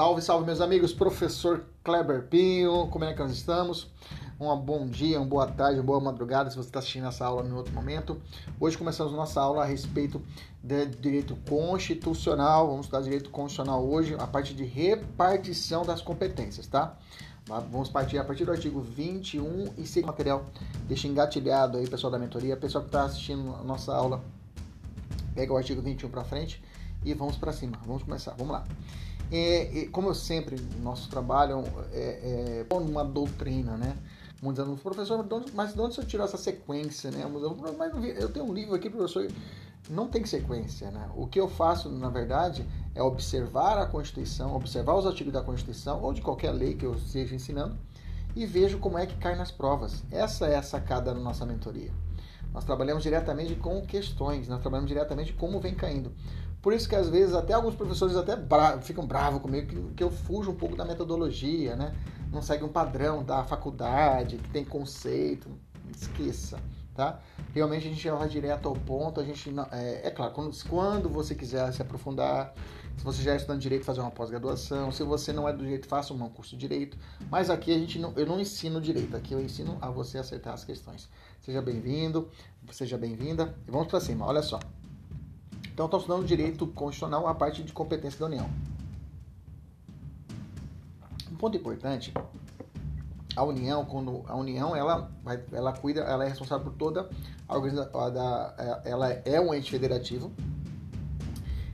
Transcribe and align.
Salve, 0.00 0.22
salve, 0.22 0.46
meus 0.46 0.62
amigos. 0.62 0.94
Professor 0.94 1.62
Kleber 1.84 2.22
Pinho, 2.22 2.86
como 2.86 3.04
é 3.04 3.12
que 3.12 3.20
nós 3.20 3.32
estamos? 3.32 3.86
Um 4.40 4.56
bom 4.56 4.86
dia, 4.86 5.20
uma 5.20 5.28
boa 5.28 5.46
tarde, 5.46 5.78
uma 5.78 5.84
boa 5.84 6.00
madrugada, 6.00 6.48
se 6.48 6.56
você 6.56 6.70
está 6.70 6.78
assistindo 6.78 7.06
essa 7.06 7.26
aula 7.26 7.46
em 7.46 7.52
outro 7.52 7.74
momento. 7.74 8.18
Hoje 8.58 8.78
começamos 8.78 9.12
nossa 9.12 9.42
aula 9.42 9.62
a 9.62 9.66
respeito 9.66 10.22
de 10.64 10.86
direito 10.86 11.36
constitucional. 11.46 12.68
Vamos 12.68 12.86
estudar 12.86 13.02
direito 13.02 13.28
constitucional 13.28 13.86
hoje, 13.86 14.16
a 14.18 14.26
parte 14.26 14.54
de 14.54 14.64
repartição 14.64 15.84
das 15.84 16.00
competências, 16.00 16.66
tá? 16.66 16.96
Vamos 17.70 17.90
partir 17.90 18.16
a 18.16 18.24
partir 18.24 18.46
do 18.46 18.52
artigo 18.52 18.80
21 18.80 19.74
e 19.76 19.86
seguir 19.86 20.04
o 20.04 20.06
material. 20.06 20.46
Deixa 20.88 21.08
engatilhado 21.08 21.76
aí, 21.76 21.86
pessoal 21.86 22.10
da 22.10 22.18
mentoria. 22.18 22.56
Pessoal 22.56 22.84
que 22.84 22.88
está 22.88 23.02
assistindo 23.02 23.54
a 23.54 23.62
nossa 23.62 23.94
aula, 23.94 24.24
pega 25.34 25.52
o 25.52 25.58
artigo 25.58 25.82
21 25.82 26.08
para 26.08 26.24
frente 26.24 26.64
e 27.04 27.12
vamos 27.12 27.36
para 27.36 27.52
cima. 27.52 27.78
Vamos 27.84 28.02
começar, 28.02 28.30
vamos 28.38 28.54
lá. 28.54 28.64
É, 29.32 29.88
como 29.92 30.08
eu 30.08 30.14
sempre, 30.14 30.56
nosso 30.82 31.08
trabalho 31.08 31.64
é, 31.92 32.66
é 32.70 32.74
uma 32.74 33.04
doutrina, 33.04 33.76
né? 33.76 33.96
Muitos 34.42 34.60
alunos, 34.60 34.80
professor, 34.80 35.24
mas 35.54 35.74
de 35.74 35.80
onde 35.80 35.94
você 35.94 36.04
tirou 36.04 36.24
essa 36.24 36.38
sequência, 36.38 37.10
né? 37.10 37.24
Mas 37.78 37.92
eu 38.18 38.28
tenho 38.30 38.46
um 38.46 38.52
livro 38.52 38.74
aqui, 38.74 38.88
professor, 38.88 39.28
não 39.88 40.08
tem 40.08 40.24
sequência, 40.24 40.90
né? 40.90 41.10
O 41.14 41.26
que 41.26 41.38
eu 41.38 41.48
faço, 41.48 41.88
na 41.88 42.08
verdade, 42.08 42.66
é 42.94 43.02
observar 43.02 43.78
a 43.78 43.86
Constituição, 43.86 44.56
observar 44.56 44.94
os 44.94 45.06
artigos 45.06 45.32
da 45.32 45.42
Constituição 45.42 46.02
ou 46.02 46.12
de 46.12 46.22
qualquer 46.22 46.52
lei 46.52 46.74
que 46.74 46.86
eu 46.86 46.94
esteja 46.94 47.34
ensinando 47.34 47.76
e 48.34 48.46
vejo 48.46 48.78
como 48.78 48.98
é 48.98 49.06
que 49.06 49.16
cai 49.16 49.36
nas 49.36 49.50
provas. 49.50 50.02
Essa 50.10 50.46
é 50.46 50.56
a 50.56 50.62
sacada 50.62 51.12
da 51.12 51.20
nossa 51.20 51.44
mentoria. 51.44 51.92
Nós 52.52 52.64
trabalhamos 52.64 53.02
diretamente 53.02 53.54
com 53.54 53.80
questões, 53.82 54.48
nós 54.48 54.60
trabalhamos 54.60 54.88
diretamente 54.88 55.32
como 55.32 55.60
vem 55.60 55.74
caindo. 55.74 56.12
Por 56.62 56.72
isso 56.74 56.88
que 56.88 56.94
às 56.94 57.08
vezes 57.08 57.34
até 57.34 57.54
alguns 57.54 57.74
professores 57.74 58.16
até 58.16 58.36
bra 58.36 58.78
ficam 58.80 59.06
bravos 59.06 59.40
comigo 59.40 59.66
que, 59.66 59.94
que 59.94 60.02
eu 60.02 60.10
fujo 60.10 60.50
um 60.50 60.54
pouco 60.54 60.76
da 60.76 60.84
metodologia, 60.84 61.74
né? 61.74 61.94
Não 62.30 62.42
segue 62.42 62.64
um 62.64 62.68
padrão 62.68 63.24
da 63.24 63.42
faculdade, 63.44 64.36
que 64.36 64.48
tem 64.50 64.64
conceito. 64.64 65.48
Esqueça, 65.90 66.60
tá? 66.94 67.18
Realmente 67.52 67.88
a 67.88 67.90
gente 67.90 68.10
vai 68.10 68.28
direto 68.28 68.68
ao 68.68 68.74
ponto. 68.74 69.20
A 69.20 69.24
gente 69.24 69.50
não, 69.50 69.66
é, 69.72 70.06
é 70.06 70.10
claro, 70.10 70.32
quando, 70.32 70.56
quando 70.68 71.08
você 71.08 71.34
quiser 71.34 71.72
se 71.72 71.82
aprofundar, 71.82 72.54
se 72.96 73.02
você 73.02 73.22
já 73.22 73.32
é 73.32 73.36
estudando 73.36 73.60
direito, 73.60 73.84
fazer 73.84 74.00
uma 74.00 74.10
pós-graduação. 74.10 74.92
Se 74.92 75.02
você 75.02 75.32
não 75.32 75.48
é 75.48 75.52
do 75.52 75.64
direito, 75.64 75.88
faça 75.88 76.12
um 76.12 76.28
curso 76.28 76.56
de 76.56 76.68
direito. 76.68 76.96
Mas 77.30 77.50
aqui 77.50 77.74
a 77.74 77.78
gente 77.78 77.98
não, 77.98 78.12
eu 78.14 78.26
não 78.26 78.38
ensino 78.38 78.80
direito, 78.80 79.16
aqui 79.16 79.32
eu 79.32 79.40
ensino 79.40 79.78
a 79.80 79.90
você 79.90 80.18
acertar 80.18 80.52
as 80.54 80.62
questões. 80.62 81.08
Seja 81.40 81.60
bem-vindo, 81.60 82.28
seja 82.70 82.96
bem-vinda. 82.96 83.56
E 83.66 83.70
vamos 83.70 83.88
para 83.88 83.98
cima, 83.98 84.26
olha 84.26 84.42
só. 84.42 84.60
Então, 85.80 85.86
estamos 85.86 86.02
estudando 86.02 86.26
direito 86.26 86.66
constitucional, 86.66 87.26
a 87.26 87.34
parte 87.34 87.62
de 87.62 87.72
competência 87.72 88.20
da 88.20 88.26
União. 88.26 88.50
Um 91.32 91.36
ponto 91.36 91.56
importante, 91.56 92.12
a 93.34 93.42
União, 93.42 93.86
quando 93.86 94.22
a 94.26 94.36
União, 94.36 94.76
ela, 94.76 95.10
ela 95.50 95.72
cuida, 95.72 96.02
ela 96.02 96.26
é 96.26 96.28
responsável 96.28 96.66
por 96.66 96.74
toda 96.74 97.08
a 97.48 97.56
organização, 97.56 98.12
da, 98.12 98.82
ela 98.84 99.10
é 99.10 99.40
um 99.40 99.54
ente 99.54 99.70
federativo, 99.70 100.30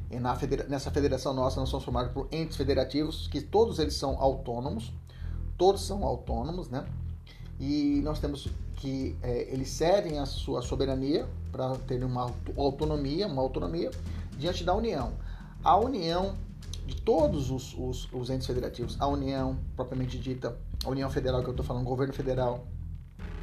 e 0.09 0.21
na 0.21 0.37
federa 0.37 0.69
nessa 0.69 0.93
federação 0.93 1.35
nossa, 1.35 1.59
nós 1.59 1.69
somos 1.69 1.85
formados 1.85 2.13
por 2.13 2.29
entes 2.31 2.57
federativos, 2.57 3.27
que 3.27 3.41
todos 3.41 3.81
eles 3.81 3.95
são 3.95 4.23
autônomos, 4.23 4.93
todos 5.59 5.85
são 5.85 6.05
autônomos, 6.05 6.69
né? 6.69 6.87
E 7.59 8.01
nós 8.05 8.21
temos 8.21 8.47
que 8.77 9.17
é, 9.21 9.53
eles 9.53 9.71
cedem 9.71 10.21
a 10.21 10.27
sua 10.27 10.63
soberania 10.63 11.27
para 11.57 11.75
ter 11.87 12.05
uma 12.05 12.31
autonomia, 12.55 13.27
uma 13.27 13.41
autonomia 13.41 13.91
diante 14.37 14.63
da 14.63 14.75
União. 14.75 15.15
A 15.65 15.75
União 15.79 16.37
de 16.85 16.95
todos 17.01 17.51
os, 17.51 17.75
os, 17.79 18.13
os 18.13 18.29
entes 18.29 18.47
federativos, 18.47 18.97
a 19.01 19.07
União 19.07 19.59
propriamente 19.75 20.19
dita, 20.19 20.55
a 20.85 20.91
União 20.91 21.09
Federal 21.09 21.41
que 21.43 21.49
eu 21.49 21.53
estou 21.53 21.65
falando, 21.65 21.85
governo 21.85 22.13
federal, 22.13 22.67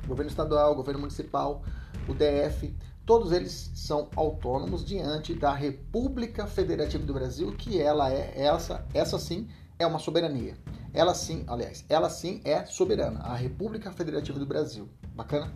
governo 0.08 0.30
estadual, 0.30 0.76
governo 0.76 1.00
municipal, 1.00 1.64
o 2.08 2.14
DF, 2.14 2.74
todos 3.04 3.32
eles 3.32 3.72
são 3.74 4.10
autônomos 4.16 4.86
diante 4.86 5.34
da 5.34 5.52
República 5.52 6.46
Federativa 6.46 7.04
do 7.04 7.14
Brasil, 7.14 7.52
que 7.58 7.82
ela 7.82 8.14
é 8.14 8.34
essa, 8.36 8.86
essa 8.94 9.18
sim 9.18 9.50
é 9.80 9.88
uma 9.88 9.98
soberania. 9.98 10.56
Ela 10.94 11.16
sim, 11.16 11.44
aliás, 11.48 11.84
ela 11.90 12.12
sim 12.12 12.42
é 12.46 12.64
soberana, 12.66 13.22
a 13.22 13.36
República 13.36 13.92
Federativa 13.92 14.38
do 14.38 14.46
Brasil. 14.46 14.88
Bacana? 15.16 15.52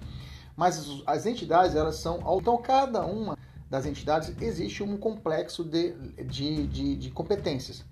Mas 0.58 1.04
as 1.06 1.28
entidades, 1.28 1.76
elas 1.76 1.98
são. 1.98 2.20
Então, 2.40 2.58
cada 2.58 3.06
uma 3.06 3.38
das 3.70 3.86
entidades 3.86 4.34
existe 4.42 4.82
um 4.82 4.98
complexo 4.98 5.64
de, 5.64 5.94
de, 6.24 6.66
de, 6.66 6.96
de 6.96 7.12
competências. 7.12 7.86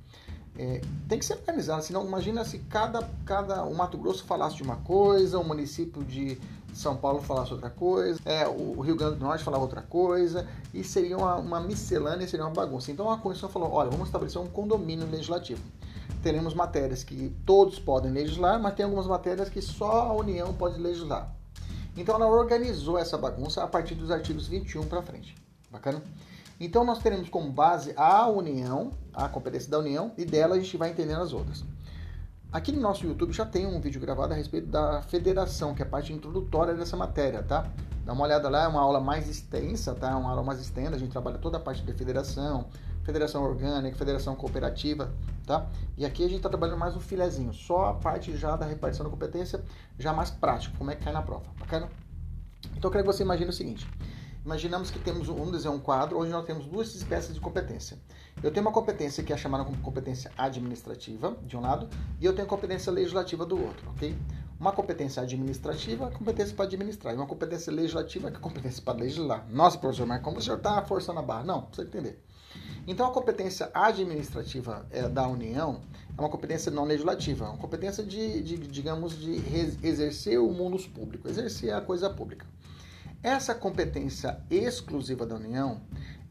É, 0.58 0.82
tem 1.08 1.20
que 1.20 1.26
ser 1.26 1.34
organizado, 1.34 1.84
senão 1.84 2.06
imagina 2.06 2.44
se 2.46 2.60
cada, 2.60 3.08
cada 3.26 3.64
o 3.66 3.76
Mato 3.76 3.98
Grosso 3.98 4.24
falasse 4.24 4.56
de 4.56 4.64
uma 4.64 4.78
coisa, 4.78 5.38
o 5.38 5.44
município 5.44 6.02
de 6.02 6.40
São 6.74 6.96
Paulo 6.96 7.22
falasse 7.22 7.52
outra 7.52 7.70
coisa, 7.70 8.22
é, 8.24 8.48
o 8.48 8.80
Rio 8.80 8.96
Grande 8.96 9.18
do 9.18 9.26
Norte 9.26 9.44
falava 9.44 9.64
outra 9.64 9.82
coisa, 9.82 10.48
e 10.74 10.82
seria 10.82 11.18
uma, 11.18 11.36
uma 11.36 11.60
miscelânea, 11.60 12.26
seria 12.26 12.46
uma 12.46 12.54
bagunça. 12.54 12.90
Então 12.90 13.12
a 13.12 13.18
Constituição 13.18 13.50
falou: 13.50 13.74
olha, 13.74 13.90
vamos 13.90 14.08
estabelecer 14.08 14.42
um 14.42 14.48
condomínio 14.48 15.08
legislativo 15.10 15.62
teremos 16.24 16.56
matérias 16.56 17.04
que 17.04 17.32
todos 17.46 17.78
podem 17.78 18.12
legislar, 18.12 18.60
mas 18.60 18.74
tem 18.74 18.84
algumas 18.84 19.06
matérias 19.06 19.48
que 19.48 19.62
só 19.62 20.10
a 20.10 20.14
União 20.14 20.52
pode 20.54 20.80
legislar. 20.80 21.32
Então 21.96 22.16
ela 22.16 22.28
organizou 22.28 22.98
essa 22.98 23.18
bagunça 23.18 23.64
a 23.64 23.68
partir 23.68 23.96
dos 23.96 24.12
artigos 24.12 24.48
21 24.48 24.86
para 24.86 25.02
frente. 25.02 25.36
Bacana? 25.72 26.02
Então 26.60 26.84
nós 26.84 27.00
teremos 27.00 27.30
como 27.30 27.50
base 27.52 27.94
a 27.98 28.28
União, 28.28 28.92
a 29.14 29.28
competência 29.28 29.70
da 29.70 29.80
União, 29.80 30.12
e 30.18 30.26
dela 30.26 30.56
a 30.56 30.60
gente 30.60 30.78
vai 30.78 30.90
entendendo 30.92 31.22
as 31.22 31.34
outras. 31.34 31.64
Aqui 32.52 32.72
no 32.72 32.80
nosso 32.80 33.06
YouTube 33.06 33.34
já 33.34 33.46
tem 33.46 33.66
um 33.66 33.82
vídeo 33.82 34.00
gravado 34.00 34.34
a 34.34 34.36
respeito 34.36 34.68
da 34.68 35.02
federação, 35.02 35.76
que 35.76 35.84
é 35.84 35.86
a 35.86 35.90
parte 35.90 36.14
introdutória 36.14 36.74
dessa 36.74 36.96
matéria, 36.96 37.44
tá? 37.44 37.70
Dá 38.06 38.14
uma 38.14 38.24
olhada 38.24 38.48
lá, 38.48 38.64
é 38.64 38.68
uma 38.68 38.80
aula 38.80 39.02
mais 39.02 39.28
extensa, 39.28 39.94
tá? 39.94 40.12
É 40.12 40.16
uma 40.16 40.30
aula 40.30 40.44
mais 40.44 40.62
extensa, 40.62 40.96
a 40.96 40.98
gente 40.98 41.12
trabalha 41.12 41.38
toda 41.38 41.58
a 41.58 41.60
parte 41.60 41.84
de 41.84 41.92
federação, 41.92 42.68
federação 43.06 43.44
orgânica, 43.44 43.96
federação 43.96 44.36
cooperativa, 44.36 45.14
tá? 45.46 45.70
E 45.96 46.06
aqui 46.06 46.24
a 46.24 46.28
gente 46.28 46.38
está 46.38 46.50
trabalhando 46.50 46.80
mais 46.80 46.96
um 46.96 47.00
filezinho, 47.00 47.54
só 47.54 47.86
a 47.86 47.94
parte 47.94 48.36
já 48.36 48.56
da 48.56 48.66
repartição 48.66 49.06
da 49.06 49.12
competência, 49.12 49.64
já 49.98 50.12
mais 50.12 50.32
prático, 50.32 50.76
como 50.78 50.90
é 50.90 50.96
que 50.96 51.04
cai 51.04 51.14
na 51.14 51.22
prova, 51.22 51.46
bacana? 51.60 51.88
Então 52.76 52.90
eu 52.90 52.92
quero 52.92 53.04
que 53.04 53.14
você 53.14 53.22
imagine 53.22 53.50
o 53.50 53.54
seguinte, 53.54 53.88
imaginamos 54.44 54.90
que 54.90 54.98
temos, 54.98 55.28
vamos 55.28 55.52
dizer, 55.52 55.70
um 55.70 55.80
quadro 55.80 56.20
onde 56.20 56.32
nós 56.32 56.46
temos 56.46 56.66
duas 56.66 56.96
espécies 56.96 57.36
de 57.36 57.40
competência. 57.40 57.98
Eu 58.42 58.52
tenho 58.52 58.66
uma 58.66 58.72
competência 58.72 59.24
que 59.24 59.32
é 59.32 59.38
chamada 59.38 59.64
como 59.64 59.78
competência 59.78 60.32
administrativa, 60.36 61.38
de 61.44 61.56
um 61.56 61.62
lado, 61.62 61.88
e 62.20 62.26
eu 62.26 62.34
tenho 62.34 62.48
competência 62.48 62.92
legislativa 62.92 63.46
do 63.46 63.62
outro, 63.62 63.88
ok? 63.92 64.16
Uma 64.60 64.72
competência 64.72 65.22
administrativa, 65.22 66.10
competência 66.12 66.56
para 66.56 66.66
administrar. 66.66 67.14
E 67.14 67.18
uma 67.18 67.28
competência 67.28 67.72
legislativa, 67.72 68.32
que 68.32 68.38
é 68.38 68.40
competência 68.40 68.82
para 68.82 68.98
legislar. 68.98 69.46
Nossa, 69.50 69.78
professor, 69.78 70.08
mas 70.08 70.22
como 70.22 70.38
o 70.38 70.42
senhor 70.42 70.58
está 70.58 70.82
forçando 70.82 71.20
a 71.20 71.22
barra? 71.22 71.44
Não, 71.44 71.62
precisa 71.64 71.88
entender. 71.88 72.24
Então, 72.88 73.08
a 73.08 73.12
competência 73.12 73.70
administrativa 73.74 74.86
é, 74.92 75.10
da 75.10 75.28
União 75.28 75.82
é 76.18 76.22
uma 76.22 76.30
competência 76.30 76.72
não 76.72 76.86
legislativa, 76.86 77.46
é 77.46 77.48
uma 77.50 77.58
competência 77.58 78.04
de, 78.04 78.42
de 78.44 78.58
digamos, 78.58 79.18
de 79.18 79.42
exercer 79.84 80.40
o 80.40 80.52
mundo 80.52 80.78
público, 80.90 81.28
exercer 81.28 81.74
a 81.74 81.82
coisa 81.82 82.10
pública. 82.10 82.46
Essa 83.24 83.56
competência 83.56 84.40
exclusiva 84.52 85.26
da 85.26 85.36
União, 85.36 85.82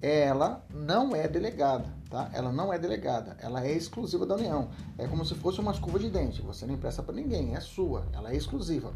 ela 0.00 0.64
não 0.70 1.16
é 1.16 1.26
delegada, 1.26 1.92
tá? 2.08 2.30
Ela 2.32 2.52
não 2.52 2.72
é 2.72 2.78
delegada, 2.78 3.36
ela 3.40 3.66
é 3.66 3.72
exclusiva 3.72 4.24
da 4.24 4.36
União. 4.36 4.68
É 4.96 5.08
como 5.08 5.24
se 5.24 5.34
fosse 5.34 5.58
uma 5.58 5.72
escova 5.72 5.98
de 5.98 6.08
dente, 6.08 6.40
você 6.40 6.64
não 6.64 6.74
empresta 6.74 7.02
para 7.02 7.14
ninguém, 7.14 7.56
é 7.56 7.60
sua, 7.60 8.06
ela 8.12 8.30
é 8.30 8.36
exclusiva. 8.36 8.92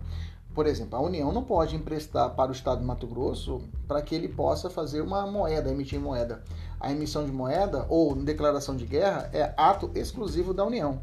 Por 0.59 0.67
exemplo, 0.67 0.99
a 0.99 1.01
União 1.01 1.31
não 1.31 1.45
pode 1.45 1.77
emprestar 1.77 2.35
para 2.35 2.51
o 2.51 2.53
Estado 2.53 2.81
de 2.81 2.85
Mato 2.85 3.07
Grosso 3.07 3.63
para 3.87 4.03
que 4.03 4.13
ele 4.13 4.27
possa 4.27 4.69
fazer 4.69 5.01
uma 5.01 5.25
moeda, 5.25 5.71
emitir 5.71 6.01
moeda. 6.01 6.43
A 6.81 6.91
emissão 6.91 7.25
de 7.25 7.31
moeda 7.31 7.87
ou 7.89 8.13
declaração 8.17 8.75
de 8.75 8.85
guerra 8.85 9.31
é 9.33 9.55
ato 9.57 9.89
exclusivo 9.95 10.53
da 10.53 10.65
União. 10.65 11.01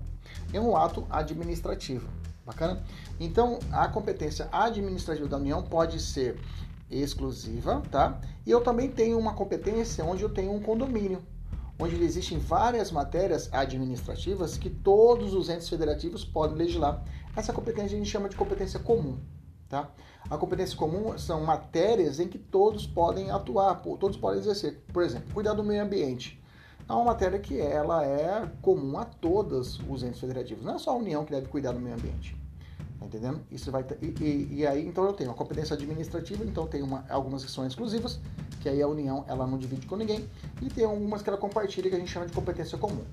É 0.52 0.60
um 0.60 0.76
ato 0.76 1.08
administrativo. 1.10 2.06
Bacana? 2.46 2.84
Então, 3.18 3.58
a 3.72 3.88
competência 3.88 4.50
administrativa 4.52 5.30
da 5.30 5.38
União 5.38 5.64
pode 5.64 6.02
ser 6.02 6.38
exclusiva, 6.92 7.82
tá? 7.90 8.20
E 8.46 8.52
eu 8.52 8.60
também 8.60 8.90
tenho 8.90 9.18
uma 9.18 9.36
competência 9.36 10.04
onde 10.04 10.22
eu 10.22 10.30
tenho 10.34 10.52
um 10.52 10.62
condomínio, 10.62 11.24
onde 11.80 11.96
existem 12.04 12.38
várias 12.38 12.92
matérias 12.92 13.48
administrativas 13.54 14.58
que 14.58 14.70
todos 14.70 15.34
os 15.34 15.48
entes 15.48 15.70
federativos 15.70 16.26
podem 16.26 16.58
legislar. 16.58 17.02
Essa 17.38 17.54
competência 17.54 17.96
a 17.96 18.00
gente 18.00 18.10
chama 18.10 18.28
de 18.28 18.36
competência 18.36 18.82
comum. 18.82 19.18
Tá? 19.70 19.90
A 20.30 20.38
competência 20.38 20.78
comum 20.78 21.18
são 21.18 21.44
matérias 21.44 22.20
em 22.20 22.28
que 22.28 22.38
todos 22.38 22.86
podem 22.86 23.32
atuar, 23.32 23.76
todos 24.00 24.18
podem 24.18 24.40
exercer. 24.40 24.84
Por 24.94 25.04
exemplo, 25.04 25.34
cuidar 25.34 25.54
do 25.54 25.64
meio 25.64 25.84
ambiente. 25.84 26.42
É 26.88 26.94
uma 26.94 27.06
matéria 27.06 27.40
que 27.40 27.60
ela 27.60 28.06
é 28.06 28.48
comum 28.62 28.98
a 28.98 29.06
todos 29.06 29.80
os 29.90 30.04
entes 30.04 30.20
federativos. 30.20 30.64
Não 30.64 30.76
é 30.76 30.78
só 30.78 30.92
a 30.92 30.96
União 30.96 31.26
que 31.26 31.32
deve 31.32 31.48
cuidar 31.48 31.72
do 31.72 31.80
meio 31.80 31.96
ambiente. 31.96 32.38
Tá 33.00 33.06
entendendo? 33.08 33.42
Isso 33.52 33.72
vai 33.72 33.84
e, 34.02 34.06
e, 34.06 34.48
e, 34.60 34.68
aí 34.68 34.86
então 34.86 35.04
eu 35.04 35.14
tenho 35.14 35.32
a 35.32 35.34
competência 35.34 35.74
administrativa, 35.74 36.44
então 36.44 36.66
tem 36.66 36.82
uma, 36.82 37.04
algumas 37.10 37.44
que 37.44 37.52
são 37.52 37.66
exclusivas, 37.66 38.20
que 38.62 38.70
aí 38.70 38.82
a 38.82 38.88
União 38.88 39.26
ela 39.28 39.46
não 39.46 39.58
divide 39.58 39.86
com 39.86 39.96
ninguém, 39.96 40.28
e 40.62 40.70
tem 40.70 40.86
algumas 40.86 41.22
que 41.22 41.30
ela 41.30 41.38
compartilha 41.38 41.90
que 41.90 41.96
a 41.96 42.00
gente 42.00 42.12
chama 42.12 42.26
de 42.26 42.34
competência 42.34 42.78
comum. 42.78 43.04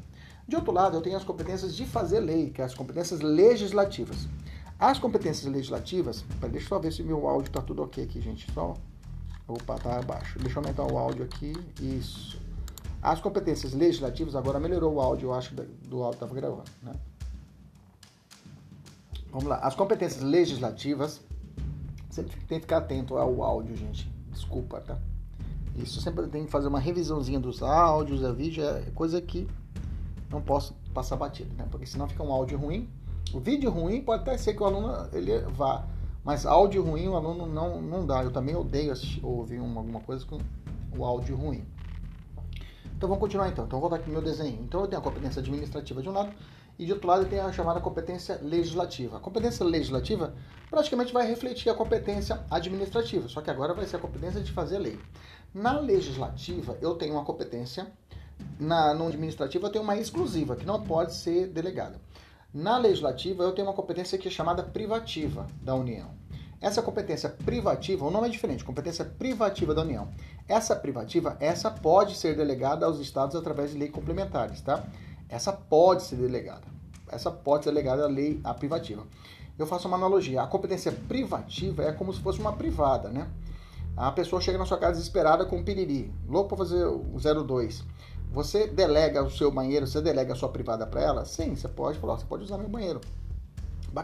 De 0.47 0.57
outro 0.57 0.73
lado, 0.73 0.97
eu 0.97 1.01
tenho 1.01 1.17
as 1.17 1.25
competências 1.25 1.75
de 1.75 1.85
fazer 1.85 2.21
lei, 2.21 2.51
que 2.51 2.61
é 2.61 2.65
as 2.65 2.75
competências 2.75 3.21
legislativas. 3.21 4.29
As 4.83 4.99
competências 4.99 5.47
legislativas, 5.47 6.25
deixa 6.41 6.65
eu 6.67 6.69
só 6.69 6.77
ver 6.81 6.93
se 6.93 7.05
meu 7.05 7.29
áudio 7.29 7.51
está 7.51 7.63
tudo 7.63 7.85
ok 7.85 8.03
aqui, 8.03 8.21
gente. 8.21 8.51
Só. 8.51 8.75
Opa, 9.47 9.79
tá 9.79 10.01
abaixo. 10.01 10.41
Deixa 10.41 10.59
eu 10.59 10.61
aumentar 10.65 10.83
o 10.93 10.99
áudio 10.99 11.25
aqui. 11.25 11.53
Isso. 11.81 12.37
As 13.01 13.21
competências 13.21 13.75
legislativas, 13.75 14.35
agora 14.35 14.59
melhorou 14.59 14.95
o 14.95 15.01
áudio, 15.01 15.29
eu 15.29 15.35
acho, 15.35 15.55
do 15.55 16.03
áudio 16.03 16.17
estava 16.17 16.35
gravando. 16.35 16.65
Né? 16.83 16.95
Vamos 19.31 19.47
lá. 19.47 19.59
As 19.59 19.77
competências 19.77 20.21
legislativas, 20.21 21.21
sempre 22.11 22.35
tem 22.49 22.59
que 22.59 22.63
ficar 22.63 22.79
atento 22.79 23.17
ao 23.17 23.41
áudio, 23.41 23.77
gente. 23.77 24.11
Desculpa, 24.33 24.81
tá? 24.81 24.99
Isso 25.77 26.01
sempre 26.01 26.27
tem 26.27 26.45
que 26.45 26.51
fazer 26.51 26.67
uma 26.67 26.81
revisãozinha 26.81 27.39
dos 27.39 27.63
áudios, 27.63 28.25
a 28.25 28.33
vídeo, 28.33 28.65
é 28.65 28.91
coisa 28.97 29.23
que 29.23 29.47
não 30.29 30.43
posso 30.43 30.75
passar 30.93 31.15
batido, 31.15 31.55
né? 31.55 31.69
Porque 31.71 31.87
senão 31.87 32.09
fica 32.09 32.25
um 32.25 32.33
áudio 32.33 32.59
ruim 32.59 32.91
o 33.33 33.41
vídeo 33.41 33.71
ruim 33.71 34.03
pode 34.03 34.23
até 34.23 34.37
ser 34.37 34.55
que 34.55 34.63
o 34.63 34.67
aluno 34.67 35.09
ele 35.13 35.39
vá, 35.51 35.87
mas 36.25 36.47
áudio 36.47 36.83
ruim 36.83 37.09
o 37.09 37.17
aluno 37.17 37.47
não, 37.47 37.81
não 37.81 38.07
dá. 38.07 38.23
Eu 38.23 38.31
também 38.31 38.55
odeio 38.55 38.93
assistir, 38.93 39.25
ouvir 39.25 39.61
uma, 39.61 39.81
alguma 39.81 40.01
coisa 40.01 40.25
com 40.27 40.39
o 40.97 41.05
áudio 41.05 41.37
ruim. 41.37 41.65
Então 42.97 43.09
vamos 43.09 43.21
continuar 43.21 43.49
então. 43.49 43.65
Então 43.65 43.81
vou 43.81 43.91
dar 43.91 43.97
aqui 43.97 44.11
meu 44.11 44.23
desenho. 44.23 44.61
Então 44.63 44.83
eu 44.83 44.87
tenho 44.87 45.01
a 45.01 45.05
competência 45.05 45.41
administrativa 45.41 46.01
de 46.01 46.09
um 46.09 46.13
lado 46.13 46.33
e 46.79 46.87
de 46.87 46.93
outro 46.93 47.09
lado 47.09 47.23
eu 47.23 47.29
tenho 47.29 47.45
a 47.45 47.53
chamada 47.53 47.81
competência 47.81 48.39
legislativa. 48.43 49.17
A 49.17 49.21
competência 49.21 49.65
legislativa 49.65 50.35
praticamente 50.71 51.13
vai 51.13 51.27
refletir 51.27 51.69
a 51.71 51.75
competência 51.75 52.45
administrativa, 52.51 53.29
só 53.29 53.41
que 53.41 53.51
agora 53.51 53.75
vai 53.75 53.87
ser 53.87 53.97
a 53.97 53.99
competência 53.99 54.41
de 54.41 54.53
fazer 54.53 54.79
lei. 54.79 54.99
Na 55.53 55.79
legislativa 55.79 56.79
eu 56.81 56.95
tenho 56.95 57.15
uma 57.15 57.25
competência, 57.25 57.87
na 58.59 58.95
no 58.95 59.07
administrativa 59.07 59.67
eu 59.67 59.71
tenho 59.71 59.85
uma 59.85 59.97
exclusiva 59.97 60.57
que 60.57 60.65
não 60.65 60.83
pode 60.83 61.15
ser 61.15 61.49
delegada. 61.49 62.01
Na 62.53 62.77
legislativa, 62.77 63.43
eu 63.43 63.53
tenho 63.53 63.67
uma 63.67 63.73
competência 63.73 64.19
que 64.19 64.29
é 64.29 64.31
chamada 64.31 64.63
privativa 64.63 65.47
da 65.63 65.75
União. 65.75 66.11
Essa 66.61 66.83
competência 66.83 67.31
privativa, 67.31 68.05
o 68.05 68.11
nome 68.11 68.29
é 68.29 68.31
diferente, 68.31 68.63
competência 68.63 69.07
privativa 69.07 69.75
da 69.75 69.81
União. 69.81 70.09
Essa 70.47 70.77
privativa, 70.77 71.35
essa 71.41 71.71
pode 71.71 72.15
ser 72.15 72.37
delegada 72.37 72.85
aos 72.85 73.01
estados 73.01 73.35
através 73.35 73.71
de 73.71 73.79
leis 73.79 73.91
complementares, 73.91 74.61
tá? 74.61 74.85
Essa 75.31 75.51
pode 75.51 76.03
ser 76.03 76.17
delegada. 76.17 76.67
Essa 77.09 77.31
pode 77.31 77.65
ser 77.65 77.71
delegada 77.71 78.05
à 78.05 78.07
lei 78.07 78.39
a 78.45 78.53
privativa. 78.53 79.03
Eu 79.59 79.67
faço 79.67 79.89
uma 79.89 79.97
analogia. 79.97 80.43
A 80.43 80.47
competência 80.47 80.93
privativa 80.93 81.83
é 81.85 81.93
como 81.93 82.13
se 82.13 82.21
fosse 82.21 82.39
uma 82.39 82.53
privada, 82.53 83.09
né? 83.09 83.29
A 83.97 84.13
pessoa 84.13 84.43
chega 84.43 84.59
na 84.59 84.67
sua 84.67 84.79
casa 84.79 84.99
desesperada 84.99 85.47
com 85.47 85.57
um 85.57 85.65
piriri, 85.65 86.13
louco 86.29 86.51
para 86.51 86.59
fazer 86.59 86.85
o 86.85 87.19
02. 87.45 87.83
Você 88.33 88.67
delega 88.67 89.23
o 89.23 89.31
seu 89.31 89.51
banheiro, 89.51 89.87
você 89.87 90.01
delega 90.01 90.33
a 90.33 90.37
sua 90.37 90.49
privada 90.49 90.87
para 90.87 91.03
ela? 91.03 91.25
Sim, 91.27 91.55
você 91.55 91.69
pode 91.69 91.99
falar, 91.99 92.17
você 92.17 92.25
pode 92.25 92.45
usar 92.45 92.57
meu 92.57 92.69
banheiro. 92.69 92.99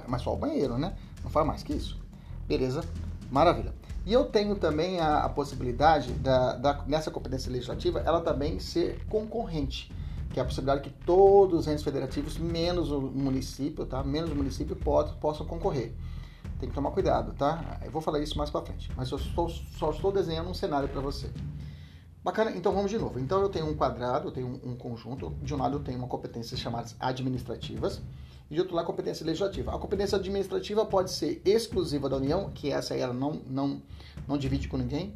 Mas 0.06 0.20
só 0.20 0.34
o 0.34 0.36
banheiro, 0.36 0.76
né? 0.76 0.94
Não 1.22 1.30
faz 1.30 1.46
mais 1.46 1.62
que 1.62 1.72
isso. 1.72 1.98
Beleza? 2.46 2.84
Maravilha. 3.30 3.72
E 4.04 4.12
eu 4.12 4.26
tenho 4.26 4.54
também 4.54 5.00
a, 5.00 5.24
a 5.24 5.28
possibilidade 5.30 6.12
da, 6.12 6.54
da, 6.56 6.84
nessa 6.86 7.10
competência 7.10 7.50
legislativa, 7.50 8.00
ela 8.00 8.20
também 8.20 8.60
ser 8.60 9.02
concorrente, 9.06 9.90
que 10.30 10.38
é 10.38 10.42
a 10.42 10.44
possibilidade 10.44 10.82
que 10.82 10.90
todos 11.04 11.60
os 11.60 11.66
entes 11.66 11.82
federativos, 11.82 12.36
menos 12.36 12.90
o 12.90 13.00
município, 13.00 13.86
tá? 13.86 14.04
Menos 14.04 14.30
o 14.30 14.34
município 14.34 14.76
pode, 14.76 15.14
possam 15.16 15.46
concorrer. 15.46 15.94
Tem 16.60 16.68
que 16.68 16.74
tomar 16.74 16.90
cuidado, 16.90 17.32
tá? 17.32 17.78
Eu 17.82 17.90
vou 17.90 18.02
falar 18.02 18.20
isso 18.20 18.36
mais 18.36 18.50
para 18.50 18.60
frente, 18.60 18.90
mas 18.94 19.10
eu 19.10 19.16
estou, 19.16 19.48
só 19.48 19.90
estou 19.90 20.12
desenhando 20.12 20.50
um 20.50 20.54
cenário 20.54 20.88
para 20.88 21.00
você. 21.00 21.30
Bacana, 22.22 22.50
então 22.50 22.72
vamos 22.72 22.90
de 22.90 22.98
novo. 22.98 23.18
Então 23.18 23.40
eu 23.40 23.48
tenho 23.48 23.66
um 23.66 23.74
quadrado, 23.74 24.28
eu 24.28 24.32
tenho 24.32 24.60
um, 24.64 24.74
conjunto. 24.74 25.30
De 25.42 25.54
um 25.54 25.58
lado 25.58 25.76
eu 25.76 25.80
tenho 25.80 25.98
uma 25.98 26.08
competência 26.08 26.56
chamada 26.56 26.90
administrativas 26.98 28.00
e 28.50 28.54
de 28.54 28.60
outro 28.60 28.74
lado 28.74 28.86
competência 28.86 29.24
legislativa. 29.24 29.74
A 29.74 29.78
competência 29.78 30.16
administrativa 30.16 30.84
pode 30.84 31.12
ser 31.12 31.40
exclusiva 31.44 32.08
da 32.08 32.16
União, 32.16 32.50
que 32.50 32.72
essa 32.72 32.94
aí 32.94 33.00
ela 33.00 33.14
não, 33.14 33.40
não, 33.46 33.82
não 34.26 34.36
divide 34.36 34.68
com 34.68 34.76
ninguém, 34.76 35.14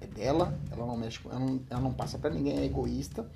é 0.00 0.06
dela, 0.06 0.58
ela 0.70 0.86
não 0.86 0.96
mexe, 0.96 1.20
ela 1.24 1.38
não, 1.38 1.60
ela 1.70 1.80
não 1.80 1.92
passa 1.92 2.18
para 2.18 2.30
ninguém, 2.30 2.58
é 2.58 2.64
egoísta. 2.64 3.28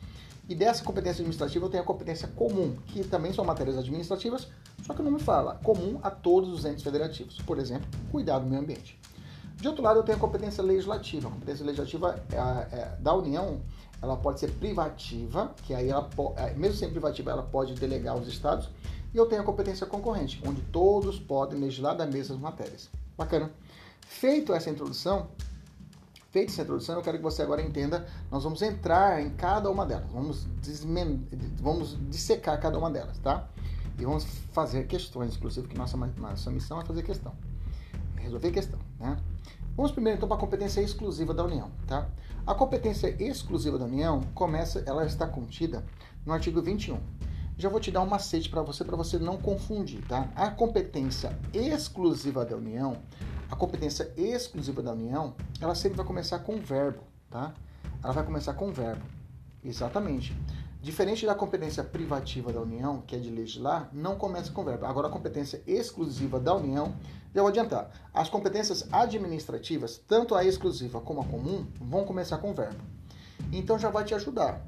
E 0.48 0.54
dessa 0.54 0.82
competência 0.82 1.20
administrativa 1.20 1.66
eu 1.66 1.70
tenho 1.70 1.82
a 1.82 1.86
competência 1.86 2.26
comum, 2.28 2.76
que 2.86 3.04
também 3.04 3.32
são 3.34 3.44
matérias 3.44 3.76
administrativas, 3.76 4.48
só 4.82 4.94
que 4.94 5.02
não 5.02 5.10
me 5.10 5.20
fala 5.20 5.56
comum 5.62 6.00
a 6.02 6.10
todos 6.10 6.48
os 6.50 6.64
entes 6.64 6.82
federativos. 6.82 7.38
Por 7.42 7.58
exemplo, 7.58 7.86
cuidar 8.10 8.38
do 8.38 8.46
meio 8.46 8.62
ambiente. 8.62 8.98
De 9.60 9.66
outro 9.66 9.82
lado, 9.82 9.98
eu 9.98 10.02
tenho 10.04 10.16
a 10.16 10.20
competência 10.20 10.62
legislativa. 10.62 11.28
A 11.28 11.32
competência 11.32 11.66
legislativa 11.66 12.24
é, 12.32 12.76
é, 12.76 12.96
da 13.00 13.12
União, 13.14 13.60
ela 14.00 14.16
pode 14.16 14.38
ser 14.38 14.52
privativa, 14.52 15.52
que 15.64 15.74
aí 15.74 15.88
ela, 15.88 16.08
é, 16.36 16.54
mesmo 16.54 16.76
sendo 16.76 16.92
privativa, 16.92 17.32
ela 17.32 17.42
pode 17.42 17.74
delegar 17.74 18.14
aos 18.14 18.28
estados. 18.28 18.70
E 19.12 19.16
eu 19.16 19.26
tenho 19.26 19.42
a 19.42 19.44
competência 19.44 19.84
concorrente, 19.84 20.40
onde 20.46 20.62
todos 20.62 21.18
podem 21.18 21.58
legislar 21.58 21.96
das 21.96 22.08
mesmas 22.08 22.38
matérias. 22.38 22.88
Bacana. 23.16 23.50
Feito 24.06 24.54
essa 24.54 24.70
introdução, 24.70 25.28
feita 26.30 26.52
essa 26.52 26.62
introdução, 26.62 26.96
eu 26.96 27.02
quero 27.02 27.18
que 27.18 27.22
você 27.22 27.42
agora 27.42 27.60
entenda, 27.60 28.06
nós 28.30 28.44
vamos 28.44 28.62
entrar 28.62 29.20
em 29.20 29.30
cada 29.30 29.68
uma 29.70 29.84
delas, 29.84 30.10
vamos, 30.12 30.46
vamos 31.60 31.98
dissecar 32.08 32.60
cada 32.60 32.78
uma 32.78 32.90
delas, 32.90 33.18
tá? 33.18 33.48
E 33.98 34.04
vamos 34.04 34.24
fazer 34.52 34.86
questões, 34.86 35.36
inclusive, 35.36 35.66
que 35.66 35.76
nossa, 35.76 35.96
nossa 35.96 36.50
missão 36.50 36.80
é 36.80 36.84
fazer 36.84 37.02
questão, 37.02 37.34
resolver 38.16 38.50
questão, 38.52 38.78
né? 39.00 39.18
Vamos 39.78 39.92
primeiro 39.92 40.16
então 40.16 40.28
para 40.28 40.36
a 40.36 40.40
competência 40.40 40.80
exclusiva 40.80 41.32
da 41.32 41.44
União, 41.44 41.70
tá? 41.86 42.08
A 42.44 42.52
competência 42.52 43.14
exclusiva 43.22 43.78
da 43.78 43.84
União 43.84 44.22
começa, 44.34 44.82
ela 44.84 45.06
está 45.06 45.24
contida 45.24 45.84
no 46.26 46.32
artigo 46.32 46.60
21. 46.60 46.98
Já 47.56 47.68
vou 47.68 47.78
te 47.78 47.92
dar 47.92 48.00
um 48.00 48.06
macete 48.06 48.48
para 48.48 48.60
você, 48.60 48.84
para 48.84 48.96
você 48.96 49.20
não 49.20 49.36
confundir, 49.36 50.04
tá? 50.08 50.32
A 50.34 50.50
competência 50.50 51.38
exclusiva 51.54 52.44
da 52.44 52.56
União, 52.56 52.96
a 53.48 53.54
competência 53.54 54.12
exclusiva 54.16 54.82
da 54.82 54.90
União, 54.90 55.36
ela 55.60 55.76
sempre 55.76 55.98
vai 55.98 56.06
começar 56.06 56.40
com 56.40 56.56
verbo, 56.56 57.04
tá? 57.30 57.54
Ela 58.02 58.12
vai 58.12 58.24
começar 58.24 58.54
com 58.54 58.72
verbo. 58.72 59.06
Exatamente. 59.64 60.36
Diferente 60.82 61.24
da 61.24 61.36
competência 61.36 61.84
privativa 61.84 62.52
da 62.52 62.60
União, 62.60 63.00
que 63.06 63.14
é 63.14 63.18
de 63.20 63.30
legislar, 63.30 63.88
não 63.92 64.16
começa 64.16 64.50
com 64.50 64.64
verbo. 64.64 64.86
Agora, 64.86 65.06
a 65.06 65.10
competência 65.10 65.62
exclusiva 65.68 66.40
da 66.40 66.52
União, 66.52 66.96
vou 67.34 67.48
adiantar. 67.48 67.90
As 68.12 68.28
competências 68.28 68.86
administrativas, 68.92 69.98
tanto 70.08 70.34
a 70.34 70.44
exclusiva 70.44 71.00
como 71.00 71.20
a 71.20 71.24
comum, 71.24 71.66
vão 71.80 72.04
começar 72.04 72.38
com 72.38 72.54
verbo. 72.54 72.82
Então, 73.52 73.78
já 73.78 73.90
vai 73.90 74.04
te 74.04 74.14
ajudar. 74.14 74.60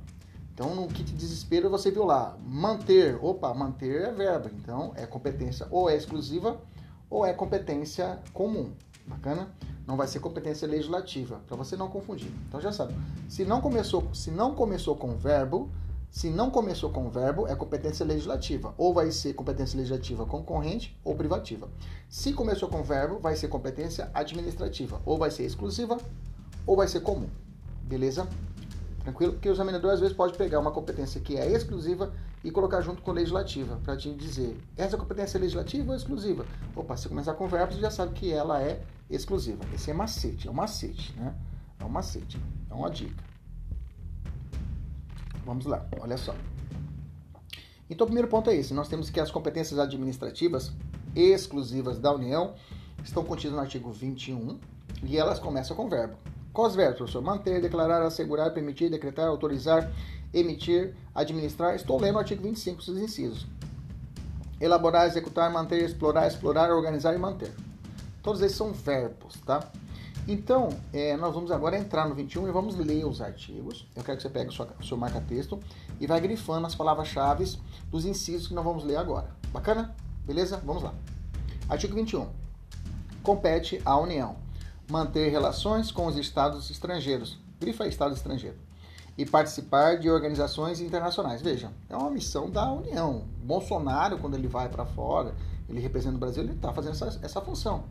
Então, 0.55 0.75
no 0.75 0.87
kit 0.89 1.13
desespero, 1.13 1.71
você 1.71 1.91
viu 1.91 2.05
lá, 2.05 2.37
manter. 2.45 3.19
Opa, 3.23 3.53
manter 3.55 4.03
é 4.03 4.13
verbo. 4.13 4.51
Então, 4.55 4.93
é 4.95 5.07
competência 5.07 5.67
ou 5.71 5.89
é 5.89 5.97
exclusiva 5.97 6.61
ou 7.09 7.25
é 7.25 7.33
competência 7.33 8.19
comum. 8.33 8.73
Bacana? 9.07 9.49
Não 9.87 9.97
vai 9.97 10.07
ser 10.07 10.21
competência 10.21 10.69
legislativa, 10.69 11.41
para 11.47 11.57
você 11.57 11.77
não 11.77 11.89
confundir. 11.89 12.31
Então, 12.47 12.61
já 12.61 12.71
sabe. 12.71 12.95
Se 13.29 13.45
não 13.45 13.61
começou, 13.61 14.15
se 14.15 14.31
não 14.31 14.55
começou 14.55 14.95
com 14.95 15.17
verbo, 15.17 15.71
Se 16.11 16.29
não 16.29 16.51
começou 16.51 16.91
com 16.91 17.09
verbo, 17.09 17.47
é 17.47 17.55
competência 17.55 18.05
legislativa. 18.05 18.75
Ou 18.77 18.93
vai 18.93 19.13
ser 19.13 19.33
competência 19.35 19.77
legislativa 19.77 20.27
concorrente 20.27 20.99
ou 21.05 21.15
privativa. 21.15 21.69
Se 22.09 22.33
começou 22.33 22.69
com 22.69 22.83
verbo, 22.83 23.21
vai 23.21 23.37
ser 23.37 23.49
competência 23.49 24.11
administrativa. 24.13 25.01
Ou 25.07 25.17
vai 25.17 25.31
ser 25.31 25.45
exclusiva 25.45 25.99
ou 26.67 26.77
vai 26.77 26.89
ser 26.89 27.01
comum. 27.01 27.29
Beleza? 27.83 28.29
Tranquilo? 29.01 29.33
Porque 29.35 29.49
o 29.49 29.53
examinador 29.53 29.93
às 29.93 30.01
vezes 30.01 30.15
pode 30.15 30.37
pegar 30.37 30.61
uma 30.61 30.73
competência 30.73 31.21
que 31.21 31.37
é 31.37 31.51
exclusiva 31.51 32.13
e 32.45 32.51
colocar 32.51 32.81
junto 32.81 33.03
com 33.03 33.13
legislativa, 33.13 33.79
para 33.83 33.97
te 33.97 34.13
dizer, 34.15 34.59
essa 34.77 34.97
competência 34.97 35.39
é 35.39 35.41
legislativa 35.41 35.91
ou 35.91 35.97
exclusiva? 35.97 36.45
Opa, 36.75 36.97
se 36.97 37.09
começar 37.09 37.35
com 37.35 37.47
verbo, 37.47 37.73
você 37.73 37.81
já 37.81 37.91
sabe 37.91 38.15
que 38.15 38.33
ela 38.33 38.63
é 38.63 38.83
exclusiva. 39.09 39.65
Esse 39.75 39.91
é 39.91 39.95
macete, 39.95 40.49
é 40.49 40.51
um 40.51 40.55
macete, 40.55 41.15
né? 41.17 41.35
É 41.79 41.85
um 41.85 41.89
macete, 41.89 42.39
é 42.71 42.75
uma 42.75 42.91
dica. 42.91 43.30
Vamos 45.45 45.67
lá, 45.67 45.87
olha 46.01 46.17
só. 46.17 46.35
Então, 47.89 48.05
o 48.05 48.09
primeiro 48.09 48.29
ponto 48.29 48.49
é 48.51 48.57
esse: 48.57 48.73
nós 48.73 48.89
temos 48.89 49.11
que 49.11 49.19
as 49.19 49.31
competências 49.31 49.79
administrativas 49.79 50.73
exclusivas 51.15 51.99
da 51.99 52.13
União 52.13 52.55
estão 53.03 53.25
contidas 53.25 53.55
no 53.55 53.61
artigo 53.61 53.91
21 53.91 54.59
e 55.03 55.17
elas 55.17 55.39
começam 55.39 55.77
com 55.77 55.89
verbo. 55.89 56.17
Quais 56.53 56.75
verbos, 56.75 56.99
professor? 56.99 57.23
Manter, 57.23 57.61
declarar, 57.61 58.03
assegurar, 58.03 58.53
permitir, 58.53 58.91
decretar, 58.91 59.29
autorizar, 59.29 59.91
emitir, 60.33 60.95
administrar. 61.15 61.75
Estou 61.75 62.01
lendo 62.01 62.17
o 62.17 62.19
artigo 62.19 62.43
25, 62.43 62.81
os 62.81 62.89
incisos. 62.89 63.47
Elaborar, 64.61 65.07
executar, 65.07 65.51
manter, 65.51 65.83
explorar, 65.85 66.27
explorar, 66.27 66.71
organizar 66.71 67.15
e 67.15 67.19
manter. 67.19 67.53
Todos 68.23 68.43
esses 68.43 68.57
são 68.57 68.73
verbos, 68.73 69.35
tá? 69.47 69.71
Então, 70.29 70.69
é, 70.93 71.17
nós 71.17 71.35
vamos 71.35 71.51
agora 71.51 71.79
entrar 71.79 72.09
no 72.09 72.15
21 72.15 72.49
e 72.49 72.53
vamos 72.53 72.77
ler 72.77 73.05
os 73.05 73.21
artigos. 73.21 73.87
Eu 73.97 74.05
quero 74.05 74.17
que 74.17 74.23
você 74.23 74.31
pegue 74.31 74.51
o 74.51 74.85
seu, 74.85 74.97
marca-texto 74.97 75.59
e 75.99 76.07
vai 76.07 76.21
grifando 76.21 76.67
as 76.67 76.75
palavras-chave 76.75 77.45
dos 77.91 78.05
incisos 78.05 78.47
que 78.47 78.55
nós 78.55 78.65
vamos 78.65 78.85
ler 78.85 78.97
agora. 78.97 79.31
Bacana? 79.53 79.95
Beleza? 80.25 80.61
Vamos 80.65 80.83
lá. 80.83 80.95
Artigo 81.69 81.95
21. 81.95 82.29
Compete 83.23 83.81
à 83.85 83.99
União 83.99 84.37
manter 84.89 85.31
relações 85.31 85.91
com 85.91 86.07
os 86.07 86.17
estados 86.17 86.71
estrangeiros. 86.71 87.39
Grifa 87.61 87.87
Estado 87.87 88.15
estrangeiro. 88.15 88.57
E 89.17 89.27
participar 89.27 89.99
de 89.99 90.11
organizações 90.11 90.81
internacionais. 90.81 91.43
Veja, 91.43 91.71
é 91.89 91.97
uma 91.97 92.11
missão 92.11 92.49
da 92.49 92.71
União. 92.71 93.25
Bolsonaro, 93.43 94.19
quando 94.19 94.35
ele 94.35 94.49
vai 94.49 94.69
para 94.69 94.87
fora, 94.87 95.35
ele 95.69 95.81
representa 95.81 96.17
o 96.17 96.19
Brasil, 96.19 96.43
ele 96.43 96.53
está 96.53 96.73
fazendo 96.73 96.93
essa, 96.93 97.19
essa 97.23 97.41
função 97.41 97.85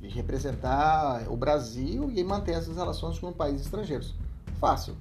de 0.00 0.08
representar 0.08 1.26
o 1.28 1.36
Brasil 1.36 2.10
e 2.14 2.22
manter 2.22 2.52
essas 2.52 2.76
relações 2.76 3.18
com 3.18 3.32
países 3.32 3.62
estrangeiros. 3.62 4.14
Fácil. 4.60 4.96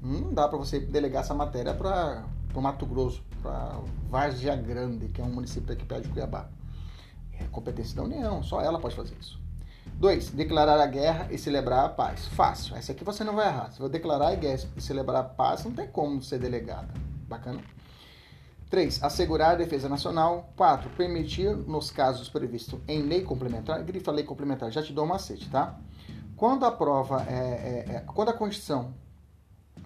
Não 0.00 0.32
dá 0.32 0.46
para 0.46 0.58
você 0.58 0.78
delegar 0.78 1.22
essa 1.22 1.34
matéria 1.34 1.74
para 1.74 2.24
o 2.54 2.60
Mato 2.60 2.86
Grosso, 2.86 3.22
para 3.42 3.80
Várzea 4.08 4.54
Grande, 4.54 5.08
que 5.08 5.20
é 5.20 5.24
um 5.24 5.32
município 5.32 5.72
aqui 5.72 5.84
perto 5.84 6.04
de 6.04 6.10
Cuiabá. 6.10 6.48
É 7.38 7.44
competência 7.50 7.96
da 7.96 8.02
União, 8.02 8.42
só 8.42 8.60
ela 8.60 8.78
pode 8.78 8.94
fazer 8.94 9.14
isso. 9.20 9.38
2. 9.94 10.30
Declarar 10.30 10.80
a 10.80 10.86
guerra 10.86 11.28
e 11.30 11.38
celebrar 11.38 11.84
a 11.84 11.88
paz. 11.88 12.26
Fácil. 12.26 12.76
Essa 12.76 12.92
aqui 12.92 13.02
você 13.04 13.24
não 13.24 13.34
vai 13.34 13.48
errar. 13.48 13.70
Se 13.70 13.78
for 13.78 13.88
declarar 13.88 14.28
a 14.28 14.34
guerra 14.34 14.68
e 14.76 14.80
celebrar 14.80 15.20
a 15.22 15.24
paz, 15.24 15.64
não 15.64 15.72
tem 15.72 15.86
como 15.86 16.22
ser 16.22 16.38
delegada. 16.38 16.88
Bacana? 17.28 17.60
3. 18.70 19.02
Assegurar 19.02 19.52
a 19.52 19.54
defesa 19.54 19.88
nacional. 19.88 20.52
4. 20.56 20.90
Permitir, 20.90 21.56
nos 21.56 21.90
casos 21.90 22.28
previstos 22.28 22.78
em 22.88 23.02
lei 23.02 23.22
complementar, 23.22 23.82
grifa 23.82 24.10
lei 24.10 24.24
complementar, 24.24 24.70
já 24.70 24.82
te 24.82 24.92
dou 24.92 25.04
um 25.04 25.08
macete, 25.08 25.48
tá? 25.48 25.78
Quando 26.36 26.66
a 26.66 26.70
prova 26.70 27.24
é, 27.28 27.34
é, 27.34 27.96
é, 27.96 28.00
quando 28.06 28.28
a 28.28 28.32
Constituição 28.32 28.92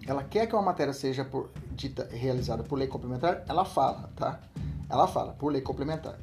ela 0.05 0.23
quer 0.23 0.47
que 0.47 0.55
uma 0.55 0.63
matéria 0.63 0.93
seja 0.93 1.23
por, 1.23 1.49
dita, 1.71 2.09
realizada 2.11 2.63
por 2.63 2.77
lei 2.77 2.87
complementar, 2.87 3.43
ela 3.47 3.63
fala, 3.63 4.09
tá? 4.15 4.39
Ela 4.89 5.07
fala, 5.07 5.33
por 5.33 5.51
lei 5.51 5.61
complementar. 5.61 6.17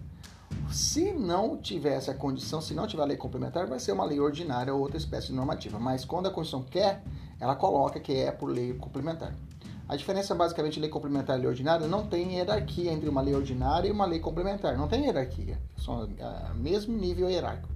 Se 0.70 1.12
não 1.12 1.56
tiver 1.56 1.94
essa 1.94 2.12
condição, 2.12 2.60
se 2.60 2.74
não 2.74 2.86
tiver 2.86 3.04
lei 3.04 3.16
complementar, 3.16 3.66
vai 3.66 3.78
ser 3.78 3.92
uma 3.92 4.04
lei 4.04 4.20
ordinária 4.20 4.74
ou 4.74 4.80
outra 4.80 4.98
espécie 4.98 5.28
de 5.28 5.32
normativa. 5.32 5.78
Mas 5.78 6.04
quando 6.04 6.26
a 6.26 6.30
Constituição 6.30 6.68
quer, 6.68 7.02
ela 7.40 7.54
coloca 7.54 8.00
que 8.00 8.12
é 8.14 8.30
por 8.30 8.50
lei 8.50 8.74
complementar. 8.74 9.34
A 9.88 9.96
diferença 9.96 10.34
basicamente 10.34 10.78
lei 10.78 10.90
complementar 10.90 11.38
e 11.38 11.40
lei 11.40 11.48
ordinária 11.48 11.86
não 11.88 12.06
tem 12.06 12.34
hierarquia 12.34 12.92
entre 12.92 13.08
uma 13.08 13.22
lei 13.22 13.34
ordinária 13.34 13.88
e 13.88 13.90
uma 13.90 14.04
lei 14.04 14.20
complementar. 14.20 14.76
Não 14.76 14.86
tem 14.86 15.06
hierarquia. 15.06 15.58
São 15.78 16.04
o 16.04 16.10
é, 16.18 16.54
mesmo 16.54 16.94
nível 16.94 17.30
hierárquico. 17.30 17.70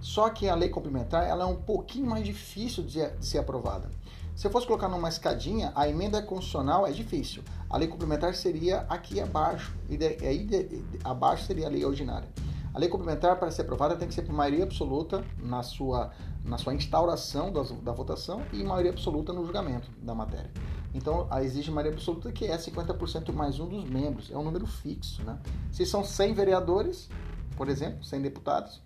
Só 0.00 0.30
que 0.30 0.48
a 0.48 0.54
lei 0.54 0.70
complementar 0.70 1.28
ela 1.28 1.44
é 1.44 1.46
um 1.46 1.56
pouquinho 1.56 2.06
mais 2.06 2.24
difícil 2.24 2.82
de, 2.82 3.06
ser 3.20 3.36
aprovada. 3.36 3.90
Se 4.34 4.46
eu 4.46 4.50
fosse 4.50 4.66
colocar 4.66 4.88
numa 4.88 5.10
escadinha, 5.10 5.70
a 5.76 5.86
emenda 5.86 6.22
constitucional 6.22 6.86
é 6.86 6.90
difícil. 6.90 7.42
A 7.68 7.76
lei 7.76 7.86
complementar 7.86 8.34
seria 8.34 8.86
aqui 8.88 9.20
abaixo. 9.20 9.76
E 9.90 10.02
aí 10.02 10.82
abaixo 11.04 11.44
seria 11.44 11.66
a 11.66 11.70
lei 11.70 11.84
ordinária. 11.84 12.28
A 12.72 12.78
lei 12.78 12.88
complementar, 12.88 13.38
para 13.38 13.50
ser 13.50 13.62
aprovada, 13.62 13.94
tem 13.94 14.08
que 14.08 14.14
ser 14.14 14.22
por 14.22 14.32
maioria 14.32 14.64
absoluta 14.64 15.22
na 15.42 15.62
sua, 15.62 16.12
na 16.42 16.56
sua 16.56 16.72
instauração 16.72 17.52
da, 17.52 17.62
da 17.62 17.92
votação 17.92 18.42
e 18.54 18.64
maioria 18.64 18.92
absoluta 18.92 19.34
no 19.34 19.44
julgamento 19.44 19.90
da 20.00 20.14
matéria. 20.14 20.50
Então, 20.92 21.28
exige 21.42 21.70
maioria 21.70 21.92
absoluta 21.96 22.32
que 22.32 22.46
é 22.46 22.56
50% 22.56 23.32
mais 23.32 23.60
um 23.60 23.68
dos 23.68 23.84
membros. 23.84 24.30
É 24.30 24.36
um 24.36 24.42
número 24.42 24.66
fixo, 24.66 25.22
né? 25.22 25.38
Se 25.70 25.86
são 25.86 26.04
100 26.04 26.34
vereadores, 26.34 27.08
por 27.56 27.68
exemplo, 27.68 28.04
100 28.04 28.22
deputados, 28.22 28.82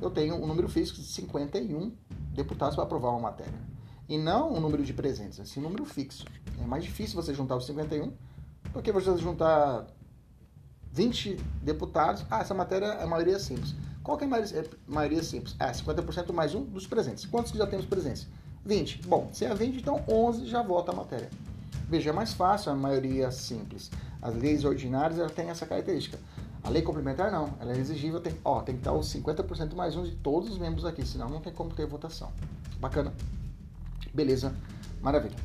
eu 0.00 0.10
tenho 0.10 0.34
um 0.34 0.46
número 0.46 0.68
fixo 0.68 0.94
de 0.94 1.04
51 1.04 1.92
deputados 2.32 2.74
para 2.74 2.84
aprovar 2.84 3.10
uma 3.10 3.20
matéria. 3.20 3.54
E 4.08 4.18
não 4.18 4.52
um 4.52 4.60
número 4.60 4.82
de 4.82 4.92
presentes, 4.92 5.56
um 5.56 5.60
número 5.60 5.84
fixo. 5.84 6.24
É 6.60 6.66
mais 6.66 6.84
difícil 6.84 7.14
você 7.14 7.32
juntar 7.32 7.56
os 7.56 7.66
51 7.66 8.12
do 8.72 8.82
que 8.82 8.92
você 8.92 9.16
juntar 9.16 9.86
20 10.92 11.36
deputados. 11.62 12.24
Ah, 12.30 12.40
essa 12.40 12.52
matéria 12.52 12.86
é 12.86 13.06
maioria 13.06 13.38
simples. 13.38 13.74
Qual 14.02 14.18
que 14.18 14.24
é 14.24 14.26
a 14.26 14.30
maioria, 14.30 14.60
é 14.60 14.68
maioria 14.86 15.22
simples? 15.22 15.56
É 15.58 15.70
50% 15.70 16.32
mais 16.32 16.54
um 16.54 16.64
dos 16.64 16.86
presentes. 16.86 17.24
Quantos 17.24 17.50
que 17.50 17.58
já 17.58 17.66
temos 17.66 17.86
presentes? 17.86 18.28
20. 18.64 19.02
Bom, 19.06 19.28
se 19.32 19.44
é 19.44 19.54
20, 19.54 19.76
então 19.76 20.02
11 20.08 20.46
já 20.46 20.62
vota 20.62 20.92
a 20.92 20.94
matéria. 20.94 21.28
Veja, 21.88 22.10
é 22.10 22.12
mais 22.12 22.32
fácil 22.32 22.72
a 22.72 22.74
maioria 22.74 23.30
simples. 23.30 23.90
As 24.22 24.34
leis 24.34 24.64
ordinárias 24.64 25.18
ela 25.18 25.28
tem 25.28 25.50
essa 25.50 25.66
característica. 25.66 26.18
A 26.62 26.70
lei 26.70 26.80
complementar 26.80 27.30
não, 27.30 27.54
ela 27.60 27.74
é 27.74 27.76
exigível, 27.76 28.20
tem, 28.20 28.34
ó, 28.42 28.62
tem 28.62 28.74
que 28.74 28.80
estar 28.80 28.92
os 28.92 29.06
50% 29.14 29.74
mais 29.74 29.96
um 29.96 30.02
de 30.02 30.12
todos 30.12 30.48
os 30.48 30.56
membros 30.56 30.86
aqui, 30.86 31.06
senão 31.06 31.28
não 31.28 31.40
tem 31.40 31.52
como 31.52 31.74
ter 31.74 31.86
votação. 31.86 32.32
Bacana? 32.80 33.12
Beleza, 34.14 34.54
maravilha. 35.02 35.36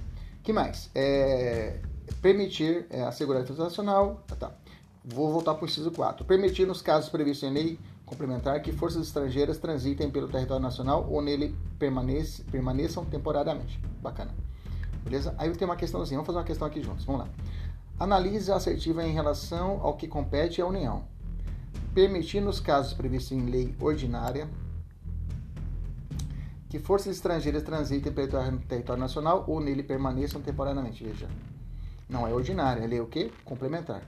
que 0.42 0.54
mais? 0.54 0.90
É, 0.96 1.82
permitir 2.22 2.86
é, 2.90 3.04
a 3.04 3.10
defesa 3.10 3.66
nacional. 3.66 4.24
Tá, 4.28 4.36
tá. 4.36 4.52
Vou 5.04 5.32
voltar 5.32 5.56
para 5.56 5.66
o 5.66 5.68
inciso 5.68 5.92
4. 5.92 6.24
Permitir, 6.24 6.66
nos 6.66 6.82
casos 6.82 7.10
previstos 7.10 7.50
em 7.50 7.54
lei 7.54 7.80
complementar 8.10 8.62
que 8.62 8.72
forças 8.72 9.06
estrangeiras 9.06 9.58
transitem 9.58 10.10
pelo 10.10 10.28
território 10.28 10.62
nacional 10.62 11.08
ou 11.10 11.22
nele 11.22 11.56
permanece, 11.78 12.44
permaneçam 12.44 13.06
temporariamente. 13.06 13.80
Bacana. 14.02 14.34
Beleza? 15.04 15.34
Aí 15.38 15.50
tem 15.52 15.68
uma 15.68 15.76
questãozinha. 15.76 16.18
Vamos 16.18 16.28
fazer 16.28 16.40
uma 16.40 16.46
questão 16.46 16.68
aqui 16.68 16.82
juntos. 16.82 17.06
Vamos 17.06 17.22
lá. 17.22 17.28
Analise 18.00 18.52
assertiva 18.52 19.04
em 19.04 19.14
relação 19.14 19.80
ao 19.82 19.96
que 19.96 20.08
compete 20.08 20.62
à 20.62 20.66
União. 20.66 21.04
Permitir, 21.94 22.42
nos 22.42 22.60
casos 22.60 22.94
previstos 22.94 23.32
em 23.32 23.46
lei 23.46 23.76
ordinária, 23.80 24.48
que 26.70 26.80
forças 26.80 27.16
estrangeiras 27.16 27.64
transitem 27.64 28.12
pelo 28.12 28.60
território 28.60 29.00
nacional 29.00 29.44
ou 29.48 29.60
nele 29.60 29.84
permaneçam 29.84 30.42
temporariamente. 30.42 31.04
Veja. 31.04 31.28
Não 32.08 32.28
é 32.28 32.34
ordinária, 32.34 32.84
é 32.84 32.88
lei 32.88 33.00
o 33.00 33.06
quê? 33.06 33.32
Complementar. 33.46 34.02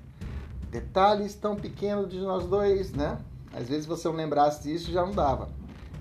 Detalhes 0.71 1.35
tão 1.35 1.55
pequenos 1.55 2.09
de 2.09 2.19
nós 2.19 2.47
dois, 2.47 2.93
né? 2.93 3.17
Às 3.53 3.67
vezes 3.67 3.85
você 3.85 4.07
não 4.07 4.15
lembrasse 4.15 4.63
disso 4.63 4.91
já 4.91 5.05
não 5.05 5.11
dava. 5.11 5.49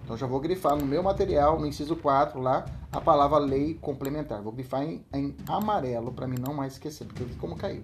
Então 0.04 0.16
já 0.16 0.26
vou 0.26 0.40
grifar 0.40 0.76
no 0.76 0.84
meu 0.84 1.02
material, 1.02 1.58
no 1.58 1.66
inciso 1.66 1.94
4 1.94 2.40
lá, 2.40 2.64
a 2.90 3.00
palavra 3.00 3.38
lei 3.38 3.74
complementar. 3.74 4.42
Vou 4.42 4.52
grifar 4.52 4.82
em, 4.82 5.04
em 5.14 5.36
amarelo 5.48 6.12
para 6.12 6.26
mim 6.26 6.36
não 6.38 6.52
mais 6.52 6.72
esquecer, 6.72 7.04
porque 7.04 7.22
eu 7.22 7.26
vi 7.26 7.34
como 7.36 7.56
caiu. 7.56 7.82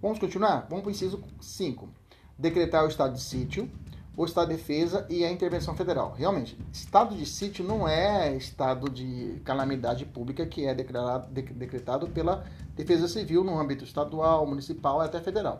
Vamos 0.00 0.18
continuar? 0.18 0.66
Vamos 0.68 0.82
para 0.82 0.88
o 0.88 0.90
inciso 0.90 1.22
5. 1.40 1.88
Decretar 2.36 2.84
o 2.84 2.88
estado 2.88 3.14
de 3.14 3.20
sítio, 3.20 3.70
o 4.16 4.24
estado 4.24 4.48
de 4.48 4.56
defesa 4.56 5.06
e 5.08 5.24
a 5.24 5.30
intervenção 5.30 5.76
federal. 5.76 6.12
Realmente, 6.18 6.58
estado 6.72 7.14
de 7.16 7.24
sítio 7.24 7.64
não 7.64 7.86
é 7.86 8.34
estado 8.36 8.90
de 8.90 9.40
calamidade 9.44 10.04
pública 10.04 10.44
que 10.44 10.66
é 10.66 10.74
declarado, 10.74 11.28
decretado 11.30 12.08
pela 12.08 12.44
Defesa 12.74 13.06
Civil 13.06 13.44
no 13.44 13.58
âmbito 13.58 13.84
estadual, 13.84 14.46
municipal 14.46 15.02
e 15.02 15.04
até 15.04 15.20
federal. 15.20 15.58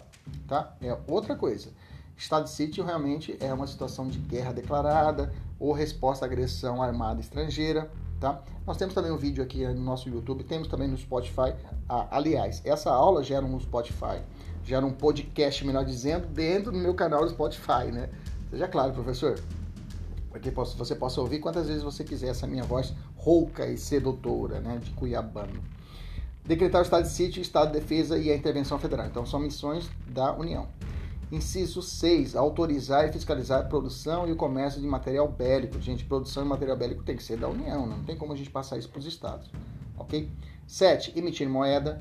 Tá? 0.49 0.75
É 0.82 0.97
outra 1.06 1.37
coisa. 1.37 1.71
Estado 2.16 2.45
de 2.45 2.50
sítio 2.50 2.85
realmente 2.85 3.37
é 3.40 3.52
uma 3.52 3.66
situação 3.66 4.07
de 4.07 4.19
guerra 4.19 4.52
declarada 4.52 5.33
ou 5.59 5.73
resposta 5.73 6.25
à 6.25 6.26
agressão 6.26 6.83
armada 6.83 7.21
estrangeira, 7.21 7.90
tá? 8.21 8.40
Nós 8.66 8.76
temos 8.76 8.95
também 8.95 9.11
um 9.11 9.16
vídeo 9.16 9.42
aqui 9.42 9.66
no 9.66 9.83
nosso 9.83 10.09
YouTube, 10.09 10.45
temos 10.45 10.69
também 10.69 10.87
no 10.87 10.97
Spotify. 10.97 11.54
Ah, 11.88 12.07
aliás, 12.11 12.62
essa 12.64 12.90
aula 12.90 13.25
gera 13.25 13.47
no 13.47 13.61
Spotify, 13.61 14.21
gera 14.64 14.87
um 14.87 14.92
podcast, 14.92 15.64
melhor 15.66 15.85
dizendo, 15.85 16.26
dentro 16.28 16.71
do 16.71 16.78
meu 16.78 16.95
canal 16.95 17.25
do 17.25 17.31
Spotify, 17.31 17.90
né? 17.92 18.09
Seja 18.50 18.69
claro, 18.69 18.92
professor, 18.92 19.40
para 20.31 20.40
que 20.40 20.50
você 20.50 20.95
possa 20.95 21.21
ouvir 21.21 21.40
quantas 21.40 21.66
vezes 21.66 21.83
você 21.83 22.04
quiser 22.04 22.28
essa 22.28 22.47
minha 22.47 22.62
voz 22.62 22.95
rouca 23.16 23.66
e 23.66 23.76
sedutora, 23.76 24.61
né, 24.61 24.78
de 24.83 24.90
cuiabano. 24.92 25.61
decretar 26.45 26.81
o 26.81 26.85
estado 26.85 27.04
de 27.04 27.11
sítio, 27.11 27.40
estado 27.40 27.73
de 27.73 27.81
defesa 27.81 28.19
e 28.19 28.31
a 28.31 28.37
intervenção 28.37 28.78
federal. 28.78 29.07
Então, 29.07 29.25
são 29.25 29.38
missões 29.38 29.88
da 30.09 30.33
União. 30.33 30.66
Inciso 31.33 31.81
6. 31.81 32.37
Autorizar 32.37 33.09
e 33.09 33.12
fiscalizar 33.12 33.62
a 33.62 33.65
produção 33.65 34.29
e 34.29 34.33
o 34.33 34.37
comércio 34.37 34.83
de 34.83 34.87
material 34.87 35.27
bélico. 35.27 35.81
Gente, 35.81 36.05
produção 36.05 36.43
de 36.43 36.49
material 36.51 36.77
bélico 36.77 37.03
tem 37.03 37.17
que 37.17 37.23
ser 37.23 37.39
da 37.39 37.49
União, 37.49 37.87
não 37.87 38.05
tem 38.05 38.15
como 38.15 38.35
a 38.35 38.37
gente 38.37 38.51
passar 38.51 38.77
isso 38.77 38.91
para 38.91 38.99
os 38.99 39.07
estados. 39.07 39.51
Ok? 39.97 40.31
7. 40.69 41.19
Emitir 41.19 41.49
moeda. 41.49 41.99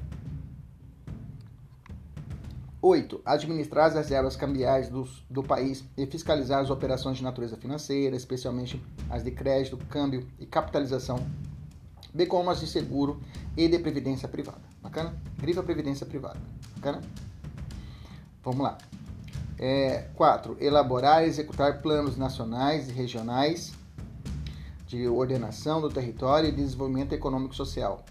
8. 2.82 3.22
Administrar 3.24 3.86
as 3.86 3.94
reservas 3.94 4.36
cambiais 4.36 4.90
do, 4.90 5.08
do 5.30 5.42
país 5.42 5.86
e 5.96 6.06
fiscalizar 6.06 6.60
as 6.60 6.70
operações 6.70 7.16
de 7.16 7.24
natureza 7.24 7.56
financeira, 7.56 8.18
especialmente 8.18 8.84
as 9.10 9.24
de 9.24 9.32
crédito, 9.32 9.78
câmbio 9.90 10.28
e 10.40 10.46
capitalização, 10.46 11.26
bem 12.14 12.28
como 12.28 12.50
as 12.50 12.60
de 12.60 12.68
seguro 12.68 13.22
e 13.56 13.68
de 13.70 13.80
previdência 13.80 14.28
privada. 14.28 14.62
Bacana? 14.82 15.16
Grifa 15.38 15.64
previdência 15.64 16.06
privada. 16.06 16.40
Bacana? 16.76 17.02
Vamos 18.44 18.62
lá. 18.62 18.78
4. 20.16 20.58
É, 20.60 20.66
elaborar 20.66 21.24
e 21.24 21.28
executar 21.28 21.82
planos 21.82 22.18
nacionais 22.18 22.90
e 22.90 22.92
regionais 22.92 23.74
de 24.88 25.08
ordenação 25.08 25.80
do 25.80 25.90
território 25.90 26.50
e 26.50 26.52
desenvolvimento 26.52 27.14
econômico 27.14 27.56
social. 27.56 28.04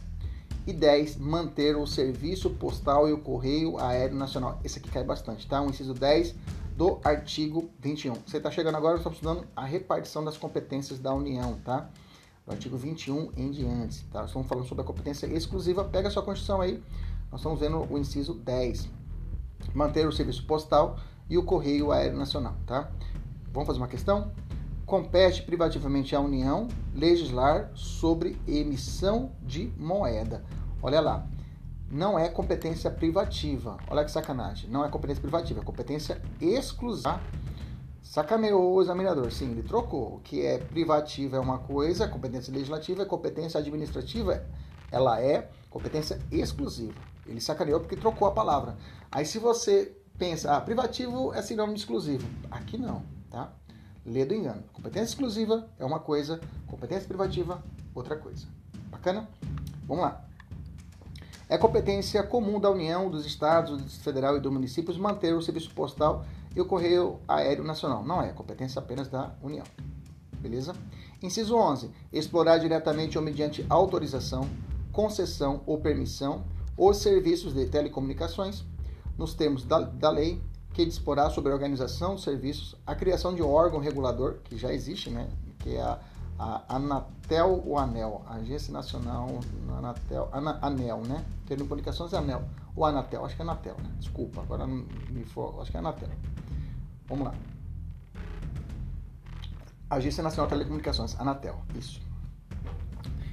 E 0.67 0.73
10. 0.73 1.17
Manter 1.17 1.77
o 1.77 1.87
serviço 1.87 2.51
postal 2.51 3.09
e 3.09 3.13
o 3.13 3.19
correio 3.19 3.79
aéreo 3.79 4.17
nacional. 4.17 4.61
Esse 4.65 4.79
aqui 4.79 4.91
cai 4.91 5.03
bastante, 5.03 5.47
tá? 5.47 5.61
O 5.61 5.69
inciso 5.69 5.93
10 5.93 6.35
do 6.77 7.01
artigo 7.03 7.69
21. 7.81 8.15
Você 8.27 8.37
está 8.37 8.51
chegando 8.51 8.77
agora, 8.77 8.97
estamos 8.97 9.19
estudando 9.19 9.47
a 9.57 9.65
repartição 9.65 10.25
das 10.25 10.37
competências 10.37 10.99
da 10.99 11.13
União, 11.13 11.59
tá? 11.65 11.91
Do 12.47 12.53
artigo 12.53 12.77
21 12.77 13.33
em 13.37 13.51
diante, 13.51 14.05
tá? 14.05 14.25
Estamos 14.25 14.49
falando 14.49 14.67
sobre 14.67 14.83
a 14.83 14.87
competência 14.87 15.27
exclusiva. 15.27 15.85
Pega 15.85 16.09
a 16.09 16.11
sua 16.11 16.23
Constituição 16.23 16.61
aí. 16.61 16.83
Nós 17.31 17.41
estamos 17.41 17.59
vendo 17.59 17.87
o 17.93 17.99
inciso 17.99 18.35
10. 18.35 18.89
Manter 19.75 20.07
o 20.07 20.13
serviço 20.13 20.47
postal 20.47 20.99
e 21.31 21.39
o 21.39 21.43
correio 21.43 21.93
aéreo 21.93 22.19
nacional, 22.19 22.57
tá? 22.67 22.91
Vamos 23.53 23.67
fazer 23.67 23.79
uma 23.79 23.89
questão? 23.89 24.33
compete 24.91 25.43
privativamente 25.45 26.17
à 26.17 26.21
União 26.21 26.67
legislar 26.93 27.71
sobre 27.77 28.37
emissão 28.45 29.31
de 29.41 29.73
moeda. 29.79 30.45
Olha 30.83 31.01
lá, 31.01 31.29
não 31.89 32.19
é 32.19 32.29
competência 32.29 32.91
privativa. 32.91 33.79
Olha 33.89 34.05
que 34.05 34.11
sacanagem. 34.11 34.69
Não 34.69 34.85
é 34.85 34.89
competência 34.89 35.21
privativa, 35.23 35.61
é 35.61 35.63
competência 35.63 36.21
exclusiva. 36.41 37.21
Sacaneou 38.03 38.75
o 38.75 38.83
examinador. 38.83 39.31
Sim, 39.31 39.53
ele 39.53 39.63
trocou. 39.63 40.17
O 40.17 40.19
que 40.19 40.45
é 40.45 40.59
privativa 40.59 41.37
é 41.37 41.41
uma 41.41 41.59
coisa, 41.59 42.09
competência 42.09 42.53
legislativa 42.53 43.03
é 43.03 43.05
competência 43.05 43.61
administrativa. 43.61 44.45
Ela 44.91 45.23
é 45.23 45.49
competência 45.71 46.19
exclusiva. 46.33 46.99
Ele 47.29 47.41
sacaneou 47.41 47.79
porque 47.79 47.95
trocou 47.95 48.27
a 48.27 48.33
palavra. 48.33 48.77
Aí 49.09 49.25
se 49.25 49.39
você 49.39 49.97
pensa, 50.21 50.55
ah, 50.55 50.61
privativo 50.61 51.33
é 51.33 51.41
sinônimo 51.41 51.75
de 51.75 51.81
exclusivo. 51.81 52.29
Aqui 52.51 52.77
não, 52.77 53.03
tá? 53.31 53.51
Lê 54.05 54.23
do 54.27 54.35
engano. 54.35 54.63
Competência 54.71 55.15
exclusiva 55.15 55.67
é 55.79 55.85
uma 55.85 55.99
coisa, 55.99 56.39
competência 56.67 57.09
privativa, 57.09 57.65
outra 57.95 58.17
coisa. 58.17 58.47
Bacana? 58.91 59.27
Vamos 59.89 60.05
lá. 60.05 60.23
É 61.49 61.57
competência 61.57 62.23
comum 62.23 62.61
da 62.61 62.71
União, 62.71 63.11
dos 63.11 63.25
Estados, 63.25 63.79
do 63.79 63.83
Distrito 63.83 64.05
Federal 64.05 64.37
e 64.37 64.41
dos 64.41 64.53
municípios 64.53 64.99
manter 64.99 65.35
o 65.35 65.41
serviço 65.41 65.71
postal 65.71 66.27
e 66.55 66.61
o 66.61 66.67
correio 66.67 67.19
aéreo 67.27 67.65
nacional. 67.65 68.05
Não 68.05 68.21
é, 68.21 68.31
competência 68.33 68.79
apenas 68.79 69.09
da 69.09 69.35
União. 69.43 69.65
Beleza? 70.39 70.75
Inciso 71.23 71.57
11. 71.57 71.91
Explorar 72.13 72.59
diretamente 72.59 73.17
ou 73.17 73.25
mediante 73.25 73.65
autorização, 73.71 74.47
concessão 74.93 75.63
ou 75.65 75.81
permissão 75.81 76.45
os 76.77 76.99
serviços 76.99 77.55
de 77.55 77.65
telecomunicações, 77.67 78.65
nos 79.19 79.35
termos 79.35 79.65
da, 79.65 79.81
da 79.81 80.11
lei, 80.11 80.41
que 80.73 80.85
disporá 80.85 81.29
sobre 81.31 81.51
a 81.51 81.55
organização 81.55 82.15
dos 82.15 82.25
serviços, 82.25 82.77
a 82.87 82.95
criação 82.95 83.35
de 83.35 83.43
um 83.43 83.49
órgão 83.49 83.81
regulador, 83.81 84.39
que 84.45 84.57
já 84.57 84.73
existe, 84.73 85.11
né, 85.11 85.29
que 85.59 85.77
é 85.77 85.83
a, 85.83 85.99
a 86.39 86.77
Anatel 86.77 87.63
ou 87.67 87.79
ANEL, 87.79 88.25
Agência 88.27 88.73
Nacional 88.73 89.41
Anatel, 89.77 90.29
Ana, 90.33 90.59
ANEL, 90.63 91.03
né? 91.03 91.25
Telecomunicações 91.47 92.15
ANEL, 92.15 92.43
ou 92.75 92.85
Anatel, 92.85 93.25
acho 93.25 93.37
que 93.37 93.43
é 93.43 93.45
Anatel, 93.45 93.77
né? 93.79 93.91
Desculpa, 93.99 94.41
agora 94.41 94.67
não 94.67 94.87
me 95.11 95.25
for, 95.25 95.61
acho 95.61 95.71
que 95.71 95.77
é 95.77 95.81
Anatel. 95.81 96.09
Vamos 97.07 97.27
lá. 97.27 97.35
Agência 99.89 100.23
Nacional 100.23 100.47
de 100.47 100.55
Telecomunicações, 100.55 101.19
Anatel, 101.19 101.61
isso. 101.75 102.01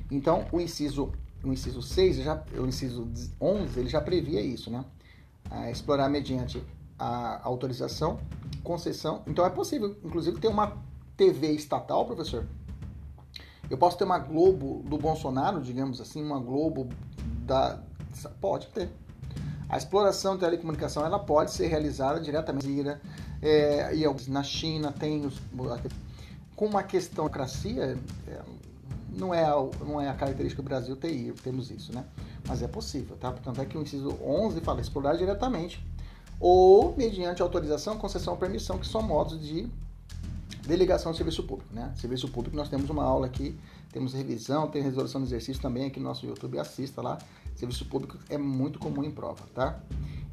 Então, 0.09 0.45
o 0.51 0.59
inciso, 0.59 1.11
o 1.43 1.53
inciso 1.53 1.81
6, 1.81 2.17
já, 2.17 2.43
o 2.57 2.65
inciso 2.65 3.07
11, 3.39 3.79
ele 3.79 3.89
já 3.89 4.01
previa 4.01 4.41
isso, 4.41 4.71
né? 4.71 4.83
A 5.49 5.71
explorar 5.71 6.09
mediante 6.09 6.63
a 6.97 7.41
autorização, 7.43 8.19
concessão. 8.63 9.23
Então 9.27 9.45
é 9.45 9.49
possível, 9.49 9.95
inclusive, 10.03 10.39
ter 10.39 10.47
uma 10.47 10.77
TV 11.15 11.51
estatal, 11.51 12.05
professor. 12.05 12.45
Eu 13.69 13.77
posso 13.77 13.97
ter 13.97 14.03
uma 14.03 14.19
Globo 14.19 14.83
do 14.87 14.97
Bolsonaro, 14.97 15.61
digamos 15.61 15.99
assim, 15.99 16.23
uma 16.23 16.39
Globo 16.39 16.89
da. 17.45 17.79
Pode 18.39 18.67
ter. 18.67 18.89
A 19.69 19.77
exploração 19.77 20.35
de 20.35 20.39
telecomunicação 20.39 21.05
ela 21.05 21.19
pode 21.19 21.51
ser 21.51 21.67
realizada 21.67 22.21
diretamente 22.21 22.67
é, 23.41 23.93
e 23.93 24.01
na 24.29 24.41
China 24.41 24.93
tem 24.93 25.25
os, 25.25 25.41
com 26.55 26.65
uma 26.65 26.83
questão 26.83 27.25
de 27.25 27.31
democracia 27.33 27.97
é, 28.27 28.41
não 29.11 29.33
é 29.33 29.43
não 29.85 29.99
é 29.99 30.09
a 30.09 30.13
característica 30.13 30.61
do 30.61 30.65
Brasil 30.65 30.95
ter 30.95 31.11
temos 31.43 31.69
isso, 31.69 31.93
né? 31.93 32.05
Mas 32.47 32.63
é 32.63 32.67
possível, 32.67 33.17
tá? 33.17 33.31
Portanto 33.31 33.61
é 33.61 33.65
que 33.65 33.77
o 33.77 33.81
inciso 33.81 34.17
11 34.23 34.61
fala 34.61 34.79
explorar 34.79 35.15
diretamente 35.15 35.85
ou 36.39 36.95
mediante 36.95 37.41
autorização, 37.41 37.97
concessão 37.97 38.33
ou 38.33 38.39
permissão, 38.39 38.77
que 38.77 38.87
são 38.87 39.01
modos 39.01 39.39
de 39.39 39.67
delegação 40.67 41.11
de 41.11 41.17
serviço 41.17 41.43
público. 41.43 41.73
Né? 41.73 41.91
Serviço 41.95 42.27
público, 42.27 42.55
nós 42.55 42.69
temos 42.69 42.89
uma 42.89 43.03
aula 43.03 43.25
aqui, 43.25 43.57
temos 43.91 44.13
revisão, 44.13 44.67
tem 44.67 44.81
resolução 44.81 45.21
de 45.21 45.27
exercício 45.27 45.61
também 45.61 45.85
aqui 45.85 45.99
no 45.99 46.05
nosso 46.05 46.25
YouTube, 46.25 46.59
assista 46.59 47.01
lá. 47.01 47.17
Serviço 47.55 47.85
público 47.85 48.19
é 48.29 48.37
muito 48.37 48.77
comum 48.77 49.03
em 49.03 49.09
prova, 49.09 49.43
tá? 49.55 49.79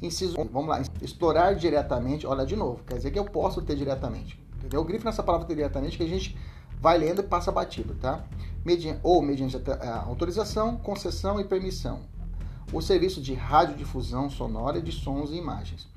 Inciso, 0.01 0.35
vamos 0.51 0.69
lá, 0.69 0.81
explorar 1.01 1.55
diretamente, 1.55 2.27
olha 2.27 2.45
de 2.45 2.55
novo, 2.55 2.83
quer 2.85 2.97
dizer 2.97 3.11
que 3.11 3.17
eu 3.17 3.25
posso 3.25 3.61
ter 3.61 3.75
diretamente, 3.75 4.39
entendeu? 4.57 4.81
O 4.81 4.83
grifo 4.83 5.05
nessa 5.05 5.23
palavra 5.23 5.47
diretamente 5.47 5.97
que 5.97 6.03
a 6.03 6.07
gente 6.07 6.37
vai 6.85 6.99
lendo 6.99 7.21
e 7.21 7.23
passa 7.23 7.51
batido, 7.51 7.95
tá? 7.95 8.23
Mediante, 8.63 8.99
ou 9.01 9.19
mediante 9.19 9.57
autorização, 10.05 10.77
concessão 10.77 11.39
e 11.39 11.43
permissão. 11.43 12.01
O 12.71 12.79
serviço 12.79 13.19
de 13.19 13.33
radiodifusão 13.33 14.29
sonora 14.29 14.79
de 14.79 14.91
sons 14.91 15.31
e 15.31 15.35
imagens 15.35 15.87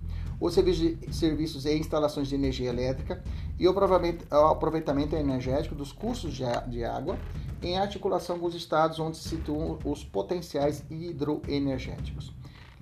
os 0.41 0.55
serviços 0.55 1.65
e 1.67 1.77
instalações 1.77 2.29
de 2.29 2.35
energia 2.35 2.69
elétrica 2.69 3.23
e 3.59 3.67
o 3.67 3.71
aproveitamento 3.71 5.17
energético 5.17 5.75
dos 5.75 5.93
cursos 5.93 6.33
de 6.33 6.85
água 6.85 7.19
em 7.61 7.77
articulação 7.77 8.39
com 8.39 8.47
os 8.47 8.55
estados 8.55 9.01
onde 9.01 9.17
se 9.17 9.29
situam 9.29 9.79
os 9.85 10.05
potenciais 10.05 10.85
hidroenergéticos. 10.89 12.33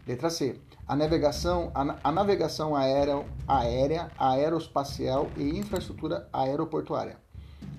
Letra 0.07 0.29
C. 0.29 0.61
A 0.87 0.95
navegação, 0.95 1.73
a, 1.75 1.99
a 2.05 2.13
navegação 2.13 2.77
aérea, 2.77 3.25
aérea, 3.49 4.11
aeroespacial 4.19 5.29
e 5.37 5.59
infraestrutura 5.59 6.29
aeroportuária. 6.33 7.26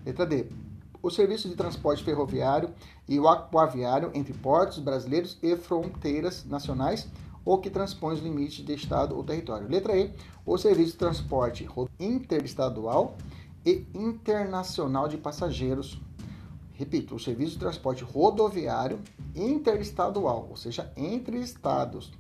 Letra 0.08 0.26
D. 0.26 0.46
O 1.04 1.12
serviço 1.12 1.50
de 1.50 1.56
transporte 1.56 2.02
ferroviário 2.02 2.70
e 3.10 3.20
o 3.20 3.28
aquaviário 3.28 4.10
entre 4.14 4.34
portos 4.34 4.80
brasileiros 4.80 5.38
e 5.44 5.54
fronteiras 5.58 6.46
nacionais 6.46 7.10
ou 7.44 7.58
que 7.60 7.70
transpõe 7.70 8.14
os 8.14 8.22
limites 8.22 8.66
de 8.66 8.74
estado 8.74 9.18
ou 9.18 9.24
território. 9.24 9.68
Letra 9.68 9.98
E, 9.98 10.14
o 10.46 10.58
serviço 10.58 10.94
de 10.94 10.98
transporte 10.98 11.68
interestadual 12.00 13.18
e 13.66 13.86
internacional 13.94 15.10
de 15.10 15.18
passageiros. 15.18 16.02
Repito, 16.74 17.16
o 17.16 17.20
serviço 17.20 17.54
de 17.54 17.60
transporte 17.60 18.06
rodoviário 18.06 19.02
interestadual, 19.36 20.48
ou 20.50 20.56
seja, 20.56 20.90
entre 20.96 21.38
estados. 21.40 22.14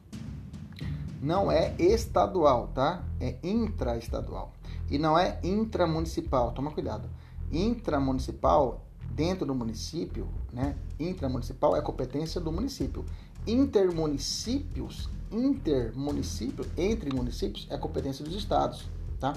Não 1.21 1.49
é 1.49 1.73
estadual, 1.79 2.67
tá? 2.73 3.01
É 3.21 3.37
intraestadual. 3.41 4.51
E 4.89 4.97
não 4.97 5.17
é 5.17 5.39
intramunicipal. 5.41 6.51
Toma 6.51 6.71
cuidado. 6.71 7.09
Intramunicipal, 7.51 8.85
dentro 9.11 9.45
do 9.45 9.55
município, 9.55 10.27
né? 10.51 10.75
Intramunicipal 10.99 11.75
é 11.75 11.81
competência 11.81 12.41
do 12.41 12.51
município. 12.51 13.05
Intermunicípios 13.45 15.09
intermunicípio, 15.31 16.65
entre 16.77 17.13
municípios, 17.13 17.67
é 17.69 17.77
competência 17.77 18.23
dos 18.23 18.35
estados, 18.35 18.85
tá? 19.19 19.33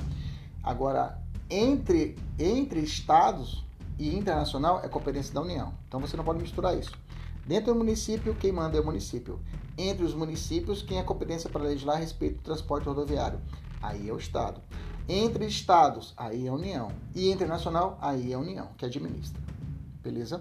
Agora, 0.62 1.20
entre, 1.48 2.16
entre 2.38 2.80
estados 2.80 3.64
e 3.98 4.16
internacional 4.16 4.80
é 4.84 4.88
competência 4.88 5.34
da 5.34 5.40
União. 5.40 5.74
Então 5.88 6.00
você 6.00 6.16
não 6.16 6.24
pode 6.24 6.40
misturar 6.40 6.78
isso. 6.78 6.92
Dentro 7.46 7.72
do 7.72 7.78
município, 7.78 8.34
quem 8.34 8.52
manda 8.52 8.76
é 8.76 8.80
o 8.80 8.84
município. 8.84 9.40
Entre 9.76 10.04
os 10.04 10.14
municípios, 10.14 10.82
quem 10.82 10.98
é 10.98 11.02
competência 11.02 11.50
para 11.50 11.62
legislar 11.62 11.96
a 11.96 12.00
respeito 12.00 12.36
do 12.36 12.42
transporte 12.42 12.86
rodoviário? 12.86 13.40
Aí 13.82 14.08
é 14.08 14.12
o 14.12 14.18
Estado. 14.18 14.60
Entre 15.12 15.44
estados, 15.44 16.14
aí 16.16 16.46
é 16.46 16.50
a 16.50 16.52
União. 16.52 16.92
E 17.16 17.32
internacional, 17.32 17.98
aí 18.00 18.30
é 18.30 18.36
a 18.36 18.38
União, 18.38 18.68
que 18.78 18.86
administra. 18.86 19.42
Beleza? 20.00 20.40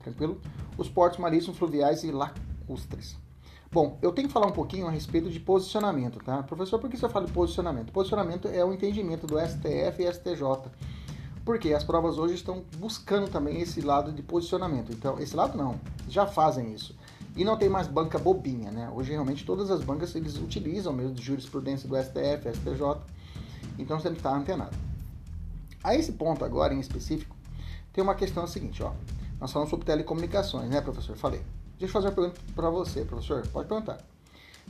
Tranquilo? 0.00 0.40
Os 0.76 0.88
portos 0.88 1.20
marítimos, 1.20 1.56
fluviais 1.56 2.02
e 2.02 2.10
lacustres. 2.10 3.16
Bom, 3.70 3.96
eu 4.02 4.10
tenho 4.10 4.26
que 4.26 4.34
falar 4.34 4.48
um 4.48 4.52
pouquinho 4.52 4.88
a 4.88 4.90
respeito 4.90 5.30
de 5.30 5.38
posicionamento, 5.38 6.18
tá? 6.18 6.42
Professor, 6.42 6.80
por 6.80 6.90
que 6.90 6.96
você 6.96 7.08
fala 7.08 7.26
de 7.26 7.32
posicionamento? 7.32 7.92
Posicionamento 7.92 8.48
é 8.48 8.64
o 8.64 8.72
entendimento 8.72 9.24
do 9.24 9.38
STF 9.38 10.02
e 10.02 10.12
STJ. 10.12 10.68
Porque 11.44 11.72
as 11.72 11.84
provas 11.84 12.18
hoje 12.18 12.34
estão 12.34 12.64
buscando 12.78 13.30
também 13.30 13.60
esse 13.60 13.80
lado 13.80 14.10
de 14.10 14.20
posicionamento. 14.20 14.92
Então, 14.92 15.16
esse 15.20 15.36
lado 15.36 15.56
não, 15.56 15.78
já 16.08 16.26
fazem 16.26 16.74
isso. 16.74 16.96
E 17.36 17.44
não 17.44 17.56
tem 17.56 17.68
mais 17.68 17.86
banca 17.86 18.18
bobinha, 18.18 18.72
né? 18.72 18.90
Hoje 18.92 19.12
realmente 19.12 19.46
todas 19.46 19.70
as 19.70 19.80
bancas 19.84 20.12
eles 20.16 20.36
utilizam 20.38 20.92
mesmo 20.92 21.14
de 21.14 21.22
jurisprudência 21.22 21.88
do 21.88 21.96
STF, 21.96 22.52
STJ. 22.52 23.00
Então 23.82 23.98
você 23.98 24.10
que 24.10 24.16
estar 24.16 24.34
antenado. 24.34 24.76
A 25.82 25.94
esse 25.94 26.12
ponto 26.12 26.44
agora 26.44 26.72
em 26.72 26.80
específico, 26.80 27.36
tem 27.92 28.02
uma 28.02 28.14
questão 28.14 28.46
seguinte, 28.46 28.82
ó. 28.82 28.92
Nós 29.40 29.52
falamos 29.52 29.70
sobre 29.70 29.84
telecomunicações, 29.84 30.70
né, 30.70 30.80
professor? 30.80 31.16
Falei. 31.16 31.42
Deixa 31.78 31.98
eu 31.98 32.02
fazer 32.02 32.08
uma 32.08 32.14
pergunta 32.14 32.40
para 32.54 32.70
você, 32.70 33.04
professor. 33.04 33.46
Pode 33.48 33.68
perguntar. 33.68 33.98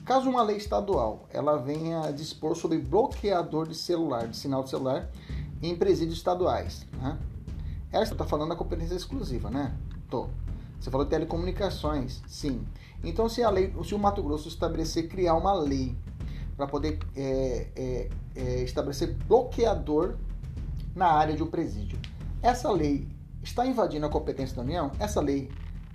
Caso 0.05 0.29
uma 0.29 0.42
lei 0.42 0.57
estadual 0.57 1.29
ela 1.31 1.59
venha 1.59 2.11
dispor 2.11 2.57
sobre 2.57 2.79
bloqueador 2.79 3.68
de 3.68 3.75
celular, 3.75 4.27
de 4.27 4.37
sinal 4.37 4.64
de 4.64 4.70
celular, 4.70 5.09
em 5.62 5.77
presídios 5.77 6.16
estaduais, 6.16 6.87
né? 7.01 7.18
Ela 7.92 8.03
está 8.03 8.25
falando 8.25 8.48
da 8.48 8.57
competência 8.57 8.94
exclusiva, 8.94 9.51
né? 9.51 9.77
Tô. 10.09 10.29
Você 10.81 10.90
falou 10.90 11.05
de 11.05 11.11
telecomunicações, 11.11 12.22
sim. 12.27 12.66
Então, 13.05 13.29
se 13.29 13.42
a 13.42 13.51
lei, 13.51 13.72
se 13.85 13.94
o 13.94 13.98
Mato 13.98 14.22
Grosso 14.22 14.48
estabelecer 14.48 15.09
criar 15.09 15.35
uma 15.35 15.53
lei 15.53 15.94
para 16.57 16.66
poder 16.66 16.98
é, 17.14 17.68
é, 17.77 18.11
é, 18.35 18.62
estabelecer 18.62 19.14
bloqueador 19.27 20.16
na 20.95 21.07
área 21.07 21.35
de 21.35 21.42
um 21.42 21.47
presídio, 21.47 21.99
essa 22.42 22.71
lei 22.71 23.09
está 23.42 23.66
invadindo 23.66 24.07
a 24.07 24.09
competência 24.09 24.57
da 24.57 24.62
União? 24.62 24.90
Essa 24.99 25.21
lei 25.21 25.51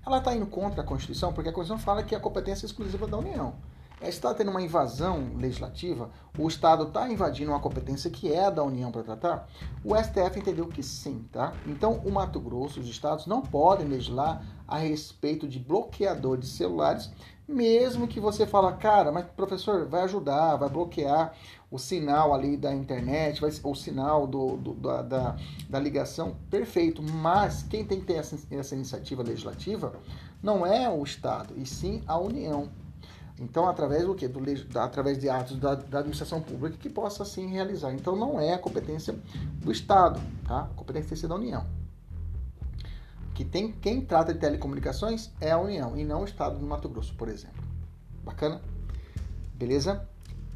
ela 0.05 0.19
está 0.19 0.33
indo 0.33 0.45
contra 0.45 0.81
a 0.81 0.85
Constituição, 0.85 1.33
porque 1.33 1.49
a 1.49 1.53
Constituição 1.53 1.83
fala 1.83 2.01
que 2.01 2.15
a 2.15 2.19
competência 2.19 2.65
é 2.65 2.67
exclusiva 2.67 3.05
da 3.05 3.17
União. 3.17 3.55
Está 4.01 4.33
tendo 4.33 4.51
uma 4.51 4.61
invasão 4.61 5.31
legislativa, 5.35 6.11
o 6.37 6.47
Estado 6.47 6.83
está 6.83 7.09
invadindo 7.09 7.51
uma 7.51 7.59
competência 7.59 8.11
que 8.11 8.31
é 8.31 8.49
da 8.49 8.63
União 8.63 8.91
para 8.91 9.01
tratar? 9.01 9.49
O 9.83 9.95
STF 9.95 10.39
entendeu 10.39 10.67
que 10.67 10.83
sim, 10.83 11.27
tá? 11.31 11.51
Então, 11.65 11.93
o 12.05 12.11
Mato 12.11 12.39
Grosso, 12.39 12.79
os 12.79 12.87
estados 12.87 13.25
não 13.25 13.41
podem 13.41 13.87
legislar 13.87 14.45
a 14.67 14.77
respeito 14.77 15.47
de 15.47 15.57
bloqueador 15.57 16.37
de 16.37 16.45
celulares, 16.45 17.11
mesmo 17.47 18.07
que 18.07 18.19
você 18.19 18.45
fala, 18.45 18.73
cara, 18.73 19.11
mas 19.11 19.25
professor, 19.25 19.87
vai 19.87 20.01
ajudar, 20.01 20.57
vai 20.57 20.69
bloquear 20.69 21.33
o 21.71 21.77
sinal 21.77 22.33
ali 22.33 22.57
da 22.57 22.73
internet, 22.73 23.39
vai, 23.39 23.51
o 23.63 23.75
sinal 23.75 24.27
do, 24.27 24.57
do 24.57 24.73
da, 24.73 25.01
da, 25.01 25.35
da, 25.69 25.79
ligação, 25.79 26.35
perfeito. 26.49 27.01
Mas 27.01 27.63
quem 27.63 27.85
tem 27.85 27.99
que 27.99 28.05
ter 28.05 28.15
essa, 28.15 28.37
essa 28.51 28.75
iniciativa 28.75 29.23
legislativa 29.23 29.93
não 30.41 30.65
é 30.65 30.89
o 30.89 31.03
Estado, 31.03 31.53
e 31.57 31.65
sim 31.65 32.01
a 32.05 32.17
União. 32.17 32.69
Então, 33.39 33.67
através 33.69 34.05
do 34.05 34.15
quê? 34.15 34.27
Do, 34.27 34.41
através 34.79 35.19
de 35.19 35.29
atos 35.29 35.57
da, 35.57 35.75
da, 35.75 35.99
administração 35.99 36.41
pública 36.41 36.75
que 36.77 36.89
possa 36.89 37.23
assim 37.23 37.47
realizar. 37.47 37.93
Então, 37.93 38.15
não 38.15 38.39
é 38.39 38.53
a 38.53 38.59
competência 38.59 39.15
do 39.61 39.71
Estado, 39.71 40.19
tá? 40.47 40.61
A 40.61 40.75
competência 40.75 41.15
ser 41.15 41.27
da 41.27 41.35
União. 41.35 41.63
Que 43.37 43.45
tem 43.45 43.71
quem 43.71 44.01
trata 44.01 44.33
de 44.33 44.39
telecomunicações 44.39 45.31
é 45.39 45.51
a 45.51 45.59
União 45.59 45.95
e 45.95 46.03
não 46.03 46.23
o 46.23 46.25
Estado 46.25 46.57
do 46.57 46.65
Mato 46.65 46.89
Grosso, 46.89 47.13
por 47.13 47.29
exemplo. 47.29 47.63
Bacana? 48.23 48.59
Beleza? 49.53 50.09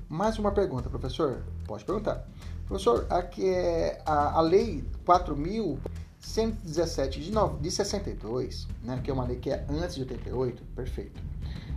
Mais 0.09 0.39
uma 0.39 0.51
pergunta, 0.51 0.89
professor? 0.89 1.43
Pode 1.67 1.85
perguntar. 1.85 2.27
Professor, 2.65 3.05
aqui 3.07 3.47
é 3.47 4.01
a, 4.03 4.39
a 4.39 4.41
lei 4.41 4.83
4.117 5.05 7.19
de, 7.19 7.31
de 7.61 7.71
62, 7.71 8.67
né, 8.83 8.99
que 9.03 9.11
é 9.11 9.13
uma 9.13 9.25
lei 9.25 9.37
que 9.37 9.51
é 9.51 9.63
antes 9.69 9.93
de 9.93 10.01
88, 10.01 10.63
perfeito 10.75 11.21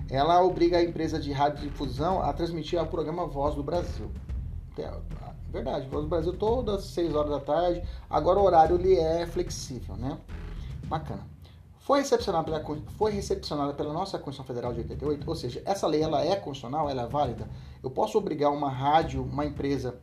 ela 0.09 0.43
obriga 0.43 0.79
a 0.79 0.83
empresa 0.83 1.19
de 1.19 1.33
radiodifusão 1.33 2.23
a 2.23 2.33
transmitir 2.33 2.81
o 2.81 2.87
programa 2.87 3.27
Voz 3.27 3.55
do 3.55 3.63
Brasil. 3.63 4.11
É, 4.79 4.91
verdade, 5.51 5.87
Voz 5.89 6.05
do 6.05 6.09
Brasil 6.09 6.33
todas 6.35 6.77
as 6.77 6.85
6 6.91 7.15
horas 7.15 7.31
da 7.31 7.41
tarde. 7.41 7.83
Agora 8.09 8.39
o 8.39 8.45
horário 8.45 8.77
ele 8.77 8.97
é 8.97 9.27
flexível, 9.27 9.97
né? 9.97 10.19
Bacana. 10.85 11.27
Foi 11.85 11.99
recepcionada, 11.99 12.45
pela, 12.45 12.81
foi 12.97 13.13
recepcionada 13.13 13.75
pela 13.75 13.93
nossa 13.93 14.19
Constituição 14.19 14.47
Federal 14.47 14.73
de 14.73 14.81
88, 14.81 15.29
ou 15.29 15.37
seja, 15.37 15.63
essa 15.67 15.87
lei 15.87 16.03
ela 16.03 16.25
é 16.25 16.35
constitucional, 16.35 16.89
ela 16.89 17.03
é 17.03 17.07
válida. 17.07 17.47
Eu 17.83 17.91
posso 17.91 18.17
obrigar 18.17 18.51
uma 18.51 18.71
rádio, 18.71 19.23
uma 19.23 19.45
empresa 19.45 19.95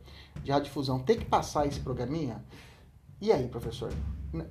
de 0.44 0.52
radiodifusão 0.52 1.00
ter 1.00 1.16
que 1.16 1.24
passar 1.24 1.66
esse 1.66 1.80
programinha? 1.80 2.44
E 3.20 3.32
aí, 3.32 3.48
professor? 3.48 3.92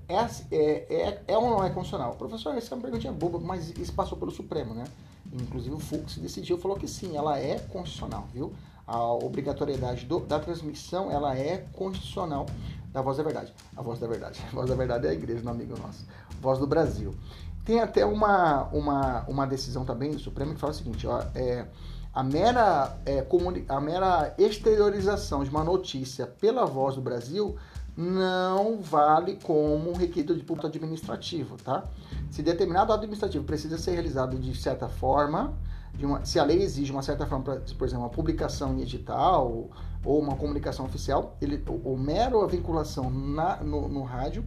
É, 0.10 0.56
é, 0.56 0.94
é, 0.94 1.24
é 1.26 1.38
ou 1.38 1.50
não 1.50 1.64
é 1.64 1.70
constitucional? 1.70 2.16
Professor, 2.16 2.54
essa 2.56 2.74
é 2.74 2.76
uma 2.76 2.82
perguntinha 2.82 3.14
boba, 3.14 3.40
mas 3.40 3.70
isso 3.78 3.94
passou 3.94 4.18
pelo 4.18 4.32
Supremo, 4.32 4.74
né? 4.74 4.84
Inclusive 5.32 5.74
o 5.74 5.80
Fux 5.80 6.18
decidiu, 6.18 6.58
falou 6.58 6.76
que 6.78 6.88
sim, 6.88 7.16
ela 7.16 7.40
é 7.40 7.60
constitucional, 7.60 8.28
viu? 8.34 8.54
A 8.92 9.14
obrigatoriedade 9.14 10.06
do, 10.06 10.20
da 10.20 10.38
transmissão, 10.38 11.10
ela 11.10 11.38
é 11.38 11.66
constitucional 11.72 12.46
da 12.92 13.02
Voz 13.02 13.18
da 13.18 13.24
Verdade. 13.24 13.54
A 13.76 13.82
Voz 13.82 14.00
da 14.00 14.08
Verdade. 14.08 14.42
A 14.52 14.54
Voz 14.54 14.70
da 14.70 14.76
Verdade 14.76 15.08
é 15.08 15.12
a 15.12 15.14
igreja, 15.14 15.42
não 15.44 15.54
amigo 15.54 15.80
nosso. 15.80 16.06
Voz 16.42 16.60
do 16.60 16.68
Brasil. 16.68 17.16
Tem 17.64 17.80
até 17.80 18.06
uma, 18.06 18.64
uma, 18.74 19.22
uma 19.30 19.48
decisão 19.48 19.86
também 19.86 20.12
do 20.12 20.20
Supremo 20.20 20.54
que 20.54 20.60
fala 20.60 20.74
o 20.74 20.76
seguinte, 20.76 21.08
ó, 21.08 21.24
é, 21.34 21.66
a 22.14 22.22
mera, 22.22 22.98
é, 23.06 23.26
a 23.70 23.80
mera 23.80 24.36
exteriorização 24.38 25.44
de 25.44 25.50
uma 25.50 25.64
notícia 25.64 26.28
pela 26.28 26.66
Voz 26.66 26.96
do 26.96 27.02
Brasil 27.02 27.56
não 27.96 28.82
vale 28.82 29.38
como 29.44 29.94
requisito 29.94 30.36
de 30.36 30.44
público 30.44 30.68
administrativo, 30.68 31.58
tá? 31.58 31.86
Se 32.30 32.42
determinado 32.42 32.92
administrativo 32.92 33.44
precisa 33.44 33.78
ser 33.78 33.92
realizado 33.92 34.38
de 34.38 34.56
certa 34.56 34.88
forma, 34.88 35.54
uma, 36.02 36.26
se 36.26 36.40
a 36.40 36.44
lei 36.44 36.62
exige 36.62 36.92
uma 36.92 37.02
certa 37.02 37.26
forma, 37.26 37.44
pra, 37.44 37.56
por 37.78 37.88
exemplo, 37.88 38.04
uma 38.04 38.10
publicação 38.10 38.74
em 38.78 38.82
edital 38.82 39.48
ou, 39.48 39.72
ou 40.04 40.20
uma 40.20 40.36
comunicação 40.36 40.86
oficial, 40.86 41.38
ele, 41.42 41.64
o, 41.68 41.94
o 41.94 41.98
mero 41.98 42.42
a 42.42 42.48
vinculação 42.48 43.10
na, 43.10 43.58
no, 43.58 43.88
no 43.88 44.04
rádio, 44.04 44.46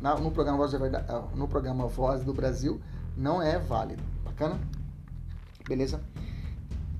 na, 0.00 0.16
no, 0.16 0.30
programa 0.30 0.58
Voz 0.58 0.72
Verdade, 0.72 1.06
ah, 1.08 1.24
no 1.34 1.48
programa 1.48 1.86
Voz 1.86 2.24
do 2.24 2.32
Brasil, 2.32 2.80
não 3.16 3.42
é 3.42 3.58
válido. 3.58 4.02
Bacana? 4.24 4.58
Beleza? 5.66 6.00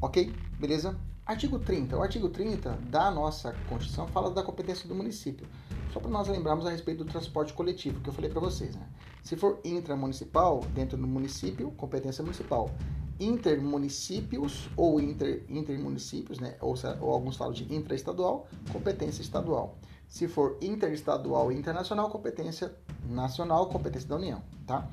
Ok? 0.01 0.35
Beleza? 0.59 0.97
Artigo 1.25 1.59
30. 1.59 1.97
O 1.97 2.03
artigo 2.03 2.29
30 2.29 2.71
da 2.89 3.11
nossa 3.11 3.55
Constituição 3.69 4.07
fala 4.07 4.31
da 4.31 4.43
competência 4.43 4.89
do 4.89 4.95
município. 4.95 5.47
Só 5.93 6.01
para 6.01 6.11
nós 6.11 6.29
lembrarmos 6.29 6.67
a 6.67 6.71
respeito 6.71 7.05
do 7.05 7.11
transporte 7.11 7.53
coletivo, 7.53 8.01
que 8.01 8.09
eu 8.09 8.13
falei 8.13 8.31
para 8.31 8.41
vocês. 8.41 8.77
Né? 8.77 8.87
Se 9.23 9.35
for 9.35 9.59
intramunicipal, 9.65 10.61
dentro 10.75 10.97
do 10.97 11.07
município, 11.07 11.71
competência 11.73 12.23
municipal. 12.23 12.71
Intermunicípios 13.19 14.69
ou 14.77 15.01
inter, 15.01 15.45
intermunicípios, 15.49 16.39
né? 16.39 16.57
ou, 16.61 16.75
ou 17.01 17.11
alguns 17.13 17.37
falam 17.37 17.53
de 17.53 17.73
intraestadual, 17.75 18.47
competência 18.73 19.23
estadual. 19.23 19.79
Se 20.09 20.29
for 20.29 20.57
interestadual 20.61 21.51
e 21.51 21.57
internacional, 21.57 22.09
competência 22.11 22.75
nacional, 23.09 23.69
competência 23.69 24.09
da 24.09 24.17
União. 24.17 24.43
Tá? 24.67 24.89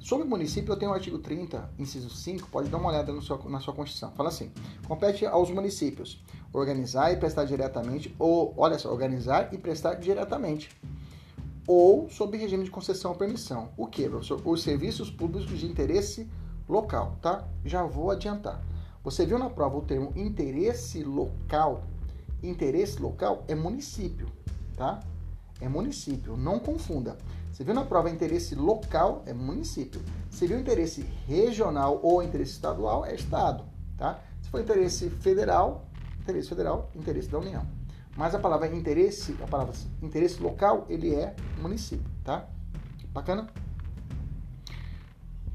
Sobre 0.00 0.26
município, 0.26 0.72
eu 0.72 0.76
tenho 0.76 0.90
o 0.90 0.94
artigo 0.94 1.18
30, 1.18 1.70
inciso 1.78 2.10
5, 2.10 2.48
pode 2.48 2.68
dar 2.68 2.78
uma 2.78 2.90
olhada 2.90 3.12
no 3.12 3.20
na 3.48 3.60
sua 3.60 3.74
Constituição. 3.74 4.12
Fala 4.12 4.28
assim: 4.28 4.50
compete 4.86 5.24
aos 5.24 5.50
municípios 5.50 6.22
organizar 6.52 7.12
e 7.12 7.16
prestar 7.16 7.44
diretamente, 7.44 8.14
ou, 8.18 8.54
olha 8.56 8.78
só, 8.78 8.90
organizar 8.90 9.52
e 9.52 9.58
prestar 9.58 9.94
diretamente, 9.94 10.70
ou 11.66 12.08
sob 12.08 12.36
regime 12.36 12.64
de 12.64 12.70
concessão 12.70 13.10
ou 13.10 13.16
permissão. 13.16 13.70
O 13.76 13.86
que, 13.86 14.08
professor? 14.08 14.40
Os 14.44 14.62
serviços 14.62 15.10
públicos 15.10 15.58
de 15.58 15.66
interesse 15.66 16.28
local, 16.68 17.16
tá? 17.20 17.44
Já 17.64 17.84
vou 17.84 18.10
adiantar. 18.10 18.60
Você 19.02 19.26
viu 19.26 19.38
na 19.38 19.50
prova 19.50 19.76
o 19.76 19.82
termo 19.82 20.12
interesse 20.16 21.02
local? 21.04 21.84
Interesse 22.42 23.00
local 23.00 23.44
é 23.48 23.54
município, 23.54 24.28
tá? 24.76 25.00
É 25.60 25.68
município, 25.68 26.36
não 26.36 26.58
confunda. 26.58 27.16
Você 27.52 27.62
viu 27.62 27.74
na 27.74 27.84
prova 27.84 28.10
interesse 28.10 28.54
local 28.54 29.22
é 29.26 29.32
município. 29.32 30.02
Se 30.30 30.46
viu 30.46 30.58
interesse 30.58 31.02
regional 31.26 32.00
ou 32.02 32.22
interesse 32.22 32.52
estadual 32.52 33.04
é 33.04 33.14
estado, 33.14 33.64
tá? 33.96 34.18
Se 34.42 34.48
for 34.48 34.60
interesse 34.60 35.08
federal, 35.08 35.86
interesse 36.20 36.48
federal, 36.48 36.90
interesse 36.94 37.28
da 37.28 37.38
União. 37.38 37.64
Mas 38.16 38.34
a 38.34 38.38
palavra 38.38 38.66
interesse, 38.74 39.36
a 39.42 39.46
palavra 39.46 39.74
interesse 40.02 40.42
local, 40.42 40.86
ele 40.88 41.14
é 41.14 41.34
município, 41.60 42.10
tá? 42.24 42.48
Bacana? 43.12 43.48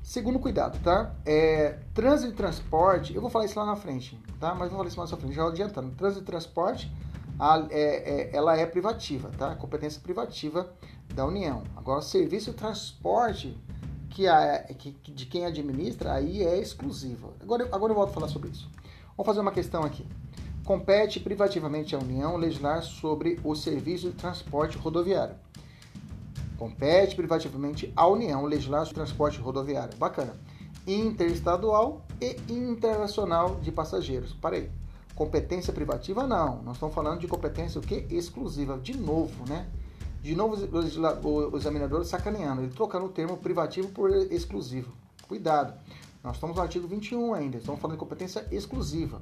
Segundo 0.10 0.40
cuidado, 0.40 0.80
tá? 0.84 1.14
É, 1.24 1.78
trânsito 1.94 2.34
e 2.34 2.36
transporte, 2.36 3.14
eu 3.14 3.22
vou 3.22 3.30
falar 3.30 3.46
isso 3.46 3.60
lá 3.60 3.64
na 3.64 3.76
frente, 3.76 4.20
tá? 4.40 4.56
Mas 4.56 4.70
vou 4.70 4.80
falar 4.80 4.88
isso 4.88 4.98
mais 4.98 5.12
na 5.12 5.18
frente, 5.18 5.36
já 5.36 5.48
adiantando. 5.48 5.96
Trânsito 5.96 6.24
e 6.24 6.26
transporte, 6.26 6.92
a, 7.38 7.68
é, 7.70 8.32
é, 8.32 8.36
ela 8.36 8.58
é 8.58 8.66
privativa, 8.66 9.30
tá? 9.38 9.54
Competência 9.54 10.02
privativa 10.02 10.68
da 11.14 11.28
União. 11.28 11.62
Agora, 11.76 12.02
serviço 12.02 12.50
e 12.50 12.54
transporte, 12.54 13.56
que, 14.10 14.28
a, 14.28 14.64
que, 14.80 14.94
de 15.12 15.28
quem 15.28 15.46
administra, 15.46 16.14
aí 16.14 16.44
é 16.44 16.58
exclusiva. 16.58 17.30
Agora, 17.40 17.70
agora 17.72 17.92
eu 17.92 17.96
volto 17.96 18.10
a 18.10 18.14
falar 18.14 18.30
sobre 18.30 18.50
isso. 18.50 18.68
Vamos 19.16 19.28
fazer 19.28 19.42
uma 19.42 19.52
questão 19.52 19.84
aqui. 19.84 20.08
Compete 20.66 21.20
privativamente 21.20 21.96
à 21.96 22.00
União 22.00 22.36
legislar 22.36 22.82
sobre 22.82 23.40
o 23.44 23.54
serviço 23.54 24.10
de 24.10 24.16
transporte 24.16 24.76
rodoviário. 24.76 25.36
Compete 26.60 27.16
privativamente 27.16 27.94
à 27.96 28.06
União 28.06 28.44
legislar 28.44 28.84
o 28.84 28.94
transporte 28.94 29.40
rodoviário. 29.40 29.98
Bacana. 29.98 30.36
Interestadual, 30.86 32.06
e 32.20 32.36
internacional 32.50 33.56
de 33.62 33.72
passageiros. 33.72 34.34
Parei. 34.34 34.70
Competência 35.16 35.72
privativa 35.72 36.28
não. 36.28 36.62
Nós 36.64 36.76
estamos 36.76 36.94
falando 36.94 37.22
de 37.22 37.28
competência 37.28 37.80
o 37.80 37.82
quê? 37.82 38.06
Exclusiva. 38.10 38.78
De 38.78 38.98
novo, 38.98 39.48
né? 39.48 39.70
De 40.22 40.36
novo 40.36 40.58
o 41.24 41.56
examinador 41.56 42.04
sacaneando, 42.04 42.62
ele 42.62 42.74
trocando 42.74 43.06
o 43.06 43.10
termo 43.10 43.38
privativo 43.38 43.88
por 43.88 44.12
exclusivo. 44.12 44.92
Cuidado. 45.30 45.74
Nós 46.22 46.36
estamos 46.36 46.58
no 46.58 46.62
artigo 46.62 46.86
21 46.90 47.34
ainda, 47.34 47.58
estamos 47.58 47.80
falando 47.80 47.96
de 47.96 48.00
competência 48.02 48.46
exclusiva. 48.52 49.22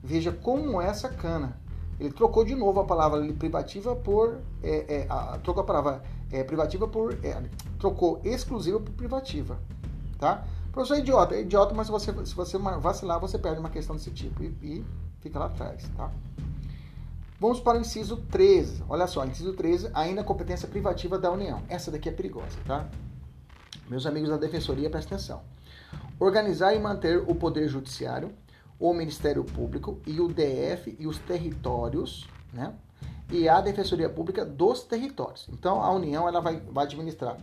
Veja 0.00 0.30
como 0.30 0.80
é 0.80 0.94
sacana. 0.94 1.58
Ele 1.98 2.12
trocou 2.12 2.44
de 2.44 2.54
novo 2.54 2.78
a 2.78 2.84
palavra 2.84 3.20
privativa 3.32 3.96
por. 3.96 4.38
É, 4.62 5.00
é, 5.00 5.06
a, 5.08 5.38
trocou 5.38 5.64
a 5.64 5.66
palavra 5.66 6.04
é, 6.30 6.44
privativa 6.44 6.86
por. 6.86 7.14
É, 7.24 7.42
trocou 7.78 8.20
exclusiva 8.24 8.80
por 8.80 8.92
privativa. 8.92 9.58
Tá? 10.18 10.44
Professor 10.72 10.94
é 10.94 10.98
idiota, 11.00 11.34
é 11.34 11.40
idiota, 11.40 11.74
mas 11.74 11.88
você, 11.88 12.12
se 12.24 12.34
você 12.34 12.58
vacilar, 12.58 13.18
você 13.18 13.38
perde 13.38 13.60
uma 13.60 13.70
questão 13.70 13.96
desse 13.96 14.10
tipo 14.10 14.42
e, 14.42 14.46
e 14.62 14.86
fica 15.20 15.38
lá 15.38 15.46
atrás. 15.46 15.88
Tá? 15.96 16.10
Vamos 17.40 17.60
para 17.60 17.78
o 17.78 17.80
inciso 17.80 18.16
13. 18.30 18.84
Olha 18.88 19.06
só, 19.06 19.24
inciso 19.24 19.52
13, 19.52 19.90
ainda 19.94 20.24
competência 20.24 20.66
privativa 20.66 21.18
da 21.18 21.30
União. 21.30 21.62
Essa 21.68 21.90
daqui 21.90 22.08
é 22.08 22.12
perigosa, 22.12 22.58
tá? 22.66 22.88
Meus 23.88 24.06
amigos 24.06 24.28
da 24.28 24.36
Defensoria, 24.36 24.90
prestem 24.90 25.14
atenção. 25.14 25.42
Organizar 26.18 26.74
e 26.74 26.80
manter 26.80 27.18
o 27.18 27.34
Poder 27.36 27.68
Judiciário, 27.68 28.32
o 28.78 28.92
Ministério 28.92 29.44
Público 29.44 30.00
e 30.04 30.20
o 30.20 30.26
DF 30.26 30.96
e 30.98 31.06
os 31.06 31.18
territórios, 31.18 32.28
né? 32.52 32.74
E 33.30 33.48
a 33.48 33.60
Defensoria 33.60 34.08
Pública 34.08 34.44
dos 34.44 34.82
territórios. 34.82 35.48
Então, 35.52 35.82
a 35.82 35.92
União 35.92 36.26
ela 36.26 36.40
vai, 36.40 36.60
vai 36.60 36.84
administrar 36.84 37.36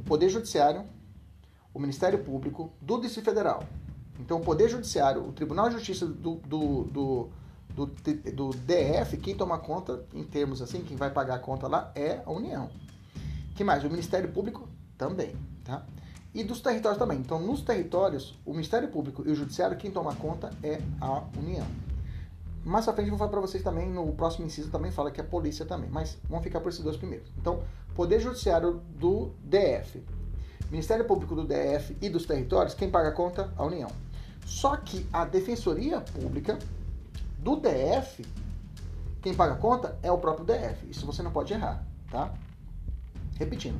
o 0.00 0.04
Poder 0.04 0.28
Judiciário, 0.28 0.84
o 1.72 1.78
Ministério 1.78 2.18
Público 2.24 2.72
do 2.80 3.00
Distrito 3.00 3.26
Federal. 3.26 3.62
Então, 4.18 4.38
o 4.38 4.40
Poder 4.40 4.68
Judiciário, 4.68 5.26
o 5.26 5.32
Tribunal 5.32 5.68
de 5.68 5.76
Justiça 5.76 6.06
do, 6.06 6.36
do, 6.36 6.84
do, 6.84 7.30
do, 7.70 7.86
do 8.32 8.50
DF, 8.50 9.16
quem 9.18 9.36
toma 9.36 9.58
conta, 9.58 10.04
em 10.12 10.24
termos 10.24 10.60
assim, 10.62 10.82
quem 10.82 10.96
vai 10.96 11.10
pagar 11.10 11.36
a 11.36 11.38
conta 11.38 11.68
lá 11.68 11.92
é 11.94 12.20
a 12.24 12.30
União. 12.30 12.68
que 13.54 13.64
mais? 13.64 13.84
O 13.84 13.90
Ministério 13.90 14.30
Público 14.30 14.68
também, 14.96 15.34
tá? 15.64 15.84
E 16.32 16.42
dos 16.42 16.60
territórios 16.60 16.98
também. 16.98 17.18
Então, 17.18 17.40
nos 17.40 17.62
territórios, 17.62 18.36
o 18.44 18.52
Ministério 18.52 18.88
Público 18.88 19.22
e 19.26 19.30
o 19.30 19.34
Judiciário, 19.34 19.76
quem 19.76 19.90
toma 19.90 20.14
conta 20.16 20.50
é 20.62 20.80
a 21.00 21.22
União. 21.38 21.66
Mais 22.64 22.88
à 22.88 22.92
frente 22.94 23.08
eu 23.08 23.10
vou 23.10 23.18
falar 23.18 23.30
para 23.30 23.40
vocês 23.40 23.62
também, 23.62 23.90
no 23.90 24.10
próximo 24.12 24.46
inciso 24.46 24.70
também 24.70 24.90
fala 24.90 25.10
que 25.10 25.20
é 25.20 25.24
a 25.24 25.26
polícia 25.26 25.66
também, 25.66 25.90
mas 25.90 26.16
vamos 26.28 26.44
ficar 26.44 26.60
por 26.60 26.70
esses 26.70 26.82
dois 26.82 26.96
primeiros. 26.96 27.30
Então, 27.38 27.62
Poder 27.94 28.18
Judiciário 28.20 28.80
do 28.98 29.32
DF, 29.44 30.02
Ministério 30.70 31.04
Público 31.04 31.34
do 31.34 31.44
DF 31.44 31.96
e 32.00 32.08
dos 32.08 32.24
territórios, 32.24 32.74
quem 32.74 32.90
paga 32.90 33.10
a 33.10 33.12
conta? 33.12 33.52
A 33.56 33.64
União. 33.64 33.90
Só 34.46 34.76
que 34.76 35.06
a 35.12 35.24
Defensoria 35.26 36.00
Pública 36.00 36.58
do 37.38 37.56
DF, 37.56 38.24
quem 39.20 39.34
paga 39.34 39.52
a 39.52 39.56
conta 39.56 39.98
é 40.02 40.10
o 40.10 40.18
próprio 40.18 40.46
DF. 40.46 40.88
Isso 40.90 41.04
você 41.04 41.22
não 41.22 41.30
pode 41.30 41.52
errar, 41.52 41.86
tá? 42.10 42.32
Repetindo. 43.38 43.78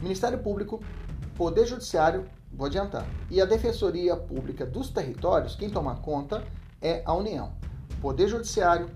Ministério 0.00 0.38
Público, 0.38 0.82
Poder 1.34 1.64
Judiciário, 1.64 2.26
vou 2.52 2.66
adiantar, 2.66 3.06
e 3.30 3.40
a 3.40 3.46
Defensoria 3.46 4.14
Pública 4.16 4.66
dos 4.66 4.90
Territórios, 4.90 5.56
quem 5.56 5.70
toma 5.70 5.96
conta 5.96 6.44
é 6.80 7.02
a 7.06 7.14
União. 7.14 7.61
Poder 8.02 8.26
Judiciário, 8.26 8.90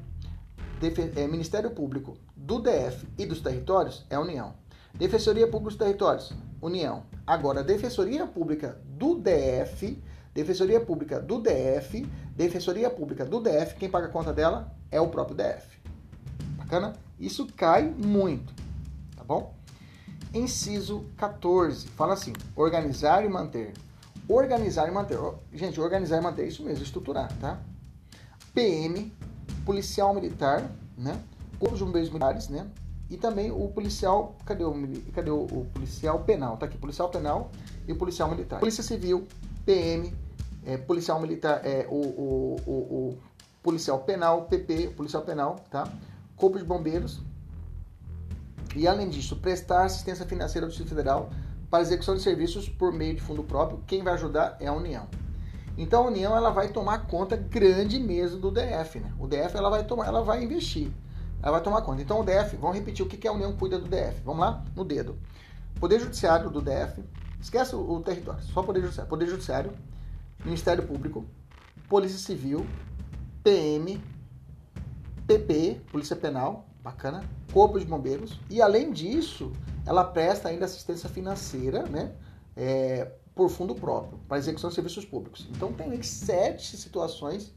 é, 1.14 1.28
Ministério 1.28 1.70
Público 1.70 2.18
do 2.34 2.58
DF 2.58 3.06
e 3.16 3.24
dos 3.24 3.40
Territórios 3.40 4.04
é 4.10 4.16
a 4.16 4.20
União. 4.20 4.54
Defensoria 4.94 5.46
Pública 5.46 5.70
dos 5.70 5.78
Territórios, 5.78 6.32
União. 6.60 7.04
Agora, 7.24 7.62
Defensoria 7.62 8.26
Pública 8.26 8.76
do 8.84 9.14
DF, 9.14 10.02
Defensoria 10.34 10.80
Pública 10.80 11.20
do 11.20 11.40
DF, 11.40 12.04
Defensoria 12.34 12.90
Pública 12.90 13.24
do 13.24 13.40
DF, 13.40 13.76
quem 13.76 13.88
paga 13.88 14.06
a 14.08 14.10
conta 14.10 14.32
dela 14.32 14.74
é 14.90 15.00
o 15.00 15.06
próprio 15.06 15.36
DF. 15.36 15.78
Bacana? 16.56 16.94
Isso 17.16 17.46
cai 17.56 17.84
muito, 17.84 18.52
tá 19.14 19.22
bom? 19.22 19.54
Inciso 20.34 21.06
14, 21.16 21.86
fala 21.90 22.14
assim: 22.14 22.32
organizar 22.56 23.24
e 23.24 23.28
manter. 23.28 23.72
Organizar 24.28 24.88
e 24.88 24.90
manter. 24.90 25.16
Gente, 25.52 25.80
organizar 25.80 26.18
e 26.18 26.20
manter 26.20 26.42
é 26.42 26.48
isso 26.48 26.64
mesmo, 26.64 26.82
estruturar, 26.82 27.32
tá? 27.38 27.62
PM, 28.56 29.12
policial 29.66 30.14
militar, 30.14 30.70
né? 30.96 31.20
Corpo 31.58 31.76
de 31.76 31.84
bombeiros 31.84 32.08
militares, 32.08 32.48
né? 32.48 32.66
E 33.10 33.18
também 33.18 33.50
o 33.50 33.68
policial, 33.68 34.34
cadê 34.46 34.64
o, 34.64 34.72
cadê 35.14 35.30
o, 35.30 35.42
o, 35.42 35.66
policial 35.74 36.20
penal? 36.20 36.56
Tá 36.56 36.64
aqui, 36.64 36.78
policial 36.78 37.10
penal 37.10 37.50
e 37.86 37.92
o 37.92 37.96
policial 37.96 38.30
militar. 38.30 38.58
Polícia 38.58 38.82
Civil, 38.82 39.28
PM, 39.66 40.10
é, 40.64 40.78
policial 40.78 41.20
militar, 41.20 41.60
é, 41.64 41.86
o, 41.90 41.94
o, 41.94 42.56
o, 42.66 42.72
o 42.72 43.18
policial 43.62 43.98
penal, 44.00 44.46
PP, 44.46 44.94
policial 44.96 45.22
penal, 45.22 45.56
tá? 45.70 45.86
Corpo 46.34 46.58
de 46.58 46.64
bombeiros. 46.64 47.20
E 48.74 48.88
além 48.88 49.10
disso, 49.10 49.36
prestar 49.36 49.84
assistência 49.84 50.24
financeira 50.24 50.64
ao 50.64 50.70
Distrito 50.70 50.88
Federal 50.88 51.28
para 51.70 51.82
execução 51.82 52.14
de 52.14 52.22
serviços 52.22 52.70
por 52.70 52.90
meio 52.90 53.14
de 53.14 53.20
fundo 53.20 53.44
próprio. 53.44 53.82
Quem 53.86 54.02
vai 54.02 54.14
ajudar 54.14 54.56
é 54.60 54.66
a 54.66 54.72
União. 54.72 55.06
Então 55.76 56.04
a 56.04 56.06
União 56.06 56.34
ela 56.36 56.50
vai 56.50 56.68
tomar 56.68 57.06
conta 57.06 57.36
grande 57.36 57.98
mesmo 57.98 58.40
do 58.40 58.50
DF, 58.50 58.98
né? 58.98 59.12
O 59.18 59.26
DF 59.26 59.56
ela 59.56 59.68
vai 59.68 59.84
tomar, 59.84 60.06
ela 60.06 60.22
vai 60.22 60.42
investir, 60.42 60.90
ela 61.42 61.52
vai 61.52 61.62
tomar 61.62 61.82
conta. 61.82 62.00
Então 62.00 62.20
o 62.20 62.24
DF, 62.24 62.56
vamos 62.56 62.76
repetir 62.76 63.04
o 63.04 63.08
que, 63.08 63.16
que 63.16 63.28
a 63.28 63.32
União 63.32 63.52
cuida 63.56 63.78
do 63.78 63.86
DF. 63.86 64.22
Vamos 64.24 64.40
lá, 64.40 64.64
no 64.74 64.84
dedo. 64.84 65.18
Poder 65.78 66.00
Judiciário 66.00 66.48
do 66.48 66.62
DF, 66.62 67.04
esquece 67.40 67.76
o, 67.76 68.00
território, 68.00 68.42
só 68.42 68.62
Poder 68.62 68.80
Judiciário. 68.80 69.10
Poder 69.10 69.26
Judiciário, 69.26 69.72
Ministério 70.44 70.86
Público, 70.86 71.26
Polícia 71.88 72.18
Civil, 72.18 72.66
PM, 73.44 74.02
PP, 75.26 75.82
Polícia 75.92 76.16
Penal, 76.16 76.66
bacana, 76.82 77.22
Corpo 77.52 77.78
de 77.78 77.84
Bombeiros 77.84 78.40
e 78.48 78.62
além 78.62 78.92
disso, 78.92 79.52
ela 79.84 80.04
presta 80.04 80.48
ainda 80.48 80.64
assistência 80.64 81.08
financeira, 81.08 81.82
né? 81.84 82.12
É, 82.56 83.12
por 83.36 83.50
fundo 83.50 83.74
próprio, 83.74 84.18
para 84.26 84.38
execução 84.38 84.70
de 84.70 84.74
serviços 84.74 85.04
públicos. 85.04 85.46
Então 85.50 85.70
tem 85.70 86.02
sete 86.02 86.74
situações 86.74 87.52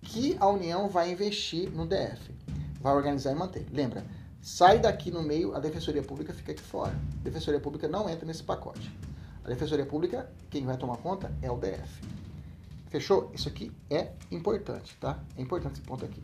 que 0.00 0.36
a 0.38 0.46
União 0.46 0.88
vai 0.88 1.10
investir 1.10 1.68
no 1.72 1.84
DF, 1.84 2.32
vai 2.80 2.94
organizar 2.94 3.32
e 3.32 3.34
manter. 3.34 3.66
Lembra, 3.72 4.06
sai 4.40 4.78
daqui 4.78 5.10
no 5.10 5.24
meio, 5.24 5.52
a 5.52 5.58
Defensoria 5.58 6.02
Pública 6.02 6.32
fica 6.32 6.52
aqui 6.52 6.62
fora. 6.62 6.92
A 7.20 7.24
Defensoria 7.24 7.58
Pública 7.58 7.88
não 7.88 8.08
entra 8.08 8.24
nesse 8.24 8.44
pacote. 8.44 8.96
A 9.44 9.48
Defensoria 9.48 9.84
Pública, 9.84 10.30
quem 10.48 10.64
vai 10.64 10.76
tomar 10.76 10.98
conta 10.98 11.36
é 11.42 11.50
o 11.50 11.56
DF. 11.56 12.02
Fechou? 12.88 13.32
Isso 13.34 13.48
aqui 13.48 13.72
é 13.90 14.12
importante, 14.30 14.96
tá? 15.00 15.18
É 15.36 15.42
importante 15.42 15.72
esse 15.72 15.82
ponto 15.82 16.04
aqui. 16.04 16.22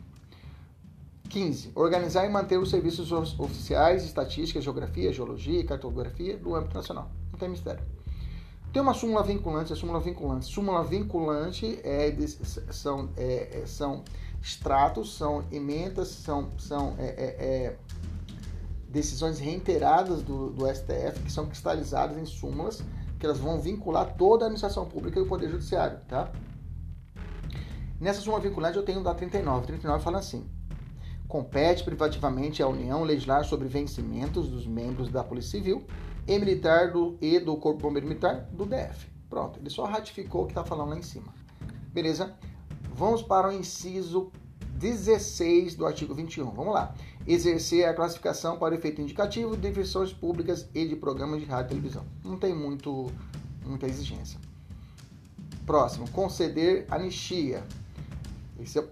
15. 1.27 1.73
Organizar 1.75 2.25
e 2.25 2.29
manter 2.29 2.57
os 2.57 2.69
serviços 2.69 3.11
oficiais, 3.11 4.05
estatística, 4.05 4.61
geografia, 4.61 5.11
geologia 5.11 5.59
e 5.59 5.65
cartografia 5.65 6.37
do 6.37 6.55
âmbito 6.55 6.75
nacional. 6.75 7.11
Não 7.33 7.37
tem 7.37 7.49
mistério. 7.49 7.83
Tem 8.73 8.81
uma 8.81 8.95
súmula 8.95 9.21
vinculante, 9.21 9.71
a 9.71 9.75
súmula 9.75 9.99
vinculante. 9.99 10.47
Súmula 10.47 10.83
vinculante 10.83 11.79
é, 11.83 12.11
são, 12.71 13.07
é, 13.15 13.59
é, 13.61 13.65
são 13.67 14.03
extratos, 14.41 15.15
são 15.15 15.45
emendas, 15.51 16.07
são, 16.07 16.49
são 16.57 16.95
é, 16.97 17.05
é, 17.05 17.45
é, 17.45 17.77
decisões 18.89 19.37
reiteradas 19.39 20.23
do, 20.23 20.49
do 20.49 20.65
STF 20.65 21.19
que 21.23 21.31
são 21.31 21.45
cristalizadas 21.45 22.17
em 22.17 22.25
súmulas 22.25 22.83
que 23.19 23.27
elas 23.27 23.37
vão 23.37 23.61
vincular 23.61 24.15
toda 24.15 24.45
a 24.45 24.47
administração 24.47 24.87
pública 24.87 25.19
e 25.19 25.21
o 25.21 25.27
Poder 25.27 25.49
Judiciário, 25.49 25.99
tá? 26.09 26.31
Nessa 28.01 28.21
súmula 28.21 28.41
vinculante 28.41 28.75
eu 28.75 28.83
tenho 28.83 29.03
da 29.03 29.13
39. 29.13 29.67
39 29.67 30.03
fala 30.03 30.17
assim: 30.17 30.49
compete 31.27 31.83
privativamente 31.83 32.63
à 32.63 32.67
União 32.67 33.03
legislar 33.03 33.45
sobre 33.45 33.67
vencimentos 33.67 34.49
dos 34.49 34.65
membros 34.65 35.09
da 35.09 35.23
Polícia 35.23 35.51
Civil 35.51 35.85
e 36.27 36.39
militar 36.39 36.91
do, 36.91 37.17
e 37.21 37.39
do 37.39 37.55
Corpo 37.57 37.81
Bombeiro 37.81 38.07
Militar 38.07 38.47
do 38.51 38.65
DF. 38.65 39.11
Pronto, 39.29 39.59
ele 39.59 39.69
só 39.69 39.85
ratificou 39.85 40.43
o 40.43 40.45
que 40.45 40.51
está 40.51 40.63
falando 40.63 40.89
lá 40.89 40.97
em 40.97 41.01
cima. 41.01 41.33
Beleza? 41.91 42.35
Vamos 42.95 43.21
para 43.21 43.49
o 43.49 43.51
inciso 43.51 44.31
16 44.75 45.75
do 45.75 45.85
artigo 45.85 46.13
21. 46.13 46.51
Vamos 46.51 46.73
lá. 46.73 46.93
Exercer 47.25 47.87
a 47.87 47.93
classificação 47.93 48.57
para 48.57 48.75
efeito 48.75 49.01
indicativo 49.01 49.55
de 49.55 49.71
versões 49.71 50.11
públicas 50.11 50.67
e 50.73 50.87
de 50.87 50.95
programas 50.95 51.39
de 51.39 51.45
rádio 51.45 51.67
e 51.67 51.69
televisão. 51.69 52.05
Não 52.23 52.37
tem 52.37 52.53
muito, 52.53 53.11
muita 53.65 53.87
exigência. 53.87 54.39
Próximo. 55.65 56.09
Conceder 56.09 56.85
anistia. 56.89 57.63
Esse 58.59 58.79
é, 58.79 58.87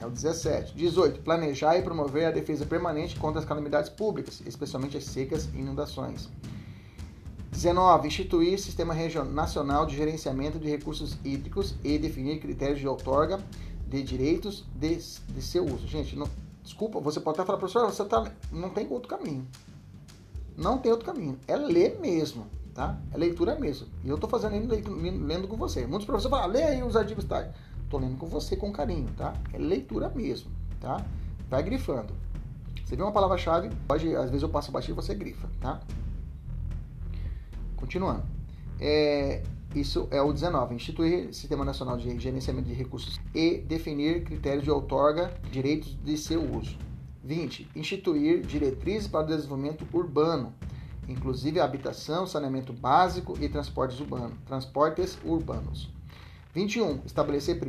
é 0.00 0.06
o 0.06 0.10
17. 0.10 0.74
18. 0.74 1.20
Planejar 1.20 1.78
e 1.78 1.82
promover 1.82 2.26
a 2.26 2.30
defesa 2.30 2.66
permanente 2.66 3.16
contra 3.16 3.38
as 3.40 3.46
calamidades 3.46 3.90
públicas, 3.90 4.42
especialmente 4.44 4.96
as 4.96 5.04
secas 5.04 5.48
e 5.54 5.58
inundações. 5.58 6.28
19. 7.58 8.06
Instituir 8.06 8.56
Sistema 8.60 8.94
Nacional 9.24 9.84
de 9.84 9.96
Gerenciamento 9.96 10.60
de 10.60 10.68
Recursos 10.68 11.18
Hídricos 11.24 11.74
e 11.82 11.98
definir 11.98 12.38
critérios 12.38 12.78
de 12.78 12.86
outorga 12.86 13.40
de 13.88 14.00
direitos 14.00 14.64
de, 14.76 14.96
de 14.96 15.42
seu 15.42 15.64
uso. 15.64 15.88
Gente, 15.88 16.14
não, 16.14 16.28
desculpa, 16.62 17.00
você 17.00 17.18
pode 17.18 17.36
até 17.36 17.44
falar, 17.44 17.58
professor, 17.58 17.84
você 17.86 18.04
tá, 18.04 18.30
não 18.52 18.70
tem 18.70 18.86
outro 18.88 19.08
caminho. 19.08 19.44
Não 20.56 20.78
tem 20.78 20.92
outro 20.92 21.04
caminho. 21.04 21.36
É 21.48 21.56
ler 21.56 21.98
mesmo, 21.98 22.46
tá? 22.72 22.96
É 23.12 23.18
leitura 23.18 23.58
mesmo. 23.58 23.88
E 24.04 24.08
eu 24.08 24.14
estou 24.14 24.30
fazendo 24.30 24.72
lendo, 25.26 25.48
com 25.48 25.56
você. 25.56 25.84
Muitos 25.84 26.06
professores 26.06 26.30
falam, 26.30 26.44
ah, 26.44 26.52
lê 26.52 26.62
aí 26.62 26.82
os 26.84 26.94
artigos 26.94 27.24
tá? 27.24 27.50
Estou 27.82 27.98
lendo 27.98 28.16
com 28.18 28.26
você 28.26 28.56
com 28.56 28.70
carinho, 28.70 29.08
tá? 29.16 29.34
É 29.52 29.58
leitura 29.58 30.08
mesmo, 30.10 30.48
tá? 30.80 31.04
Vai 31.50 31.64
grifando. 31.64 32.14
Você 32.84 32.94
vê 32.94 33.02
uma 33.02 33.10
palavra-chave, 33.10 33.68
pode, 33.88 34.14
às 34.14 34.30
vezes 34.30 34.44
eu 34.44 34.48
passo 34.48 34.70
baixo 34.70 34.92
e 34.92 34.94
você 34.94 35.12
grifa, 35.12 35.48
tá? 35.60 35.80
Continuando. 37.78 38.24
É, 38.80 39.42
isso 39.74 40.08
é 40.10 40.20
o 40.20 40.32
19. 40.32 40.74
Instituir 40.74 41.32
Sistema 41.32 41.64
Nacional 41.64 41.96
de 41.96 42.18
Gerenciamento 42.18 42.68
de 42.68 42.74
Recursos 42.74 43.20
e 43.34 43.58
definir 43.58 44.24
critérios 44.24 44.64
de 44.64 44.70
outorga 44.70 45.32
direitos 45.50 45.96
de 46.02 46.16
seu 46.16 46.42
uso. 46.42 46.76
20. 47.22 47.68
Instituir 47.76 48.40
diretrizes 48.40 49.06
para 49.06 49.24
o 49.24 49.26
desenvolvimento 49.26 49.86
urbano, 49.92 50.54
inclusive 51.06 51.60
habitação, 51.60 52.26
saneamento 52.26 52.72
básico 52.72 53.36
e 53.40 53.48
transportes 53.48 54.00
urbanos. 54.00 54.38
Transportes 54.46 55.18
urbanos. 55.24 55.90
21. 56.54 57.02
Estabelecer 57.04 57.60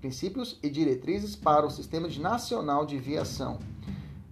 princípios 0.00 0.58
e 0.62 0.68
diretrizes 0.68 1.34
para 1.34 1.66
o 1.66 1.70
Sistema 1.70 2.08
Nacional 2.08 2.84
de 2.84 2.98
Viação. 2.98 3.58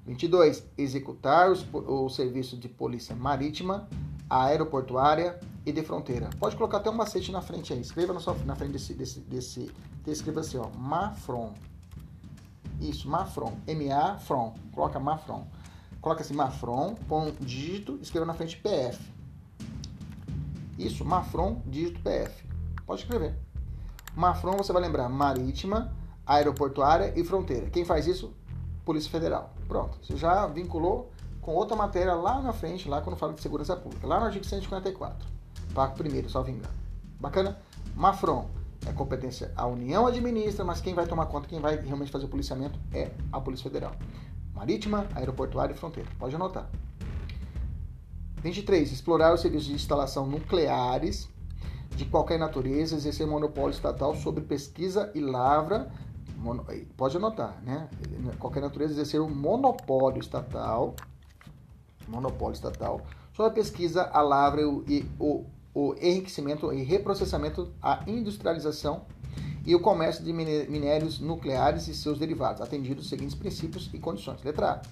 22. 0.07 0.65
Executar 0.77 1.51
os, 1.51 1.67
o 1.73 2.09
serviço 2.09 2.57
de 2.57 2.69
polícia 2.69 3.17
marítima, 3.17 3.89
aeroportuária 4.29 5.39
e 5.65 5.73
de 5.73 5.83
fronteira. 5.83 6.31
Pode 6.39 6.57
colocar 6.57 6.79
até 6.79 6.91
um 6.91 6.95
macete 6.95 7.31
na 7.33 7.41
frente 7.41 7.73
aí. 7.73 7.81
Escreva 7.81 8.13
na, 8.13 8.21
sua, 8.21 8.35
na 8.45 8.55
frente 8.55 8.73
desse, 8.73 8.95
desse, 8.95 9.21
desse 9.21 9.73
escreva 10.07 10.41
assim, 10.41 10.59
ó, 10.59 10.69
Mafron. 10.77 11.53
Isso, 12.81 13.09
Mafron. 13.09 13.57
M-A, 13.67 14.19
From. 14.19 14.55
Coloca 14.73 14.99
Mafron. 15.01 15.47
Coloca 16.01 16.23
assim, 16.23 16.35
Mafron, 16.35 16.95
põe 17.09 17.31
um 17.31 17.33
dígito, 17.41 17.99
escreva 18.01 18.27
na 18.27 18.35
frente 18.35 18.57
PF. 18.59 19.13
Isso, 20.79 21.05
Mafron, 21.05 21.63
dígito 21.67 22.01
PF. 22.01 22.47
Pode 22.87 23.01
escrever. 23.01 23.35
Mafron, 24.15 24.57
você 24.57 24.73
vai 24.73 24.83
lembrar, 24.83 25.09
marítima, 25.09 25.93
aeroportuária 26.25 27.13
e 27.17 27.25
fronteira. 27.25 27.69
Quem 27.71 27.85
faz 27.85 28.07
isso? 28.07 28.33
Polícia 28.85 29.11
Federal. 29.11 29.53
Pronto. 29.67 29.99
Você 30.01 30.17
já 30.17 30.47
vinculou 30.47 31.11
com 31.47 31.53
outra 31.53 31.77
matéria 31.77 32.13
lá 32.13 32.43
na 32.43 32.53
frente, 32.53 32.89
lá 32.89 33.01
quando 33.01 33.17
fala 33.17 33.33
de 33.33 33.41
segurança 33.41 33.77
pública, 33.77 34.05
lá 34.05 34.19
no 34.19 34.27
artigo 34.27 34.45
154, 34.45 35.29
parágrafo 35.73 36.03
primeiro, 36.03 36.29
só 36.29 36.41
engano. 36.41 36.75
Bacana? 37.21 37.57
Mafron 37.95 38.51
é 38.85 38.93
competência 38.93 39.53
a 39.55 39.65
União 39.65 40.09
administra, 40.09 40.65
mas 40.65 40.81
quem 40.81 40.93
vai 40.93 41.07
tomar 41.07 41.27
conta, 41.27 41.47
quem 41.47 41.61
vai 41.61 41.77
realmente 41.77 42.11
fazer 42.11 42.25
o 42.25 42.29
policiamento 42.29 42.77
é 42.93 43.13
a 43.31 43.41
Polícia 43.41 43.63
Federal. 43.71 43.93
Marítima, 44.53 45.07
aeroportuária 45.15 45.73
e 45.73 45.77
fronteira. 45.77 46.11
Pode 46.19 46.35
anotar. 46.35 46.69
23. 48.43 48.91
Explorar 48.91 49.33
os 49.33 49.41
serviços 49.41 49.69
de 49.69 49.75
instalação 49.75 50.27
nucleares 50.27 51.29
de 51.91 52.07
qualquer 52.07 52.41
natureza, 52.41 52.97
exercer 52.97 53.25
monopólio 53.25 53.71
estatal 53.71 54.17
sobre 54.17 54.43
pesquisa 54.43 55.13
e 55.15 55.21
lavra. 55.21 55.93
Pode 56.97 57.17
anotar, 57.17 57.63
né? 57.63 57.89
Qualquer 58.41 58.61
natureza 58.61 58.95
exercer 58.95 59.21
um 59.21 59.33
monopólio 59.33 60.19
estatal 60.19 60.97
monopólio 62.09 62.55
estatal, 62.55 63.03
sobre 63.33 63.53
a 63.53 63.55
pesquisa, 63.55 64.09
a 64.13 64.23
lavra 64.23 64.63
e 64.63 65.05
o, 65.19 65.45
o 65.75 65.95
enriquecimento 66.01 66.73
e 66.73 66.83
reprocessamento, 66.83 67.71
a 67.83 68.03
industrialização 68.07 69.03
e 69.67 69.75
o 69.75 69.81
comércio 69.81 70.25
de 70.25 70.33
minérios 70.33 71.19
nucleares 71.19 71.89
e 71.89 71.95
seus 71.95 72.19
derivados, 72.19 72.63
atendidos 72.63 73.05
os 73.05 73.11
seguintes 73.11 73.35
princípios 73.35 73.91
e 73.93 73.99
condições. 73.99 74.43
Letra 74.43 74.71
A. 74.71 74.83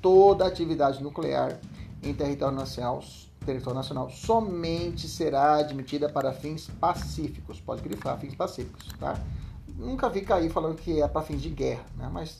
Toda 0.00 0.46
atividade 0.46 1.02
nuclear 1.02 1.60
em 2.02 2.14
território 2.14 2.56
nacional, 2.56 3.04
território 3.44 3.76
nacional 3.76 4.10
somente 4.10 5.06
será 5.06 5.56
admitida 5.56 6.08
para 6.08 6.32
fins 6.32 6.68
pacíficos. 6.80 7.60
Pode 7.60 7.82
grifar 7.82 8.18
fins 8.18 8.34
pacíficos, 8.34 8.88
tá? 8.98 9.20
Nunca 9.76 10.08
vi 10.08 10.22
cair 10.22 10.50
falando 10.50 10.76
que 10.76 11.00
é 11.00 11.06
para 11.06 11.22
fins 11.22 11.42
de 11.42 11.50
guerra, 11.50 11.84
né? 11.96 12.08
Mas 12.10 12.38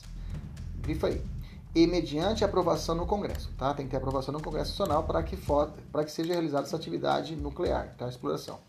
grifa 0.81 1.07
aí 1.07 1.21
e 1.75 1.85
mediante 1.85 2.43
aprovação 2.43 2.95
no 2.95 3.05
Congresso. 3.05 3.51
Tá? 3.57 3.73
Tem 3.73 3.85
que 3.85 3.91
ter 3.91 3.97
aprovação 3.97 4.33
no 4.33 4.41
Congresso 4.41 4.71
Nacional 4.71 5.03
para 5.03 5.23
que, 5.23 5.37
for, 5.37 5.71
que 5.93 6.11
seja 6.11 6.33
realizada 6.33 6.65
essa 6.65 6.75
atividade 6.75 7.35
nuclear, 7.35 7.93
tá? 7.97 8.07
exploração. 8.07 8.59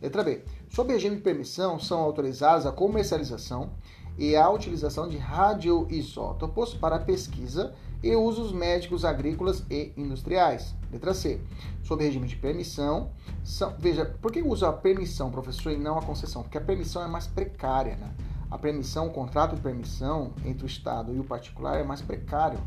Letra 0.00 0.22
B. 0.22 0.42
Sob 0.68 0.92
regime 0.92 1.16
de 1.16 1.22
permissão, 1.22 1.78
são 1.78 2.00
autorizadas 2.00 2.66
a 2.66 2.72
comercialização 2.72 3.70
e 4.18 4.34
a 4.36 4.48
utilização 4.50 5.08
de 5.08 5.16
radioisótopos 5.16 6.74
para 6.74 6.98
pesquisa 6.98 7.74
e 8.02 8.14
usos 8.14 8.52
médicos 8.52 9.04
agrícolas 9.04 9.64
e 9.70 9.92
industriais. 9.96 10.74
Letra 10.92 11.14
C. 11.14 11.40
Sob 11.82 12.02
regime 12.02 12.26
de 12.26 12.36
permissão, 12.36 13.10
são, 13.44 13.74
veja, 13.78 14.04
por 14.20 14.32
que 14.32 14.42
usa 14.42 14.68
a 14.68 14.72
permissão, 14.72 15.30
professor, 15.30 15.72
e 15.72 15.76
não 15.76 15.98
a 15.98 16.02
concessão? 16.02 16.42
Porque 16.42 16.58
a 16.58 16.60
permissão 16.60 17.02
é 17.02 17.08
mais 17.08 17.26
precária, 17.26 17.96
né? 17.96 18.14
A 18.50 18.58
permissão, 18.58 19.06
o 19.08 19.10
contrato 19.10 19.56
de 19.56 19.60
permissão 19.60 20.32
entre 20.44 20.64
o 20.64 20.66
Estado 20.66 21.14
e 21.14 21.18
o 21.18 21.24
particular 21.24 21.78
é 21.78 21.82
mais 21.82 22.00
precário. 22.00 22.58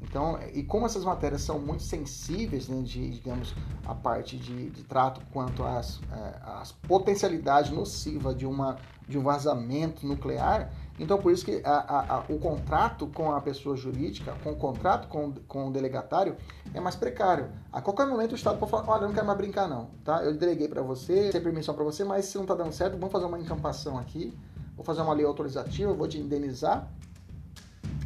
Então, 0.00 0.38
e 0.54 0.62
como 0.62 0.86
essas 0.86 1.04
matérias 1.04 1.42
são 1.42 1.58
muito 1.58 1.82
sensíveis, 1.82 2.68
né, 2.68 2.82
de, 2.82 3.10
digamos, 3.10 3.52
a 3.84 3.94
parte 3.94 4.36
de, 4.36 4.70
de 4.70 4.84
trato 4.84 5.20
quanto 5.32 5.64
às, 5.64 6.00
é, 6.12 6.34
às 6.60 6.70
potencialidades 6.70 7.72
nocivas 7.72 8.36
de, 8.36 8.46
uma, 8.46 8.76
de 9.08 9.18
um 9.18 9.22
vazamento 9.22 10.06
nuclear, 10.06 10.70
então 11.00 11.18
por 11.18 11.32
isso 11.32 11.44
que 11.44 11.60
a, 11.64 11.70
a, 11.70 12.16
a, 12.16 12.24
o 12.28 12.38
contrato 12.38 13.08
com 13.08 13.32
a 13.32 13.40
pessoa 13.40 13.76
jurídica, 13.76 14.36
com 14.44 14.52
o 14.52 14.56
contrato 14.56 15.08
com, 15.08 15.32
com 15.48 15.68
o 15.68 15.72
delegatário, 15.72 16.36
é 16.72 16.80
mais 16.80 16.94
precário. 16.94 17.50
A 17.72 17.80
qualquer 17.80 18.06
momento 18.06 18.32
o 18.32 18.36
Estado 18.36 18.56
pode 18.58 18.70
falar, 18.70 18.88
olha, 18.88 19.02
eu 19.02 19.08
não 19.08 19.14
quero 19.14 19.26
mais 19.26 19.38
brincar 19.38 19.68
não, 19.68 19.90
tá? 20.04 20.22
Eu 20.24 20.36
deleguei 20.36 20.68
para 20.68 20.82
você, 20.82 21.30
tem 21.30 21.40
permissão 21.40 21.74
para 21.74 21.84
você, 21.84 22.04
mas 22.04 22.24
se 22.24 22.36
não 22.36 22.44
está 22.44 22.54
dando 22.54 22.72
certo, 22.72 22.92
vamos 22.92 23.10
fazer 23.10 23.24
uma 23.24 23.38
encampação 23.38 23.98
aqui, 23.98 24.32
vou 24.78 24.84
fazer 24.84 25.02
uma 25.02 25.12
lei 25.12 25.26
autorizativa, 25.26 25.92
vou 25.92 26.06
te 26.06 26.18
indenizar 26.18 26.88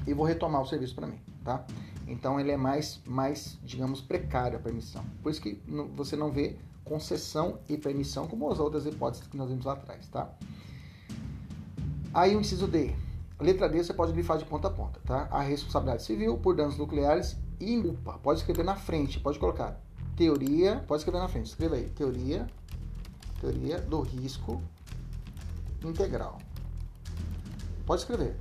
e 0.07 0.15
vou 0.15 0.25
retomar 0.25 0.63
o 0.63 0.67
serviço 0.67 0.95
para 0.95 1.07
mim, 1.07 1.21
tá? 1.45 1.65
Então 2.09 2.41
ele 2.41 2.51
é 2.51 2.57
mais, 2.57 2.99
mais, 3.07 3.59
digamos, 3.63 4.01
precário 4.01 4.59
a 4.59 4.61
permissão. 4.61 5.05
Por 5.23 5.31
isso 5.31 5.41
que 5.41 5.63
você 5.95 6.17
não 6.17 6.33
vê 6.33 6.57
concessão 6.83 7.59
e 7.69 7.77
permissão 7.77 8.27
como 8.27 8.51
as 8.51 8.59
outras 8.59 8.87
hipóteses 8.87 9.27
que 9.29 9.37
nós 9.37 9.51
vimos 9.51 9.67
lá 9.67 9.75
atrás, 9.75 10.09
tá? 10.09 10.33
Aí 12.15 12.35
o 12.35 12.41
inciso 12.41 12.67
D. 12.67 12.95
Letra 13.39 13.69
D 13.69 13.85
você 13.85 13.93
pode 13.93 14.13
grifar 14.13 14.39
de 14.39 14.47
ponta 14.47 14.69
a 14.69 14.71
ponta, 14.71 14.99
tá? 15.05 15.29
A 15.31 15.43
responsabilidade 15.43 16.05
civil 16.05 16.39
por 16.39 16.57
danos 16.57 16.79
nucleares 16.79 17.37
e 17.61 17.77
UPA. 17.77 18.19
Pode 18.19 18.41
escrever 18.41 18.65
na 18.65 18.77
frente, 18.77 19.21
pode 19.21 19.39
colocar 19.39 19.79
teoria, 20.17 20.83
pode 20.89 21.01
escrever 21.01 21.19
na 21.19 21.29
frente, 21.29 21.47
escreva 21.47 21.75
aí, 21.75 21.89
teoria, 21.91 22.47
teoria 23.41 23.79
do 23.79 24.01
risco 24.01 24.63
integral. 25.85 26.39
Pode 27.93 28.01
escrever. 28.01 28.35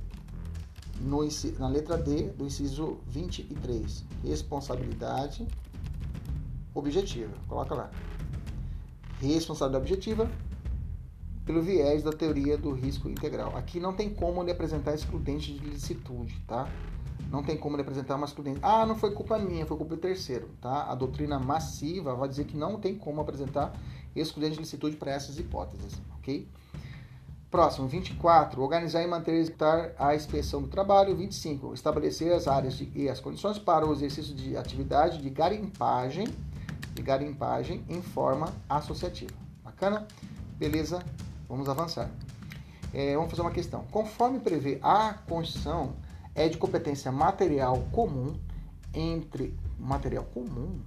No, 0.98 1.18
na 1.58 1.68
letra 1.68 1.98
D 1.98 2.30
do 2.30 2.46
inciso 2.46 2.96
23. 3.08 4.02
Responsabilidade 4.24 5.46
objetiva. 6.74 7.34
Coloca 7.46 7.74
lá. 7.74 7.90
Responsabilidade 9.20 9.92
objetiva 9.92 10.30
pelo 11.44 11.60
viés 11.60 12.02
da 12.02 12.12
teoria 12.12 12.56
do 12.56 12.72
risco 12.72 13.10
integral. 13.10 13.54
Aqui 13.54 13.78
não 13.78 13.92
tem 13.92 14.08
como 14.08 14.42
ele 14.42 14.52
apresentar 14.52 14.94
excludente 14.94 15.52
de 15.52 15.68
licitude, 15.68 16.34
tá? 16.48 16.66
Não 17.30 17.42
tem 17.42 17.58
como 17.58 17.76
ele 17.76 17.82
apresentar 17.82 18.16
uma 18.16 18.24
excludente. 18.24 18.58
Ah, 18.62 18.86
não 18.86 18.96
foi 18.96 19.10
culpa 19.10 19.38
minha, 19.38 19.66
foi 19.66 19.76
culpa 19.76 19.96
do 19.96 20.00
terceiro, 20.00 20.48
tá? 20.62 20.90
A 20.90 20.94
doutrina 20.94 21.38
massiva 21.38 22.14
vai 22.14 22.26
dizer 22.26 22.46
que 22.46 22.56
não 22.56 22.80
tem 22.80 22.96
como 22.96 23.20
apresentar 23.20 23.78
excludente 24.16 24.54
de 24.54 24.60
licitude 24.60 24.96
para 24.96 25.12
essas 25.12 25.38
hipóteses, 25.38 26.00
ok? 26.16 26.48
Próximo, 27.52 27.86
24. 27.86 28.62
Organizar 28.62 29.02
e 29.02 29.06
manter 29.06 29.34
e 29.34 29.40
executar 29.40 29.92
a 29.98 30.14
inspeção 30.14 30.62
do 30.62 30.68
trabalho. 30.68 31.14
25. 31.14 31.74
Estabelecer 31.74 32.32
as 32.32 32.48
áreas 32.48 32.72
de, 32.72 32.90
e 32.94 33.10
as 33.10 33.20
condições 33.20 33.58
para 33.58 33.86
o 33.86 33.92
exercício 33.92 34.34
de 34.34 34.56
atividade 34.56 35.18
de 35.18 35.28
garimpagem, 35.28 36.26
de 36.94 37.02
garimpagem 37.02 37.84
em 37.90 38.00
forma 38.00 38.50
associativa. 38.66 39.34
Bacana? 39.62 40.08
Beleza? 40.56 41.04
Vamos 41.46 41.68
avançar. 41.68 42.10
É, 42.94 43.14
vamos 43.16 43.28
fazer 43.28 43.42
uma 43.42 43.50
questão. 43.50 43.84
Conforme 43.90 44.40
prevê 44.40 44.78
a 44.82 45.12
Constituição, 45.28 45.92
é 46.34 46.48
de 46.48 46.56
competência 46.56 47.12
material 47.12 47.86
comum 47.92 48.34
entre 48.94 49.54
material 49.78 50.24
comum 50.24 50.80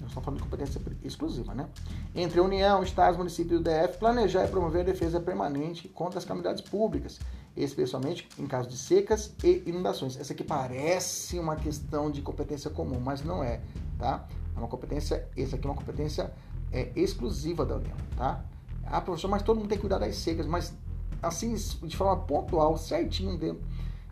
nós 0.00 0.08
estamos 0.08 0.24
falando 0.24 0.38
de 0.38 0.44
competência 0.44 0.80
exclusiva, 1.02 1.54
né? 1.54 1.68
Entre 2.14 2.38
a 2.38 2.42
União, 2.42 2.82
Estados, 2.82 3.16
municípios 3.16 3.58
e 3.58 3.62
o 3.62 3.64
DF, 3.64 3.98
planejar 3.98 4.44
e 4.44 4.48
promover 4.48 4.82
a 4.82 4.84
defesa 4.84 5.20
permanente 5.20 5.88
contra 5.88 6.18
as 6.18 6.24
calamidades 6.24 6.62
públicas, 6.62 7.18
especialmente 7.56 8.28
em 8.38 8.46
caso 8.46 8.68
de 8.68 8.76
secas 8.76 9.34
e 9.42 9.62
inundações. 9.66 10.16
Essa 10.16 10.32
aqui 10.32 10.44
parece 10.44 11.38
uma 11.38 11.56
questão 11.56 12.10
de 12.10 12.22
competência 12.22 12.70
comum, 12.70 13.00
mas 13.00 13.22
não 13.22 13.42
é, 13.42 13.60
tá? 13.98 14.26
É 14.54 14.58
uma 14.58 14.68
competência, 14.68 15.28
essa 15.36 15.56
aqui 15.56 15.66
é 15.66 15.70
uma 15.70 15.76
competência 15.76 16.32
é, 16.72 16.90
exclusiva 16.94 17.66
da 17.66 17.76
União, 17.76 17.96
tá? 18.16 18.44
Ah, 18.84 19.00
professor, 19.00 19.28
mas 19.28 19.42
todo 19.42 19.56
mundo 19.58 19.68
tem 19.68 19.76
que 19.76 19.82
cuidar 19.82 19.98
das 19.98 20.16
secas, 20.16 20.46
mas 20.46 20.72
assim, 21.22 21.54
de 21.54 21.96
forma 21.96 22.16
pontual, 22.24 22.76
certinho 22.76 23.36
dentro. 23.36 23.62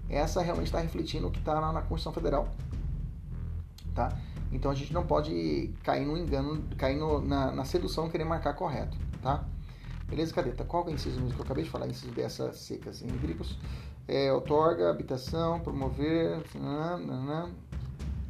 Essa 0.08 0.40
realmente 0.40 0.66
está 0.66 0.80
refletindo 0.80 1.26
o 1.26 1.30
que 1.30 1.38
está 1.38 1.60
na 1.60 1.80
Constituição 1.82 2.12
Federal, 2.12 2.48
tá? 3.94 4.16
Então 4.56 4.70
a 4.70 4.74
gente 4.74 4.90
não 4.90 5.06
pode 5.06 5.70
cair 5.82 6.06
no 6.06 6.16
engano, 6.16 6.64
cair 6.78 6.96
no, 6.96 7.20
na, 7.20 7.52
na 7.52 7.64
sedução 7.66 8.08
querer 8.08 8.24
marcar 8.24 8.54
correto, 8.54 8.96
tá? 9.22 9.44
Beleza, 10.08 10.32
cadeta? 10.32 10.64
Qual 10.64 10.84
é 10.84 10.90
o 10.90 10.94
inciso 10.94 11.20
mesmo 11.20 11.34
que 11.34 11.40
eu 11.40 11.44
acabei 11.44 11.64
de 11.64 11.68
falar? 11.70 11.86
Inciso 11.86 12.10
dessas 12.12 12.56
secas 12.60 13.02
em 13.02 13.06
hídricos. 13.06 13.58
É, 14.08 14.32
outorga, 14.32 14.88
habitação, 14.88 15.60
promover. 15.60 16.42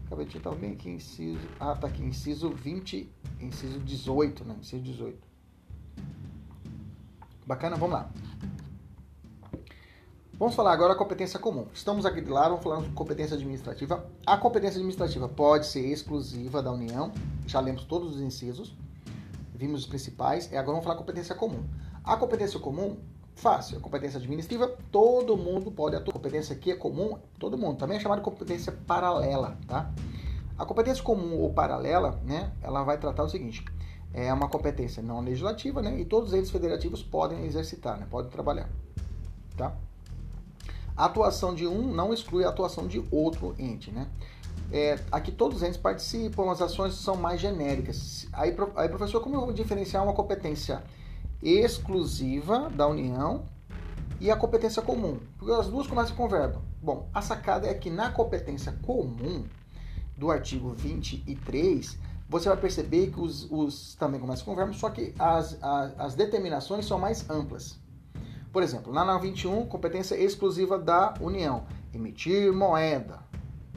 Acabei 0.07 0.27
de 0.27 0.37
estar 0.37 0.51
bem 0.57 0.73
aqui, 0.73 0.91
inciso. 0.91 1.39
Ah, 1.61 1.77
tá 1.77 1.87
aqui, 1.87 2.03
inciso 2.03 2.51
20, 2.51 3.09
inciso 3.41 3.79
18, 3.79 4.45
né? 4.45 4.57
Inciso 4.59 4.83
18. 4.83 5.19
Bacana, 7.47 7.77
vamos 7.77 7.95
lá. 7.95 8.11
Vamos 10.39 10.55
falar 10.55 10.75
agora 10.75 10.93
a 10.93 10.97
competência 10.97 11.41
comum. 11.41 11.67
Estamos 11.73 12.05
aqui 12.05 12.21
de 12.21 12.29
lado, 12.29 12.51
vamos 12.51 12.63
falar 12.63 12.83
de 12.83 12.91
competência 12.91 13.37
administrativa. 13.37 14.07
A 14.27 14.37
competência 14.37 14.77
administrativa 14.77 15.27
pode 15.27 15.67
ser 15.67 15.87
exclusiva 15.87 16.63
da 16.63 16.71
União, 16.71 17.11
já 17.47 17.59
lemos 17.59 17.85
todos 17.85 18.17
os 18.17 18.21
incisos, 18.21 18.77
vimos 19.55 19.81
os 19.81 19.87
principais, 19.87 20.53
e 20.53 20.57
agora 20.57 20.73
vamos 20.73 20.85
falar 20.85 20.97
competência 20.97 21.35
comum. 21.35 21.65
A 22.05 22.17
competência 22.17 22.61
comum 22.61 22.99
Fácil. 23.35 23.77
A 23.77 23.81
competência 23.81 24.19
administrativa, 24.19 24.67
todo 24.91 25.37
mundo 25.37 25.71
pode 25.71 25.95
atuar. 25.95 26.15
A 26.15 26.19
competência 26.19 26.57
aqui 26.57 26.73
é 26.73 26.75
comum, 26.75 27.19
todo 27.39 27.59
mundo. 27.59 27.77
Também 27.77 27.99
é 27.99 28.01
chamada 28.01 28.23
de 28.23 28.25
competência 28.25 28.73
paralela, 28.87 29.59
tá? 29.69 29.93
A 30.59 30.65
competência 30.65 31.05
comum 31.05 31.39
ou 31.39 31.53
paralela, 31.53 32.19
né, 32.25 32.51
ela 32.63 32.83
vai 32.83 32.97
tratar 32.97 33.25
o 33.25 33.29
seguinte, 33.29 33.63
é 34.15 34.33
uma 34.33 34.49
competência 34.49 35.03
não 35.03 35.21
legislativa, 35.21 35.83
né, 35.83 36.01
e 36.01 36.05
todos 36.07 36.33
eles 36.33 36.51
federativos 36.51 37.03
podem 37.03 37.45
exercitar, 37.45 37.99
né, 38.01 38.07
podem 38.11 38.31
trabalhar, 38.31 38.71
tá? 39.55 39.77
A 40.97 41.05
atuação 41.05 41.55
de 41.55 41.67
um 41.67 41.93
não 41.93 42.13
exclui 42.13 42.45
a 42.45 42.49
atuação 42.49 42.87
de 42.87 43.05
outro 43.11 43.55
ente, 43.59 43.91
né? 43.91 44.09
É, 44.73 44.99
aqui 45.13 45.31
todos 45.31 45.59
os 45.59 45.63
entes 45.63 45.77
participam, 45.77 46.51
as 46.51 46.61
ações 46.61 46.95
são 46.95 47.17
mais 47.17 47.41
genéricas. 47.41 48.27
Aí, 48.33 48.57
aí, 48.75 48.89
professor, 48.89 49.21
como 49.21 49.37
eu 49.37 49.41
vou 49.41 49.53
diferenciar 49.53 50.03
uma 50.03 50.13
competência 50.15 50.83
exclusiva 51.43 52.71
da 52.71 52.87
União 52.87 53.45
e 54.21 54.31
a 54.31 54.37
competência 54.37 54.83
comum. 54.83 55.19
Porque 55.39 55.53
as 55.53 55.69
duas 55.69 55.87
começam 55.87 56.17
com 56.17 56.29
verbo. 56.29 56.63
Bom, 56.83 57.09
a 57.13 57.21
sacada 57.21 57.67
é 57.67 57.75
que 57.75 57.91
na 57.91 58.11
competência 58.11 58.73
comum 58.83 59.45
do 60.17 60.31
artigo 60.31 60.71
23, 60.71 61.99
você 62.29 62.49
vai 62.49 62.59
perceber 62.59 63.09
que 63.09 63.21
os, 63.21 63.47
os 63.51 63.95
também 63.97 64.19
começam 64.19 64.45
com 64.45 64.57
verbo, 64.57 64.73
só 64.73 64.91
que 64.91 65.15
as, 65.19 65.63
as, 65.63 66.01
as 66.01 66.15
determinações 66.15 66.87
são 66.87 66.99
mais 66.99 67.29
amplas. 67.29 67.79
Por 68.57 68.63
exemplo, 68.63 68.91
na 68.91 69.05
921, 69.05 69.67
competência 69.67 70.15
exclusiva 70.15 70.79
da 70.79 71.13
União. 71.21 71.67
Emitir 71.93 72.51
moeda, 72.55 73.19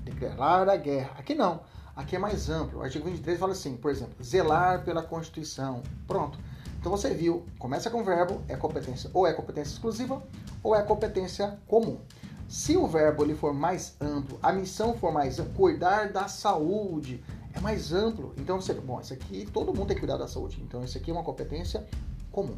declarar 0.05 0.69
a 0.69 0.77
guerra. 0.77 1.15
Aqui 1.17 1.35
não. 1.35 1.59
Aqui 1.93 2.15
é 2.15 2.19
mais 2.19 2.49
amplo. 2.49 2.79
O 2.79 2.81
artigo 2.81 3.03
23 3.03 3.37
fala 3.37 3.51
assim, 3.51 3.75
por 3.75 3.91
exemplo, 3.91 4.15
zelar 4.23 4.85
pela 4.85 5.03
Constituição. 5.03 5.83
Pronto. 6.07 6.39
Então 6.79 6.89
você 6.89 7.13
viu, 7.13 7.45
começa 7.59 7.89
com 7.89 8.05
verbo, 8.05 8.41
é 8.47 8.55
competência 8.55 9.09
ou 9.13 9.27
é 9.27 9.33
competência 9.33 9.73
exclusiva 9.73 10.23
ou 10.63 10.73
é 10.73 10.81
competência 10.81 11.59
comum. 11.67 11.99
Se 12.47 12.77
o 12.77 12.87
verbo 12.87 13.25
ele 13.25 13.35
for 13.35 13.53
mais 13.53 13.97
amplo, 13.99 14.39
a 14.41 14.53
missão 14.53 14.93
for 14.93 15.11
mais 15.11 15.39
ampla, 15.39 15.55
cuidar 15.55 16.13
da 16.13 16.29
saúde, 16.29 17.21
é 17.53 17.59
mais 17.59 17.91
amplo. 17.91 18.33
Então 18.37 18.61
você, 18.61 18.73
bom, 18.75 19.01
isso 19.01 19.11
aqui 19.11 19.45
todo 19.51 19.73
mundo 19.73 19.87
tem 19.87 19.95
que 19.95 19.99
cuidar 19.99 20.15
da 20.15 20.25
saúde. 20.29 20.57
Então 20.65 20.85
isso 20.85 20.97
aqui 20.97 21.11
é 21.11 21.13
uma 21.13 21.23
competência 21.23 21.85
comum. 22.31 22.55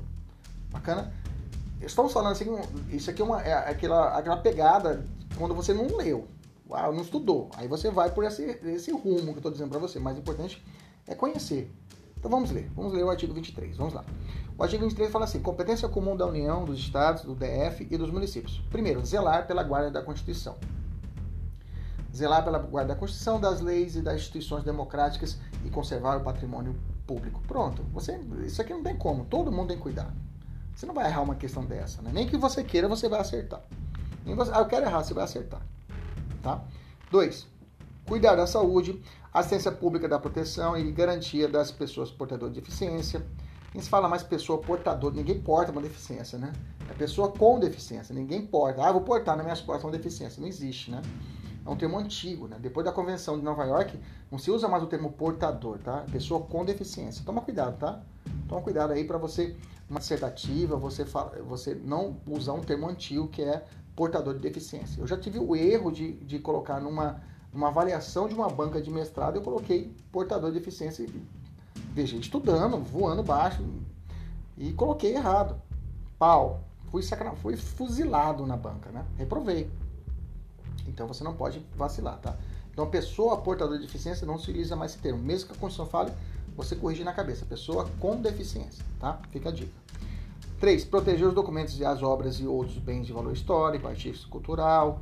Bacana? 0.69 1.11
Estamos 1.81 2.13
falando 2.13 2.33
assim, 2.33 2.45
isso 2.89 3.09
aqui 3.09 3.21
é, 3.21 3.25
uma, 3.25 3.41
é 3.41 3.53
aquela, 3.69 4.17
aquela 4.17 4.37
pegada 4.37 5.03
quando 5.37 5.55
você 5.55 5.73
não 5.73 5.87
leu, 5.97 6.27
ah, 6.71 6.91
não 6.91 7.01
estudou. 7.01 7.49
Aí 7.55 7.67
você 7.67 7.89
vai 7.89 8.11
por 8.11 8.23
esse, 8.23 8.43
esse 8.63 8.91
rumo 8.91 9.23
que 9.23 9.29
eu 9.29 9.37
estou 9.37 9.51
dizendo 9.51 9.69
para 9.69 9.79
você. 9.79 9.99
Mais 9.99 10.17
importante 10.17 10.63
é 11.07 11.15
conhecer. 11.15 11.71
Então 12.17 12.29
vamos 12.29 12.51
ler. 12.51 12.69
Vamos 12.75 12.93
ler 12.93 13.03
o 13.03 13.09
artigo 13.09 13.33
23. 13.33 13.75
Vamos 13.77 13.93
lá. 13.93 14.05
O 14.57 14.63
artigo 14.63 14.83
23 14.83 15.11
fala 15.11 15.25
assim: 15.25 15.41
competência 15.41 15.89
comum 15.89 16.15
da 16.15 16.25
União, 16.25 16.63
dos 16.63 16.79
Estados, 16.79 17.23
do 17.23 17.35
DF 17.35 17.87
e 17.89 17.97
dos 17.97 18.11
municípios. 18.11 18.61
Primeiro, 18.69 19.03
zelar 19.03 19.47
pela 19.47 19.63
guarda 19.63 19.89
da 19.89 20.03
Constituição. 20.03 20.55
Zelar 22.15 22.43
pela 22.43 22.59
guarda 22.59 22.93
da 22.93 22.99
Constituição, 22.99 23.39
das 23.39 23.59
leis 23.59 23.95
e 23.95 24.01
das 24.01 24.15
instituições 24.17 24.63
democráticas 24.63 25.39
e 25.65 25.69
conservar 25.69 26.17
o 26.17 26.23
patrimônio 26.23 26.75
público. 27.07 27.41
Pronto. 27.47 27.83
Você, 27.93 28.19
isso 28.45 28.61
aqui 28.61 28.71
não 28.71 28.83
tem 28.83 28.95
como. 28.95 29.25
Todo 29.25 29.51
mundo 29.51 29.69
tem 29.69 29.77
que 29.77 29.83
cuidar. 29.83 30.13
Você 30.81 30.87
não 30.87 30.95
vai 30.95 31.05
errar 31.05 31.21
uma 31.21 31.35
questão 31.35 31.63
dessa, 31.63 32.01
né? 32.01 32.09
Nem 32.11 32.27
que 32.27 32.35
você 32.35 32.63
queira, 32.63 32.87
você 32.87 33.07
vai 33.07 33.19
acertar. 33.19 33.61
Nem 34.25 34.33
você, 34.33 34.49
ah, 34.51 34.61
eu 34.61 34.65
quero 34.65 34.83
errar, 34.83 35.03
você 35.03 35.13
vai 35.13 35.25
acertar. 35.25 35.61
Tá? 36.41 36.59
Dois, 37.11 37.45
cuidar 38.07 38.33
da 38.33 38.47
saúde, 38.47 38.99
assistência 39.31 39.71
pública 39.71 40.09
da 40.09 40.17
proteção 40.17 40.75
e 40.75 40.91
garantia 40.91 41.47
das 41.47 41.69
pessoas 41.69 42.09
portadoras 42.09 42.55
de 42.55 42.61
deficiência. 42.61 43.23
A 43.71 43.77
gente 43.77 43.87
fala 43.87 44.09
mais 44.09 44.23
pessoa 44.23 44.57
portadora, 44.57 45.13
ninguém 45.13 45.39
porta 45.39 45.71
uma 45.71 45.83
deficiência, 45.83 46.39
né? 46.39 46.51
É 46.89 46.93
pessoa 46.95 47.31
com 47.31 47.59
deficiência, 47.59 48.15
ninguém 48.15 48.43
porta. 48.43 48.83
Ah, 48.83 48.91
vou 48.91 49.01
portar 49.01 49.35
nas 49.35 49.45
minhas 49.45 49.61
costas 49.61 49.83
uma 49.83 49.91
deficiência. 49.91 50.41
Não 50.41 50.47
existe, 50.47 50.89
né? 50.89 51.03
É 51.63 51.69
um 51.69 51.75
termo 51.75 51.99
antigo, 51.99 52.47
né? 52.47 52.57
Depois 52.59 52.83
da 52.83 52.91
Convenção 52.91 53.37
de 53.37 53.45
Nova 53.45 53.65
York, 53.65 53.99
não 54.31 54.39
se 54.39 54.49
usa 54.49 54.67
mais 54.67 54.81
o 54.81 54.87
termo 54.87 55.11
portador, 55.11 55.77
tá? 55.77 56.05
Pessoa 56.11 56.41
com 56.41 56.65
deficiência. 56.65 57.21
Toma 57.23 57.39
cuidado, 57.39 57.77
tá? 57.77 58.01
Toma 58.47 58.61
cuidado 58.61 58.93
aí 58.93 59.03
para 59.03 59.19
você, 59.19 59.55
uma 59.91 59.99
dissertativa, 59.99 60.77
você, 60.77 61.05
fala, 61.05 61.41
você 61.43 61.75
não 61.75 62.15
usar 62.25 62.53
um 62.53 62.61
termo 62.61 62.87
antigo 62.87 63.27
que 63.27 63.41
é 63.41 63.65
portador 63.95 64.33
de 64.33 64.39
deficiência. 64.39 65.01
Eu 65.01 65.05
já 65.05 65.17
tive 65.17 65.37
o 65.37 65.53
erro 65.55 65.91
de, 65.91 66.13
de 66.13 66.39
colocar 66.39 66.79
numa 66.79 67.21
uma 67.53 67.67
avaliação 67.67 68.29
de 68.29 68.33
uma 68.33 68.47
banca 68.47 68.81
de 68.81 68.89
mestrado, 68.89 69.35
eu 69.35 69.41
coloquei 69.41 69.93
portador 70.09 70.53
de 70.53 70.59
deficiência, 70.59 71.05
veja, 71.93 72.15
estudando, 72.15 72.77
voando 72.77 73.21
baixo, 73.21 73.61
e 74.57 74.71
coloquei 74.71 75.13
errado. 75.13 75.61
Pau. 76.17 76.63
Fui, 76.89 77.03
sacra... 77.03 77.33
fui 77.35 77.57
fuzilado 77.57 78.45
na 78.45 78.55
banca, 78.55 78.89
né? 78.91 79.05
Reprovei. 79.17 79.69
Então 80.87 81.05
você 81.07 81.25
não 81.25 81.33
pode 81.33 81.59
vacilar, 81.75 82.19
tá? 82.19 82.37
Então, 82.71 82.89
pessoa 82.89 83.35
portadora 83.37 83.77
de 83.77 83.85
deficiência 83.85 84.25
não 84.25 84.37
se 84.37 84.49
utiliza 84.49 84.77
mais 84.77 84.93
esse 84.93 85.01
termo. 85.01 85.21
Mesmo 85.21 85.49
que 85.49 85.53
a 85.53 85.57
Constituição 85.57 85.85
fale, 85.85 86.13
você 86.55 86.75
corrige 86.75 87.03
na 87.03 87.11
cabeça. 87.11 87.45
Pessoa 87.45 87.89
com 87.99 88.15
deficiência, 88.21 88.83
tá? 88.97 89.19
Fica 89.29 89.49
a 89.49 89.51
dica. 89.51 89.80
3. 90.61 90.85
Proteger 90.85 91.27
os 91.27 91.33
documentos 91.33 91.77
e 91.79 91.83
as 91.83 92.03
obras 92.03 92.39
e 92.39 92.45
outros 92.45 92.77
bens 92.77 93.07
de 93.07 93.11
valor 93.11 93.33
histórico, 93.33 93.87
artístico, 93.87 94.29
cultural 94.29 95.01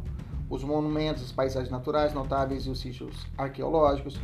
os 0.50 0.64
monumentos, 0.64 1.24
as 1.24 1.32
paisagens 1.32 1.70
naturais 1.70 2.14
notáveis 2.14 2.66
e 2.66 2.70
os 2.70 2.80
sítios 2.80 3.28
arqueológicos. 3.38 4.20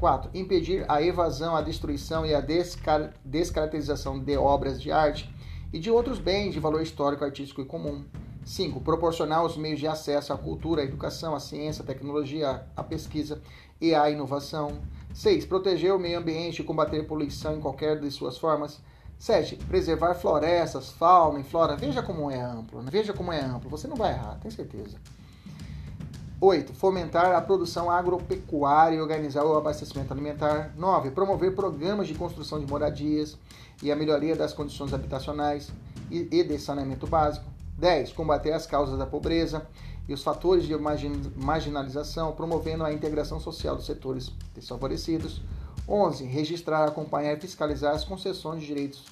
4. 0.00 0.30
Impedir 0.32 0.84
a 0.88 1.02
evasão, 1.02 1.54
a 1.54 1.60
destruição 1.60 2.24
e 2.24 2.34
a 2.34 2.40
descar 2.40 3.14
descaracterização 3.24 4.18
de 4.18 4.36
obras 4.36 4.80
de 4.80 4.90
arte 4.90 5.28
e 5.72 5.78
de 5.78 5.90
outros 5.90 6.18
bens 6.18 6.54
de 6.54 6.60
valor 6.60 6.82
histórico, 6.82 7.24
artístico 7.24 7.60
e 7.60 7.64
comum. 7.64 8.04
5. 8.44 8.80
Proporcionar 8.80 9.44
os 9.44 9.56
meios 9.56 9.80
de 9.80 9.88
acesso 9.88 10.32
à 10.32 10.38
cultura, 10.38 10.82
à 10.82 10.84
educação, 10.84 11.34
à 11.34 11.40
ciência, 11.40 11.82
à 11.82 11.86
tecnologia, 11.86 12.64
à 12.76 12.82
pesquisa 12.82 13.42
e 13.80 13.94
à 13.94 14.08
inovação. 14.08 14.80
6. 15.12 15.46
Proteger 15.46 15.92
o 15.92 15.98
meio 15.98 16.18
ambiente 16.18 16.60
e 16.62 16.64
combater 16.64 17.00
a 17.00 17.04
poluição 17.04 17.56
em 17.56 17.60
qualquer 17.60 17.98
de 17.98 18.10
suas 18.10 18.38
formas. 18.38 18.80
7. 19.18 19.56
Preservar 19.56 20.14
florestas, 20.14 20.90
fauna 20.90 21.40
e 21.40 21.44
flora. 21.44 21.76
Veja 21.76 22.02
como 22.02 22.30
é 22.30 22.40
amplo. 22.40 22.82
Né? 22.82 22.88
Veja 22.90 23.12
como 23.12 23.32
é 23.32 23.40
amplo. 23.40 23.70
Você 23.70 23.88
não 23.88 23.96
vai 23.96 24.12
errar, 24.12 24.38
tem 24.40 24.50
certeza. 24.50 24.96
8. 26.40 26.74
Fomentar 26.74 27.34
a 27.34 27.40
produção 27.40 27.90
agropecuária 27.90 28.96
e 28.96 29.00
organizar 29.00 29.44
o 29.44 29.56
abastecimento 29.56 30.12
alimentar. 30.12 30.74
9. 30.76 31.10
Promover 31.10 31.54
programas 31.54 32.06
de 32.06 32.14
construção 32.14 32.60
de 32.60 32.66
moradias 32.66 33.38
e 33.82 33.90
a 33.90 33.96
melhoria 33.96 34.36
das 34.36 34.52
condições 34.52 34.92
habitacionais 34.92 35.70
e 36.10 36.44
de 36.44 36.58
saneamento 36.58 37.06
básico. 37.06 37.46
10. 37.78 38.12
Combater 38.12 38.52
as 38.52 38.66
causas 38.66 38.98
da 38.98 39.06
pobreza 39.06 39.66
e 40.08 40.14
os 40.14 40.22
fatores 40.22 40.64
de 40.64 40.74
marginalização, 41.36 42.32
promovendo 42.32 42.84
a 42.84 42.92
integração 42.92 43.40
social 43.40 43.74
dos 43.74 43.86
setores 43.86 44.30
desfavorecidos. 44.54 45.40
11. 45.88 46.24
Registrar, 46.24 46.86
acompanhar 46.86 47.36
e 47.36 47.40
fiscalizar 47.40 47.94
as 47.94 48.04
concessões 48.04 48.60
de 48.60 48.66
direitos 48.66 49.04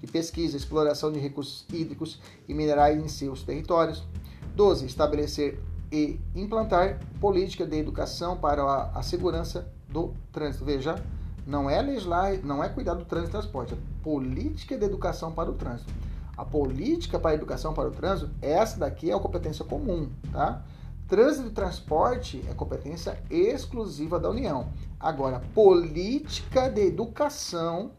de 0.00 0.06
pesquisa, 0.06 0.56
exploração 0.56 1.12
de 1.12 1.18
recursos 1.18 1.64
hídricos 1.72 2.20
e 2.48 2.54
minerais 2.54 3.02
em 3.02 3.08
seus 3.08 3.42
territórios. 3.42 4.02
12. 4.54 4.86
Estabelecer 4.86 5.60
e 5.92 6.18
implantar 6.34 6.98
política 7.20 7.66
de 7.66 7.76
educação 7.76 8.36
para 8.36 8.90
a, 8.94 9.02
segurança 9.02 9.70
do 9.88 10.14
trânsito. 10.32 10.64
Veja, 10.64 11.02
não 11.46 11.68
é 11.68 11.80
legislar, 11.82 12.38
não 12.42 12.64
é 12.64 12.68
cuidar 12.68 12.94
do 12.94 13.04
trânsito 13.04 13.30
e 13.30 13.32
transporte, 13.32 13.74
é 13.74 13.76
política 14.02 14.76
de 14.76 14.84
educação 14.84 15.32
para 15.32 15.50
o 15.50 15.54
trânsito. 15.54 15.92
A 16.36 16.44
política 16.44 17.18
para 17.18 17.32
a 17.32 17.34
educação 17.34 17.74
para 17.74 17.88
o 17.88 17.92
trânsito, 17.92 18.30
essa 18.40 18.78
daqui 18.78 19.10
é 19.10 19.14
a 19.14 19.18
competência 19.18 19.64
comum, 19.64 20.08
tá? 20.32 20.64
Trânsito 21.12 21.48
e 21.48 21.50
transporte 21.50 22.42
é 22.48 22.54
competência 22.54 23.22
exclusiva 23.28 24.18
da 24.18 24.30
União. 24.30 24.72
Agora, 24.98 25.42
política 25.54 26.70
de 26.70 26.86
educação 26.86 27.90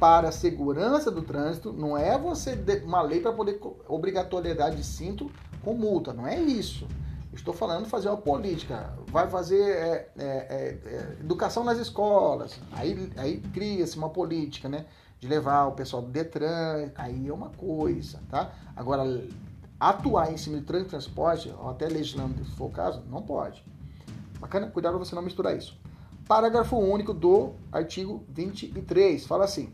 para 0.00 0.30
a 0.30 0.32
segurança 0.32 1.12
do 1.12 1.22
trânsito 1.22 1.72
não 1.72 1.96
é 1.96 2.18
você 2.18 2.58
uma 2.84 3.02
lei 3.02 3.20
para 3.20 3.32
poder 3.32 3.60
obrigatoriedade 3.86 4.78
de 4.78 4.82
cinto 4.82 5.30
com 5.62 5.74
multa, 5.74 6.12
não 6.12 6.26
é 6.26 6.40
isso. 6.40 6.88
estou 7.32 7.54
falando 7.54 7.86
fazer 7.86 8.08
uma 8.08 8.16
política, 8.16 8.94
vai 9.06 9.30
fazer 9.30 9.62
é, 9.62 10.10
é, 10.18 10.24
é, 10.24 10.78
é 10.86 11.16
educação 11.20 11.62
nas 11.62 11.78
escolas, 11.78 12.58
aí, 12.72 13.12
aí 13.16 13.40
cria-se 13.54 13.96
uma 13.96 14.10
política, 14.10 14.68
né? 14.68 14.86
De 15.20 15.28
levar 15.28 15.66
o 15.66 15.72
pessoal 15.72 16.02
do 16.02 16.08
Detran, 16.08 16.90
aí 16.96 17.28
é 17.28 17.32
uma 17.32 17.50
coisa, 17.50 18.18
tá? 18.28 18.50
Agora, 18.74 19.04
atuar 19.80 20.30
em 20.30 20.36
cima 20.36 20.58
de 20.58 20.64
transporte, 20.84 21.52
ou 21.58 21.70
até 21.70 21.88
legislando 21.88 22.44
se 22.44 22.50
for 22.52 22.66
o 22.66 22.70
caso, 22.70 23.02
não 23.08 23.22
pode. 23.22 23.64
Bacana? 24.38 24.66
Cuidado 24.68 24.96
para 24.96 25.04
você 25.04 25.14
não 25.14 25.22
misturar 25.22 25.56
isso. 25.56 25.78
Parágrafo 26.28 26.76
único 26.76 27.12
do 27.14 27.54
artigo 27.72 28.22
23 28.28 29.26
fala 29.26 29.44
assim: 29.44 29.72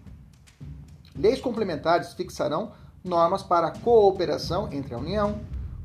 Leis 1.14 1.40
complementares 1.40 2.14
fixarão 2.14 2.72
normas 3.04 3.42
para 3.42 3.68
a 3.68 3.78
cooperação 3.78 4.72
entre 4.72 4.94
a 4.94 4.98
União, 4.98 5.40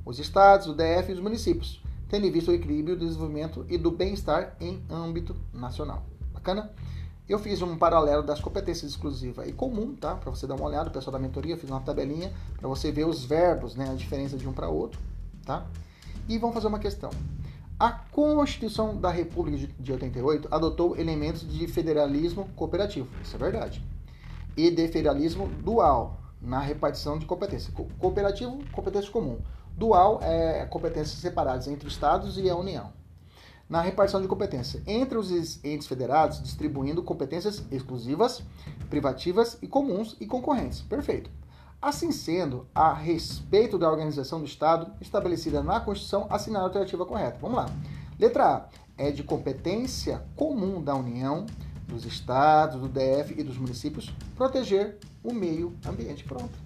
os 0.06 0.20
estados, 0.20 0.68
o 0.68 0.74
DF 0.74 1.10
e 1.10 1.14
os 1.14 1.20
municípios, 1.20 1.82
tendo 2.08 2.26
em 2.26 2.32
vista 2.32 2.52
o 2.52 2.54
equilíbrio 2.54 2.96
do 2.96 3.06
desenvolvimento 3.06 3.66
e 3.70 3.78
do 3.78 3.92
bem-estar 3.92 4.56
em 4.60 4.82
âmbito 4.90 5.36
nacional. 5.54 6.04
Bacana? 6.34 6.72
Eu 7.32 7.40
fiz 7.40 7.62
um 7.62 7.78
paralelo 7.78 8.24
das 8.24 8.42
competências 8.42 8.92
exclusivas 8.92 9.48
e 9.48 9.54
comum, 9.54 9.96
tá? 9.96 10.16
Para 10.16 10.30
você 10.30 10.46
dar 10.46 10.56
uma 10.56 10.66
olhada, 10.66 10.90
o 10.90 10.92
pessoal 10.92 11.14
da 11.14 11.18
mentoria, 11.18 11.56
fiz 11.56 11.70
uma 11.70 11.80
tabelinha 11.80 12.30
para 12.58 12.68
você 12.68 12.92
ver 12.92 13.06
os 13.08 13.24
verbos, 13.24 13.74
né? 13.74 13.90
A 13.90 13.94
diferença 13.94 14.36
de 14.36 14.46
um 14.50 14.52
para 14.52 14.68
outro, 14.68 15.00
tá? 15.46 15.66
E 16.28 16.38
vamos 16.38 16.54
fazer 16.54 16.68
uma 16.68 16.78
questão. 16.78 17.10
A 17.80 17.90
Constituição 17.90 18.98
da 18.98 19.10
República 19.10 19.66
de 19.80 19.92
88 19.94 20.50
adotou 20.52 20.98
elementos 20.98 21.50
de 21.50 21.68
federalismo 21.70 22.50
cooperativo, 22.54 23.08
isso 23.24 23.34
é 23.38 23.40
verdade, 23.40 23.82
e 24.58 24.70
de 24.70 24.90
federalismo 24.90 25.48
dual 25.64 26.20
na 26.42 26.60
repartição 26.60 27.18
de 27.18 27.26
competência. 27.26 27.72
Cooperativo, 27.98 28.60
competência 28.74 29.10
comum. 29.10 29.40
Dual 29.78 30.20
é 30.22 30.66
competências 30.66 31.18
separadas 31.20 31.70
entre 31.70 31.88
os 31.88 31.94
estados 31.94 32.38
e 32.38 32.50
a 32.50 32.58
União. 32.58 32.92
Na 33.72 33.80
repartição 33.80 34.22
de 34.22 34.28
competência 34.28 34.84
entre 34.86 35.18
os 35.18 35.32
entes 35.64 35.88
federados, 35.88 36.44
distribuindo 36.44 37.02
competências 37.02 37.64
exclusivas, 37.72 38.44
privativas 38.90 39.58
e 39.62 39.68
comuns 39.68 40.18
e 40.20 40.26
concorrentes. 40.26 40.82
Perfeito. 40.82 41.32
Assim 41.82 42.12
sendo, 42.12 42.68
a 42.76 42.94
respeito 42.94 43.80
da 43.80 43.90
organização 43.90 44.40
do 44.40 44.46
Estado 44.46 44.92
estabelecida 45.00 45.64
na 45.64 45.80
Constituição, 45.80 46.28
assinar 46.30 46.64
a 46.64 46.66
alternativa 46.66 47.06
correta. 47.06 47.38
Vamos 47.40 47.56
lá. 47.56 47.70
Letra 48.20 48.46
A 48.46 48.68
é 48.98 49.10
de 49.10 49.24
competência 49.24 50.22
comum 50.36 50.84
da 50.84 50.94
União, 50.94 51.46
dos 51.88 52.04
estados, 52.04 52.82
do 52.82 52.90
DF 52.90 53.40
e 53.40 53.42
dos 53.42 53.58
municípios 53.58 54.14
proteger 54.36 54.98
o 55.24 55.34
meio 55.34 55.74
ambiente. 55.88 56.26
Pronto. 56.26 56.60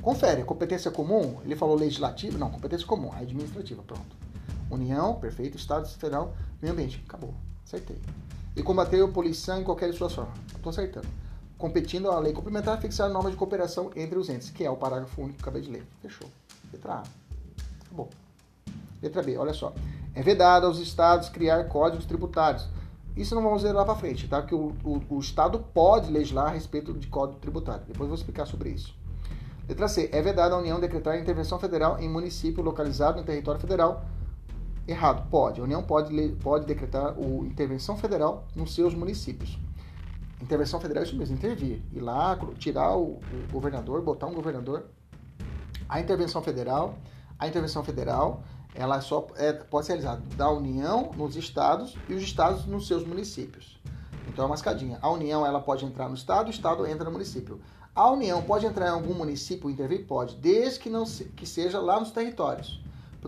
Confere, 0.00 0.44
competência 0.44 0.88
comum, 0.92 1.40
ele 1.44 1.56
falou 1.56 1.74
legislativa, 1.74 2.38
não, 2.38 2.48
competência 2.48 2.86
comum, 2.86 3.10
administrativa, 3.12 3.82
pronto. 3.82 4.25
União, 4.70 5.14
perfeito, 5.14 5.56
Estado 5.56 5.88
Federal, 5.88 6.34
meio 6.60 6.72
ambiente, 6.72 7.02
acabou, 7.06 7.34
acertei. 7.64 8.00
E 8.54 8.62
combater 8.62 9.02
a 9.02 9.08
poluição 9.08 9.60
em 9.60 9.64
qualquer 9.64 9.90
de 9.90 9.96
suas 9.96 10.12
formas, 10.12 10.36
estou 10.54 10.70
acertando. 10.70 11.06
Competindo 11.58 12.10
a 12.10 12.18
lei 12.18 12.32
complementar, 12.32 12.78
fixar 12.80 13.08
normas 13.08 13.32
de 13.32 13.38
cooperação 13.38 13.90
entre 13.96 14.18
os 14.18 14.28
entes, 14.28 14.50
que 14.50 14.64
é 14.64 14.70
o 14.70 14.76
parágrafo 14.76 15.22
único 15.22 15.38
que 15.38 15.42
acabei 15.42 15.62
de 15.62 15.70
ler. 15.70 15.86
Fechou. 16.02 16.28
Letra 16.72 16.94
A. 16.94 17.02
Acabou. 17.86 18.10
Letra 19.02 19.22
B, 19.22 19.38
olha 19.38 19.54
só. 19.54 19.72
É 20.14 20.22
vedado 20.22 20.66
aos 20.66 20.78
estados 20.78 21.28
criar 21.28 21.64
códigos 21.64 22.04
tributários. 22.04 22.68
Isso 23.16 23.34
não 23.34 23.42
vamos 23.42 23.62
ver 23.62 23.72
lá 23.72 23.84
para 23.84 23.94
frente, 23.94 24.28
tá? 24.28 24.42
Porque 24.42 24.54
o, 24.54 24.74
o, 24.84 25.02
o 25.08 25.18
estado 25.18 25.58
pode 25.72 26.10
legislar 26.10 26.48
a 26.48 26.50
respeito 26.50 26.92
de 26.92 27.06
código 27.06 27.38
tributário. 27.38 27.82
Depois 27.86 28.08
vou 28.08 28.16
explicar 28.16 28.44
sobre 28.44 28.70
isso. 28.70 28.94
Letra 29.66 29.88
C. 29.88 30.10
É 30.12 30.20
vedado 30.20 30.54
a 30.54 30.58
União 30.58 30.78
decretar 30.78 31.18
intervenção 31.18 31.58
federal 31.58 31.98
em 31.98 32.08
município 32.08 32.62
localizado 32.62 33.18
no 33.18 33.24
território 33.24 33.60
federal. 33.60 34.04
Errado. 34.86 35.28
Pode. 35.28 35.60
A 35.60 35.64
União 35.64 35.82
pode, 35.82 36.28
pode 36.42 36.66
decretar 36.66 37.18
o 37.18 37.44
intervenção 37.44 37.96
federal 37.96 38.46
nos 38.54 38.74
seus 38.74 38.94
municípios. 38.94 39.58
Intervenção 40.40 40.78
federal 40.78 41.02
é 41.02 41.06
isso 41.06 41.16
mesmo, 41.16 41.34
intervir. 41.34 41.82
Ir 41.92 42.00
lá, 42.00 42.38
tirar 42.58 42.96
o, 42.96 43.18
o 43.48 43.52
governador, 43.52 44.02
botar 44.02 44.26
um 44.26 44.34
governador. 44.34 44.86
A 45.88 46.00
intervenção 46.00 46.42
federal, 46.42 46.98
a 47.38 47.48
intervenção 47.48 47.82
federal, 47.82 48.42
ela 48.74 49.00
só 49.00 49.26
é, 49.36 49.52
pode 49.52 49.86
ser 49.86 49.92
realizada 49.92 50.22
da 50.36 50.50
União 50.50 51.10
nos 51.16 51.36
estados 51.36 51.96
e 52.08 52.14
os 52.14 52.22
estados 52.22 52.66
nos 52.66 52.86
seus 52.86 53.04
municípios. 53.06 53.80
Então 54.28 54.44
é 54.44 54.46
uma 54.46 54.54
escadinha. 54.54 54.98
A 55.00 55.10
União 55.10 55.46
ela 55.46 55.60
pode 55.60 55.84
entrar 55.84 56.08
no 56.08 56.14
estado, 56.14 56.48
o 56.48 56.50
estado 56.50 56.86
entra 56.86 57.04
no 57.04 57.12
município. 57.12 57.60
A 57.94 58.10
União 58.10 58.42
pode 58.42 58.66
entrar 58.66 58.88
em 58.88 58.90
algum 58.90 59.14
município 59.14 59.70
e 59.70 59.72
intervir? 59.72 60.06
Pode, 60.06 60.36
desde 60.36 60.78
que, 60.80 60.90
não 60.90 61.06
se, 61.06 61.24
que 61.24 61.46
seja 61.46 61.80
lá 61.80 61.98
nos 61.98 62.10
territórios. 62.10 62.78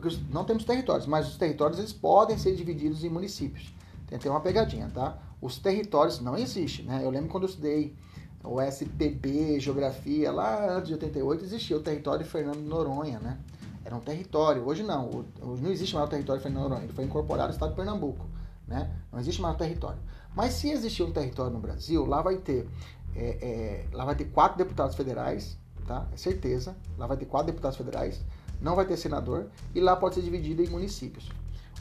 Porque 0.00 0.16
não 0.30 0.44
temos 0.44 0.64
territórios, 0.64 1.06
mas 1.06 1.28
os 1.28 1.36
territórios 1.36 1.78
eles 1.78 1.92
podem 1.92 2.38
ser 2.38 2.54
divididos 2.54 3.02
em 3.04 3.08
municípios. 3.08 3.74
Tem 4.06 4.30
uma 4.30 4.40
pegadinha, 4.40 4.90
tá? 4.92 5.18
Os 5.40 5.58
territórios 5.58 6.20
não 6.20 6.36
existem, 6.36 6.84
né? 6.84 7.00
Eu 7.02 7.10
lembro 7.10 7.28
quando 7.28 7.44
eu 7.44 7.48
estudei 7.48 7.94
o 8.42 8.60
SPB, 8.60 9.60
Geografia, 9.60 10.32
lá 10.32 10.76
antes 10.76 10.88
de 10.88 10.94
88, 10.94 11.44
existia 11.44 11.76
o 11.76 11.80
território 11.80 12.24
de 12.24 12.30
Fernando 12.30 12.60
Noronha, 12.60 13.18
né? 13.18 13.38
Era 13.84 13.94
um 13.94 14.00
território. 14.00 14.66
Hoje 14.66 14.82
não. 14.82 15.10
Hoje 15.42 15.62
não 15.62 15.70
existe 15.70 15.94
mais 15.94 16.06
o 16.06 16.10
território 16.10 16.40
de 16.40 16.44
Fernando 16.44 16.62
Noronha. 16.62 16.84
Ele 16.84 16.92
foi 16.92 17.04
incorporado 17.04 17.48
ao 17.48 17.52
estado 17.52 17.70
de 17.70 17.76
Pernambuco, 17.76 18.24
né? 18.66 18.90
Não 19.12 19.18
existe 19.18 19.42
mais 19.42 19.54
o 19.54 19.58
território. 19.58 19.98
Mas 20.34 20.54
se 20.54 20.70
existir 20.70 21.02
um 21.02 21.10
território 21.10 21.52
no 21.52 21.58
Brasil, 21.58 22.06
lá 22.06 22.22
vai 22.22 22.36
ter 22.36 22.68
é, 23.14 23.84
é, 23.90 23.96
lá 23.96 24.04
vai 24.04 24.14
ter 24.14 24.26
quatro 24.26 24.56
deputados 24.56 24.94
federais, 24.94 25.58
tá? 25.86 26.06
É 26.12 26.16
certeza. 26.16 26.76
Lá 26.96 27.06
vai 27.06 27.16
ter 27.16 27.26
quatro 27.26 27.48
deputados 27.48 27.76
federais. 27.76 28.20
Não 28.60 28.74
vai 28.74 28.84
ter 28.84 28.96
senador. 28.96 29.46
E 29.74 29.80
lá 29.80 29.96
pode 29.96 30.16
ser 30.16 30.22
dividido 30.22 30.62
em 30.62 30.68
municípios. 30.68 31.28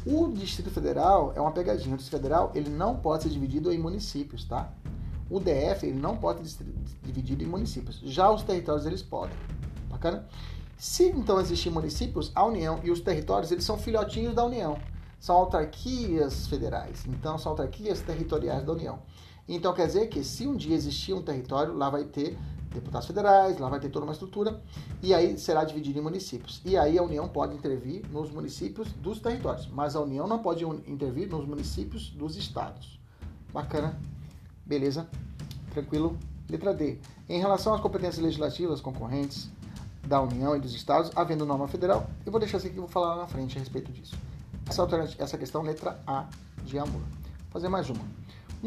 O 0.05 0.32
Distrito 0.32 0.69
Federal 0.69 1.34
é 1.36 1.41
uma 1.41 1.51
pegadinha. 1.51 1.95
O 1.95 1.97
Distrito 1.97 2.21
Federal 2.21 2.51
ele 2.55 2.69
não 2.69 2.95
pode 2.95 3.23
ser 3.23 3.30
dividido 3.30 3.71
em 3.71 3.78
municípios, 3.78 4.45
tá? 4.45 4.71
O 5.30 5.39
DF 5.39 5.86
ele 5.86 5.99
não 5.99 6.15
pode 6.15 6.47
ser 6.47 6.65
dividido 7.03 7.43
em 7.43 7.47
municípios. 7.47 7.99
Já 8.03 8.32
os 8.32 8.43
territórios 8.43 8.86
eles 8.86 9.01
podem. 9.01 9.36
Bacana? 9.89 10.25
Se 10.78 11.05
então 11.09 11.39
existir 11.39 11.69
municípios, 11.69 12.32
a 12.36 12.45
União 12.45 12.80
e 12.84 12.91
os 12.91 13.01
territórios 13.01 13.51
eles 13.51 13.63
são 13.63 13.78
filhotinhos 13.78 14.36
da 14.36 14.45
União. 14.45 14.78
São 15.19 15.36
autarquias 15.36 16.47
federais. 16.47 17.03
Então 17.07 17.38
são 17.38 17.51
autarquias 17.51 17.99
territoriais 18.01 18.63
da 18.63 18.73
União. 18.73 18.99
Então 19.47 19.73
quer 19.73 19.88
dizer 19.88 20.07
que 20.07 20.23
se 20.23 20.45
um 20.45 20.55
dia 20.55 20.75
existir 20.75 21.13
um 21.13 21.21
território, 21.21 21.73
lá 21.73 21.89
vai 21.89 22.03
ter 22.03 22.38
deputados 22.74 23.07
federais, 23.07 23.57
lá 23.57 23.70
vai 23.70 23.80
ter 23.80 23.89
toda 23.89 24.05
uma 24.05 24.13
estrutura, 24.13 24.61
e 25.01 25.13
aí 25.13 25.38
será 25.38 25.63
dividido 25.63 25.99
em 25.99 26.01
municípios. 26.01 26.61
E 26.65 26.78
aí 26.78 26.97
a 26.97 27.03
União 27.03 27.28
pode 27.28 27.55
intervir 27.55 28.05
nos 28.11 28.32
municípios 28.32 28.91
dos 28.93 29.20
territórios, 29.20 29.68
mas 29.68 29.95
a 29.95 30.01
União 30.01 30.28
não 30.28 30.39
pode 30.39 30.63
intervir 30.88 31.30
nos 31.30 31.45
municípios 31.45 32.09
dos 32.09 32.36
estados. 32.36 32.99
Bacana? 33.53 33.97
Beleza? 34.65 35.07
Tranquilo? 35.72 36.18
Letra 36.49 36.74
D. 36.74 36.97
Em 37.28 37.39
relação 37.39 37.74
às 37.74 37.82
competências 37.82 38.24
legislativas 38.24 38.80
concorrentes 38.80 39.49
da 40.05 40.22
União 40.22 40.55
e 40.55 40.59
dos 40.59 40.74
estados, 40.74 41.11
havendo 41.15 41.45
norma 41.45 41.68
federal, 41.68 42.09
eu 42.26 42.32
vou 42.32 42.39
deixar 42.39 42.57
assim 42.57 42.70
que 42.70 42.78
eu 42.78 42.84
vou 42.84 42.89
falar 42.89 43.15
lá 43.15 43.22
na 43.24 43.28
frente 43.28 43.57
a 43.57 43.59
respeito 43.59 43.91
disso. 43.91 44.15
Essa, 44.70 44.88
essa 45.20 45.38
questão, 45.38 45.61
letra 45.61 45.99
A 46.05 46.26
de 46.63 46.78
amor. 46.78 47.01
Vou 47.01 47.51
fazer 47.51 47.70
mais 47.70 47.89
uma. 47.89 48.01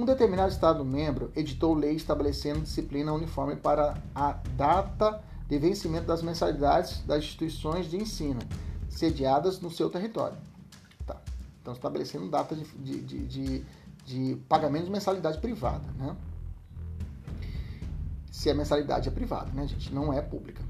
Um 0.01 0.07
determinado 0.07 0.51
Estado-membro 0.51 1.30
editou 1.36 1.74
lei 1.74 1.92
estabelecendo 1.92 2.61
disciplina 2.61 3.12
uniforme 3.12 3.55
para 3.55 4.03
a 4.14 4.32
data 4.57 5.22
de 5.46 5.59
vencimento 5.59 6.07
das 6.07 6.22
mensalidades 6.22 7.03
das 7.03 7.18
instituições 7.18 7.84
de 7.84 7.98
ensino 7.98 8.40
sediadas 8.88 9.61
no 9.61 9.70
seu 9.70 9.90
território. 9.90 10.38
Tá. 11.07 11.20
Então, 11.61 11.74
estabelecendo 11.74 12.30
data 12.30 12.57
de, 12.57 12.64
de, 12.64 13.26
de, 13.26 13.64
de, 14.07 14.36
pagamento 14.48 14.86
de 14.86 14.90
mensalidade 14.90 15.36
privada. 15.36 15.84
Né? 15.98 16.16
Se 18.32 18.48
a 18.48 18.55
mensalidade 18.55 19.07
é 19.07 19.12
privada, 19.12 19.53
né, 19.53 19.66
gente? 19.66 19.92
Não 19.92 20.14
é 20.14 20.22
pública. 20.22 20.62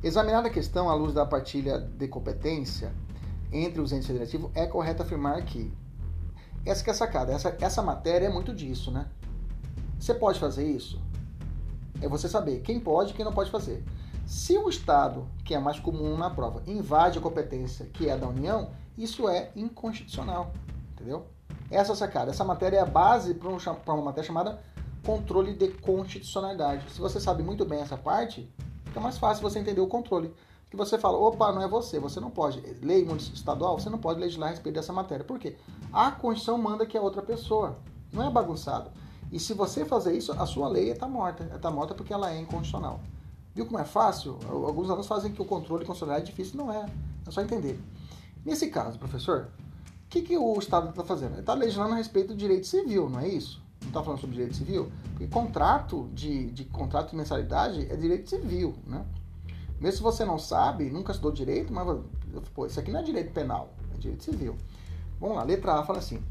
Examinada 0.00 0.46
a 0.46 0.50
questão 0.50 0.88
à 0.88 0.94
luz 0.94 1.12
da 1.12 1.26
partilha 1.26 1.80
de 1.80 2.06
competência 2.06 2.92
entre 3.50 3.80
os 3.80 3.90
entes 3.90 4.06
federativos, 4.06 4.48
é 4.54 4.64
correto 4.64 5.02
afirmar 5.02 5.44
que 5.44 5.72
essa 6.66 6.82
que 6.82 6.90
é 6.90 6.92
a 6.92 6.96
sacada. 6.96 7.32
Essa, 7.32 7.56
essa 7.60 7.82
matéria 7.82 8.26
é 8.26 8.30
muito 8.30 8.54
disso, 8.54 8.90
né? 8.90 9.06
Você 9.98 10.12
pode 10.12 10.38
fazer 10.38 10.64
isso? 10.64 11.00
É 12.00 12.08
você 12.08 12.28
saber 12.28 12.60
quem 12.60 12.78
pode 12.78 13.12
e 13.12 13.14
quem 13.14 13.24
não 13.24 13.32
pode 13.32 13.50
fazer. 13.50 13.84
Se 14.26 14.58
o 14.58 14.68
Estado, 14.68 15.26
que 15.44 15.54
é 15.54 15.58
mais 15.58 15.78
comum 15.78 16.16
na 16.16 16.28
prova, 16.28 16.62
invade 16.66 17.18
a 17.18 17.22
competência 17.22 17.86
que 17.86 18.08
é 18.08 18.16
da 18.16 18.28
União, 18.28 18.70
isso 18.98 19.28
é 19.28 19.50
inconstitucional. 19.54 20.52
Entendeu? 20.92 21.26
Essa 21.70 21.94
sacada. 21.94 22.30
Essa 22.32 22.44
matéria 22.44 22.78
é 22.78 22.80
a 22.80 22.86
base 22.86 23.34
para 23.34 23.48
uma 23.94 24.02
matéria 24.02 24.26
chamada 24.26 24.60
controle 25.04 25.54
de 25.54 25.68
constitucionalidade. 25.68 26.90
Se 26.90 27.00
você 27.00 27.20
sabe 27.20 27.42
muito 27.42 27.64
bem 27.64 27.80
essa 27.80 27.96
parte, 27.96 28.52
fica 28.84 29.00
mais 29.00 29.16
fácil 29.16 29.42
você 29.42 29.60
entender 29.60 29.80
o 29.80 29.86
controle 29.86 30.34
você 30.76 30.98
fala, 30.98 31.18
opa, 31.18 31.52
não 31.52 31.62
é 31.62 31.68
você, 31.68 31.98
você 31.98 32.20
não 32.20 32.30
pode. 32.30 32.60
Lei 32.82 33.06
estadual, 33.34 33.78
você 33.78 33.90
não 33.90 33.98
pode 33.98 34.20
legislar 34.20 34.48
a 34.48 34.52
respeito 34.52 34.76
dessa 34.76 34.92
matéria. 34.92 35.24
Por 35.24 35.38
quê? 35.38 35.56
A 35.92 36.10
Constituição 36.10 36.58
manda 36.58 36.86
que 36.86 36.96
é 36.96 37.00
outra 37.00 37.22
pessoa. 37.22 37.76
Não 38.12 38.26
é 38.26 38.30
bagunçado. 38.30 38.90
E 39.32 39.40
se 39.40 39.54
você 39.54 39.84
fazer 39.84 40.16
isso, 40.16 40.32
a 40.32 40.46
sua 40.46 40.68
lei 40.68 40.90
está 40.90 41.08
morta. 41.08 41.44
Está 41.54 41.70
morta 41.70 41.94
porque 41.94 42.12
ela 42.12 42.32
é 42.32 42.38
inconstitucional. 42.38 43.00
Viu 43.54 43.66
como 43.66 43.78
é 43.78 43.84
fácil? 43.84 44.38
Alguns 44.48 44.88
alunos 44.88 45.06
fazem 45.06 45.32
que 45.32 45.42
o 45.42 45.44
controle 45.44 45.84
constitucional 45.84 46.18
é 46.18 46.20
difícil. 46.20 46.56
Não 46.56 46.72
é. 46.72 46.86
É 47.26 47.30
só 47.30 47.42
entender. 47.42 47.80
Nesse 48.44 48.68
caso, 48.68 48.98
professor, 48.98 49.48
o 50.04 50.08
que, 50.08 50.22
que 50.22 50.38
o 50.38 50.58
Estado 50.58 50.90
está 50.90 51.02
fazendo? 51.02 51.32
Ele 51.32 51.40
está 51.40 51.54
legislando 51.54 51.94
a 51.94 51.96
respeito 51.96 52.28
do 52.28 52.36
direito 52.36 52.66
civil, 52.66 53.10
não 53.10 53.18
é 53.18 53.28
isso? 53.28 53.60
Não 53.80 53.88
está 53.88 54.02
falando 54.02 54.20
sobre 54.20 54.36
direito 54.36 54.56
civil? 54.56 54.92
Porque 55.10 55.26
contrato 55.26 56.08
de, 56.14 56.50
de 56.52 56.64
contrato 56.64 57.10
de 57.10 57.16
mensalidade 57.16 57.90
é 57.90 57.96
direito 57.96 58.30
civil, 58.30 58.76
né? 58.86 59.04
Mesmo 59.80 59.96
se 59.98 60.02
você 60.02 60.24
não 60.24 60.38
sabe, 60.38 60.90
nunca 60.90 61.12
estudou 61.12 61.32
direito, 61.32 61.72
mas 61.72 61.86
pô, 62.54 62.66
isso 62.66 62.80
aqui 62.80 62.90
não 62.90 63.00
é 63.00 63.02
direito 63.02 63.32
penal, 63.32 63.70
é 63.94 63.98
direito 63.98 64.24
civil. 64.24 64.56
Vamos 65.20 65.36
lá, 65.36 65.42
letra 65.42 65.74
A 65.74 65.84
fala 65.84 65.98
assim: 65.98 66.22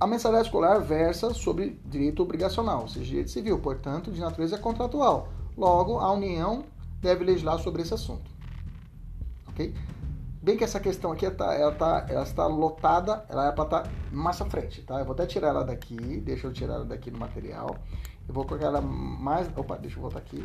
a 0.00 0.06
mensalidade 0.06 0.46
escolar 0.46 0.80
versa 0.80 1.34
sobre 1.34 1.80
direito 1.84 2.22
obrigacional, 2.22 2.82
ou 2.82 2.88
seja, 2.88 3.04
direito 3.04 3.30
civil, 3.30 3.58
portanto, 3.58 4.12
de 4.12 4.20
natureza 4.20 4.56
contratual. 4.56 5.28
Logo, 5.56 5.98
a 5.98 6.12
União 6.12 6.64
deve 7.00 7.24
legislar 7.24 7.58
sobre 7.58 7.82
esse 7.82 7.94
assunto. 7.94 8.30
Ok? 9.48 9.74
Bem 10.40 10.56
que 10.56 10.62
essa 10.62 10.78
questão 10.78 11.10
aqui 11.10 11.28
tá, 11.30 11.52
ela, 11.52 11.72
tá, 11.72 12.06
ela 12.08 12.22
está 12.22 12.46
lotada, 12.46 13.24
ela 13.28 13.48
é 13.48 13.52
para 13.52 13.64
estar 13.64 13.82
tá 13.82 13.90
mais 14.12 14.40
à 14.40 14.46
frente, 14.46 14.82
tá? 14.82 15.00
Eu 15.00 15.04
vou 15.04 15.14
até 15.14 15.26
tirar 15.26 15.48
ela 15.48 15.64
daqui, 15.64 15.96
deixa 16.20 16.46
eu 16.46 16.52
tirar 16.52 16.74
ela 16.74 16.84
daqui 16.84 17.10
do 17.10 17.18
material. 17.18 17.76
Eu 18.26 18.32
vou 18.32 18.44
colocar 18.44 18.66
ela 18.66 18.80
mais. 18.80 19.48
Opa, 19.56 19.76
deixa 19.76 19.96
eu 19.96 20.02
voltar 20.02 20.20
aqui. 20.20 20.44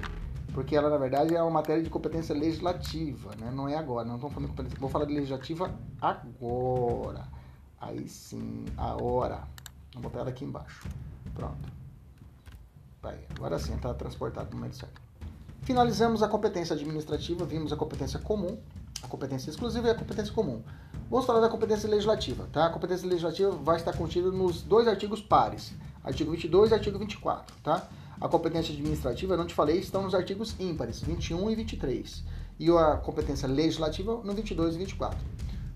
Porque 0.54 0.76
ela, 0.76 0.90
na 0.90 0.98
verdade, 0.98 1.36
é 1.36 1.42
uma 1.42 1.50
matéria 1.50 1.82
de 1.82 1.90
competência 1.90 2.36
legislativa, 2.36 3.32
né? 3.40 3.52
Não 3.52 3.68
é 3.68 3.76
agora, 3.76 4.08
não 4.08 4.16
estamos 4.16 4.34
falando 4.34 4.50
de 4.50 4.56
competência. 4.56 4.80
Vou 4.80 4.90
falar 4.90 5.06
de 5.06 5.14
legislativa 5.14 5.74
agora. 6.00 7.28
Aí 7.82 8.08
sim, 8.08 8.66
a 8.78 9.02
hora. 9.02 9.44
Vou 9.94 10.04
botar 10.04 10.20
ela 10.20 10.30
aqui 10.30 10.46
embaixo. 10.46 10.88
Pronto. 11.34 11.72
Aí, 13.04 13.20
agora 13.36 13.60
sim, 13.60 13.74
está 13.74 13.94
transportado 13.94 14.52
no 14.52 14.58
momento 14.58 14.78
certo. 14.78 15.02
Finalizamos 15.64 16.22
a 16.22 16.28
competência 16.28 16.76
administrativa, 16.76 17.46
vimos 17.46 17.74
a 17.74 17.76
competência 17.76 18.20
comum, 18.20 18.58
a 19.02 19.08
competência 19.08 19.50
exclusiva 19.50 19.88
e 19.88 19.92
a 19.92 19.96
competência 19.96 20.34
comum. 20.34 20.62
Vamos 21.10 21.26
falar 21.26 21.42
da 21.42 21.50
competência 21.50 21.90
legislativa, 21.90 22.48
tá? 22.52 22.68
A 22.68 22.70
competência 22.70 23.08
legislativa 23.08 23.52
vai 23.52 23.78
estar 23.78 23.94
contida 23.94 24.32
nos 24.32 24.62
dois 24.62 24.88
artigos 24.88 25.22
pares, 25.22 25.74
artigo 26.04 26.32
22 26.32 26.72
e 26.72 26.74
artigo 26.74 26.98
24, 27.00 27.56
tá? 27.62 27.88
A 28.24 28.30
competência 28.30 28.74
administrativa, 28.74 29.36
não 29.36 29.46
te 29.46 29.54
falei, 29.54 29.80
estão 29.80 30.02
nos 30.02 30.16
artigos 30.16 30.56
ímpares, 30.58 31.02
21 31.02 31.52
e 31.52 31.56
23. 31.56 32.24
E 32.58 32.70
a 32.72 32.96
competência 32.96 33.50
legislativa 33.50 34.22
no 34.24 34.34
22 34.34 34.76
e 34.76 34.78
24. 34.78 35.20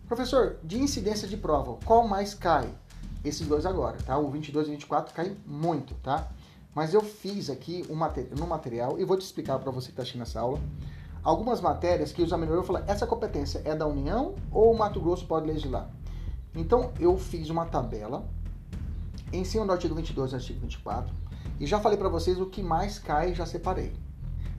Professor, 0.08 0.58
de 0.64 0.80
incidência 0.80 1.28
de 1.28 1.36
prova, 1.36 1.78
qual 1.84 2.08
mais 2.08 2.34
cai? 2.34 2.74
Esses 3.22 3.46
dois 3.46 3.66
agora, 3.66 3.98
tá? 3.98 4.18
O 4.18 4.32
22 4.32 4.70
e 4.70 4.72
24 4.72 5.14
caem 5.14 5.36
muito, 5.46 5.94
tá? 5.96 6.32
Mas 6.74 6.94
eu 6.94 7.02
fiz 7.02 7.50
aqui 7.50 7.86
um 7.90 8.40
no 8.40 8.48
material 8.48 8.98
e 8.98 9.04
vou 9.04 9.18
te 9.18 9.26
explicar 9.26 9.60
para 9.60 9.70
você 9.70 9.88
que 9.88 9.92
está 9.92 10.04
assistindo 10.04 10.22
essa 10.22 10.40
aula 10.40 10.62
algumas 11.22 11.60
matérias 11.60 12.14
que 12.14 12.22
os 12.22 12.32
melhorou 12.32 12.64
falou 12.64 12.82
essa 12.88 13.06
competência 13.06 13.62
é 13.66 13.76
da 13.76 13.86
União 13.86 14.36
ou 14.50 14.72
o 14.72 14.78
Mato 14.78 15.02
Grosso 15.02 15.26
pode 15.26 15.46
legislar? 15.46 15.90
Então 16.56 16.94
eu 16.98 17.18
fiz 17.18 17.50
uma 17.50 17.66
tabela 17.66 18.26
em 19.34 19.44
cima 19.44 19.66
do 19.66 19.74
artigo 19.74 19.94
22 19.94 20.32
e 20.32 20.36
artigo 20.36 20.62
24 20.62 21.27
e 21.60 21.66
já 21.66 21.80
falei 21.80 21.98
para 21.98 22.10
vocês 22.10 22.40
o 22.40 22.46
que 22.46 22.62
mais 22.62 23.00
cai 23.00 23.34
já 23.34 23.46
separei. 23.46 23.94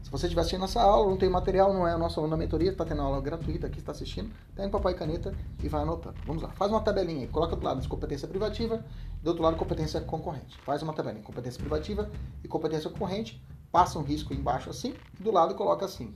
Se 0.02 0.10
você 0.10 0.26
estiver 0.26 0.40
assistindo 0.40 0.64
essa 0.64 0.80
aula, 0.80 1.10
não 1.10 1.18
tem 1.18 1.28
material, 1.28 1.72
não 1.74 1.86
é 1.86 1.94
o 1.94 1.98
nosso 1.98 2.18
aluno 2.18 2.30
da 2.30 2.36
mentoria, 2.36 2.70
está 2.70 2.84
tendo 2.84 3.02
aula 3.02 3.20
gratuita 3.20 3.66
aqui, 3.66 3.78
está 3.78 3.92
assistindo, 3.92 4.32
tá 4.56 4.66
papai 4.68 4.94
caneta 4.94 5.34
e 5.62 5.68
vai 5.68 5.82
anotando. 5.82 6.16
Vamos 6.26 6.42
lá, 6.42 6.48
faz 6.52 6.70
uma 6.70 6.80
tabelinha 6.80 7.20
aí, 7.20 7.28
coloca 7.28 7.54
do 7.54 7.62
lado 7.62 7.86
competência 7.86 8.26
privativa 8.26 8.82
e 9.20 9.22
do 9.22 9.28
outro 9.28 9.42
lado 9.42 9.56
competência 9.56 10.00
concorrente. 10.00 10.56
Faz 10.62 10.82
uma 10.82 10.94
tabelinha, 10.94 11.22
competência 11.22 11.60
privativa 11.60 12.10
e 12.42 12.48
competência 12.48 12.88
concorrente, 12.88 13.42
passa 13.70 13.98
um 13.98 14.02
risco 14.02 14.32
embaixo 14.32 14.70
assim, 14.70 14.94
do 15.20 15.30
lado 15.30 15.54
coloca 15.54 15.84
assim. 15.84 16.14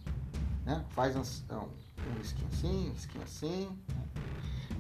Né? 0.65 0.83
Faz 0.91 1.15
um, 1.15 1.21
um 1.21 2.19
risquinho 2.19 2.49
assim, 2.51 2.89
um 2.89 2.93
risquinho 2.93 3.25
assim. 3.25 3.69
Né? 3.89 4.23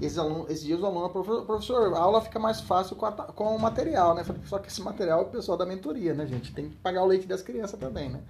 Esses, 0.02 0.18
alunos, 0.18 0.50
esses 0.50 0.64
dias 0.64 0.80
o 0.80 0.86
aluno, 0.86 1.08
professor, 1.10 1.94
a 1.94 1.98
aula 1.98 2.20
fica 2.20 2.38
mais 2.38 2.60
fácil 2.60 2.96
com, 2.96 3.06
a, 3.06 3.12
com 3.12 3.54
o 3.54 3.58
material, 3.58 4.14
né? 4.14 4.24
Só 4.46 4.58
que 4.58 4.68
esse 4.68 4.82
material 4.82 5.20
é 5.20 5.22
o 5.22 5.26
pessoal 5.26 5.56
da 5.56 5.64
mentoria, 5.64 6.12
né, 6.12 6.26
gente? 6.26 6.52
Tem 6.52 6.68
que 6.68 6.76
pagar 6.76 7.04
o 7.04 7.06
leite 7.06 7.26
das 7.26 7.40
crianças 7.40 7.78
também, 7.78 8.10
né? 8.10 8.20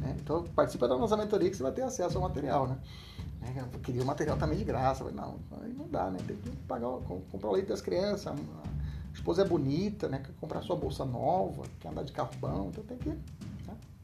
Né? 0.00 0.16
Então 0.20 0.44
participa 0.54 0.88
da 0.88 0.96
nossa 0.96 1.16
mentoria 1.16 1.50
que 1.50 1.56
você 1.56 1.62
vai 1.62 1.72
ter 1.72 1.82
acesso 1.82 2.16
ao 2.16 2.22
material, 2.22 2.66
né? 2.66 2.78
né? 3.40 3.68
Eu 3.72 3.80
queria 3.80 4.02
o 4.02 4.06
material 4.06 4.36
também 4.36 4.58
de 4.58 4.64
graça, 4.64 5.04
mas 5.04 5.14
não, 5.14 5.36
não 5.76 5.88
dá, 5.88 6.10
né? 6.10 6.18
Tem 6.26 6.36
que 6.36 6.50
pagar, 6.66 6.88
comprar 7.30 7.50
o 7.50 7.52
leite 7.52 7.68
das 7.68 7.80
crianças. 7.80 8.26
A 8.26 8.34
esposa 9.12 9.42
é 9.42 9.44
bonita, 9.44 10.08
né? 10.08 10.18
Quer 10.18 10.32
comprar 10.40 10.62
sua 10.62 10.76
bolsa 10.76 11.04
nova, 11.04 11.62
quer 11.78 11.88
andar 11.88 12.02
de 12.02 12.12
carro 12.12 12.30
bom, 12.40 12.68
então 12.70 12.84
tem 12.84 12.98
que 12.98 13.08
né? 13.08 13.18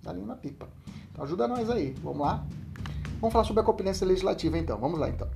dar 0.02 0.12
linha 0.12 0.26
na 0.26 0.36
pipa. 0.36 0.68
Então 1.12 1.24
ajuda 1.24 1.48
nós 1.48 1.70
aí, 1.70 1.92
vamos 2.02 2.20
lá. 2.20 2.46
Vamos 3.20 3.32
falar 3.32 3.44
sobre 3.44 3.62
a 3.62 3.64
competência 3.64 4.06
legislativa 4.06 4.58
então, 4.58 4.78
vamos 4.78 5.00
lá 5.00 5.08
então. 5.08 5.28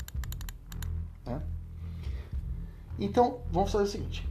Então, 3.00 3.40
vamos 3.50 3.72
fazer 3.72 3.84
o 3.84 3.86
seguinte. 3.86 4.28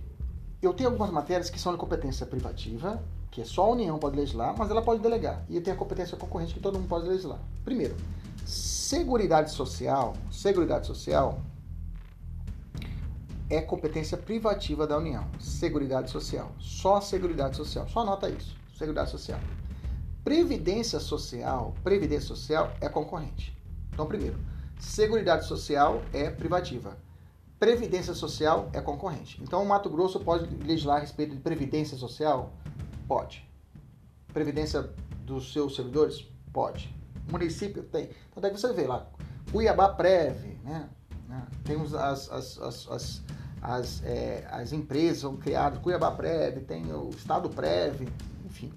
Eu 0.62 0.74
tenho 0.74 0.90
algumas 0.90 1.10
matérias 1.10 1.50
que 1.50 1.60
são 1.60 1.72
de 1.72 1.80
competência 1.80 2.24
privativa, 2.24 3.02
que 3.32 3.42
é 3.42 3.46
só 3.46 3.64
a 3.64 3.70
União 3.70 3.98
pode 3.98 4.16
legislar, 4.16 4.56
mas 4.56 4.70
ela 4.70 4.82
pode 4.82 5.02
delegar. 5.02 5.44
E 5.50 5.60
tem 5.60 5.74
a 5.74 5.76
competência 5.76 6.16
concorrente 6.16 6.54
que 6.54 6.60
todo 6.60 6.78
mundo 6.78 6.88
pode 6.88 7.08
legislar. 7.08 7.40
Primeiro, 7.66 7.96
Seguridade 8.46 9.52
Social, 9.52 10.14
Seguridade 10.32 10.86
Social 10.86 11.42
é 13.50 13.60
competência 13.60 14.16
privativa 14.18 14.86
da 14.86 14.98
União. 14.98 15.26
Seguridade 15.40 16.12
Social, 16.12 16.52
só 16.60 16.98
a 16.98 17.02
Seguridade 17.02 17.58
Social, 17.58 17.88
só 17.90 18.02
anota 18.02 18.30
isso. 18.30 18.56
Seguridade 18.78 19.10
Social. 19.10 19.40
Previdência 20.24 21.00
Social, 21.00 21.74
Previdência 21.84 22.28
Social 22.28 22.72
é 22.80 22.88
concorrente. 22.88 23.58
Então, 23.92 24.06
primeiro, 24.06 24.38
Seguridade 24.80 25.48
Social 25.48 26.04
é 26.14 26.30
privativa. 26.30 27.09
Previdência 27.60 28.14
Social 28.14 28.70
é 28.72 28.80
concorrente. 28.80 29.42
Então, 29.44 29.62
o 29.62 29.68
Mato 29.68 29.90
Grosso 29.90 30.20
pode 30.22 30.46
legislar 30.66 30.98
a 30.98 31.00
respeito 31.02 31.36
de 31.36 31.42
Previdência 31.42 31.98
Social? 31.98 32.54
Pode. 33.08 33.46
Previdência 34.34 34.90
dos 35.26 35.52
seus 35.52 35.76
servidores? 35.76 36.26
Pode. 36.54 36.96
município 37.30 37.84
tem. 37.84 38.10
Então 38.30 38.42
daí 38.42 38.52
você 38.52 38.72
vê 38.74 38.88
lá, 38.88 39.08
Cuiabá 39.52 39.90
Preve, 39.90 40.58
né? 40.64 40.90
né? 41.28 41.46
Temos 41.64 41.94
as, 41.94 42.32
as, 42.32 42.58
as, 42.60 42.88
as, 42.90 43.24
as, 43.62 44.04
é, 44.04 44.48
as 44.50 44.72
empresas 44.72 45.20
são 45.20 45.36
criadas, 45.36 45.80
Cuiabá 45.80 46.12
Preve, 46.12 46.62
tem 46.62 46.92
o 46.92 47.10
Estado 47.10 47.50
Preve, 47.50 48.08
enfim. 48.46 48.72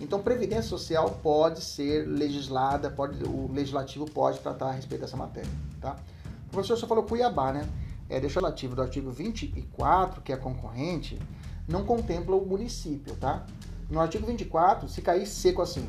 Então, 0.00 0.22
previdência 0.22 0.62
social 0.62 1.18
pode 1.22 1.60
ser 1.60 2.06
legislada, 2.06 2.88
pode, 2.88 3.24
o 3.24 3.50
legislativo 3.52 4.04
pode 4.08 4.38
tratar 4.38 4.68
a 4.68 4.72
respeito 4.72 5.00
dessa 5.00 5.16
matéria, 5.16 5.50
tá? 5.80 5.96
O 6.46 6.50
professor 6.50 6.76
só 6.76 6.86
falou 6.86 7.02
Cuiabá, 7.02 7.52
né? 7.52 7.68
É, 8.08 8.18
relativo 8.18 8.74
do 8.74 8.82
artigo 8.82 9.10
24, 9.10 10.22
que 10.22 10.32
é 10.32 10.36
concorrente, 10.36 11.18
não 11.68 11.84
contempla 11.84 12.34
o 12.34 12.46
município, 12.46 13.14
tá? 13.16 13.44
No 13.90 14.00
artigo 14.00 14.26
24, 14.26 14.88
se 14.88 15.02
cair 15.02 15.26
seco 15.26 15.60
assim, 15.60 15.88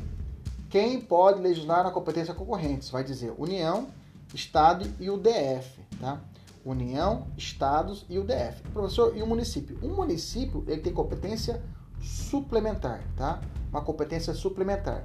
quem 0.68 1.00
pode 1.00 1.40
legislar 1.40 1.82
na 1.82 1.90
competência 1.90 2.32
concorrente? 2.32 2.90
Vai 2.92 3.02
dizer 3.02 3.34
União, 3.36 3.88
Estado 4.32 4.86
e 5.00 5.10
o 5.10 5.16
DF, 5.16 5.80
tá? 5.98 6.20
União, 6.64 7.26
Estados 7.36 8.04
e 8.08 8.18
o 8.18 8.24
DF. 8.24 8.62
Professor, 8.72 9.16
e 9.16 9.22
o 9.22 9.26
município? 9.26 9.78
O 9.82 9.88
município 9.88 10.62
ele 10.68 10.80
tem 10.80 10.92
competência 10.92 11.62
suplementar, 12.00 13.02
tá? 13.16 13.40
Uma 13.70 13.82
competência 13.82 14.34
suplementar. 14.34 15.04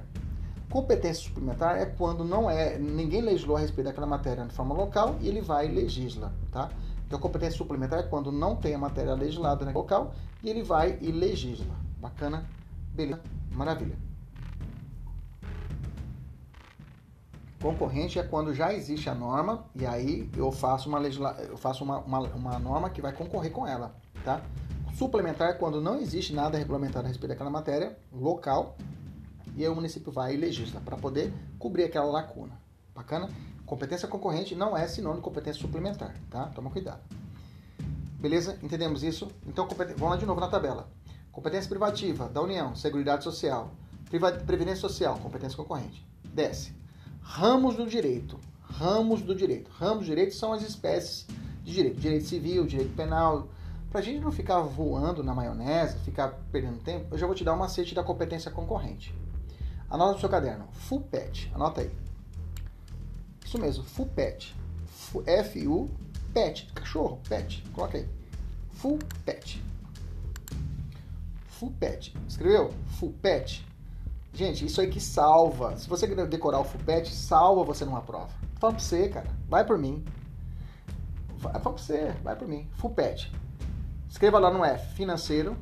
Competência 0.70 1.24
suplementar 1.24 1.78
é 1.78 1.86
quando 1.86 2.24
não 2.24 2.50
é 2.50 2.78
ninguém 2.78 3.20
legislou 3.20 3.56
a 3.56 3.60
respeito 3.60 3.86
daquela 3.86 4.06
matéria 4.06 4.44
de 4.44 4.52
forma 4.52 4.74
local 4.74 5.16
e 5.20 5.28
ele 5.28 5.40
vai 5.40 5.66
e 5.66 5.72
legisla, 5.72 6.32
tá? 6.50 6.70
Então, 7.06 7.18
competência 7.18 7.56
suplementar 7.56 8.00
é 8.00 8.02
quando 8.02 8.32
não 8.32 8.56
tem 8.56 8.74
a 8.74 8.78
matéria 8.78 9.14
legislada 9.14 9.64
no 9.64 9.72
local 9.72 10.14
e 10.42 10.50
ele 10.50 10.62
vai 10.62 10.98
e 11.00 11.12
legisla. 11.12 11.74
Bacana? 12.00 12.44
Beleza, 12.92 13.22
maravilha. 13.52 13.96
Concorrente 17.60 18.18
é 18.18 18.22
quando 18.22 18.54
já 18.54 18.72
existe 18.72 19.08
a 19.08 19.14
norma 19.14 19.64
e 19.74 19.86
aí 19.86 20.30
eu 20.36 20.52
faço 20.52 20.88
uma, 20.88 20.98
legisla... 20.98 21.36
eu 21.48 21.56
faço 21.56 21.84
uma, 21.84 21.98
uma, 22.00 22.20
uma 22.20 22.58
norma 22.58 22.90
que 22.90 23.00
vai 23.00 23.12
concorrer 23.12 23.50
com 23.50 23.66
ela, 23.66 23.94
tá? 24.24 24.42
Suplementar 24.94 25.50
é 25.50 25.52
quando 25.52 25.80
não 25.80 25.98
existe 25.98 26.32
nada 26.32 26.58
regulamentado 26.58 27.06
a 27.06 27.08
respeito 27.08 27.30
daquela 27.30 27.50
matéria 27.50 27.98
local 28.12 28.76
e 29.54 29.62
aí 29.62 29.68
o 29.68 29.74
município 29.74 30.12
vai 30.12 30.34
e 30.34 30.36
legisla 30.36 30.80
para 30.80 30.96
poder 30.96 31.32
cobrir 31.58 31.84
aquela 31.84 32.06
lacuna. 32.06 32.58
Bacana? 32.94 33.28
Competência 33.66 34.06
concorrente 34.06 34.54
não 34.54 34.76
é 34.76 34.86
sinônimo 34.86 35.20
de 35.20 35.24
competência 35.24 35.60
suplementar, 35.60 36.14
tá? 36.30 36.46
Toma 36.54 36.70
cuidado. 36.70 37.00
Beleza? 38.18 38.56
Entendemos 38.62 39.02
isso? 39.02 39.28
Então, 39.44 39.68
vamos 39.68 40.00
lá 40.00 40.16
de 40.16 40.24
novo 40.24 40.40
na 40.40 40.48
tabela. 40.48 40.88
Competência 41.32 41.68
privativa 41.68 42.28
da 42.28 42.40
União, 42.40 42.76
Seguridade 42.76 43.24
Social. 43.24 43.72
Previdência 44.08 44.76
Social, 44.76 45.18
competência 45.18 45.56
concorrente. 45.56 46.06
Desce. 46.24 46.72
Ramos 47.20 47.76
do 47.76 47.86
direito. 47.86 48.38
Ramos 48.62 49.20
do 49.20 49.34
direito. 49.34 49.68
Ramos 49.72 50.04
do 50.04 50.06
direito 50.06 50.34
são 50.34 50.52
as 50.52 50.62
espécies 50.62 51.26
de 51.64 51.72
direito. 51.72 52.00
Direito 52.00 52.24
civil, 52.24 52.64
direito 52.66 52.94
penal. 52.94 53.48
Para 53.90 54.00
a 54.00 54.02
gente 54.02 54.20
não 54.20 54.30
ficar 54.30 54.60
voando 54.60 55.24
na 55.24 55.34
maionese, 55.34 55.98
ficar 55.98 56.28
perdendo 56.52 56.78
tempo, 56.78 57.06
eu 57.10 57.18
já 57.18 57.26
vou 57.26 57.34
te 57.34 57.42
dar 57.42 57.52
uma 57.52 57.64
macete 57.64 57.94
da 57.94 58.04
competência 58.04 58.50
concorrente. 58.50 59.12
Anota 59.90 60.12
no 60.12 60.20
seu 60.20 60.28
caderno. 60.28 60.68
FUPET. 60.72 61.50
Anota 61.52 61.80
aí. 61.80 62.05
Isso 63.46 63.60
mesmo, 63.60 63.84
FUPET. 63.84 64.56
F-U-P-E-T. 65.24 66.06
pet, 66.34 66.68
cachorro, 66.74 67.20
pet, 67.28 67.62
coloca 67.72 67.96
aí. 67.96 68.08
Full 68.72 68.98
pet. 69.24 69.62
Full 71.46 71.70
pet. 71.78 72.12
Escreveu? 72.28 72.74
Full 72.98 73.12
pet. 73.22 73.64
Gente, 74.34 74.66
isso 74.66 74.80
aí 74.80 74.90
que 74.90 75.00
salva. 75.00 75.76
Se 75.78 75.88
você 75.88 76.08
decorar 76.26 76.58
o 76.58 76.64
full 76.64 76.80
pet, 76.84 77.14
salva 77.14 77.62
você 77.62 77.84
numa 77.84 78.02
prova. 78.02 78.28
Fala 78.56 78.74
pra 78.74 78.82
você, 78.82 79.08
cara. 79.08 79.30
Vai 79.48 79.64
por 79.64 79.78
mim. 79.78 80.04
Vai 81.38 81.52
pra 81.60 81.70
você, 81.70 82.12
vai 82.24 82.34
por 82.34 82.48
mim. 82.48 82.68
Full 82.72 82.90
pet. 82.90 83.32
Escreva 84.10 84.40
lá 84.40 84.50
no 84.50 84.64
F, 84.64 84.94
financeiro. 84.96 85.56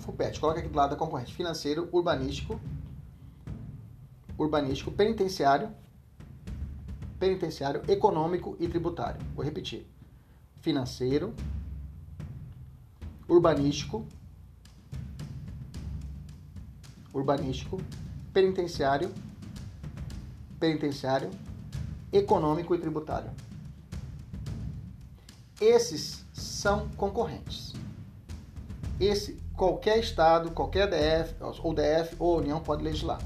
Full 0.00 0.14
pet. 0.14 0.38
Coloca 0.38 0.60
aqui 0.60 0.68
do 0.68 0.76
lado 0.76 0.90
da 0.90 0.96
concorrente. 0.96 1.34
Financeiro, 1.34 1.88
urbanístico. 1.90 2.60
Urbanístico, 4.38 4.92
penitenciário. 4.92 5.74
Penitenciário, 7.18 7.82
econômico 7.88 8.56
e 8.60 8.68
tributário. 8.68 9.20
Vou 9.34 9.44
repetir. 9.44 9.86
Financeiro, 10.60 11.34
urbanístico, 13.28 14.06
urbanístico, 17.12 17.80
penitenciário, 18.32 19.10
penitenciário, 20.60 21.30
econômico 22.12 22.74
e 22.74 22.78
tributário. 22.78 23.30
Esses 25.60 26.24
são 26.32 26.88
concorrentes. 26.90 27.72
Esse 29.00 29.40
qualquer 29.54 29.98
estado, 29.98 30.50
qualquer 30.50 30.88
DF, 30.88 31.34
ou 31.62 31.74
DF 31.74 32.16
ou 32.18 32.38
União 32.38 32.60
pode 32.60 32.84
legislar. 32.84 33.20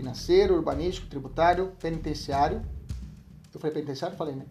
Financeiro, 0.00 0.54
urbanístico, 0.54 1.08
tributário, 1.08 1.72
penitenciário. 1.78 2.62
Eu 3.52 3.60
falei 3.60 3.74
penitenciário? 3.74 4.16
Falei, 4.16 4.34
né? 4.34 4.46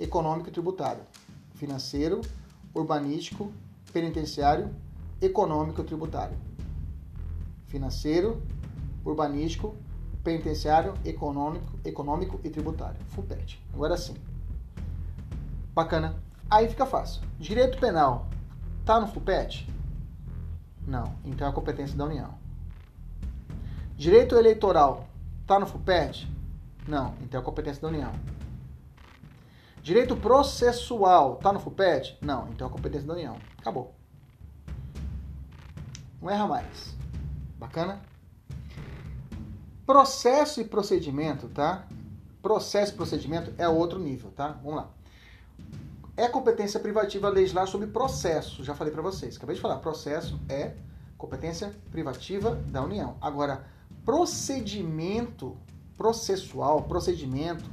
Econômico 0.00 0.48
e 0.48 0.52
tributário. 0.52 1.02
Financeiro, 1.54 2.22
urbanístico, 2.74 3.52
penitenciário, 3.92 4.74
econômico 5.20 5.82
e 5.82 5.84
tributário. 5.84 6.34
Financeiro, 7.66 8.42
urbanístico, 9.04 9.76
penitenciário, 10.24 10.94
econômico, 11.04 11.78
econômico 11.84 12.40
e 12.42 12.48
tributário. 12.48 12.98
FUPET. 13.08 13.62
Agora 13.74 13.98
sim. 13.98 14.14
Bacana. 15.74 16.16
Aí 16.48 16.70
fica 16.70 16.86
fácil. 16.86 17.20
Direito 17.38 17.76
penal 17.78 18.30
tá 18.86 18.98
no 18.98 19.08
FUPET? 19.08 19.68
Não. 20.86 21.14
Então 21.22 21.46
é 21.46 21.50
a 21.50 21.52
competência 21.52 21.94
da 21.94 22.06
União. 22.06 22.45
Direito 23.96 24.36
eleitoral 24.36 25.08
tá 25.46 25.58
no 25.58 25.66
FUPET? 25.66 26.28
Não. 26.86 27.14
Então 27.22 27.40
é 27.40 27.44
competência 27.44 27.80
da 27.80 27.88
União. 27.88 28.12
Direito 29.82 30.14
processual 30.16 31.36
tá 31.36 31.50
no 31.52 31.58
FUPET? 31.58 32.18
Não. 32.20 32.48
Então 32.48 32.68
é 32.68 32.70
competência 32.70 33.06
da 33.06 33.14
União. 33.14 33.36
Acabou. 33.58 33.94
Não 36.20 36.28
erra 36.28 36.46
mais. 36.46 36.94
Bacana? 37.58 38.02
Processo 39.86 40.60
e 40.60 40.64
procedimento, 40.64 41.48
tá? 41.48 41.86
Processo 42.42 42.92
e 42.92 42.96
procedimento 42.96 43.54
é 43.56 43.66
outro 43.66 43.98
nível, 43.98 44.30
tá? 44.32 44.48
Vamos 44.62 44.76
lá. 44.76 44.90
É 46.16 46.28
competência 46.28 46.78
privativa 46.80 47.28
legislar 47.30 47.66
sobre 47.66 47.86
processo. 47.86 48.62
Já 48.62 48.74
falei 48.74 48.92
para 48.92 49.02
vocês. 49.02 49.36
Acabei 49.36 49.54
de 49.54 49.62
falar. 49.62 49.76
Processo 49.78 50.38
é 50.48 50.74
competência 51.16 51.72
privativa 51.90 52.54
da 52.54 52.82
União. 52.82 53.16
Agora, 53.20 53.64
procedimento 54.06 55.54
processual, 55.98 56.84
procedimento, 56.84 57.68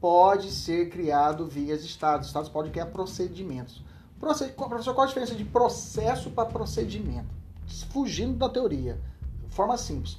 pode 0.00 0.50
ser 0.50 0.88
criado 0.88 1.46
via 1.46 1.74
Estados. 1.74 2.26
Estados 2.26 2.48
podem 2.48 2.72
criar 2.72 2.86
procedimentos. 2.86 3.84
Professor, 4.18 4.94
qual 4.94 5.02
a 5.02 5.06
diferença 5.06 5.36
de 5.36 5.44
processo 5.44 6.30
para 6.30 6.48
procedimento? 6.48 7.28
Fugindo 7.92 8.36
da 8.36 8.48
teoria, 8.48 9.00
forma 9.50 9.76
simples 9.76 10.18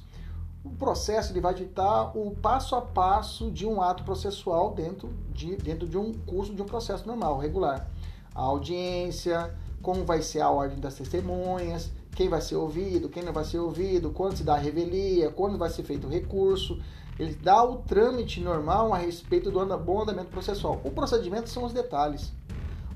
o 0.64 0.70
processo 0.70 1.32
ele 1.32 1.40
vai 1.40 1.54
ditar 1.54 2.16
o 2.16 2.30
passo 2.36 2.76
a 2.76 2.80
passo 2.80 3.50
de 3.50 3.66
um 3.66 3.82
ato 3.82 4.04
processual 4.04 4.72
dentro 4.72 5.12
de, 5.32 5.56
dentro 5.56 5.88
de 5.88 5.98
um 5.98 6.12
curso 6.12 6.54
de 6.54 6.62
um 6.62 6.64
processo 6.64 7.06
normal, 7.06 7.38
regular. 7.38 7.88
A 8.34 8.42
audiência, 8.42 9.52
como 9.82 10.04
vai 10.04 10.22
ser 10.22 10.40
a 10.40 10.50
ordem 10.50 10.78
das 10.78 10.94
testemunhas, 10.94 11.90
quem 12.14 12.28
vai 12.28 12.40
ser 12.40 12.56
ouvido, 12.56 13.08
quem 13.08 13.22
não 13.22 13.32
vai 13.32 13.44
ser 13.44 13.58
ouvido, 13.58 14.10
quando 14.10 14.36
se 14.36 14.44
dá 14.44 14.54
a 14.54 14.58
revelia, 14.58 15.30
quando 15.30 15.58
vai 15.58 15.70
ser 15.70 15.82
feito 15.82 16.06
o 16.06 16.10
recurso. 16.10 16.80
Ele 17.18 17.34
dá 17.34 17.62
o 17.62 17.78
trâmite 17.78 18.40
normal 18.40 18.92
a 18.92 18.98
respeito 18.98 19.50
do 19.50 19.78
bom 19.78 20.02
andamento 20.02 20.30
processual. 20.30 20.80
O 20.84 20.90
procedimento 20.90 21.48
são 21.48 21.64
os 21.64 21.72
detalhes. 21.72 22.32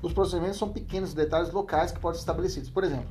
Os 0.01 0.13
procedimentos 0.13 0.57
são 0.57 0.69
pequenos 0.69 1.13
detalhes 1.13 1.51
locais 1.51 1.91
que 1.91 1.99
podem 1.99 2.17
ser 2.17 2.21
estabelecidos. 2.23 2.69
Por 2.69 2.83
exemplo, 2.83 3.09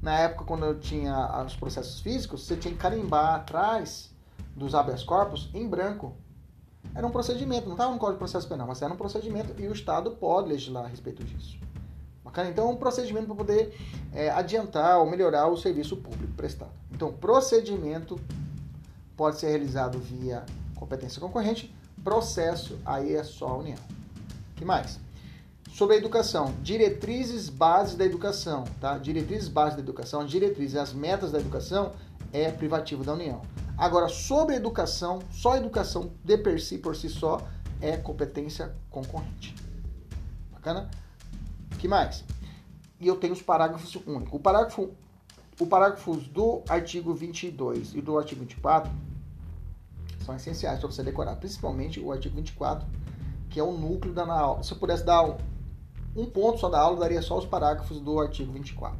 na 0.00 0.18
época, 0.18 0.44
quando 0.44 0.64
eu 0.64 0.78
tinha 0.78 1.42
os 1.44 1.56
processos 1.56 2.00
físicos, 2.00 2.46
você 2.46 2.56
tinha 2.56 2.72
que 2.72 2.78
carimbar 2.78 3.34
atrás 3.34 4.14
dos 4.54 4.74
habeas 4.74 5.02
corpus 5.02 5.50
em 5.54 5.66
branco. 5.68 6.14
Era 6.94 7.06
um 7.06 7.10
procedimento, 7.10 7.66
não 7.66 7.74
estava 7.74 7.92
no 7.92 7.98
Código 7.98 8.14
de 8.14 8.18
Processo 8.18 8.48
Penal, 8.48 8.66
mas 8.66 8.80
era 8.80 8.92
um 8.92 8.96
procedimento 8.96 9.54
e 9.60 9.66
o 9.66 9.72
Estado 9.72 10.12
pode 10.12 10.48
legislar 10.48 10.84
a 10.84 10.88
respeito 10.88 11.24
disso. 11.24 11.58
Bacana? 12.26 12.50
Então, 12.50 12.68
é 12.68 12.72
um 12.72 12.76
procedimento 12.76 13.26
para 13.26 13.36
poder 13.36 13.72
é, 14.12 14.28
adiantar 14.30 14.98
ou 14.98 15.08
melhorar 15.08 15.46
o 15.46 15.56
serviço 15.56 15.96
público 15.96 16.32
prestado. 16.34 16.72
Então, 16.90 17.12
procedimento 17.12 18.20
pode 19.16 19.38
ser 19.38 19.46
realizado 19.46 20.00
via 20.00 20.44
competência 20.74 21.20
concorrente, 21.20 21.72
processo, 22.02 22.78
aí 22.84 23.14
é 23.14 23.22
só 23.22 23.46
a 23.46 23.56
União. 23.58 23.78
que 24.56 24.64
mais? 24.64 24.98
Sobre 25.70 25.94
a 25.94 25.98
educação, 25.98 26.52
diretrizes 26.62 27.48
bases 27.48 27.94
da 27.94 28.04
educação, 28.04 28.64
tá? 28.80 28.98
Diretrizes 28.98 29.48
bases 29.48 29.76
da 29.76 29.82
educação, 29.82 30.20
as 30.20 30.30
diretrizes 30.30 30.76
as 30.76 30.92
metas 30.92 31.30
da 31.30 31.38
educação 31.38 31.92
é 32.32 32.50
privativo 32.50 33.04
da 33.04 33.12
União. 33.12 33.40
Agora, 33.78 34.08
sobre 34.08 34.54
a 34.54 34.56
educação, 34.56 35.20
só 35.30 35.52
a 35.52 35.58
educação 35.58 36.10
de 36.24 36.36
per 36.38 36.60
si, 36.60 36.78
por 36.78 36.96
si 36.96 37.08
só, 37.08 37.40
é 37.80 37.96
competência 37.96 38.74
concorrente. 38.90 39.54
Bacana? 40.52 40.90
Que 41.78 41.88
mais? 41.88 42.24
E 43.00 43.06
eu 43.06 43.16
tenho 43.16 43.32
os 43.32 43.42
parágrafos 43.42 43.94
únicos. 44.06 44.32
O 44.32 44.38
parágrafo, 44.38 44.90
o 45.60 45.66
parágrafos 45.66 46.26
do 46.28 46.62
artigo 46.68 47.14
22 47.14 47.94
e 47.94 48.00
do 48.00 48.18
artigo 48.18 48.40
24 48.40 48.90
são 50.24 50.34
essenciais 50.34 50.80
para 50.80 50.90
você 50.90 51.02
decorar, 51.02 51.36
principalmente 51.36 52.00
o 52.00 52.10
artigo 52.10 52.34
24, 52.36 52.86
que 53.48 53.60
é 53.60 53.62
o 53.62 53.72
núcleo 53.72 54.12
da 54.12 54.26
aula. 54.26 54.62
Se 54.62 54.72
eu 54.72 54.78
pudesse 54.78 55.04
dar 55.04 55.36
um 56.16 56.26
ponto 56.26 56.58
só 56.58 56.68
da 56.68 56.80
aula 56.80 56.98
daria 56.98 57.22
só 57.22 57.38
os 57.38 57.44
parágrafos 57.44 58.00
do 58.00 58.18
artigo 58.18 58.52
24, 58.52 58.98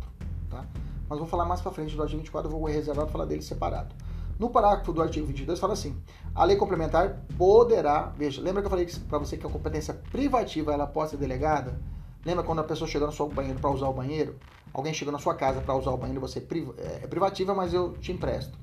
tá? 0.51 0.65
Mas 1.09 1.19
vou 1.19 1.27
falar 1.27 1.45
mais 1.45 1.61
para 1.61 1.73
frente 1.73 1.97
do 1.97 2.03
artigo 2.03 2.21
24, 2.21 2.49
eu 2.51 2.59
vou 2.59 2.69
reservar 2.69 3.07
para 3.07 3.13
falar 3.13 3.25
dele 3.25 3.43
separado. 3.43 3.95
No 4.39 4.51
parágrafo 4.51 4.93
do 4.93 5.01
artigo 5.01 5.27
22 5.27 5.59
fala 5.59 5.73
assim: 5.73 5.97
a 6.35 6.45
lei 6.45 6.57
complementar 6.57 7.23
poderá, 7.39 8.13
veja, 8.17 8.43
lembra 8.43 8.61
que 8.61 8.67
eu 8.67 8.71
falei 8.71 8.87
para 9.09 9.19
você 9.19 9.37
que 9.37 9.47
a 9.47 9.51
competência 9.51 9.95
privativa 9.95 10.73
ela 10.73 10.87
pode 10.87 11.11
ser 11.11 11.17
delegada? 11.17 11.81
Lembra 12.27 12.43
quando 12.43 12.59
a 12.59 12.65
pessoa 12.65 12.89
chegou 12.89 13.07
no 13.07 13.15
seu 13.15 13.29
banheiro 13.29 13.61
para 13.61 13.71
usar 13.71 13.89
o 13.89 13.93
banheiro? 13.93 14.35
Alguém 14.75 14.93
chegou 14.93 15.13
na 15.13 15.19
sua 15.19 15.35
casa 15.35 15.61
para 15.61 15.77
usar 15.77 15.93
o 15.93 15.97
banheiro, 15.97 16.21
você 16.21 16.41
é, 16.77 17.05
é 17.05 17.07
privativa, 17.07 17.55
mas 17.55 17.73
eu 17.73 17.93
te 17.95 18.11
empresto. 18.11 18.59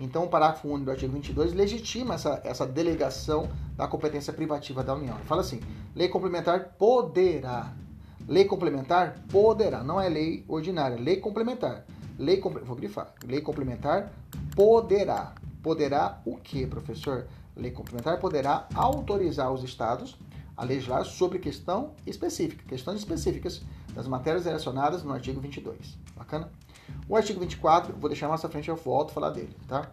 Então, 0.00 0.24
o 0.24 0.28
parágrafo 0.28 0.66
único 0.66 0.86
do 0.86 0.90
artigo 0.90 1.12
22 1.12 1.52
legitima 1.52 2.14
essa, 2.14 2.40
essa 2.42 2.66
delegação 2.66 3.48
da 3.76 3.86
competência 3.86 4.32
privativa 4.32 4.82
da 4.82 4.94
União. 4.94 5.14
Ele 5.14 5.24
fala 5.26 5.42
assim: 5.42 5.60
lei 5.94 6.08
complementar 6.08 6.74
poderá 6.78 7.74
Lei 8.28 8.44
complementar 8.44 9.18
poderá, 9.30 9.82
não 9.82 10.00
é 10.00 10.08
lei 10.08 10.44
ordinária, 10.46 10.96
lei 10.96 11.16
complementar. 11.16 11.84
Lei 12.18 12.40
vou 12.40 12.76
grifar. 12.76 13.12
Lei 13.24 13.40
complementar 13.40 14.12
poderá. 14.54 15.34
Poderá 15.62 16.20
o 16.24 16.36
que, 16.36 16.66
professor? 16.66 17.26
Lei 17.56 17.70
complementar 17.70 18.18
poderá 18.18 18.68
autorizar 18.74 19.52
os 19.52 19.62
estados 19.62 20.16
a 20.56 20.64
legislar 20.64 21.04
sobre 21.04 21.38
questão 21.38 21.94
específica, 22.06 22.64
questões 22.66 22.98
específicas 22.98 23.62
das 23.94 24.06
matérias 24.06 24.44
relacionadas 24.44 25.02
no 25.02 25.12
artigo 25.12 25.40
22. 25.40 25.98
Bacana? 26.16 26.50
O 27.08 27.16
artigo 27.16 27.40
24, 27.40 27.94
vou 27.96 28.08
deixar 28.08 28.28
mais 28.28 28.44
à 28.44 28.48
frente, 28.48 28.68
eu 28.68 28.76
volto 28.76 29.10
a 29.10 29.14
falar 29.14 29.30
dele, 29.30 29.56
tá? 29.66 29.90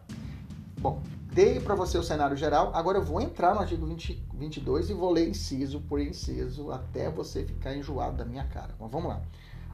Bom, 0.80 1.02
Dei 1.32 1.60
para 1.60 1.76
você 1.76 1.96
o 1.96 2.02
cenário 2.02 2.36
geral, 2.36 2.72
agora 2.74 2.98
eu 2.98 3.04
vou 3.04 3.22
entrar 3.22 3.54
no 3.54 3.62
artigo 3.62 3.86
20, 3.86 4.26
22 4.34 4.90
e 4.90 4.94
vou 4.94 5.12
ler 5.12 5.30
inciso 5.30 5.80
por 5.82 6.02
inciso 6.02 6.72
até 6.72 7.08
você 7.08 7.46
ficar 7.46 7.76
enjoado 7.76 8.18
da 8.18 8.26
minha 8.26 8.44
cara. 8.46 8.74
Mas 8.80 8.90
vamos 8.90 9.10
lá. 9.10 9.22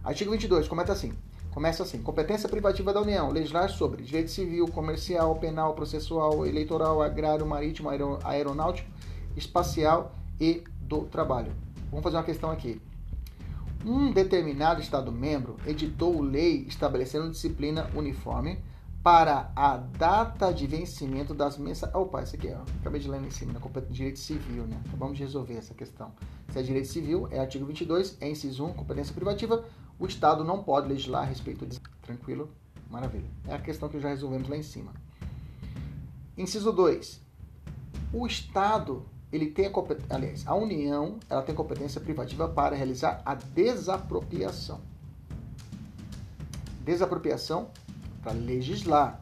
Artigo 0.03 0.31
22, 0.31 0.67
começa 0.67 0.91
assim. 0.91 1.13
Começa 1.51 1.83
assim: 1.83 2.01
competência 2.01 2.49
privativa 2.49 2.91
da 2.91 3.01
União, 3.01 3.31
legislar 3.31 3.69
sobre 3.69 4.03
direito 4.03 4.31
civil, 4.31 4.67
comercial, 4.67 5.33
penal, 5.37 5.73
processual, 5.73 6.45
eleitoral, 6.45 7.01
agrário, 7.01 7.45
marítimo, 7.45 7.89
aeronáutico, 8.21 8.89
espacial 9.37 10.13
e 10.37 10.61
do 10.87 11.01
trabalho. 11.03 11.51
Vamos 11.89 12.03
fazer 12.03 12.17
uma 12.17 12.23
questão 12.23 12.51
aqui. 12.51 12.81
Um 13.85 14.11
determinado 14.11 14.81
Estado-membro 14.81 15.57
editou 15.65 16.21
lei 16.21 16.65
estabelecendo 16.67 17.29
disciplina 17.29 17.89
uniforme 17.95 18.59
para 19.03 19.51
a 19.55 19.77
data 19.77 20.51
de 20.51 20.65
vencimento 20.65 21.35
das 21.35 21.59
mensalidades. 21.59 22.07
Opa, 22.07 22.23
esse 22.23 22.35
aqui, 22.35 22.51
ó. 22.51 22.63
Acabei 22.81 22.99
de 22.99 23.07
ler 23.07 23.21
em 23.21 23.29
cima, 23.29 23.53
né? 23.53 23.59
Direito 23.87 24.17
civil, 24.17 24.63
né? 24.63 24.81
Acabamos 24.87 25.15
de 25.15 25.23
resolver 25.23 25.53
essa 25.53 25.75
questão. 25.75 26.11
Se 26.49 26.57
é 26.57 26.63
direito 26.63 26.87
civil, 26.87 27.27
é 27.29 27.39
artigo 27.39 27.67
22, 27.67 28.17
é 28.19 28.27
inciso 28.27 28.65
1, 28.65 28.73
competência 28.73 29.13
privativa. 29.13 29.63
O 29.99 30.07
Estado 30.07 30.43
não 30.43 30.63
pode 30.63 30.87
legislar 30.87 31.21
a 31.21 31.25
respeito 31.25 31.67
disso. 31.67 31.81
Tranquilo? 32.01 32.49
Maravilha. 32.89 33.29
É 33.47 33.53
a 33.53 33.59
questão 33.59 33.87
que 33.89 33.99
já 33.99 34.09
resolvemos 34.09 34.49
lá 34.49 34.57
em 34.57 34.63
cima. 34.63 34.91
Inciso 36.35 36.73
2. 36.73 37.21
O 38.11 38.25
Estado, 38.25 39.05
ele 39.31 39.47
tem 39.47 39.65
a 39.65 39.69
competência, 39.69 40.15
aliás, 40.15 40.47
a 40.47 40.55
União, 40.55 41.17
ela 41.29 41.41
tem 41.41 41.53
competência 41.53 41.99
privativa 41.99 42.47
para 42.47 42.75
realizar 42.75 43.21
a 43.25 43.35
desapropriação. 43.35 44.79
Desapropriação 46.83 47.69
para 48.21 48.33
legislar. 48.33 49.21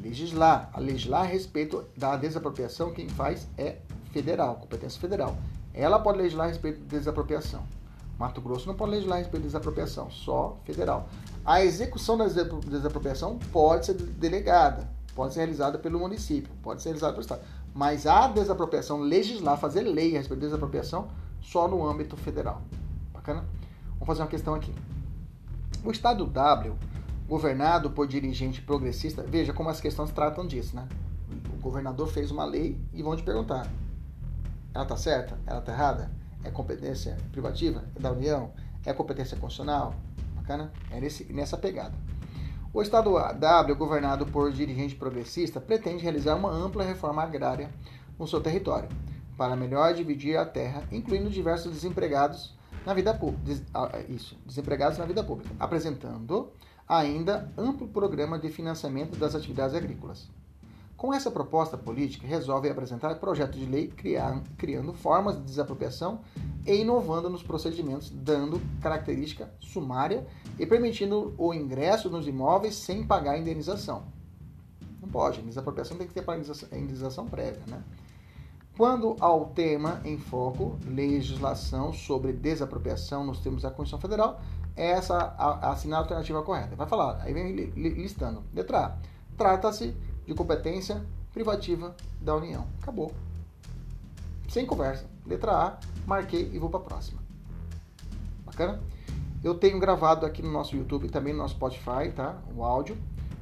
Legislar. 0.00 0.70
A 0.72 0.80
legislar 0.80 1.22
a 1.22 1.26
respeito 1.26 1.84
da 1.96 2.16
desapropriação, 2.16 2.92
quem 2.92 3.08
faz 3.08 3.46
é 3.56 3.78
federal, 4.10 4.56
competência 4.56 5.00
federal. 5.00 5.36
Ela 5.74 5.98
pode 5.98 6.18
legislar 6.18 6.46
a 6.46 6.48
respeito 6.50 6.80
de 6.80 6.86
desapropriação. 6.86 7.62
Mato 8.18 8.40
Grosso 8.40 8.66
não 8.66 8.74
pode 8.74 8.92
legislar 8.92 9.16
a 9.16 9.18
respeito 9.20 9.42
de 9.42 9.48
desapropriação, 9.48 10.10
só 10.10 10.58
federal. 10.64 11.08
A 11.44 11.64
execução 11.64 12.16
da 12.16 12.26
desapropriação 12.26 13.38
pode 13.50 13.86
ser 13.86 13.94
delegada, 13.94 14.88
pode 15.14 15.34
ser 15.34 15.40
realizada 15.40 15.78
pelo 15.78 15.98
município, 15.98 16.52
pode 16.62 16.82
ser 16.82 16.90
realizada 16.90 17.12
pelo 17.12 17.22
Estado. 17.22 17.42
Mas 17.74 18.06
a 18.06 18.28
desapropriação, 18.28 19.00
legislar, 19.00 19.58
fazer 19.58 19.82
lei 19.82 20.14
a 20.14 20.18
respeito 20.18 20.40
de 20.40 20.46
desapropriação, 20.46 21.08
só 21.40 21.66
no 21.66 21.86
âmbito 21.86 22.16
federal. 22.16 22.62
Bacana? 23.12 23.44
Vamos 23.92 24.06
fazer 24.06 24.22
uma 24.22 24.28
questão 24.28 24.54
aqui. 24.54 24.74
O 25.84 25.90
Estado 25.90 26.26
W 26.26 26.76
governado 27.26 27.90
por 27.90 28.06
dirigente 28.06 28.60
progressista, 28.60 29.22
veja 29.22 29.52
como 29.52 29.70
as 29.70 29.80
questões 29.80 30.10
tratam 30.10 30.46
disso, 30.46 30.76
né? 30.76 30.86
O 31.54 31.60
governador 31.62 32.08
fez 32.08 32.30
uma 32.30 32.44
lei 32.44 32.78
e 32.92 33.02
vão 33.02 33.16
te 33.16 33.22
perguntar: 33.22 33.66
ela 34.74 34.84
tá 34.84 34.96
certa? 34.96 35.38
Ela 35.46 35.60
tá 35.60 35.72
errada? 35.72 36.10
É 36.44 36.50
competência 36.50 37.16
privativa? 37.30 37.84
É 37.96 38.00
da 38.00 38.12
União? 38.12 38.50
É 38.84 38.92
competência 38.92 39.36
constitucional? 39.36 39.94
Bacana? 40.34 40.72
É 40.90 41.00
nesse, 41.00 41.32
nessa 41.32 41.56
pegada. 41.56 41.94
O 42.74 42.80
Estado 42.80 43.10
W, 43.12 43.74
governado 43.74 44.24
por 44.24 44.50
dirigente 44.50 44.94
progressista, 44.94 45.60
pretende 45.60 46.02
realizar 46.02 46.36
uma 46.36 46.50
ampla 46.50 46.82
reforma 46.82 47.22
agrária 47.22 47.68
no 48.18 48.26
seu 48.26 48.40
território, 48.40 48.88
para 49.36 49.54
melhor 49.54 49.92
dividir 49.92 50.38
a 50.38 50.46
terra, 50.46 50.82
incluindo 50.90 51.28
diversos 51.28 51.70
desempregados 51.70 52.56
na 52.86 52.94
vida 52.94 53.12
pública, 53.12 53.62
isso, 54.08 54.38
desempregados 54.46 54.96
na 54.96 55.04
vida 55.04 55.22
pública, 55.22 55.54
apresentando 55.60 56.50
ainda 56.88 57.52
amplo 57.58 57.86
programa 57.88 58.38
de 58.38 58.48
financiamento 58.48 59.18
das 59.18 59.34
atividades 59.34 59.76
agrícolas. 59.76 60.30
Com 61.02 61.12
essa 61.12 61.32
proposta 61.32 61.76
política, 61.76 62.28
resolve 62.28 62.70
apresentar 62.70 63.12
projeto 63.16 63.58
de 63.58 63.66
lei 63.66 63.88
criar, 63.88 64.40
criando 64.56 64.92
formas 64.92 65.36
de 65.36 65.42
desapropriação 65.42 66.20
e 66.64 66.76
inovando 66.76 67.28
nos 67.28 67.42
procedimentos, 67.42 68.08
dando 68.08 68.62
característica 68.80 69.52
sumária 69.58 70.24
e 70.60 70.64
permitindo 70.64 71.34
o 71.36 71.52
ingresso 71.52 72.08
nos 72.08 72.28
imóveis 72.28 72.76
sem 72.76 73.04
pagar 73.04 73.36
indenização. 73.36 74.04
Não 75.00 75.08
pode, 75.08 75.40
a 75.40 75.42
desapropriação 75.42 75.96
tem 75.96 76.06
que 76.06 76.14
ter 76.14 76.24
indenização 76.72 77.26
prévia, 77.26 77.62
né? 77.66 77.82
Quando 78.78 79.16
ao 79.18 79.46
tema 79.46 80.00
em 80.04 80.16
foco, 80.16 80.78
legislação 80.86 81.92
sobre 81.92 82.32
desapropriação 82.32 83.26
nos 83.26 83.40
termos 83.40 83.62
da 83.62 83.72
Constituição 83.72 83.98
Federal, 83.98 84.40
essa 84.76 85.16
a, 85.16 85.66
a 85.66 85.72
assinar 85.72 85.98
a 85.98 86.02
alternativa 86.02 86.44
correta. 86.44 86.76
Vai 86.76 86.86
falar, 86.86 87.20
aí 87.22 87.34
vem 87.34 87.52
listando. 87.52 88.44
Letra 88.54 88.86
A. 88.86 88.96
Trata-se 89.36 89.96
de 90.26 90.34
competência 90.34 91.04
privativa 91.32 91.96
da 92.20 92.36
União. 92.36 92.66
Acabou. 92.82 93.12
Sem 94.48 94.66
conversa. 94.66 95.06
Letra 95.26 95.52
A, 95.52 95.78
marquei 96.06 96.50
e 96.52 96.58
vou 96.58 96.68
para 96.68 96.80
a 96.80 96.82
próxima. 96.82 97.20
Bacana? 98.44 98.82
Eu 99.42 99.54
tenho 99.54 99.78
gravado 99.80 100.24
aqui 100.26 100.42
no 100.42 100.52
nosso 100.52 100.76
YouTube 100.76 101.06
e 101.06 101.10
também 101.10 101.32
no 101.32 101.40
nosso 101.40 101.54
Spotify, 101.54 102.12
tá? 102.14 102.40
O 102.54 102.62
áudio, 102.62 102.96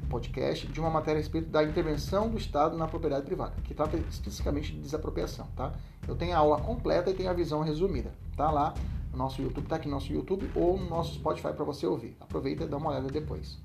podcast, 0.09 0.67
de 0.67 0.81
uma 0.81 0.89
matéria 0.89 1.19
a 1.19 1.23
respeito 1.23 1.49
da 1.51 1.63
intervenção 1.63 2.29
do 2.29 2.39
Estado 2.39 2.77
na 2.77 2.87
propriedade 2.87 3.27
privada, 3.27 3.55
que 3.65 3.75
trata 3.75 3.97
especificamente 3.97 4.73
de 4.73 4.81
desapropriação, 4.81 5.47
tá? 5.57 5.73
Eu 6.07 6.17
tenho 6.17 6.35
a 6.35 6.39
aula 6.39 6.61
completa 6.61 7.11
e 7.11 7.15
tenho 7.15 7.29
a 7.29 7.35
visão 7.35 7.63
resumida. 7.63 8.13
Tá 8.37 8.51
lá 8.51 8.75
no 9.13 9.19
nosso 9.19 9.43
YouTube, 9.43 9.67
tá 9.67 9.77
aqui 9.77 9.89
no 9.89 9.95
nosso 9.95 10.13
YouTube 10.13 10.51
ou 10.55 10.79
no 10.79 10.89
nosso 10.89 11.15
Spotify 11.15 11.53
para 11.53 11.65
você 11.65 11.87
ouvir. 11.87 12.17
Aproveita 12.21 12.65
e 12.65 12.69
dá 12.69 12.77
uma 12.77 12.91
olhada 12.91 13.09
depois. 13.09 13.59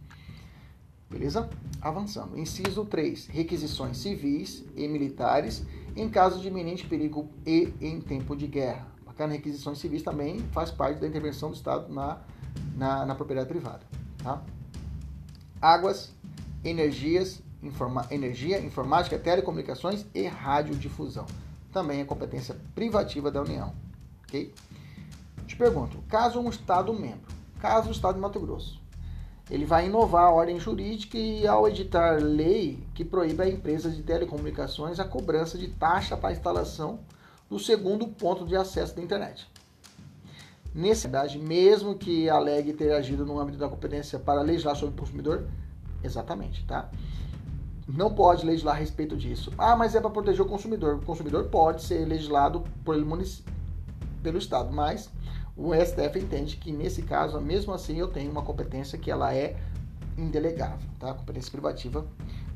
Beleza? 1.10 1.50
Avançando. 1.82 2.38
Inciso 2.38 2.86
3. 2.86 3.28
Requisições 3.28 3.98
civis 3.98 4.64
e 4.76 4.88
militares 4.88 5.64
em 5.96 6.10
caso 6.10 6.42
de 6.42 6.48
iminente 6.48 6.86
perigo 6.86 7.30
e 7.46 7.74
em 7.80 8.02
tempo 8.02 8.36
de 8.36 8.48
guerra. 8.48 8.86
Bacana, 9.06 9.34
requisições 9.34 9.78
civis 9.78 10.04
também 10.04 10.40
faz 10.52 10.72
parte 10.72 11.00
da 11.00 11.08
intervenção 11.08 11.50
do 11.50 11.56
Estado 11.56 11.92
na, 11.94 12.20
na, 12.76 13.06
na 13.06 13.16
propriedade 13.16 13.48
privada. 13.48 13.82
Tá? 14.22 14.42
Águas, 15.62 16.12
energias, 16.64 17.42
informa, 17.64 18.06
energia, 18.12 18.60
informática, 18.60 19.18
telecomunicações 19.18 20.06
e 20.14 20.28
radiodifusão. 20.28 21.26
Também 21.72 22.02
é 22.02 22.06
competência 22.06 22.58
privativa 22.74 23.32
da 23.32 23.42
União. 23.42 23.74
Ok? 24.24 24.54
Te 25.48 25.56
pergunto, 25.56 26.04
caso 26.10 26.40
um 26.40 26.50
Estado 26.50 26.94
membro, 26.94 27.34
caso 27.60 27.90
o 27.90 27.92
Estado 27.92 28.16
de 28.16 28.22
Mato 28.22 28.40
Grosso, 28.40 28.82
ele 29.50 29.66
vai 29.66 29.88
inovar 29.88 30.26
a 30.26 30.32
ordem 30.32 30.60
jurídica 30.60 31.18
e 31.18 31.46
ao 31.46 31.68
editar 31.68 32.20
lei 32.22 32.84
que 32.94 33.06
proíbe 33.06 33.44
a 33.44 33.50
empresas 33.50 33.96
de 33.96 34.02
telecomunicações 34.02 35.00
a 35.00 35.06
cobrança 35.06 35.58
de 35.58 35.68
taxa 35.68 36.18
para 36.18 36.30
a 36.30 36.32
instalação 36.32 37.00
do 37.50 37.60
segundo 37.60 38.08
ponto 38.08 38.46
de 38.46 38.56
acesso 38.56 38.96
da 38.96 39.04
internet. 39.04 39.48
Nesse 40.74 41.04
verdade, 41.08 41.38
mesmo 41.38 41.96
que 41.96 42.28
alegue 42.30 42.74
ter 42.74 42.92
agido 42.92 43.26
no 43.26 43.40
âmbito 43.40 43.58
da 43.58 43.70
competência 43.70 44.20
para 44.20 44.42
legislar 44.42 44.76
sobre 44.76 44.96
o 44.96 44.98
consumidor, 44.98 45.48
exatamente, 46.04 46.66
tá? 46.66 46.90
Não 47.88 48.14
pode 48.14 48.46
legislar 48.46 48.76
a 48.76 48.80
respeito 48.80 49.16
disso. 49.16 49.54
Ah, 49.58 49.76
mas 49.76 49.96
é 49.96 50.02
para 50.02 50.10
proteger 50.10 50.42
o 50.42 50.50
consumidor. 50.50 50.96
O 50.96 51.02
consumidor 51.06 51.46
pode 51.46 51.84
ser 51.84 52.04
legislado 52.06 52.64
por 52.84 52.96
pelo 54.24 54.38
Estado, 54.40 54.74
mas 54.74 55.10
o 55.58 55.74
STF 55.74 56.20
entende 56.20 56.58
que 56.58 56.72
nesse 56.72 57.02
caso, 57.02 57.40
mesmo 57.40 57.74
assim, 57.74 57.98
eu 57.98 58.08
tenho 58.08 58.30
uma 58.30 58.42
competência 58.42 58.98
que 58.98 59.10
ela 59.10 59.34
é 59.34 59.56
indelegável, 60.18 60.88
tá? 61.00 61.14
Competência 61.14 61.52
privativa 61.52 62.06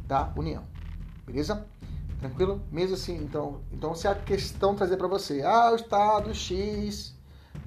da 0.06 0.32
União. 0.36 0.64
Beleza? 1.26 1.66
Tranquilo? 2.20 2.62
Mesmo 2.72 2.96
assim, 2.96 3.16
então, 3.18 3.62
então 3.72 3.96
se 3.96 4.08
a 4.08 4.16
questão 4.16 4.76
trazer 4.76 4.98
para 4.98 5.08
você, 5.08 5.42
ah, 5.42 5.72
o 5.72 5.76
Estado 5.76 6.34
X 6.34 7.16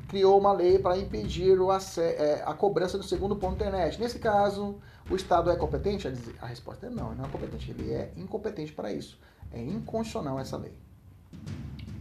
criou 0.08 0.38
uma 0.38 0.52
lei 0.52 0.78
para 0.78 0.98
impedir 0.98 1.58
o 1.58 1.72
é, 1.72 2.42
a 2.44 2.52
cobrança 2.52 2.98
do 2.98 3.04
segundo 3.04 3.34
ponto 3.34 3.56
da 3.56 3.66
internet. 3.66 3.98
Nesse 3.98 4.18
caso, 4.18 4.78
o 5.10 5.16
Estado 5.16 5.50
é 5.50 5.56
competente? 5.56 6.06
A 6.38 6.46
resposta 6.46 6.86
é 6.86 6.90
não, 6.90 7.14
não 7.14 7.24
é 7.24 7.28
competente. 7.28 7.70
Ele 7.70 7.90
é 7.90 8.12
incompetente 8.18 8.72
para 8.72 8.92
isso. 8.92 9.18
É 9.50 9.58
inconstitucional 9.58 10.38
essa 10.38 10.58
lei. 10.58 10.74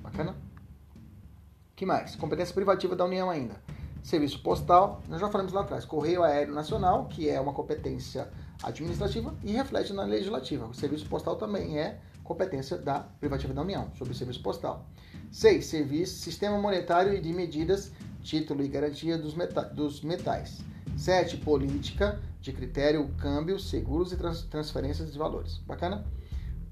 Bacana? 0.04 0.36
Que 1.82 1.86
mais? 1.88 2.16
Competência 2.16 2.54
privativa 2.54 2.96
da 2.96 3.06
União 3.06 3.28
ainda. 3.28 3.56
Serviço 4.04 4.40
postal, 4.44 5.02
nós 5.10 5.20
já 5.20 5.28
falamos 5.30 5.52
lá 5.52 5.62
atrás. 5.62 5.84
Correio 5.84 6.22
Aéreo 6.22 6.54
Nacional, 6.54 7.08
que 7.08 7.28
é 7.28 7.42
uma 7.42 7.54
competência 7.54 8.30
administrativa 8.62 9.34
e 9.44 9.52
reflete 9.52 9.92
na 9.92 10.04
legislativa. 10.04 10.68
O 10.68 10.76
serviço 10.76 11.08
postal 11.08 11.38
também 11.38 11.80
é 11.80 12.00
competência 12.24 12.78
da 12.78 13.00
privativa 13.00 13.52
da 13.52 13.64
União, 13.64 13.90
sobre 13.98 14.14
o 14.14 14.16
serviço 14.16 14.44
postal. 14.44 14.86
6. 15.32 15.66
Serviço, 15.66 16.20
sistema 16.20 16.56
monetário 16.60 17.16
e 17.16 17.20
de 17.20 17.34
medidas, 17.34 17.92
título 18.22 18.64
e 18.64 18.68
garantia 18.68 19.18
dos, 19.18 19.34
meta, 19.34 19.64
dos 19.64 20.04
metais. 20.04 20.60
7. 20.96 21.38
Política 21.38 22.22
de 22.40 22.54
critério, 22.54 23.10
câmbio, 23.18 23.58
seguros 23.58 24.12
e 24.12 24.18
trans, 24.18 24.44
transferências 24.44 25.12
de 25.12 25.18
valores. 25.18 25.58
Bacana? 25.66 26.06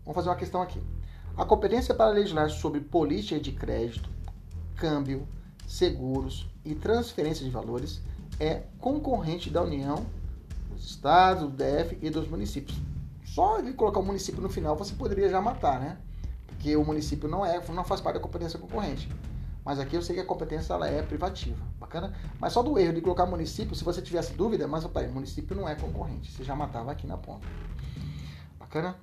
Vamos 0.06 0.14
fazer 0.14 0.30
uma 0.30 0.36
questão 0.36 0.62
aqui. 0.62 0.80
A 1.36 1.46
competência 1.46 1.96
para 1.96 2.12
legislar 2.12 2.50
sobre 2.52 2.82
política 2.82 3.40
de 3.40 3.54
crédito, 3.54 4.08
câmbio, 4.80 5.28
seguros 5.68 6.50
e 6.64 6.74
transferência 6.74 7.44
de 7.44 7.52
valores 7.52 8.02
é 8.40 8.64
concorrente 8.80 9.50
da 9.50 9.62
União, 9.62 10.06
dos 10.72 10.90
estados, 10.90 11.44
do 11.44 11.50
DF 11.50 11.98
e 12.02 12.10
dos 12.10 12.28
municípios. 12.28 12.80
Só 13.26 13.60
ele 13.60 13.74
colocar 13.74 14.00
o 14.00 14.06
município 14.06 14.42
no 14.42 14.50
final 14.50 14.76
você 14.76 14.96
poderia 14.96 15.30
já 15.30 15.42
matar, 15.42 15.80
né? 15.80 15.98
Porque 16.48 16.76
o 16.76 16.84
município 16.84 17.30
não 17.30 17.46
é, 17.46 17.62
não 17.70 17.84
faz 17.84 18.02
parte 18.02 18.16
da 18.16 18.22
competência 18.22 18.58
concorrente. 18.58 19.10
Mas 19.64 19.80
aqui 19.80 19.96
eu 19.96 20.02
sei 20.02 20.16
que 20.16 20.22
a 20.22 20.26
competência 20.26 20.74
ela 20.74 20.88
é 20.88 21.02
privativa. 21.02 21.64
Bacana? 21.80 22.14
Mas 22.40 22.54
só 22.54 22.64
do 22.64 22.80
erro 22.80 22.94
de 22.94 23.02
colocar 23.02 23.26
município, 23.26 23.76
se 23.76 23.84
você 23.84 24.02
tivesse 24.02 24.34
dúvida, 24.34 24.68
mas 24.68 24.86
opa, 24.86 25.04
município 25.04 25.56
não 25.56 25.68
é 25.68 25.76
concorrente. 25.76 26.32
Você 26.32 26.44
já 26.44 26.56
matava 26.56 26.92
aqui 26.92 27.06
na 27.06 27.18
ponta. 27.18 27.46
Bacana? 28.58 28.96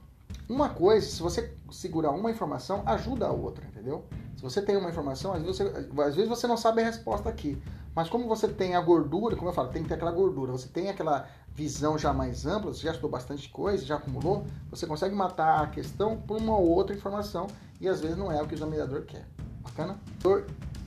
Uma 0.49 0.71
coisa, 0.71 1.07
se 1.07 1.23
você 1.23 1.55
segurar 1.71 2.11
uma 2.11 2.31
informação, 2.31 2.83
ajuda 2.87 3.27
a 3.27 3.33
outra, 3.33 3.65
entendeu? 3.87 4.05
Se 4.37 4.43
você 4.43 4.61
tem 4.61 4.77
uma 4.77 4.91
informação, 4.91 5.33
às 5.33 5.43
vezes, 5.43 5.59
você, 5.59 6.03
às 6.03 6.15
vezes 6.15 6.29
você 6.29 6.47
não 6.47 6.57
sabe 6.57 6.83
a 6.83 6.85
resposta 6.85 7.29
aqui. 7.29 7.57
Mas 7.95 8.11
como 8.11 8.27
você 8.27 8.49
tem 8.49 8.75
a 8.75 8.81
gordura, 8.81 9.37
como 9.37 9.49
eu 9.49 9.55
falo, 9.55 9.69
tem 9.69 9.83
que 9.83 9.89
ter 9.89 9.95
aquela 9.95 10.11
gordura, 10.11 10.53
você 10.53 10.69
tem 10.69 10.91
aquela 10.91 11.27
visão 11.55 11.97
já 11.97 12.13
mais 12.13 12.45
ampla, 12.45 12.75
você 12.75 12.83
já 12.83 12.91
estudou 12.91 13.11
bastante 13.11 13.49
coisa, 13.49 13.87
já 13.87 13.97
acumulou, 13.97 14.45
você 14.69 14.87
consegue 14.87 15.15
matar 15.15 15.63
a 15.63 15.67
questão 15.69 16.19
por 16.19 16.39
uma 16.39 16.55
ou 16.55 16.69
outra 16.69 16.95
informação 16.95 17.47
e 17.81 17.89
às 17.89 18.01
vezes 18.01 18.19
não 18.19 18.31
é 18.31 18.43
o 18.43 18.47
que 18.47 18.55
o 18.55 18.57
examinador 18.57 19.03
quer. 19.03 19.27
Bacana? 19.63 19.99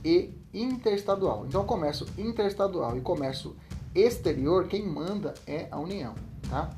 E 0.04 0.32
interestadual. 0.54 1.44
Então, 1.46 1.64
comércio 1.64 2.06
interestadual 2.16 2.96
e 2.96 3.00
comércio 3.00 3.56
exterior, 3.92 4.68
quem 4.68 4.86
manda 4.86 5.34
é 5.46 5.66
a 5.70 5.80
União, 5.80 6.14
tá? 6.48 6.70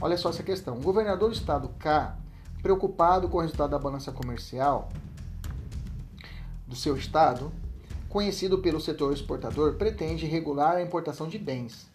Olha 0.00 0.16
só 0.16 0.30
essa 0.30 0.42
questão. 0.42 0.76
O 0.76 0.80
governador 0.80 1.28
do 1.28 1.34
estado 1.34 1.68
K, 1.78 2.16
preocupado 2.62 3.28
com 3.28 3.36
o 3.36 3.40
resultado 3.42 3.70
da 3.70 3.78
balança 3.78 4.10
comercial 4.10 4.88
do 6.74 6.80
seu 6.80 6.96
estado, 6.96 7.52
conhecido 8.08 8.58
pelo 8.58 8.80
setor 8.80 9.12
exportador, 9.12 9.74
pretende 9.74 10.26
regular 10.26 10.74
a 10.76 10.82
importação 10.82 11.28
de 11.28 11.38
bens 11.38 11.88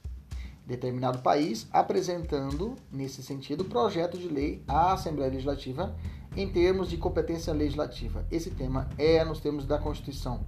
determinado 0.66 1.20
país, 1.20 1.68
apresentando, 1.74 2.76
nesse 2.92 3.22
sentido, 3.24 3.66
projeto 3.66 4.18
de 4.18 4.28
lei 4.28 4.64
à 4.68 4.94
Assembleia 4.94 5.32
Legislativa 5.32 5.96
em 6.38 6.48
termos 6.48 6.90
de 6.90 6.96
competência 6.96 7.52
legislativa. 7.52 8.26
Esse 8.32 8.52
tema 8.52 8.88
é 8.98 9.26
nos 9.26 9.40
termos 9.40 9.66
da 9.66 9.80
Constituição 9.80 10.46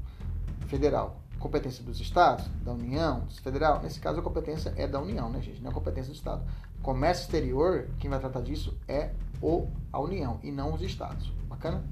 Federal. 0.67 1.19
Competência 1.39 1.83
dos 1.83 1.99
estados, 1.99 2.45
da 2.63 2.71
União, 2.71 3.27
federal. 3.41 3.81
Nesse 3.81 3.99
caso, 3.99 4.19
a 4.19 4.23
competência 4.23 4.71
é 4.77 4.87
da 4.87 5.01
União, 5.01 5.27
né, 5.27 5.41
gente? 5.41 5.59
Não 5.59 5.71
é 5.71 5.73
competência 5.73 6.13
do 6.13 6.15
estado. 6.15 6.43
Comércio 6.83 7.23
exterior, 7.23 7.87
quem 7.99 8.09
vai 8.09 8.19
tratar 8.19 8.41
disso 8.41 8.77
é 8.87 9.09
o, 9.41 9.67
a 9.91 9.99
União 9.99 10.39
e 10.43 10.51
não 10.51 10.71
os 10.71 10.83
estados. 10.83 11.33
Bacana? 11.49 11.83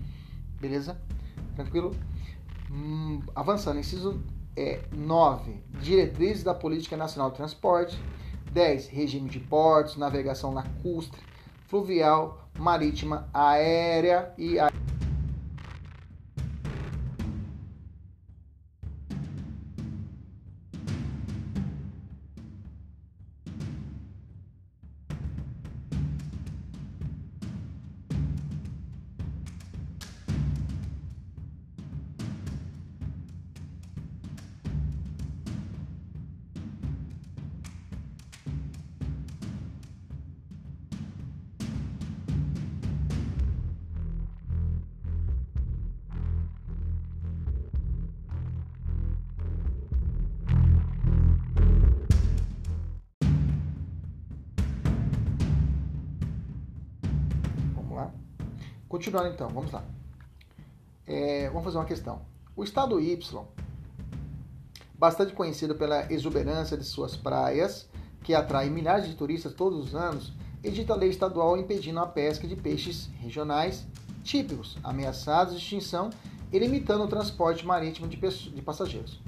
Beleza? 0.62 0.96
Tranquilo? 1.56 1.96
Hum, 2.70 3.22
avançando, 3.36 3.80
inciso 3.80 4.22
é, 4.56 4.82
9. 4.96 5.64
Diretrizes 5.82 6.44
da 6.44 6.54
Política 6.54 6.96
Nacional 6.96 7.32
de 7.32 7.38
Transporte. 7.38 8.00
10. 8.52 8.88
Regime 8.88 9.30
de 9.30 9.40
portos, 9.40 9.96
navegação 9.96 10.54
lacustre, 10.54 11.22
fluvial, 11.68 12.50
marítima, 12.58 13.30
aérea 13.34 14.34
e 14.38 14.60
aérea. 14.60 14.89
Continuando 59.10 59.34
então, 59.34 59.50
vamos 59.50 59.72
lá. 59.72 59.84
É, 61.08 61.48
vamos 61.48 61.64
fazer 61.64 61.78
uma 61.80 61.86
questão. 61.86 62.22
O 62.56 62.64
estado 62.64 63.02
Y, 63.02 63.20
bastante 64.94 65.34
conhecido 65.34 65.74
pela 65.74 66.14
exuberância 66.14 66.78
de 66.78 66.84
suas 66.84 67.16
praias, 67.16 67.90
que 68.24 68.36
atrai 68.36 68.70
milhares 68.70 69.08
de 69.08 69.16
turistas 69.16 69.54
todos 69.54 69.84
os 69.84 69.96
anos, 69.96 70.32
edita 70.64 70.94
lei 70.94 71.10
estadual 71.10 71.58
impedindo 71.58 72.00
a 72.00 72.06
pesca 72.06 72.48
de 72.48 72.56
peixes 72.56 73.10
regionais 73.20 73.88
típicos, 74.24 74.78
ameaçados 74.84 75.56
de 75.56 75.60
extinção 75.60 76.12
e 76.52 76.60
limitando 76.60 77.04
o 77.04 77.08
transporte 77.08 77.66
marítimo 77.66 78.08
de, 78.08 78.16
de 78.16 78.62
passageiros. 78.62 79.20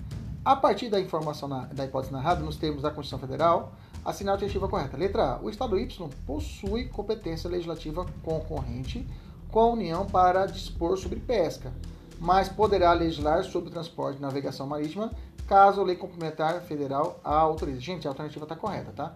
A 0.45 0.55
partir 0.55 0.89
da 0.89 0.99
informação 0.99 1.49
na, 1.49 1.65
da 1.65 1.85
hipótese 1.85 2.13
narrada 2.13 2.43
nos 2.43 2.55
termos 2.55 2.83
da 2.83 2.91
Constituição 2.91 3.17
Federal, 3.17 3.73
assinale 4.05 4.33
a 4.33 4.35
alternativa 4.35 4.67
correta. 4.67 4.95
Letra 4.95 5.23
A. 5.23 5.41
O 5.41 5.49
Estado 5.49 5.79
Y 5.79 5.87
possui 6.27 6.85
competência 6.85 7.49
legislativa 7.49 8.05
concorrente 8.21 9.07
com 9.51 9.59
a 9.59 9.69
União 9.69 10.05
para 10.05 10.45
dispor 10.45 10.97
sobre 10.97 11.19
pesca, 11.19 11.71
mas 12.19 12.47
poderá 12.47 12.93
legislar 12.93 13.43
sobre 13.43 13.69
transporte 13.69 14.17
e 14.17 14.21
navegação 14.21 14.65
marítima 14.65 15.11
caso 15.47 15.81
a 15.81 15.83
lei 15.83 15.97
complementar 15.97 16.61
federal 16.61 17.19
a 17.23 17.35
autorize. 17.35 17.81
Gente, 17.81 18.07
a 18.07 18.11
alternativa 18.11 18.45
está 18.45 18.55
correta, 18.55 18.93
tá? 18.95 19.15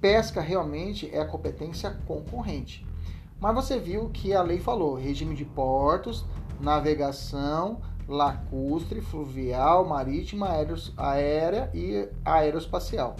Pesca 0.00 0.40
realmente 0.40 1.10
é 1.14 1.20
a 1.20 1.26
competência 1.26 1.94
concorrente. 2.06 2.86
Mas 3.38 3.54
você 3.54 3.78
viu 3.78 4.08
que 4.08 4.32
a 4.32 4.40
lei 4.40 4.58
falou 4.58 4.94
regime 4.94 5.34
de 5.34 5.44
portos, 5.44 6.24
navegação, 6.58 7.82
lacustre, 8.08 9.02
fluvial, 9.02 9.84
marítima, 9.84 10.48
aérea 10.96 11.70
e 11.74 12.08
aeroespacial. 12.24 13.16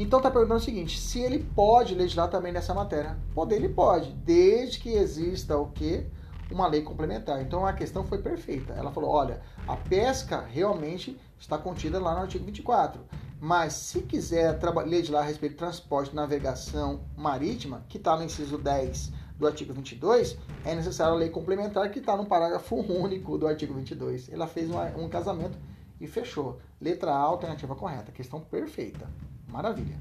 Então 0.00 0.20
está 0.20 0.30
perguntando 0.30 0.60
o 0.60 0.64
seguinte: 0.64 0.96
se 0.96 1.18
ele 1.18 1.40
pode 1.40 1.92
legislar 1.92 2.30
também 2.30 2.52
nessa 2.52 2.72
matéria? 2.72 3.18
Poder 3.34 3.56
ele 3.56 3.68
pode, 3.68 4.12
desde 4.12 4.78
que 4.78 4.90
exista 4.90 5.58
o 5.58 5.72
que? 5.72 6.06
Uma 6.52 6.68
lei 6.68 6.82
complementar. 6.82 7.42
Então 7.42 7.66
a 7.66 7.72
questão 7.72 8.04
foi 8.04 8.18
perfeita. 8.18 8.74
Ela 8.74 8.92
falou: 8.92 9.10
olha, 9.10 9.42
a 9.66 9.76
pesca 9.76 10.40
realmente 10.40 11.20
está 11.36 11.58
contida 11.58 11.98
lá 11.98 12.14
no 12.14 12.20
artigo 12.20 12.44
24. 12.44 13.00
Mas 13.40 13.72
se 13.72 14.02
quiser 14.02 14.56
legislar 14.86 15.24
a 15.24 15.26
respeito 15.26 15.52
de 15.52 15.58
transporte 15.58 16.12
e 16.12 16.14
navegação 16.14 17.00
marítima, 17.16 17.84
que 17.88 17.96
está 17.96 18.16
no 18.16 18.22
inciso 18.22 18.56
10 18.56 19.12
do 19.36 19.46
artigo 19.48 19.72
22, 19.72 20.36
é 20.64 20.74
necessária 20.76 21.12
a 21.12 21.16
lei 21.16 21.28
complementar 21.28 21.90
que 21.90 21.98
está 21.98 22.16
no 22.16 22.26
parágrafo 22.26 22.76
único 22.88 23.36
do 23.36 23.48
artigo 23.48 23.74
22. 23.74 24.32
Ela 24.32 24.46
fez 24.46 24.70
uma, 24.70 24.84
um 24.96 25.08
casamento 25.08 25.58
e 26.00 26.06
fechou. 26.06 26.60
Letra 26.80 27.10
A, 27.12 27.18
alternativa 27.18 27.74
correta. 27.74 28.12
Questão 28.12 28.40
perfeita. 28.40 29.08
Maravilha. 29.48 29.96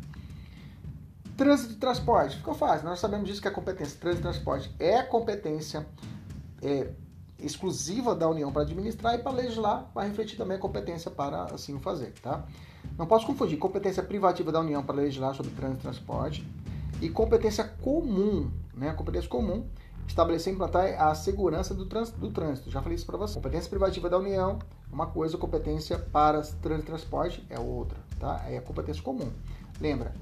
Trânsito 1.36 1.74
e 1.74 1.78
transporte. 1.78 2.38
Ficou 2.38 2.54
fácil. 2.54 2.88
Nós 2.88 3.00
sabemos 3.00 3.28
disso 3.28 3.42
que 3.42 3.48
a 3.48 3.52
competência 3.52 3.98
trânsito 4.00 4.22
e 4.22 4.32
transporte 4.32 4.76
é 4.80 5.02
competência 5.04 5.86
é, 6.62 6.90
exclusiva 7.40 8.16
da 8.16 8.28
União 8.28 8.52
para 8.52 8.64
administrar 8.64 9.16
e 9.16 9.20
para 9.20 9.32
legislar, 9.32 9.90
vai 9.94 10.08
refletir 10.08 10.38
também 10.38 10.58
a 10.58 10.60
competência 10.60 11.12
para 11.12 11.44
assim 11.54 11.76
o 11.76 11.80
fazer, 11.80 12.14
tá? 12.22 12.44
Não 12.98 13.06
posso 13.06 13.28
confundir 13.28 13.58
competência 13.58 14.02
privativa 14.02 14.52
da 14.52 14.60
União 14.60 14.84
para 14.84 14.96
legislar 14.96 15.36
sobre 15.36 15.52
trânsito 15.52 15.80
e 15.80 15.84
transporte 15.84 16.48
e 17.02 17.10
competência 17.10 17.64
comum, 17.64 18.50
né? 18.74 18.94
Competência 18.94 19.30
comum 19.30 19.68
estabelecer 20.08 20.54
e 20.54 20.56
implantar 20.56 21.02
a 21.02 21.14
segurança 21.14 21.74
do 21.74 21.86
trânsito, 21.86 22.18
do 22.18 22.32
trânsito. 22.32 22.72
Já 22.72 22.82
falei 22.82 22.96
isso 22.96 23.06
para 23.06 23.18
você. 23.18 23.36
Competência 23.36 23.70
privativa 23.70 24.10
da 24.10 24.18
União, 24.18 24.58
uma 24.92 25.08
coisa, 25.08 25.38
competência 25.38 26.00
para 26.00 26.42
trânsito 26.42 26.84
e 26.84 26.86
transporte 26.86 27.46
é 27.50 27.60
outra, 27.60 28.00
tá? 28.20 28.44
É 28.48 28.58
a 28.58 28.62
competência 28.62 29.02
comum. 29.02 29.32
Lembra? 29.80 30.14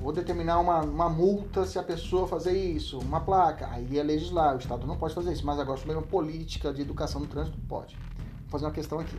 Vou 0.00 0.12
determinar 0.12 0.58
uma, 0.58 0.80
uma 0.80 1.08
multa 1.08 1.64
se 1.64 1.78
a 1.78 1.82
pessoa 1.82 2.26
fazer 2.26 2.58
isso, 2.58 2.98
uma 2.98 3.20
placa, 3.20 3.68
aí 3.68 3.98
é 3.98 4.02
legislar, 4.02 4.56
o 4.56 4.58
Estado 4.58 4.86
não 4.86 4.96
pode 4.96 5.14
fazer 5.14 5.32
isso, 5.32 5.46
mas 5.46 5.58
agora 5.60 5.78
sobre 5.78 5.94
uma 5.94 6.02
política 6.02 6.72
de 6.72 6.82
educação 6.82 7.20
no 7.20 7.26
trânsito 7.26 7.58
pode. 7.68 7.96
Vou 7.96 8.50
fazer 8.50 8.64
uma 8.64 8.72
questão 8.72 8.98
aqui. 8.98 9.16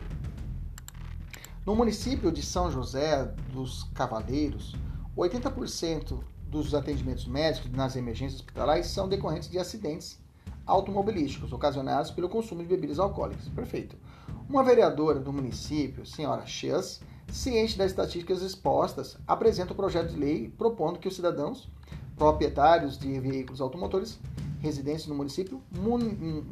No 1.64 1.74
município 1.74 2.30
de 2.30 2.42
São 2.42 2.70
José 2.70 3.24
dos 3.50 3.84
Cavaleiros, 3.94 4.76
80% 5.16 6.20
dos 6.46 6.74
atendimentos 6.74 7.26
médicos 7.26 7.70
nas 7.72 7.96
emergências 7.96 8.40
hospitalares 8.40 8.86
são 8.88 9.08
decorrentes 9.08 9.48
de 9.48 9.58
acidentes 9.58 10.22
automobilísticos 10.66 11.52
ocasionados 11.52 12.10
pelo 12.10 12.28
consumo 12.28 12.62
de 12.62 12.68
bebidas 12.68 12.98
alcoólicas. 12.98 13.48
Perfeito. 13.48 13.96
Uma 14.48 14.62
vereadora 14.62 15.18
do 15.18 15.32
município, 15.32 16.04
senhora 16.04 16.46
Chess, 16.46 17.00
ciente 17.34 17.76
das 17.76 17.90
estatísticas 17.90 18.42
expostas, 18.42 19.18
apresenta 19.26 19.72
o 19.72 19.76
projeto 19.76 20.10
de 20.10 20.16
lei 20.16 20.54
propondo 20.56 21.00
que 21.00 21.08
os 21.08 21.16
cidadãos 21.16 21.68
proprietários 22.16 22.96
de 22.96 23.18
veículos 23.18 23.60
automotores 23.60 24.20
residentes 24.60 25.08
no 25.08 25.16
município 25.16 25.60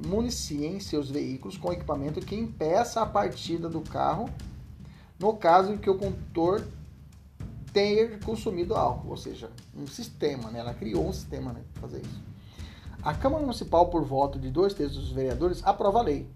municiem 0.04 0.80
seus 0.80 1.08
veículos 1.08 1.56
com 1.56 1.72
equipamento 1.72 2.20
que 2.20 2.34
impeça 2.34 3.00
a 3.00 3.06
partida 3.06 3.68
do 3.68 3.80
carro 3.80 4.28
no 5.20 5.34
caso 5.34 5.72
em 5.72 5.78
que 5.78 5.88
o 5.88 5.96
condutor 5.96 6.66
ter 7.72 8.18
consumido 8.24 8.74
álcool, 8.74 9.10
ou 9.10 9.16
seja, 9.16 9.50
um 9.74 9.86
sistema, 9.86 10.50
né? 10.50 10.58
Ela 10.58 10.74
criou 10.74 11.08
um 11.08 11.12
sistema 11.12 11.52
né, 11.52 11.62
para 11.72 11.82
fazer 11.82 12.02
isso. 12.02 12.20
A 13.02 13.14
Câmara 13.14 13.40
Municipal, 13.42 13.88
por 13.88 14.04
voto 14.04 14.38
de 14.38 14.50
dois 14.50 14.74
terços 14.74 14.98
dos 14.98 15.12
vereadores, 15.12 15.62
aprova 15.64 16.00
a 16.00 16.02
lei. 16.02 16.28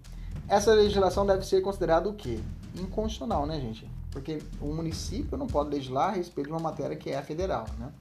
Essa 0.49 0.73
legislação 0.73 1.27
deve 1.27 1.45
ser 1.45 1.61
considerada 1.63 2.09
o 2.09 2.15
quê? 2.15 2.39
Inconstitucional, 2.77 3.45
né, 3.45 3.61
gente? 3.61 3.96
Porque 4.17 4.43
o 4.63 4.73
município 4.73 5.37
não 5.37 5.47
pode 5.47 5.69
legislar 5.69 6.09
a 6.09 6.13
respeito 6.13 6.47
de 6.47 6.53
uma 6.55 6.59
matéria 6.59 6.97
que 6.97 7.11
é 7.11 7.21
federal, 7.21 7.67
né? 7.79 7.93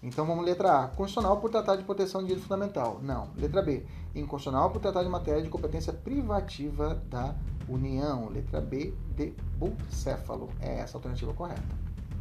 Então 0.00 0.24
vamos 0.24 0.44
letra 0.44 0.84
A. 0.84 0.86
Constitucional 0.86 1.38
por 1.38 1.50
tratar 1.50 1.74
de 1.74 1.82
proteção 1.82 2.20
de 2.20 2.28
direito 2.28 2.44
fundamental. 2.44 3.00
Não. 3.02 3.30
Letra 3.36 3.60
B. 3.60 3.84
Inconstitucional 4.14 4.70
por 4.70 4.80
tratar 4.80 5.02
de 5.02 5.08
matéria 5.08 5.42
de 5.42 5.48
competência 5.48 5.92
privativa 5.92 7.02
da 7.10 7.34
União. 7.68 8.28
Letra 8.28 8.60
B 8.60 8.94
de 9.16 9.34
bucéfalo. 9.58 10.50
É 10.60 10.78
essa 10.78 10.96
a 10.96 10.98
alternativa 10.98 11.34
correta. 11.34 11.60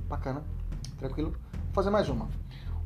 Bacana. 0.08 0.44
Tranquilo? 0.98 1.30
Vou 1.30 1.74
fazer 1.74 1.92
mais 1.92 2.10
uma. 2.10 2.28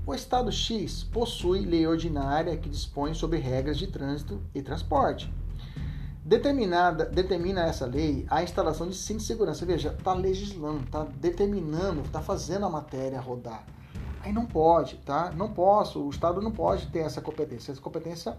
O 0.06 0.14
Estado 0.14 0.52
X 0.52 1.06
possui 1.06 1.62
lei 1.62 1.88
ordinária 1.88 2.58
que 2.58 2.68
dispõe 2.68 3.14
sobre 3.14 3.40
regras 3.40 3.78
de 3.78 3.88
trânsito 3.88 4.42
e 4.54 4.62
transporte. 4.62 5.34
Determinada, 6.26 7.06
determina 7.06 7.64
essa 7.64 7.86
lei 7.86 8.26
a 8.30 8.42
instalação 8.42 8.88
de 8.88 8.96
cinto 8.96 9.20
de 9.20 9.26
segurança. 9.26 9.66
Veja, 9.66 9.94
está 9.98 10.14
legislando, 10.14 10.84
está 10.86 11.04
determinando, 11.04 12.02
está 12.02 12.22
fazendo 12.22 12.66
a 12.66 12.70
matéria 12.70 13.20
rodar. 13.20 13.66
Aí 14.22 14.32
não 14.32 14.46
pode, 14.46 14.96
tá? 14.98 15.32
Não 15.36 15.52
posso, 15.54 16.02
o 16.02 16.10
Estado 16.10 16.42
não 16.42 16.52
pode 16.52 16.88
ter 16.88 17.00
essa 17.00 17.20
competência. 17.20 17.74
Essa 17.74 17.82
competência 17.82 18.38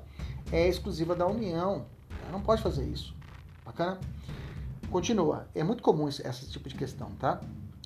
é 0.51 0.67
exclusiva 0.67 1.15
da 1.15 1.27
União. 1.27 1.85
Tá? 2.09 2.33
Não 2.33 2.41
pode 2.41 2.63
fazer 2.63 2.85
isso. 2.85 3.15
Bacana? 3.67 3.99
Continua. 4.91 5.47
É 5.55 5.63
muito 5.63 5.83
comum 5.83 6.09
esse, 6.09 6.27
esse 6.27 6.51
tipo 6.51 6.67
de 6.71 6.75
questão, 6.75 7.11
tá? 7.21 7.43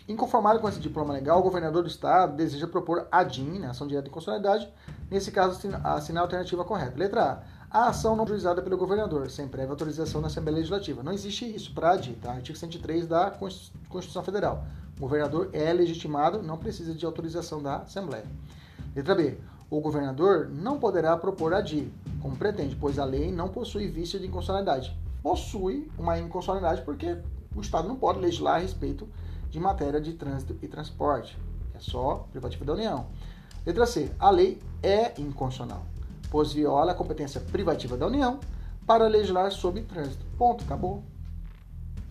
Inconformado 0.06 0.60
com 0.60 0.68
esse 0.68 0.78
diploma 0.78 1.12
legal, 1.12 1.40
o 1.40 1.42
governador 1.42 1.82
do 1.82 1.88
estado 1.88 2.36
deseja 2.36 2.66
propor 2.68 3.08
a 3.10 3.24
DIN, 3.24 3.58
né, 3.58 3.68
ação 3.68 3.86
direta 3.86 4.04
de 4.04 4.10
constitucionalidade, 4.10 4.72
nesse 5.10 5.30
caso 5.30 5.58
assinar 5.84 6.22
a 6.22 6.24
alternativa 6.24 6.64
correta. 6.64 6.96
Letra 6.96 7.32
A. 7.32 7.57
A 7.70 7.88
ação 7.88 8.16
não 8.16 8.26
juizada 8.26 8.62
pelo 8.62 8.78
governador, 8.78 9.30
sem 9.30 9.46
prévia 9.46 9.72
autorização 9.72 10.22
da 10.22 10.28
Assembleia 10.28 10.56
Legislativa. 10.56 11.02
Não 11.02 11.12
existe 11.12 11.44
isso 11.44 11.74
para 11.74 11.90
a 11.90 11.96
DIN, 11.96 12.14
tá? 12.14 12.32
Artigo 12.32 12.56
103 12.56 13.06
da 13.06 13.30
Constituição 13.30 14.22
Federal. 14.24 14.64
O 14.96 15.02
governador 15.02 15.50
é 15.52 15.70
legitimado, 15.70 16.42
não 16.42 16.56
precisa 16.56 16.94
de 16.94 17.04
autorização 17.04 17.62
da 17.62 17.80
Assembleia. 17.80 18.24
Letra 18.96 19.14
B. 19.14 19.36
O 19.68 19.82
governador 19.82 20.48
não 20.48 20.78
poderá 20.78 21.14
propor 21.14 21.52
a 21.52 21.60
DIN, 21.60 21.92
como 22.22 22.34
pretende, 22.36 22.74
pois 22.74 22.98
a 22.98 23.04
lei 23.04 23.30
não 23.30 23.50
possui 23.50 23.86
vício 23.86 24.18
de 24.18 24.26
inconstitucionalidade. 24.26 24.96
Possui 25.22 25.92
uma 25.98 26.18
inconstitucionalidade 26.18 26.80
porque 26.86 27.18
o 27.54 27.60
Estado 27.60 27.86
não 27.86 27.96
pode 27.96 28.18
legislar 28.18 28.56
a 28.56 28.60
respeito 28.60 29.06
de 29.50 29.60
matéria 29.60 30.00
de 30.00 30.14
trânsito 30.14 30.56
e 30.62 30.68
transporte. 30.68 31.36
É 31.74 31.80
só 31.80 32.26
privativa 32.30 32.64
da 32.64 32.72
União. 32.72 33.04
Letra 33.66 33.84
C. 33.84 34.10
A 34.18 34.30
lei 34.30 34.58
é 34.82 35.20
inconstitucional, 35.20 35.82
pois 36.30 36.52
viola 36.52 36.92
a 36.92 36.94
competência 36.94 37.40
privativa 37.40 37.96
da 37.96 38.06
União 38.06 38.40
para 38.86 39.06
legislar 39.06 39.50
sobre 39.50 39.82
trânsito. 39.82 40.24
Ponto, 40.36 40.64
acabou. 40.64 41.02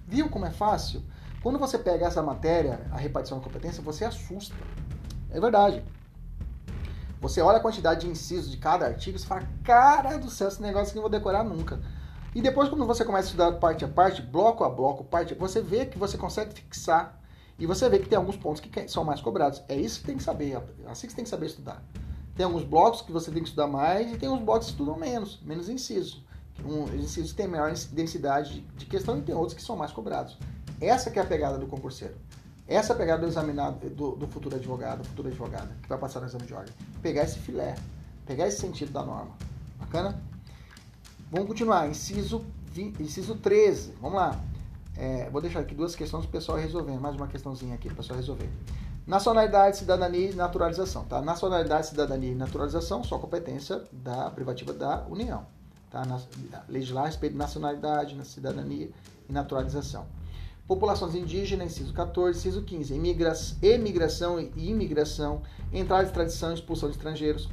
Viu 0.07 0.29
como 0.29 0.45
é 0.45 0.51
fácil? 0.51 1.01
Quando 1.41 1.59
você 1.59 1.77
pega 1.77 2.05
essa 2.05 2.21
matéria, 2.21 2.85
a 2.91 2.97
repartição 2.97 3.37
da 3.37 3.43
competência, 3.43 3.81
você 3.81 4.05
assusta. 4.05 4.55
É 5.29 5.39
verdade. 5.39 5.83
Você 7.19 7.41
olha 7.41 7.57
a 7.57 7.61
quantidade 7.61 8.01
de 8.01 8.07
incisos 8.07 8.51
de 8.51 8.57
cada 8.57 8.85
artigo 8.85 9.17
e 9.17 9.21
fala, 9.21 9.41
cara 9.63 10.17
do 10.17 10.29
céu, 10.29 10.47
esse 10.47 10.61
negócio 10.61 10.91
que 10.91 10.99
eu 10.99 11.01
não 11.01 11.09
vou 11.09 11.19
decorar 11.19 11.43
nunca. 11.43 11.79
E 12.35 12.41
depois, 12.41 12.69
quando 12.69 12.85
você 12.85 13.03
começa 13.03 13.27
a 13.27 13.29
estudar 13.29 13.51
parte 13.53 13.83
a 13.83 13.87
parte, 13.87 14.21
bloco 14.21 14.63
a 14.63 14.69
bloco, 14.69 15.03
parte, 15.03 15.33
você 15.33 15.61
vê 15.61 15.85
que 15.85 15.97
você 15.97 16.17
consegue 16.17 16.53
fixar 16.53 17.19
e 17.57 17.65
você 17.65 17.89
vê 17.89 17.97
que 17.97 18.07
tem 18.07 18.17
alguns 18.17 18.37
pontos 18.37 18.61
que 18.61 18.87
são 18.87 19.03
mais 19.03 19.19
cobrados. 19.19 19.63
É 19.67 19.75
isso 19.75 20.01
que 20.01 20.05
tem 20.05 20.17
que 20.17 20.23
saber, 20.23 20.51
é 20.53 20.91
assim 20.91 21.07
que 21.07 21.13
você 21.13 21.15
tem 21.15 21.23
que 21.23 21.29
saber 21.29 21.47
estudar. 21.47 21.81
Tem 22.37 22.45
alguns 22.45 22.63
blocos 22.63 23.01
que 23.01 23.11
você 23.11 23.31
tem 23.31 23.41
que 23.41 23.49
estudar 23.49 23.65
mais 23.65 24.13
e 24.13 24.17
tem 24.17 24.29
uns 24.29 24.41
blocos 24.41 24.67
que 24.67 24.73
estudam 24.73 24.95
menos, 24.95 25.41
menos 25.41 25.67
inciso. 25.67 26.23
Um, 26.63 26.83
os 26.83 26.93
incisos 26.93 27.33
têm 27.33 27.47
maior 27.47 27.73
densidade 27.91 28.61
de 28.77 28.85
questão 28.85 29.17
e 29.17 29.23
tem 29.23 29.33
outros 29.33 29.55
que 29.55 29.61
são 29.61 29.75
mais 29.75 29.91
cobrados. 29.91 30.37
Essa 30.79 31.09
que 31.09 31.17
é 31.17 31.21
a 31.23 31.25
pegada 31.25 31.57
do 31.57 31.65
concurseiro. 31.65 32.15
Essa 32.67 32.93
é 32.93 32.95
a 32.95 32.97
pegada 32.97 33.21
do 33.21 33.27
examinado, 33.27 33.89
do, 33.89 34.11
do 34.11 34.27
futuro 34.27 34.55
advogado, 34.55 35.03
futuro 35.03 35.29
advogada, 35.29 35.75
que 35.81 35.89
vai 35.89 35.97
passar 35.97 36.19
no 36.19 36.27
exame 36.27 36.45
de 36.45 36.53
ordem. 36.53 36.73
Pegar 37.01 37.23
esse 37.23 37.39
filé, 37.39 37.75
pegar 38.25 38.47
esse 38.47 38.59
sentido 38.59 38.91
da 38.91 39.03
norma. 39.03 39.31
Bacana? 39.79 40.21
Vamos 41.31 41.47
continuar. 41.47 41.89
Inciso, 41.89 42.45
20, 42.71 43.01
inciso 43.01 43.35
13. 43.35 43.93
Vamos 43.99 44.17
lá. 44.17 44.39
É, 44.95 45.29
vou 45.31 45.41
deixar 45.41 45.61
aqui 45.61 45.73
duas 45.73 45.95
questões 45.95 46.21
para 46.25 46.29
o 46.29 46.31
pessoal 46.31 46.57
resolver. 46.59 46.99
Mais 46.99 47.15
uma 47.15 47.27
questãozinha 47.27 47.73
aqui 47.73 47.87
para 47.87 47.93
o 47.93 47.97
pessoal 47.97 48.17
resolver. 48.17 48.49
Nacionalidade, 49.07 49.77
cidadania 49.77 50.31
e 50.31 50.35
naturalização. 50.35 51.05
Tá? 51.05 51.21
Nacionalidade, 51.21 51.87
cidadania 51.87 52.33
e 52.33 52.35
naturalização, 52.35 53.05
só 53.05 53.17
competência 53.17 53.81
da 53.89 54.29
privativa 54.29 54.73
da 54.73 55.05
União. 55.09 55.45
Tá? 55.89 56.03
legislar 56.67 57.05
a 57.05 57.07
respeito 57.07 57.31
de 57.31 57.37
nacionalidade, 57.37 58.21
cidadania 58.25 58.89
e 59.29 59.31
naturalização. 59.31 60.05
Populações 60.67 61.15
indígenas, 61.15 61.71
inciso 61.71 61.93
14, 61.93 62.37
inciso 62.37 62.61
15. 62.61 62.93
emigração 63.61 64.37
e 64.37 64.51
imigração, 64.69 65.41
entrada 65.71 66.05
de 66.05 66.11
tradição 66.11 66.51
e 66.51 66.55
expulsão 66.55 66.89
de 66.89 66.97
estrangeiros. 66.97 67.47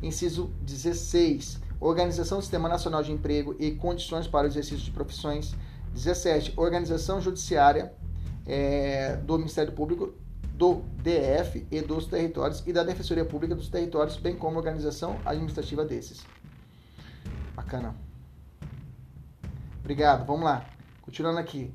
Inciso 0.00 0.52
16. 0.62 1.58
Organização 1.80 2.38
do 2.38 2.42
Sistema 2.42 2.68
Nacional 2.68 3.02
de 3.02 3.10
Emprego 3.10 3.56
e 3.58 3.72
condições 3.72 4.28
para 4.28 4.46
o 4.46 4.48
exercício 4.48 4.84
de 4.84 4.92
profissões. 4.92 5.56
17. 5.92 6.52
Organização 6.56 7.20
judiciária 7.20 7.92
é, 8.46 9.16
do 9.16 9.36
Ministério 9.36 9.72
Público, 9.72 10.14
do 10.60 10.82
DF 11.02 11.66
e 11.70 11.80
dos 11.80 12.04
territórios 12.04 12.62
e 12.66 12.72
da 12.74 12.82
Defensoria 12.82 13.24
Pública 13.24 13.54
dos 13.54 13.70
territórios, 13.70 14.18
bem 14.18 14.36
como 14.36 14.58
organização 14.58 15.18
administrativa 15.24 15.86
desses. 15.86 16.22
Bacana. 17.56 17.96
Obrigado. 19.78 20.26
Vamos 20.26 20.42
lá. 20.42 20.66
Continuando 21.00 21.38
aqui. 21.38 21.72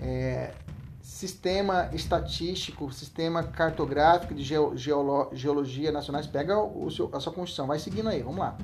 É, 0.00 0.54
sistema 1.02 1.90
estatístico, 1.92 2.92
sistema 2.92 3.42
cartográfico 3.42 4.32
de 4.32 4.44
geolo, 4.44 5.28
geologia 5.32 5.90
nacionais. 5.90 6.28
Pega 6.28 6.56
o 6.56 6.88
seu, 6.88 7.10
a 7.12 7.18
sua 7.18 7.32
Constituição. 7.32 7.66
Vai 7.66 7.80
seguindo 7.80 8.10
aí. 8.10 8.22
Vamos 8.22 8.38
lá. 8.38 8.56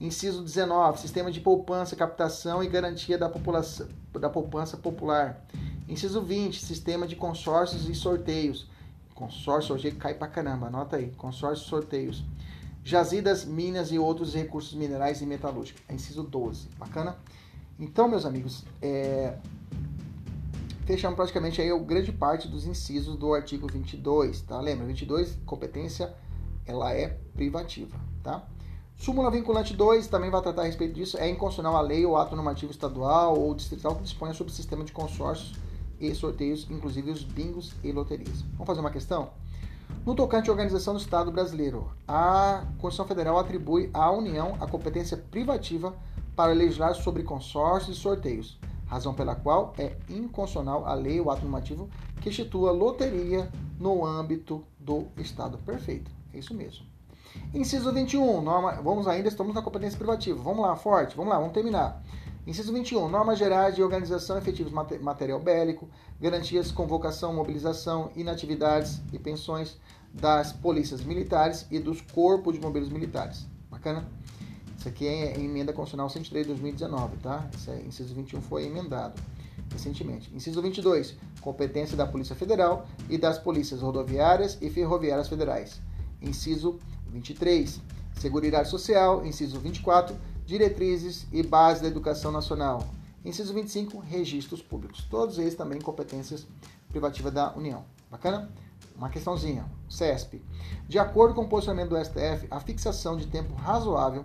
Inciso 0.00 0.42
19, 0.42 0.98
sistema 0.98 1.30
de 1.30 1.40
poupança, 1.40 1.94
captação 1.94 2.64
e 2.64 2.68
garantia 2.68 3.18
da, 3.18 3.28
população, 3.28 3.86
da 4.18 4.30
poupança 4.30 4.78
popular. 4.78 5.44
Inciso 5.86 6.22
20, 6.22 6.64
sistema 6.64 7.06
de 7.06 7.16
consórcios 7.16 7.86
e 7.86 7.94
sorteios. 7.94 8.66
Consórcio 9.14 9.74
hoje 9.74 9.90
cai 9.90 10.14
pra 10.14 10.26
caramba, 10.26 10.68
anota 10.68 10.96
aí. 10.96 11.10
Consórcios 11.18 11.66
e 11.66 11.68
sorteios. 11.68 12.24
Jazidas, 12.82 13.44
minas 13.44 13.92
e 13.92 13.98
outros 13.98 14.34
recursos 14.34 14.72
minerais 14.72 15.20
e 15.20 15.26
metalúrgicos. 15.26 15.82
É 15.86 15.92
inciso 15.92 16.22
12. 16.22 16.68
Bacana? 16.78 17.18
Então, 17.78 18.08
meus 18.08 18.24
amigos, 18.24 18.64
é... 18.80 19.36
fechamos 20.86 21.14
praticamente 21.14 21.60
aí 21.60 21.70
a 21.70 21.78
grande 21.78 22.10
parte 22.10 22.48
dos 22.48 22.64
incisos 22.64 23.18
do 23.18 23.34
artigo 23.34 23.70
22, 23.70 24.40
tá? 24.40 24.58
Lembra, 24.62 24.86
22, 24.86 25.36
competência, 25.44 26.14
ela 26.64 26.94
é 26.94 27.18
privativa, 27.34 28.00
tá? 28.22 28.48
Súmula 29.00 29.30
vinculante 29.30 29.72
2 29.72 30.08
também 30.08 30.28
vai 30.28 30.42
tratar 30.42 30.60
a 30.60 30.66
respeito 30.66 30.92
disso. 30.92 31.16
É 31.16 31.26
inconstitucional 31.26 31.74
a 31.74 31.80
lei 31.80 32.04
ou 32.04 32.18
ato 32.18 32.36
normativo 32.36 32.70
estadual 32.70 33.34
ou 33.34 33.54
distrital 33.54 33.96
que 33.96 34.02
disponha 34.02 34.34
sobre 34.34 34.52
o 34.52 34.54
sistema 34.54 34.84
de 34.84 34.92
consórcios 34.92 35.54
e 35.98 36.14
sorteios, 36.14 36.66
inclusive 36.68 37.10
os 37.10 37.24
bingos 37.24 37.72
e 37.82 37.92
loterias. 37.92 38.42
Vamos 38.52 38.66
fazer 38.66 38.80
uma 38.80 38.90
questão? 38.90 39.30
No 40.04 40.14
tocante 40.14 40.50
à 40.50 40.52
organização 40.52 40.92
do 40.92 41.00
Estado 41.00 41.32
brasileiro, 41.32 41.90
a 42.06 42.66
Constituição 42.76 43.06
Federal 43.06 43.38
atribui 43.38 43.88
à 43.94 44.10
União 44.10 44.58
a 44.60 44.66
competência 44.66 45.16
privativa 45.16 45.94
para 46.36 46.52
legislar 46.52 46.94
sobre 46.94 47.22
consórcios 47.22 47.96
e 47.96 48.00
sorteios, 48.00 48.58
razão 48.84 49.14
pela 49.14 49.34
qual 49.34 49.72
é 49.78 49.96
inconstitucional 50.10 50.84
a 50.84 50.92
lei 50.92 51.18
ou 51.18 51.30
ato 51.30 51.40
normativo 51.40 51.88
que 52.20 52.28
institua 52.28 52.70
loteria 52.70 53.50
no 53.78 54.04
âmbito 54.04 54.62
do 54.78 55.06
Estado. 55.16 55.56
Perfeito, 55.56 56.10
é 56.34 56.38
isso 56.38 56.52
mesmo. 56.52 56.89
Inciso 57.52 57.92
21, 57.92 58.40
norma, 58.40 58.72
vamos 58.82 59.08
ainda, 59.08 59.28
estamos 59.28 59.54
na 59.54 59.62
competência 59.62 59.98
privativa. 59.98 60.40
Vamos 60.42 60.64
lá, 60.64 60.76
forte, 60.76 61.16
vamos 61.16 61.32
lá, 61.32 61.38
vamos 61.38 61.52
terminar. 61.52 62.02
Inciso 62.46 62.72
21, 62.72 63.08
normas 63.08 63.38
gerais 63.38 63.74
de 63.74 63.82
organização 63.82 64.38
efetivos 64.38 64.72
material 64.72 65.38
bélico, 65.38 65.88
garantias, 66.20 66.72
convocação, 66.72 67.34
mobilização, 67.34 68.10
inatividades 68.16 69.00
e 69.12 69.18
pensões 69.18 69.78
das 70.12 70.52
polícias 70.52 71.02
militares 71.02 71.66
e 71.70 71.78
dos 71.78 72.00
corpos 72.00 72.54
de 72.54 72.60
bombeiros 72.60 72.90
militares. 72.90 73.46
Bacana? 73.70 74.08
Isso 74.76 74.88
aqui 74.88 75.06
é 75.06 75.38
emenda 75.38 75.72
constitucional 75.72 76.08
103 76.08 76.46
de 76.46 76.52
2019, 76.52 77.18
tá? 77.18 77.48
Esse 77.54 77.70
é, 77.70 77.82
inciso 77.82 78.14
21 78.14 78.40
foi 78.40 78.64
emendado 78.64 79.20
recentemente. 79.70 80.34
Inciso 80.34 80.60
22, 80.62 81.16
competência 81.40 81.96
da 81.96 82.06
Polícia 82.06 82.34
Federal 82.34 82.86
e 83.08 83.18
das 83.18 83.38
polícias 83.38 83.82
rodoviárias 83.82 84.58
e 84.60 84.70
ferroviárias 84.70 85.28
federais. 85.28 85.80
Inciso 86.22 86.78
23. 87.10 87.80
Seguridade 88.14 88.68
Social, 88.68 89.24
inciso 89.24 89.58
24. 89.58 90.16
Diretrizes 90.46 91.26
e 91.32 91.42
bases 91.42 91.82
da 91.82 91.88
educação 91.88 92.32
nacional. 92.32 92.86
Inciso 93.24 93.52
25. 93.52 93.98
Registros 93.98 94.62
públicos. 94.62 95.06
Todos 95.10 95.38
eles 95.38 95.54
também 95.54 95.80
competências 95.80 96.46
privativas 96.88 97.32
da 97.32 97.52
União. 97.54 97.84
Bacana? 98.10 98.50
Uma 98.96 99.08
questãozinha. 99.08 99.64
CESP. 99.88 100.42
De 100.88 100.98
acordo 100.98 101.34
com 101.34 101.42
o 101.42 101.48
posicionamento 101.48 101.90
do 101.90 102.04
STF, 102.04 102.46
a 102.50 102.60
fixação 102.60 103.16
de 103.16 103.26
tempo 103.26 103.54
razoável 103.54 104.24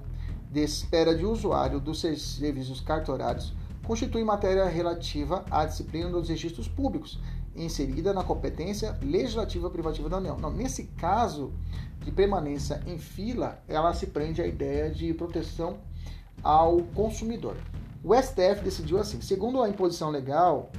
de 0.52 0.62
espera 0.62 1.16
de 1.16 1.26
usuário 1.26 1.80
dos 1.80 2.00
serviços 2.00 2.80
cartorários 2.82 3.54
constitui 3.86 4.24
matéria 4.24 4.66
relativa 4.66 5.46
à 5.52 5.66
disciplina 5.66 6.10
dos 6.10 6.28
registros 6.28 6.68
públicos, 6.68 7.20
inserida 7.56 8.14
na 8.14 8.24
competência 8.24 8.98
legislativa 9.02 9.70
privativa 9.70 10.10
da 10.10 10.18
União. 10.18 10.38
Não, 10.38 10.52
nesse 10.52 10.86
caso 10.98 11.54
de 12.06 12.12
permanência 12.12 12.82
em 12.86 13.00
fila, 13.00 13.60
ela 13.68 13.92
se 13.94 14.06
prende 14.08 14.40
à 14.42 14.46
ideia 14.46 14.92
de 14.92 15.12
proteção 15.16 15.80
ao 16.44 16.84
consumidor. 16.94 17.58
O 18.04 18.14
STF 18.14 18.64
decidiu 18.64 19.00
assim: 19.00 19.20
segundo 19.22 19.62
a 19.62 19.68
imposição 19.68 20.12
legal 20.12 20.72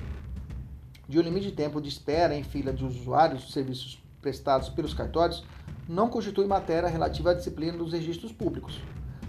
de 1.09 1.19
um 1.19 1.23
limite 1.23 1.48
de 1.48 1.53
tempo 1.53 1.81
de 1.81 1.89
espera 1.89 2.35
em 2.35 2.44
fila 2.44 2.73
de 2.73 2.85
usuários 2.85 3.43
dos 3.43 3.53
serviços 3.53 4.01
prestados 4.23 4.69
pelos 4.69 4.94
cartórios 4.94 5.44
não 5.89 6.09
constitui 6.09 6.47
matéria 6.47 6.89
relativa 6.89 7.32
à 7.32 7.35
disciplina 7.35 7.77
dos 7.77 7.93
registros 7.93 8.32
públicos, 8.32 8.81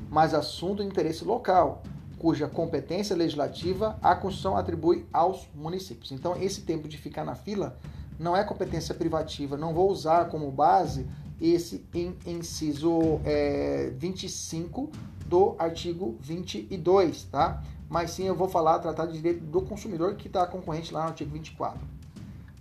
mas 0.09 0.33
assunto 0.33 0.81
de 0.81 0.87
interesse 0.87 1.23
local, 1.23 1.81
cuja 2.17 2.47
competência 2.47 3.15
legislativa 3.15 3.97
a 4.01 4.15
Constituição 4.15 4.57
atribui 4.57 5.05
aos 5.11 5.47
municípios. 5.53 6.11
Então, 6.11 6.35
esse 6.39 6.61
tempo 6.61 6.87
de 6.87 6.97
ficar 6.97 7.23
na 7.23 7.35
fila 7.35 7.77
não 8.19 8.35
é 8.35 8.43
competência 8.43 8.95
privativa, 8.95 9.55
não 9.55 9.73
vou 9.73 9.89
usar 9.91 10.25
como 10.25 10.51
base 10.51 11.07
esse 11.39 11.85
inciso 12.25 13.21
é, 13.23 13.91
25 13.95 14.89
do 15.25 15.55
artigo 15.59 16.17
22, 16.21 17.23
tá? 17.25 17.63
Mas 17.89 18.11
sim 18.11 18.25
eu 18.25 18.35
vou 18.35 18.49
falar, 18.49 18.79
tratar 18.79 19.05
de 19.05 19.13
direito 19.13 19.43
do 19.43 19.61
consumidor 19.61 20.15
que 20.15 20.27
está 20.27 20.45
concorrente 20.45 20.93
lá 20.93 21.03
no 21.03 21.07
artigo 21.09 21.31
24. 21.31 21.79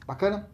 Bacana? 0.07 0.49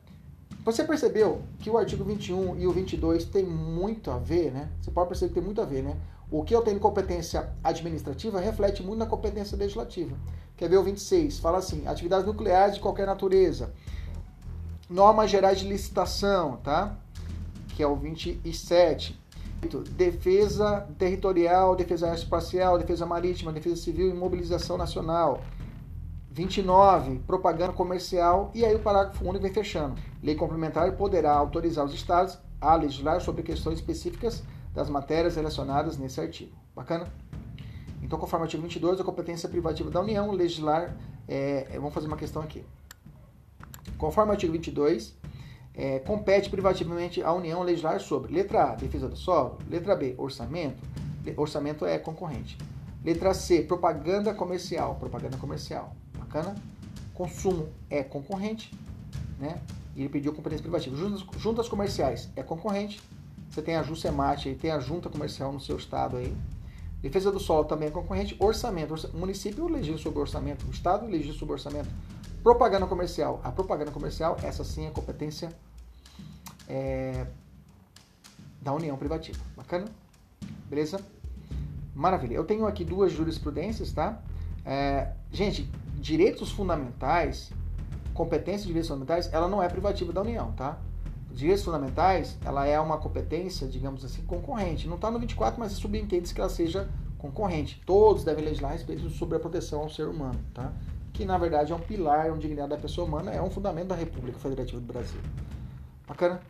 Você 0.64 0.84
percebeu 0.84 1.42
que 1.58 1.68
o 1.68 1.76
artigo 1.76 2.04
21 2.04 2.58
e 2.58 2.66
o 2.66 2.72
22 2.72 3.24
tem 3.24 3.44
muito 3.44 4.10
a 4.10 4.18
ver, 4.18 4.52
né? 4.52 4.70
Você 4.80 4.90
pode 4.90 5.08
perceber 5.08 5.30
que 5.30 5.34
tem 5.34 5.42
muito 5.42 5.60
a 5.60 5.64
ver, 5.64 5.82
né? 5.82 5.96
O 6.30 6.44
que 6.44 6.54
eu 6.54 6.62
tenho 6.62 6.78
competência 6.78 7.52
administrativa 7.62 8.40
reflete 8.40 8.82
muito 8.82 8.98
na 8.98 9.06
competência 9.06 9.56
legislativa. 9.56 10.16
Quer 10.56 10.70
ver 10.70 10.78
o 10.78 10.82
26? 10.82 11.40
Fala 11.40 11.58
assim: 11.58 11.86
atividades 11.86 12.24
nucleares 12.24 12.76
de 12.76 12.80
qualquer 12.80 13.06
natureza. 13.06 13.74
Normas 14.88 15.30
gerais 15.30 15.58
de 15.58 15.68
licitação, 15.68 16.58
tá? 16.58 16.96
Que 17.82 17.84
é 17.84 17.88
o 17.88 17.96
27. 17.96 19.20
Defesa 19.96 20.86
territorial, 20.96 21.74
defesa 21.74 22.14
espacial, 22.14 22.78
defesa 22.78 23.04
marítima, 23.04 23.50
defesa 23.50 23.74
civil 23.74 24.08
e 24.08 24.14
mobilização 24.14 24.76
nacional. 24.78 25.42
29, 26.30 27.18
propaganda 27.26 27.72
comercial, 27.72 28.52
e 28.54 28.64
aí 28.64 28.72
o 28.72 28.78
parágrafo 28.78 29.24
único 29.24 29.42
vem 29.42 29.52
fechando. 29.52 29.96
Lei 30.22 30.36
complementar 30.36 30.92
poderá 30.92 31.32
autorizar 31.32 31.84
os 31.84 31.92
estados 31.92 32.38
a 32.60 32.76
legislar 32.76 33.20
sobre 33.20 33.42
questões 33.42 33.80
específicas 33.80 34.44
das 34.72 34.88
matérias 34.88 35.34
relacionadas 35.34 35.98
nesse 35.98 36.20
artigo. 36.20 36.52
Bacana? 36.76 37.12
Então, 38.00 38.16
conforme 38.16 38.44
o 38.44 38.46
artigo 38.46 38.62
22, 38.62 39.00
a 39.00 39.04
competência 39.04 39.48
privativa 39.48 39.90
da 39.90 40.00
União, 40.00 40.30
legislar. 40.30 40.94
É 41.26 41.66
vamos 41.74 41.92
fazer 41.92 42.06
uma 42.06 42.16
questão 42.16 42.42
aqui. 42.42 42.64
Conforme 43.98 44.30
o 44.30 44.34
artigo 44.34 44.52
22, 44.52 45.20
é, 45.74 45.98
compete 46.00 46.50
privativamente 46.50 47.22
à 47.22 47.32
União 47.32 47.62
legislar 47.62 48.00
sobre 48.00 48.32
letra 48.32 48.72
A, 48.72 48.74
defesa 48.74 49.08
do 49.08 49.16
solo, 49.16 49.58
letra 49.68 49.96
B, 49.96 50.14
orçamento. 50.18 50.82
Orçamento 51.36 51.86
é 51.86 51.98
concorrente. 51.98 52.58
Letra 53.04 53.32
C, 53.32 53.62
propaganda 53.62 54.34
comercial, 54.34 54.96
propaganda 54.96 55.36
comercial. 55.36 55.94
Bacana? 56.18 56.54
Consumo 57.14 57.68
é 57.88 58.02
concorrente, 58.02 58.72
né? 59.38 59.60
E 59.94 60.00
ele 60.00 60.08
pediu 60.08 60.32
competência 60.32 60.62
privativa. 60.62 60.96
Juntas, 60.96 61.24
juntas 61.36 61.68
comerciais 61.68 62.30
é 62.36 62.42
concorrente. 62.42 63.00
Você 63.50 63.62
tem 63.62 63.76
a 63.76 63.82
Jusemate 63.82 64.48
aí, 64.48 64.54
tem 64.54 64.70
a 64.70 64.78
junta 64.78 65.08
comercial 65.08 65.52
no 65.52 65.60
seu 65.60 65.76
estado 65.76 66.16
aí. 66.16 66.34
Defesa 67.00 67.30
do 67.30 67.40
solo 67.40 67.64
também 67.64 67.88
é 67.88 67.90
concorrente. 67.90 68.36
Orçamento. 68.38 68.94
O 69.12 69.18
município 69.18 69.68
legisla 69.68 69.98
sobre 69.98 70.20
orçamento. 70.20 70.64
O 70.66 70.70
estado 70.70 71.06
legisla 71.06 71.34
sobre 71.34 71.54
orçamento. 71.54 71.88
Propaganda 72.42 72.86
comercial. 72.86 73.40
A 73.44 73.52
propaganda 73.52 73.90
comercial, 73.90 74.36
essa 74.42 74.64
sim 74.64 74.86
é 74.86 74.90
competência 74.90 75.50
é, 76.68 77.26
da 78.60 78.72
União 78.72 78.96
Privativa. 78.96 79.38
Bacana? 79.56 79.86
Beleza? 80.68 81.00
Maravilha. 81.94 82.34
Eu 82.34 82.44
tenho 82.44 82.66
aqui 82.66 82.84
duas 82.84 83.12
jurisprudências, 83.12 83.92
tá? 83.92 84.20
É, 84.64 85.12
gente, 85.30 85.70
direitos 85.96 86.50
fundamentais, 86.50 87.52
competência 88.12 88.62
de 88.62 88.68
direitos 88.68 88.88
fundamentais, 88.88 89.32
ela 89.32 89.46
não 89.46 89.62
é 89.62 89.68
privativa 89.68 90.12
da 90.12 90.22
União, 90.22 90.50
tá? 90.52 90.78
Direitos 91.30 91.64
fundamentais, 91.64 92.36
ela 92.44 92.66
é 92.66 92.78
uma 92.80 92.98
competência, 92.98 93.68
digamos 93.68 94.04
assim, 94.04 94.22
concorrente. 94.22 94.88
Não 94.88 94.96
está 94.96 95.10
no 95.10 95.18
24, 95.18 95.60
mas 95.60 95.72
subentende 95.72 96.32
que 96.32 96.40
ela 96.40 96.50
seja 96.50 96.88
concorrente. 97.18 97.80
Todos 97.86 98.24
devem 98.24 98.44
legislar 98.44 98.72
a 98.72 98.74
respeito 98.74 99.08
sobre 99.10 99.36
a 99.36 99.40
proteção 99.40 99.82
ao 99.82 99.88
ser 99.88 100.08
humano, 100.08 100.38
tá? 100.52 100.72
Que 101.12 101.24
na 101.24 101.36
verdade 101.38 101.72
é 101.72 101.74
um 101.74 101.80
pilar, 101.80 102.26
é 102.26 102.32
um 102.32 102.38
dignidade 102.38 102.70
da 102.70 102.76
pessoa 102.76 103.06
humana, 103.06 103.30
é 103.30 103.42
um 103.42 103.50
fundamento 103.50 103.88
da 103.88 103.94
República 103.94 104.38
Federativa 104.38 104.80
do 104.80 104.86
Brasil. 104.86 105.20
Bacana? 106.06 106.40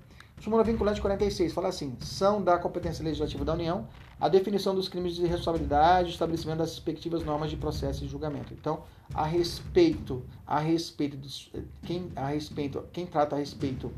Súmula 0.40 0.64
vinculante 0.64 1.00
46 1.00 1.52
fala 1.52 1.68
assim: 1.68 1.96
são 2.00 2.42
da 2.42 2.58
competência 2.58 3.04
legislativa 3.04 3.44
da 3.44 3.52
União 3.52 3.86
a 4.22 4.28
definição 4.28 4.72
dos 4.72 4.88
crimes 4.88 5.16
de 5.16 5.26
responsabilidade, 5.26 6.10
estabelecimento 6.10 6.58
das 6.58 6.70
respectivas 6.70 7.24
normas 7.24 7.50
de 7.50 7.56
processo 7.56 8.04
e 8.04 8.06
julgamento. 8.08 8.54
Então, 8.54 8.84
a 9.12 9.24
respeito, 9.24 10.24
a 10.46 10.60
respeito 10.60 11.16
dos, 11.16 11.50
quem 11.82 12.12
a 12.14 12.28
respeito, 12.28 12.84
quem 12.92 13.04
trata 13.04 13.34
a 13.34 13.38
respeito 13.40 13.92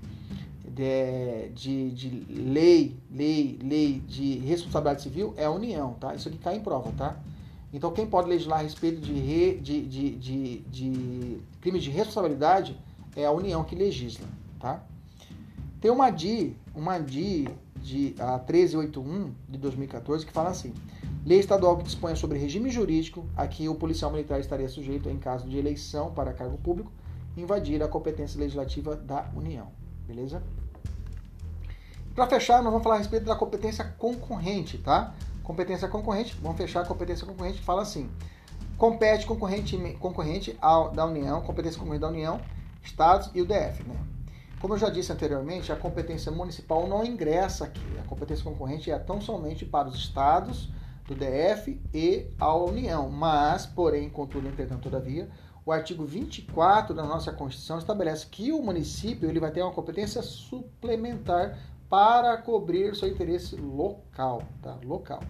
de, 0.67 1.51
de, 1.51 1.91
de, 1.91 2.09
lei, 2.33 2.97
lei, 3.11 3.59
lei 3.63 4.01
de 4.01 4.39
responsabilidade 4.39 5.03
civil 5.03 5.35
é 5.37 5.45
a 5.45 5.51
União, 5.51 5.93
tá? 6.01 6.15
Isso 6.15 6.29
aqui 6.29 6.39
cai 6.39 6.57
em 6.57 6.61
prova, 6.61 6.91
tá? 6.93 7.19
Então, 7.75 7.91
quem 7.91 8.07
pode 8.07 8.29
legislar 8.29 8.61
a 8.61 8.63
respeito 8.63 9.01
de, 9.01 9.13
re, 9.13 9.59
de, 9.59 9.83
de, 9.83 10.11
de, 10.17 10.59
de 10.61 11.41
crimes 11.61 11.83
de 11.83 11.91
responsabilidade 11.91 12.81
é 13.17 13.27
a 13.27 13.33
União 13.33 13.65
que 13.65 13.75
legisla, 13.75 14.29
tá? 14.61 14.81
Tem 15.81 15.91
uma 15.91 16.09
DI, 16.09 16.57
uma 16.73 17.01
DI 17.01 17.49
de 17.83 18.15
a 18.21 18.39
1381 18.39 19.35
de 19.49 19.59
2014 19.59 20.25
que 20.25 20.33
fala 20.33 20.51
assim: 20.51 20.73
Lei 21.27 21.41
estadual 21.41 21.77
que 21.77 21.83
dispõe 21.83 22.15
sobre 22.15 22.39
regime 22.39 22.71
jurídico 22.71 23.27
a 23.37 23.47
que 23.49 23.69
o 23.69 23.75
policial 23.75 24.13
militar 24.13 24.39
estaria 24.39 24.69
sujeito 24.69 25.11
em 25.11 25.19
caso 25.19 25.49
de 25.49 25.59
eleição 25.59 26.13
para 26.13 26.33
cargo 26.33 26.57
público 26.59 26.93
invadir 27.37 27.83
a 27.83 27.89
competência 27.89 28.39
legislativa 28.39 28.95
da 28.95 29.29
União. 29.35 29.67
Beleza? 30.07 30.41
Para 32.15 32.29
fechar, 32.29 32.63
nós 32.63 32.71
vamos 32.71 32.85
falar 32.85 32.95
a 32.95 32.99
respeito 32.99 33.27
da 33.27 33.35
competência 33.35 33.85
concorrente, 33.99 34.79
tá? 34.79 35.13
Competência 35.45 35.87
concorrente, 35.87 36.37
vamos 36.43 36.57
fechar 36.57 36.81
a 36.81 36.87
competência 36.87 37.27
concorrente, 37.27 37.61
fala 37.61 37.83
assim: 37.83 38.11
compete 38.77 39.27
concorrente, 39.27 39.77
concorrente 40.01 40.57
ao, 40.61 40.91
da 40.91 41.05
União, 41.05 41.41
competência 41.43 41.79
concorrente 41.79 42.01
da 42.01 42.09
União, 42.09 42.41
Estados 42.83 43.31
e 43.35 43.41
o 43.41 43.47
DF, 43.47 43.85
né? 43.87 43.97
Como 44.61 44.73
eu 44.73 44.79
já 44.79 44.89
disse 44.89 45.13
anteriormente, 45.13 45.71
a 45.71 45.77
competência 45.77 46.33
municipal 46.33 46.89
não 46.89 47.05
ingressa 47.05 47.67
aqui. 47.67 47.99
A 47.99 48.09
competência 48.09 48.43
concorrente 48.43 48.91
é 48.91 48.99
tão 48.99 49.21
somente 49.21 49.67
para 49.67 49.89
os 49.89 49.95
estados 49.95 50.71
do 51.07 51.15
DF 51.15 51.79
e 51.93 52.27
a 52.41 52.55
União. 52.55 53.11
Mas, 53.11 53.67
porém, 53.67 54.09
contudo, 54.09 54.49
entretanto, 54.49 54.85
todavia, 54.85 55.29
o 55.67 55.73
artigo 55.73 56.07
24 56.07 56.95
da 56.95 57.03
nossa 57.03 57.31
Constituição 57.31 57.79
estabelece 57.79 58.27
que 58.27 58.53
o 58.53 58.63
município 58.63 59.29
ele 59.29 59.39
vai 59.39 59.51
ter 59.51 59.63
uma 59.63 59.73
competência 59.73 60.23
suplementar 60.23 61.59
para 61.95 62.37
cobrir 62.39 62.97
seu 62.97 63.09
interesse 63.09 63.55
local, 63.55 64.43
tá? 64.61 64.77
Local. 64.85 65.21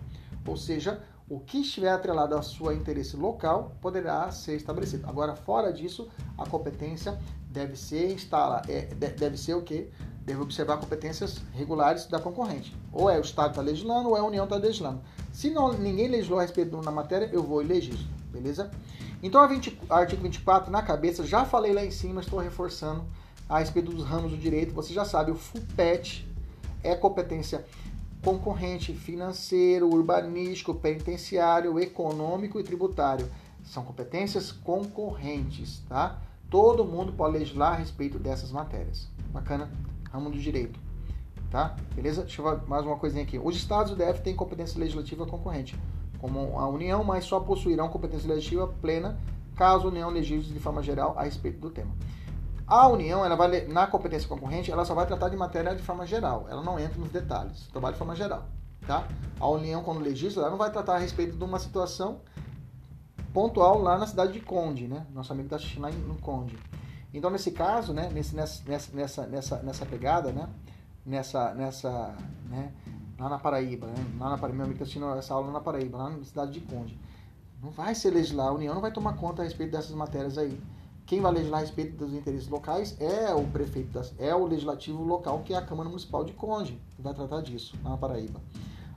Ou 0.48 0.56
seja, 0.56 0.98
o 1.28 1.38
que 1.38 1.58
estiver 1.58 1.90
atrelado 1.90 2.34
ao 2.34 2.42
seu 2.42 2.72
interesse 2.72 3.18
local 3.18 3.76
poderá 3.82 4.30
ser 4.30 4.56
estabelecido. 4.56 5.06
Agora, 5.06 5.36
fora 5.36 5.70
disso, 5.70 6.08
a 6.38 6.48
competência 6.48 7.18
deve 7.50 7.76
ser 7.76 8.14
instala, 8.14 8.62
é, 8.66 8.86
deve 8.94 9.36
ser 9.36 9.52
o 9.52 9.60
quê? 9.60 9.90
Deve 10.22 10.40
observar 10.40 10.78
competências 10.78 11.36
regulares 11.52 12.06
da 12.06 12.18
concorrente. 12.18 12.74
Ou 12.90 13.10
é 13.10 13.18
o 13.18 13.20
Estado 13.20 13.50
está 13.50 13.60
legislando, 13.60 14.08
ou 14.08 14.16
é 14.16 14.20
a 14.20 14.24
União 14.24 14.44
está 14.44 14.56
legislando. 14.56 15.02
Se 15.34 15.50
não, 15.50 15.70
ninguém 15.74 16.08
legislou 16.08 16.38
a 16.38 16.42
respeito 16.42 16.74
da 16.80 16.90
matéria, 16.90 17.28
eu 17.30 17.42
vou 17.42 17.60
e 17.60 17.66
legislo, 17.66 18.08
beleza? 18.32 18.70
Então, 19.22 19.38
a 19.42 19.46
20, 19.46 19.82
artigo 19.90 20.22
24 20.22 20.72
na 20.72 20.80
cabeça, 20.80 21.26
já 21.26 21.44
falei 21.44 21.74
lá 21.74 21.84
em 21.84 21.90
cima, 21.90 22.22
estou 22.22 22.38
reforçando 22.38 23.04
a 23.46 23.58
respeito 23.58 23.92
dos 23.92 24.02
ramos 24.02 24.30
do 24.30 24.38
direito. 24.38 24.72
Você 24.72 24.94
já 24.94 25.04
sabe, 25.04 25.30
o 25.30 25.34
FUPET 25.34 26.32
é 26.84 26.94
competência 26.94 27.64
concorrente, 28.22 28.92
financeiro, 28.94 29.88
urbanístico, 29.88 30.74
penitenciário, 30.74 31.78
econômico 31.78 32.60
e 32.60 32.62
tributário. 32.62 33.28
São 33.64 33.84
competências 33.84 34.52
concorrentes, 34.52 35.82
tá? 35.88 36.18
Todo 36.48 36.84
mundo 36.84 37.12
pode 37.12 37.38
legislar 37.38 37.72
a 37.72 37.76
respeito 37.76 38.18
dessas 38.18 38.52
matérias. 38.52 39.08
Bacana? 39.32 39.70
Ramo 40.10 40.30
do 40.30 40.38
direito. 40.38 40.78
Tá? 41.50 41.76
Beleza? 41.94 42.22
Deixa 42.22 42.40
eu 42.40 42.50
ver 42.50 42.66
mais 42.66 42.84
uma 42.84 42.96
coisinha 42.96 43.24
aqui. 43.24 43.38
Os 43.38 43.56
estados 43.56 43.92
do 43.92 43.96
DF 43.96 44.22
têm 44.22 44.34
competência 44.34 44.78
legislativa 44.78 45.26
concorrente, 45.26 45.78
como 46.18 46.58
a 46.58 46.68
União, 46.68 47.04
mas 47.04 47.24
só 47.24 47.40
possuirão 47.40 47.88
competência 47.88 48.28
legislativa 48.28 48.66
plena 48.80 49.18
caso 49.54 49.86
a 49.86 49.90
União 49.90 50.10
legisle 50.10 50.52
de 50.52 50.58
forma 50.58 50.82
geral 50.82 51.14
a 51.16 51.22
respeito 51.22 51.58
do 51.58 51.70
tema. 51.70 51.92
A 52.66 52.88
União, 52.88 53.24
ela 53.24 53.36
vai 53.36 53.66
na 53.66 53.86
competência 53.86 54.28
concorrente, 54.28 54.70
ela 54.70 54.84
só 54.84 54.94
vai 54.94 55.06
tratar 55.06 55.28
de 55.28 55.36
matéria 55.36 55.74
de 55.74 55.82
forma 55.82 56.06
geral. 56.06 56.46
Ela 56.48 56.62
não 56.62 56.78
entra 56.78 56.98
nos 56.98 57.10
detalhes. 57.10 57.68
Trabalha 57.68 57.92
de 57.92 57.98
forma 57.98 58.16
geral, 58.16 58.46
tá? 58.86 59.06
A 59.38 59.48
União, 59.48 59.82
quando 59.82 60.00
legisla, 60.00 60.42
ela 60.42 60.50
não 60.50 60.58
vai 60.58 60.70
tratar 60.70 60.94
a 60.94 60.98
respeito 60.98 61.36
de 61.36 61.44
uma 61.44 61.58
situação 61.58 62.20
pontual 63.34 63.82
lá 63.82 63.98
na 63.98 64.06
cidade 64.06 64.32
de 64.32 64.40
Conde, 64.40 64.86
né? 64.86 65.06
Nosso 65.12 65.32
amigo 65.32 65.46
está 65.46 65.56
assistindo 65.56 65.82
lá 65.82 65.90
no 65.90 66.14
Conde. 66.16 66.56
Então, 67.12 67.30
nesse 67.30 67.52
caso, 67.52 67.92
né, 67.92 68.08
nesse, 68.12 68.34
nessa, 68.34 68.62
nessa, 68.92 69.26
nessa, 69.26 69.62
nessa 69.62 69.86
pegada, 69.86 70.32
né, 70.32 70.48
nessa, 71.06 71.54
nessa, 71.54 72.16
né, 72.48 72.72
lá 73.18 73.28
na 73.28 73.38
Paraíba, 73.38 73.86
né, 73.86 74.04
lá 74.18 74.30
na 74.30 74.38
Paraíba, 74.38 74.56
meu 74.56 74.64
amigo 74.64 74.82
está 74.82 74.84
assistindo 74.84 75.16
essa 75.16 75.34
aula 75.34 75.52
na 75.52 75.60
Paraíba, 75.60 75.98
lá 75.98 76.10
na 76.10 76.24
cidade 76.24 76.52
de 76.52 76.60
Conde. 76.60 76.98
Não 77.62 77.70
vai 77.70 77.94
ser 77.94 78.10
legislar, 78.10 78.48
a 78.48 78.52
União 78.52 78.74
não 78.74 78.80
vai 78.80 78.90
tomar 78.90 79.14
conta 79.14 79.42
a 79.42 79.44
respeito 79.44 79.70
dessas 79.70 79.92
matérias 79.92 80.36
aí. 80.36 80.60
Quem 81.06 81.20
vai 81.20 81.32
legislar 81.32 81.60
a 81.60 81.64
respeito 81.64 81.96
dos 81.96 82.14
interesses 82.14 82.48
locais 82.48 82.96
é 82.98 83.34
o 83.34 83.44
prefeito, 83.44 83.92
das, 83.92 84.14
é 84.18 84.34
o 84.34 84.46
legislativo 84.46 85.02
local, 85.04 85.40
que 85.44 85.52
é 85.52 85.56
a 85.56 85.62
Câmara 85.62 85.88
Municipal 85.88 86.24
de 86.24 86.32
Conde, 86.32 86.80
que 86.96 87.02
vai 87.02 87.12
tratar 87.12 87.42
disso 87.42 87.76
na 87.82 87.96
Paraíba. 87.96 88.40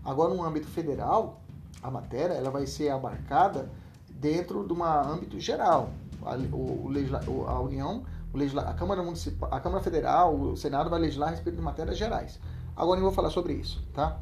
Agora, 0.06 0.34
no 0.34 0.42
âmbito 0.44 0.68
federal, 0.68 1.42
a 1.84 1.92
matéria 1.92 2.34
ela 2.34 2.50
vai 2.50 2.66
ser 2.66 2.90
abarcada 2.90 3.70
dentro 4.10 4.66
de 4.66 4.74
um 4.74 4.84
âmbito 4.84 5.38
geral. 5.40 5.90
A, 6.24 6.36
o, 6.36 6.88
o, 6.88 7.46
a 7.46 7.60
União, 7.60 8.06
o 8.34 8.60
a 8.60 8.74
Câmara 8.74 9.04
Municipal, 9.04 9.50
a 9.52 9.60
Câmara 9.60 9.84
Federal, 9.84 10.34
o 10.34 10.56
Senado 10.56 10.90
vai 10.90 11.00
legislar 11.00 11.30
a 11.30 11.32
respeito 11.32 11.58
de 11.58 11.62
matérias 11.62 11.98
gerais. 11.98 12.40
Agora 12.76 13.00
eu 13.00 13.04
vou 13.04 13.12
falar 13.12 13.32
sobre 13.32 13.54
isso, 13.54 13.84
tá? 13.94 14.18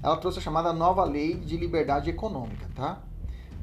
ela 0.00 0.16
trouxe 0.18 0.38
a 0.38 0.40
chamada 0.40 0.72
nova 0.72 1.02
Lei 1.02 1.34
de 1.34 1.56
Liberdade 1.56 2.08
Econômica, 2.08 2.68
tá? 2.76 3.02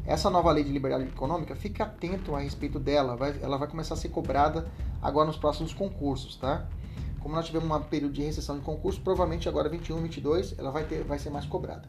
Essa 0.05 0.29
nova 0.29 0.51
Lei 0.51 0.65
de 0.65 0.73
Liberdade 0.73 1.05
Econômica, 1.05 1.55
fique 1.55 1.81
atento 1.81 2.35
a 2.35 2.39
respeito 2.39 2.79
dela, 2.79 3.15
vai, 3.15 3.39
ela 3.41 3.55
vai 3.55 3.69
começar 3.69 3.93
a 3.93 3.97
ser 3.97 4.09
cobrada 4.09 4.69
agora 5.01 5.27
nos 5.27 5.37
próximos 5.37 5.73
concursos, 5.73 6.35
tá? 6.35 6.67
Como 7.21 7.33
nós 7.33 7.45
tivemos 7.45 7.71
um 7.71 7.79
período 7.83 8.11
de 8.11 8.23
recessão 8.23 8.57
de 8.57 8.65
concurso, 8.65 8.99
provavelmente 8.99 9.47
agora 9.47 9.69
21, 9.69 10.01
22, 10.01 10.59
ela 10.59 10.69
vai, 10.69 10.83
ter, 10.83 11.05
vai 11.05 11.17
ser 11.17 11.29
mais 11.29 11.45
cobrada. 11.45 11.87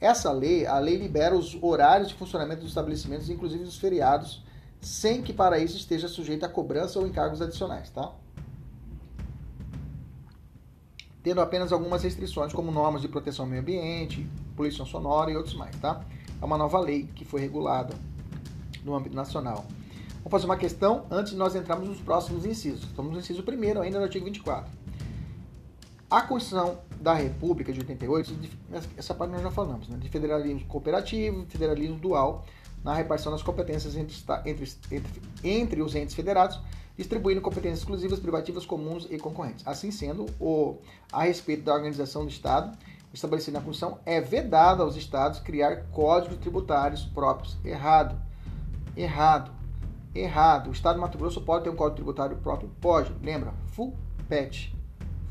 Essa 0.00 0.32
lei, 0.32 0.64
a 0.64 0.78
lei 0.78 0.96
libera 0.96 1.36
os 1.36 1.62
horários 1.62 2.08
de 2.08 2.14
funcionamento 2.14 2.62
dos 2.62 2.70
estabelecimentos, 2.70 3.28
inclusive 3.28 3.64
os 3.64 3.76
feriados, 3.76 4.47
sem 4.80 5.22
que 5.22 5.32
para 5.32 5.58
isso 5.58 5.76
esteja 5.76 6.08
sujeito 6.08 6.44
a 6.44 6.48
cobrança 6.48 6.98
ou 6.98 7.06
encargos 7.06 7.42
adicionais, 7.42 7.90
tá? 7.90 8.12
Tendo 11.22 11.40
apenas 11.40 11.72
algumas 11.72 12.02
restrições, 12.02 12.52
como 12.52 12.70
normas 12.70 13.02
de 13.02 13.08
proteção 13.08 13.44
ao 13.44 13.48
meio 13.50 13.62
ambiente, 13.62 14.28
poluição 14.56 14.86
sonora 14.86 15.30
e 15.30 15.36
outros 15.36 15.54
mais, 15.54 15.76
tá? 15.76 16.04
É 16.40 16.44
uma 16.44 16.56
nova 16.56 16.78
lei 16.78 17.08
que 17.14 17.24
foi 17.24 17.40
regulada 17.40 17.94
no 18.84 18.94
âmbito 18.94 19.14
nacional. 19.14 19.64
Vamos 20.18 20.30
fazer 20.30 20.44
uma 20.46 20.56
questão 20.56 21.06
antes 21.10 21.32
de 21.32 21.38
nós 21.38 21.54
entrarmos 21.54 21.88
nos 21.88 22.00
próximos 22.00 22.44
incisos. 22.44 22.84
Estamos 22.84 23.12
no 23.12 23.18
inciso 23.18 23.42
primeiro, 23.42 23.80
ainda 23.80 23.98
no 23.98 24.04
artigo 24.04 24.24
24. 24.24 24.70
A 26.10 26.22
Constituição 26.22 26.78
da 27.00 27.12
República 27.12 27.72
de 27.72 27.80
88, 27.80 28.34
essa 28.96 29.14
parte 29.14 29.30
nós 29.32 29.42
já 29.42 29.50
falamos, 29.50 29.88
né? 29.88 29.98
de 29.98 30.08
federalismo 30.08 30.66
cooperativo, 30.66 31.44
federalismo 31.48 31.98
dual, 31.98 32.46
na 32.88 32.94
repartição 32.94 33.30
das 33.30 33.42
competências 33.42 33.94
entre, 33.94 34.16
entre, 34.46 34.72
entre, 34.90 35.22
entre 35.44 35.82
os 35.82 35.94
entes 35.94 36.14
federados, 36.14 36.58
distribuindo 36.96 37.38
competências 37.42 37.80
exclusivas, 37.80 38.18
privativas, 38.18 38.64
comuns 38.64 39.06
e 39.10 39.18
concorrentes. 39.18 39.62
Assim 39.68 39.90
sendo, 39.90 40.24
o, 40.40 40.78
a 41.12 41.24
respeito 41.24 41.64
da 41.64 41.74
organização 41.74 42.24
do 42.24 42.30
Estado, 42.30 42.74
estabelecida 43.12 43.58
na 43.58 43.64
Constituição, 43.64 44.00
é 44.06 44.22
vedado 44.22 44.82
aos 44.82 44.96
Estados 44.96 45.38
criar 45.38 45.82
códigos 45.92 46.38
tributários 46.38 47.04
próprios. 47.04 47.58
Errado. 47.62 48.18
Errado. 48.96 49.52
Errado. 50.14 50.70
O 50.70 50.72
Estado 50.72 50.94
de 50.94 51.02
Mato 51.02 51.18
Grosso 51.18 51.42
pode 51.42 51.64
ter 51.64 51.70
um 51.70 51.76
código 51.76 51.96
tributário 51.96 52.38
próprio? 52.38 52.70
Pode. 52.80 53.14
Lembra? 53.22 53.52
FUPET. 53.66 54.74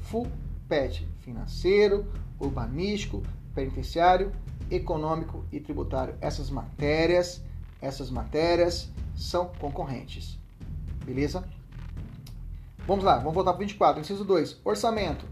FUPET. 0.01 1.09
Financeiro, 1.21 2.05
urbanístico, 2.39 3.23
penitenciário 3.55 4.31
econômico 4.69 5.43
e 5.51 5.59
tributário. 5.59 6.15
Essas 6.21 6.51
matérias, 6.51 7.43
essas 7.81 8.09
matérias 8.09 8.89
são 9.15 9.51
concorrentes. 9.59 10.37
Beleza? 11.03 11.47
Vamos 12.85 13.03
lá, 13.03 13.17
vamos 13.17 13.33
voltar 13.33 13.51
para 13.53 13.59
o 13.59 13.65
24. 13.65 14.01
Inciso 14.01 14.23
2, 14.23 14.61
orçamento. 14.63 15.25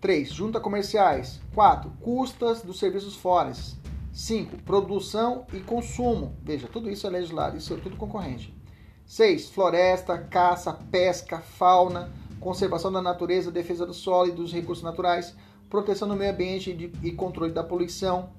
3, 0.00 0.30
junta 0.30 0.60
comerciais. 0.60 1.40
4, 1.54 1.90
custas 2.00 2.62
dos 2.62 2.78
serviços 2.78 3.16
forenses. 3.16 3.76
5, 4.12 4.58
produção 4.58 5.46
e 5.52 5.60
consumo. 5.60 6.36
Veja, 6.42 6.68
tudo 6.68 6.90
isso 6.90 7.06
é 7.06 7.10
legislado, 7.10 7.56
isso 7.56 7.74
é 7.74 7.76
tudo 7.78 7.96
concorrente. 7.96 8.54
6, 9.06 9.50
floresta, 9.50 10.18
caça, 10.18 10.72
pesca, 10.72 11.40
fauna, 11.40 12.12
conservação 12.38 12.92
da 12.92 13.02
natureza, 13.02 13.50
defesa 13.50 13.86
do 13.86 13.94
solo 13.94 14.28
e 14.28 14.32
dos 14.32 14.52
recursos 14.52 14.84
naturais, 14.84 15.34
proteção 15.68 16.06
do 16.06 16.14
meio 16.14 16.30
ambiente 16.30 16.92
e 17.02 17.12
controle 17.12 17.52
da 17.52 17.64
poluição. 17.64 18.30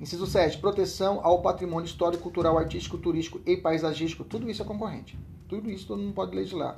Inciso 0.00 0.26
7. 0.26 0.58
Proteção 0.58 1.20
ao 1.22 1.40
patrimônio 1.40 1.86
histórico, 1.86 2.22
cultural, 2.22 2.58
artístico, 2.58 2.98
turístico 2.98 3.40
e 3.46 3.56
paisagístico. 3.56 4.24
Tudo 4.24 4.50
isso 4.50 4.62
é 4.62 4.64
concorrente. 4.64 5.18
Tudo 5.48 5.70
isso 5.70 5.86
todo 5.86 6.02
mundo 6.02 6.14
pode 6.14 6.34
legislar. 6.34 6.76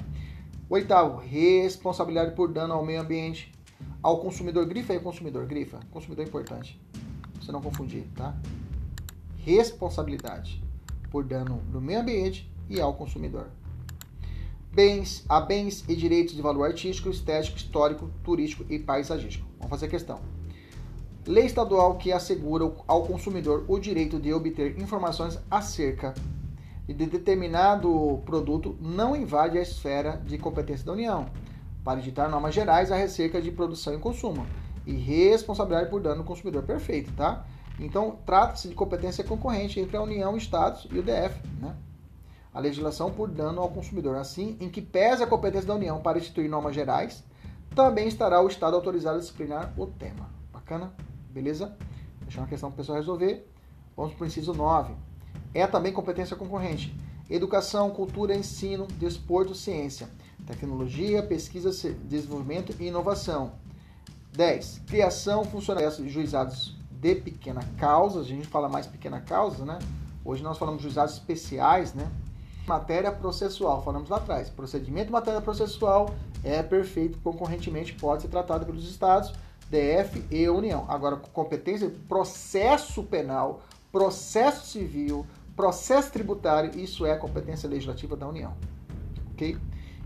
Oitavo, 0.69 1.19
responsabilidade 1.19 2.35
por 2.35 2.53
dano 2.53 2.75
ao 2.75 2.85
meio 2.85 3.01
ambiente. 3.01 3.53
Ao 4.03 4.19
consumidor, 4.19 4.67
grifa 4.67 4.93
aí 4.93 5.01
consumidor, 5.01 5.47
grifa. 5.47 5.81
Consumidor 5.91 6.25
é 6.25 6.29
importante. 6.29 6.81
Pra 6.93 7.43
você 7.43 7.53
não 7.53 7.63
confundir, 7.63 8.05
tá? 8.15 8.37
Responsabilidade 9.39 10.63
por 11.11 11.25
dano 11.25 11.63
no 11.73 11.81
meio 11.81 12.01
ambiente 12.01 12.51
e 12.69 12.81
ao 12.81 12.95
consumidor. 12.95 13.49
Bens, 14.73 15.25
a 15.27 15.41
bens 15.41 15.85
e 15.89 15.97
direitos 15.97 16.35
de 16.35 16.43
valor 16.43 16.65
artístico, 16.65 17.09
estético, 17.09 17.57
histórico, 17.57 18.11
turístico 18.23 18.67
e 18.69 18.79
paisagístico. 18.79 19.49
Vamos 19.57 19.71
fazer 19.71 19.87
a 19.87 19.89
questão. 19.89 20.21
Lei 21.27 21.45
estadual 21.45 21.97
que 21.97 22.13
assegura 22.13 22.73
ao 22.87 23.03
consumidor 23.03 23.65
o 23.67 23.81
direito 23.81 24.21
de 24.21 24.33
obter 24.33 24.81
informações 24.81 25.39
acerca 25.51 26.15
de 26.87 26.95
determinado 26.95 28.23
produto 28.25 28.77
não 28.81 29.17
invade 29.17 29.59
a 29.59 29.63
esfera 29.63 30.23
de 30.25 30.39
competência 30.39 30.87
da 30.87 30.93
União, 30.93 31.27
para 31.83 31.99
editar 31.99 32.29
normas 32.29 32.55
gerais 32.55 32.93
acerca 32.93 33.43
de 33.43 33.51
produção 33.51 33.95
e 33.95 33.99
consumo 33.99 34.47
e 34.87 34.93
responsabilidade 34.93 35.91
por 35.91 36.01
dano 36.01 36.23
do 36.23 36.25
consumidor. 36.25 36.63
Perfeito, 36.63 37.13
tá? 37.15 37.45
Então, 37.81 38.19
trata-se 38.25 38.69
de 38.69 38.75
competência 38.77 39.25
concorrente 39.25 39.81
entre 39.81 39.97
a 39.97 40.03
União, 40.03 40.37
Estados 40.37 40.87
e 40.93 40.99
o 40.99 41.03
DF, 41.03 41.41
né? 41.61 41.75
A 42.55 42.61
legislação 42.61 43.11
por 43.11 43.29
dano 43.29 43.61
ao 43.61 43.69
consumidor. 43.69 44.17
Assim, 44.17 44.57
em 44.61 44.69
que 44.69 44.81
pese 44.81 45.25
a 45.25 45.27
competência 45.27 45.67
da 45.67 45.75
União 45.75 46.01
para 46.01 46.19
instituir 46.19 46.49
normas 46.49 46.75
gerais, 46.75 47.25
também 47.75 48.07
estará 48.07 48.41
o 48.41 48.47
Estado 48.47 48.77
autorizado 48.77 49.17
a 49.17 49.21
disciplinar 49.21 49.75
o 49.77 49.87
tema. 49.87 50.31
Bacana? 50.53 50.93
Beleza? 51.37 51.77
Deixar 52.23 52.41
uma 52.41 52.47
questão 52.47 52.71
para 52.71 52.77
o 52.77 52.79
pessoal 52.79 52.97
resolver. 52.97 53.47
Vamos 53.95 54.15
para 54.15 54.25
o 54.25 54.27
inciso 54.27 54.55
9. 54.55 54.95
É 55.53 55.67
também 55.67 55.93
competência 55.93 56.35
concorrente. 56.35 56.97
Educação, 57.29 57.91
cultura, 57.91 58.35
ensino, 58.35 58.87
desporto, 58.87 59.55
ciência, 59.55 60.09
tecnologia, 60.47 61.23
pesquisa, 61.23 61.71
desenvolvimento 62.05 62.75
e 62.81 62.87
inovação. 62.87 63.53
10. 64.33 64.85
Criação, 64.87 65.45
funcionamento 65.45 66.03
de 66.03 66.09
juizados 66.09 66.75
de 66.91 67.15
pequena 67.17 67.61
causa. 67.77 68.21
A 68.21 68.25
gente 68.25 68.47
fala 68.47 68.67
mais 68.67 68.87
pequena 68.87 69.21
causa, 69.21 69.63
né? 69.67 69.79
Hoje 70.25 70.43
nós 70.43 70.57
falamos 70.57 70.81
juizados 70.81 71.17
especiais, 71.17 71.93
né? 71.93 72.11
Matéria 72.67 73.13
processual, 73.13 73.85
falamos 73.85 74.09
lá 74.09 74.17
atrás. 74.17 74.49
Procedimento 74.49 75.13
matéria 75.13 75.43
processual 75.43 76.09
é 76.43 76.63
perfeito, 76.63 77.19
concorrentemente 77.19 77.93
pode 77.93 78.23
ser 78.23 78.29
tratado 78.29 78.65
pelos 78.65 78.89
estados 78.89 79.35
DF 79.71 80.25
e 80.31 80.49
União. 80.49 80.85
Agora, 80.89 81.17
competência, 81.17 81.93
processo 82.09 83.03
penal, 83.03 83.63
processo 83.91 84.67
civil, 84.67 85.27
processo 85.55 86.13
tributário, 86.13 86.79
isso 86.79 87.05
é 87.05 87.17
competência 87.17 87.69
legislativa 87.69 88.17
da 88.17 88.29
União. 88.29 88.55
Ok? 89.33 89.57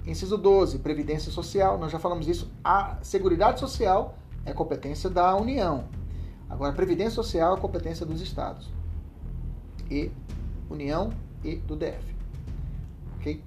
Inciso 0.07 0.39
12, 0.39 0.79
Previdência 0.79 1.31
Social, 1.31 1.79
nós 1.79 1.93
já 1.93 1.99
falamos 1.99 2.27
isso. 2.27 2.51
A 2.65 2.97
Seguridade 3.03 3.61
Social 3.61 4.17
é 4.45 4.53
competência 4.53 5.11
da 5.11 5.37
União. 5.37 5.85
Agora, 6.49 6.73
Previdência 6.73 7.11
Social 7.13 7.57
é 7.57 7.61
competência 7.61 8.07
dos 8.07 8.21
Estados. 8.21 8.71
E 9.91 10.11
União 10.71 11.13
e 11.45 11.57
do 11.57 11.77
DF. 11.77 12.15
Ok? 13.19 13.43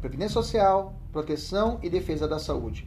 Previdência 0.00 0.34
Social, 0.34 0.94
proteção 1.10 1.78
e 1.82 1.88
defesa 1.88 2.28
da 2.28 2.38
saúde. 2.38 2.86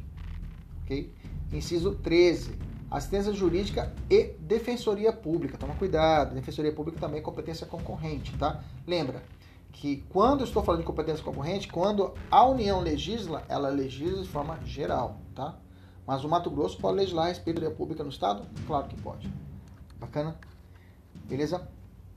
Ok? 0.83 1.11
Inciso 1.51 1.95
13. 1.95 2.55
Assistência 2.89 3.33
jurídica 3.33 3.93
e 4.09 4.35
defensoria 4.39 5.11
pública. 5.11 5.57
Toma 5.57 5.75
cuidado, 5.75 6.33
defensoria 6.33 6.71
pública 6.71 6.99
também 6.99 7.19
é 7.19 7.23
competência 7.23 7.67
concorrente, 7.67 8.35
tá? 8.37 8.63
Lembra 8.85 9.23
que 9.73 10.03
quando 10.09 10.43
estou 10.43 10.63
falando 10.63 10.81
de 10.81 10.87
competência 10.87 11.23
concorrente, 11.23 11.67
quando 11.67 12.13
a 12.31 12.45
União 12.45 12.79
legisla, 12.79 13.43
ela 13.49 13.69
legisla 13.69 14.23
de 14.23 14.29
forma 14.29 14.57
geral, 14.65 15.19
tá? 15.35 15.57
Mas 16.05 16.23
o 16.23 16.29
Mato 16.29 16.49
Grosso 16.49 16.77
pode 16.77 16.97
legislar 16.97 17.25
a 17.25 17.29
respeito 17.29 17.59
da 17.59 17.69
pública 17.69 18.03
no 18.03 18.09
estado? 18.09 18.43
Claro 18.65 18.87
que 18.87 18.95
pode. 19.01 19.29
Bacana? 19.99 20.39
Beleza? 21.25 21.67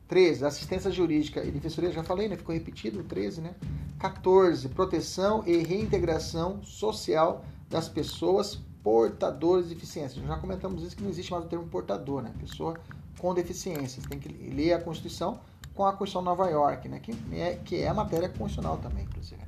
13, 0.07 0.45
assistência 0.45 0.91
jurídica 0.91 1.45
e 1.45 1.51
defensoria, 1.51 1.91
já 1.91 2.03
falei, 2.03 2.29
né? 2.29 2.37
Ficou 2.37 2.55
repetido, 2.55 3.03
13, 3.03 3.41
né? 3.41 3.55
14, 3.99 4.69
proteção 4.69 5.43
e 5.47 5.57
reintegração 5.59 6.63
social 6.63 7.45
das 7.69 7.89
pessoas 7.89 8.61
portadores 8.83 9.69
de 9.69 9.75
deficiência. 9.75 10.23
Já 10.23 10.37
comentamos 10.37 10.83
isso 10.83 10.97
que 10.97 11.03
não 11.03 11.11
existe 11.11 11.31
mais 11.33 11.45
o 11.45 11.49
termo 11.49 11.67
portador, 11.67 12.23
né? 12.23 12.33
Pessoa 12.39 12.79
com 13.19 13.35
deficiência. 13.35 14.03
Você 14.03 14.09
tem 14.09 14.19
que 14.19 14.29
ler 14.29 14.73
a 14.73 14.81
Constituição 14.81 15.41
com 15.75 15.85
a 15.85 15.93
Constituição 15.93 16.23
de 16.23 16.27
Nova 16.27 16.49
York, 16.49 16.89
né? 16.89 17.01
Que 17.01 17.13
é, 17.33 17.57
que 17.57 17.77
é 17.77 17.89
a 17.89 17.95
matéria 17.95 18.29
constitucional 18.29 18.79
também, 18.79 19.05
inclusive. 19.05 19.43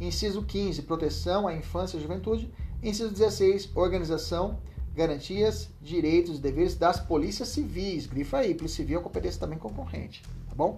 Inciso 0.00 0.42
15. 0.42 0.82
Proteção 0.82 1.46
à 1.46 1.54
infância 1.54 1.96
e 1.96 2.00
juventude 2.00 2.52
Inciso 2.84 3.10
16, 3.10 3.70
organização, 3.74 4.58
garantias, 4.94 5.70
direitos 5.80 6.36
e 6.36 6.40
deveres 6.40 6.74
das 6.74 7.00
polícias 7.00 7.48
civis. 7.48 8.06
Grifa 8.06 8.38
aí, 8.38 8.54
polícia 8.54 8.76
civil 8.76 9.00
é 9.00 9.02
competência 9.02 9.40
também 9.40 9.58
concorrente, 9.58 10.22
tá 10.46 10.54
bom? 10.54 10.76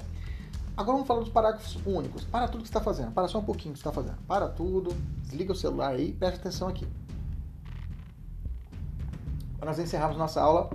Agora 0.76 0.92
vamos 0.92 1.08
falar 1.08 1.20
dos 1.20 1.30
parágrafos 1.30 1.76
únicos. 1.84 2.22
Para 2.22 2.46
tudo 2.46 2.62
que 2.62 2.68
você 2.68 2.78
está 2.78 2.80
fazendo. 2.80 3.10
Para 3.10 3.26
só 3.26 3.40
um 3.40 3.44
pouquinho 3.44 3.74
que 3.74 3.80
você 3.80 3.88
está 3.88 3.90
fazendo. 3.90 4.18
Para 4.28 4.46
tudo. 4.46 4.94
Desliga 5.22 5.52
o 5.52 5.56
celular 5.56 5.94
aí. 5.94 6.12
Preste 6.12 6.38
atenção 6.38 6.68
aqui. 6.68 6.86
Nós 9.64 9.78
encerramos 9.78 10.16
nossa 10.16 10.40
aula 10.40 10.70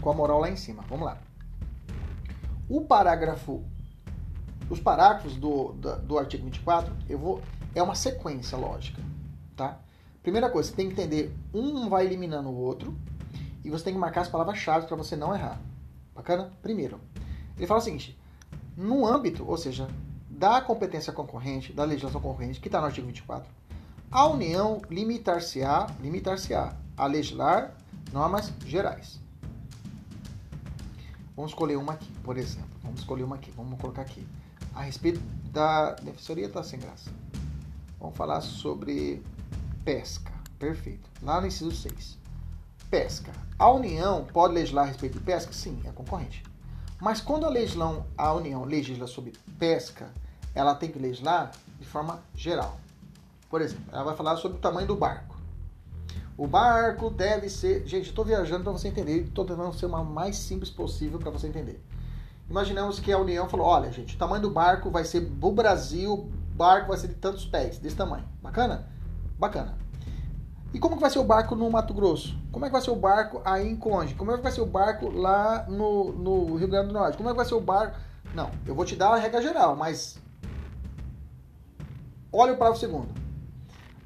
com 0.00 0.10
a 0.10 0.14
moral 0.14 0.40
lá 0.40 0.50
em 0.50 0.56
cima. 0.56 0.84
Vamos 0.88 1.06
lá. 1.06 1.18
O 2.68 2.82
parágrafo, 2.82 3.62
os 4.68 4.80
parágrafos 4.80 5.36
do, 5.36 5.72
do, 5.72 5.96
do 5.98 6.18
artigo 6.18 6.44
24, 6.44 6.94
eu 7.08 7.18
vou, 7.18 7.42
é 7.74 7.82
uma 7.82 7.94
sequência 7.94 8.58
lógica, 8.58 9.00
tá? 9.56 9.78
Primeira 10.22 10.50
coisa, 10.50 10.68
você 10.68 10.74
tem 10.74 10.88
que 10.88 10.92
entender, 10.92 11.36
um 11.54 11.88
vai 11.88 12.04
eliminando 12.04 12.48
o 12.48 12.56
outro, 12.56 12.96
e 13.64 13.70
você 13.70 13.84
tem 13.84 13.94
que 13.94 13.98
marcar 13.98 14.22
as 14.22 14.28
palavras-chave 14.28 14.86
para 14.86 14.96
você 14.96 15.14
não 15.14 15.34
errar. 15.34 15.60
Bacana? 16.14 16.50
Primeiro, 16.62 17.00
ele 17.56 17.66
fala 17.66 17.78
o 17.78 17.82
seguinte, 17.82 18.18
no 18.76 19.06
âmbito, 19.06 19.48
ou 19.48 19.56
seja, 19.56 19.88
da 20.28 20.60
competência 20.60 21.12
concorrente, 21.12 21.72
da 21.72 21.84
legislação 21.84 22.20
concorrente, 22.20 22.60
que 22.60 22.68
está 22.68 22.80
no 22.80 22.86
artigo 22.86 23.06
24, 23.06 23.48
a 24.10 24.26
União 24.26 24.82
limitar-se-á 24.90 25.86
limitar 26.00 26.36
a 26.96 27.06
legislar 27.06 27.75
normas 28.12 28.52
gerais. 28.64 29.20
Vamos 31.34 31.50
escolher 31.50 31.76
uma 31.76 31.92
aqui, 31.92 32.10
por 32.22 32.38
exemplo. 32.38 32.70
Vamos 32.82 33.00
escolher 33.00 33.24
uma 33.24 33.36
aqui, 33.36 33.50
vamos 33.50 33.78
colocar 33.80 34.02
aqui. 34.02 34.26
A 34.74 34.82
respeito 34.82 35.20
da 35.50 35.92
defensoria 35.92 36.46
está 36.46 36.62
sem 36.62 36.78
graça. 36.78 37.10
Vamos 38.00 38.16
falar 38.16 38.40
sobre 38.40 39.22
pesca. 39.84 40.32
Perfeito. 40.58 41.08
Lá 41.22 41.40
no 41.40 41.46
inciso 41.46 41.70
6. 41.70 42.18
Pesca. 42.90 43.32
A 43.58 43.70
União 43.70 44.24
pode 44.32 44.54
legislar 44.54 44.84
a 44.84 44.88
respeito 44.88 45.18
de 45.18 45.24
pesca? 45.24 45.52
Sim, 45.52 45.80
é 45.84 45.90
concorrente. 45.90 46.42
Mas 47.00 47.20
quando 47.20 47.44
a, 47.44 47.50
legislão, 47.50 48.06
a 48.16 48.32
União 48.32 48.64
legisla 48.64 49.06
sobre 49.06 49.32
pesca, 49.58 50.10
ela 50.54 50.74
tem 50.74 50.90
que 50.90 50.98
legislar 50.98 51.52
de 51.78 51.86
forma 51.86 52.22
geral. 52.34 52.78
Por 53.50 53.60
exemplo, 53.60 53.84
ela 53.92 54.04
vai 54.04 54.16
falar 54.16 54.36
sobre 54.36 54.56
o 54.56 54.60
tamanho 54.60 54.86
do 54.86 54.96
barco. 54.96 55.35
O 56.36 56.46
barco 56.46 57.08
deve 57.08 57.48
ser. 57.48 57.86
Gente, 57.86 58.10
estou 58.10 58.24
viajando 58.24 58.64
para 58.64 58.72
você 58.72 58.88
entender. 58.88 59.22
Estou 59.22 59.44
tentando 59.44 59.72
ser 59.72 59.86
o 59.86 60.04
mais 60.04 60.36
simples 60.36 60.70
possível 60.70 61.18
para 61.18 61.30
você 61.30 61.46
entender. 61.46 61.82
Imaginamos 62.48 63.00
que 63.00 63.10
a 63.12 63.18
União 63.18 63.48
falou: 63.48 63.66
olha, 63.66 63.90
gente, 63.90 64.14
o 64.14 64.18
tamanho 64.18 64.42
do 64.42 64.50
barco 64.50 64.90
vai 64.90 65.04
ser 65.04 65.26
o 65.40 65.52
Brasil, 65.52 66.12
o 66.12 66.30
barco 66.54 66.88
vai 66.88 66.98
ser 66.98 67.08
de 67.08 67.14
tantos 67.14 67.46
pés, 67.46 67.78
desse 67.78 67.96
tamanho. 67.96 68.24
Bacana? 68.42 68.86
Bacana. 69.38 69.78
E 70.74 70.78
como 70.78 70.96
que 70.96 71.00
vai 71.00 71.10
ser 71.10 71.18
o 71.18 71.24
barco 71.24 71.54
no 71.54 71.70
Mato 71.70 71.94
Grosso? 71.94 72.38
Como 72.52 72.64
é 72.64 72.68
que 72.68 72.72
vai 72.72 72.82
ser 72.82 72.90
o 72.90 72.96
barco 72.96 73.40
aí 73.44 73.66
em 73.66 73.76
Conde? 73.76 74.14
Como 74.14 74.30
é 74.30 74.36
que 74.36 74.42
vai 74.42 74.52
ser 74.52 74.60
o 74.60 74.66
barco 74.66 75.08
lá 75.08 75.64
no, 75.68 76.12
no 76.12 76.56
Rio 76.56 76.68
Grande 76.68 76.88
do 76.88 76.92
Norte? 76.92 77.16
Como 77.16 77.28
é 77.28 77.32
que 77.32 77.36
vai 77.36 77.46
ser 77.46 77.54
o 77.54 77.60
barco. 77.60 77.98
Não, 78.34 78.50
eu 78.66 78.74
vou 78.74 78.84
te 78.84 78.94
dar 78.94 79.08
a 79.08 79.16
regra 79.16 79.40
geral, 79.40 79.74
mas. 79.74 80.18
Olha 82.30 82.52
o 82.52 82.56
parágrafo 82.56 82.80
segundo. 82.80 83.08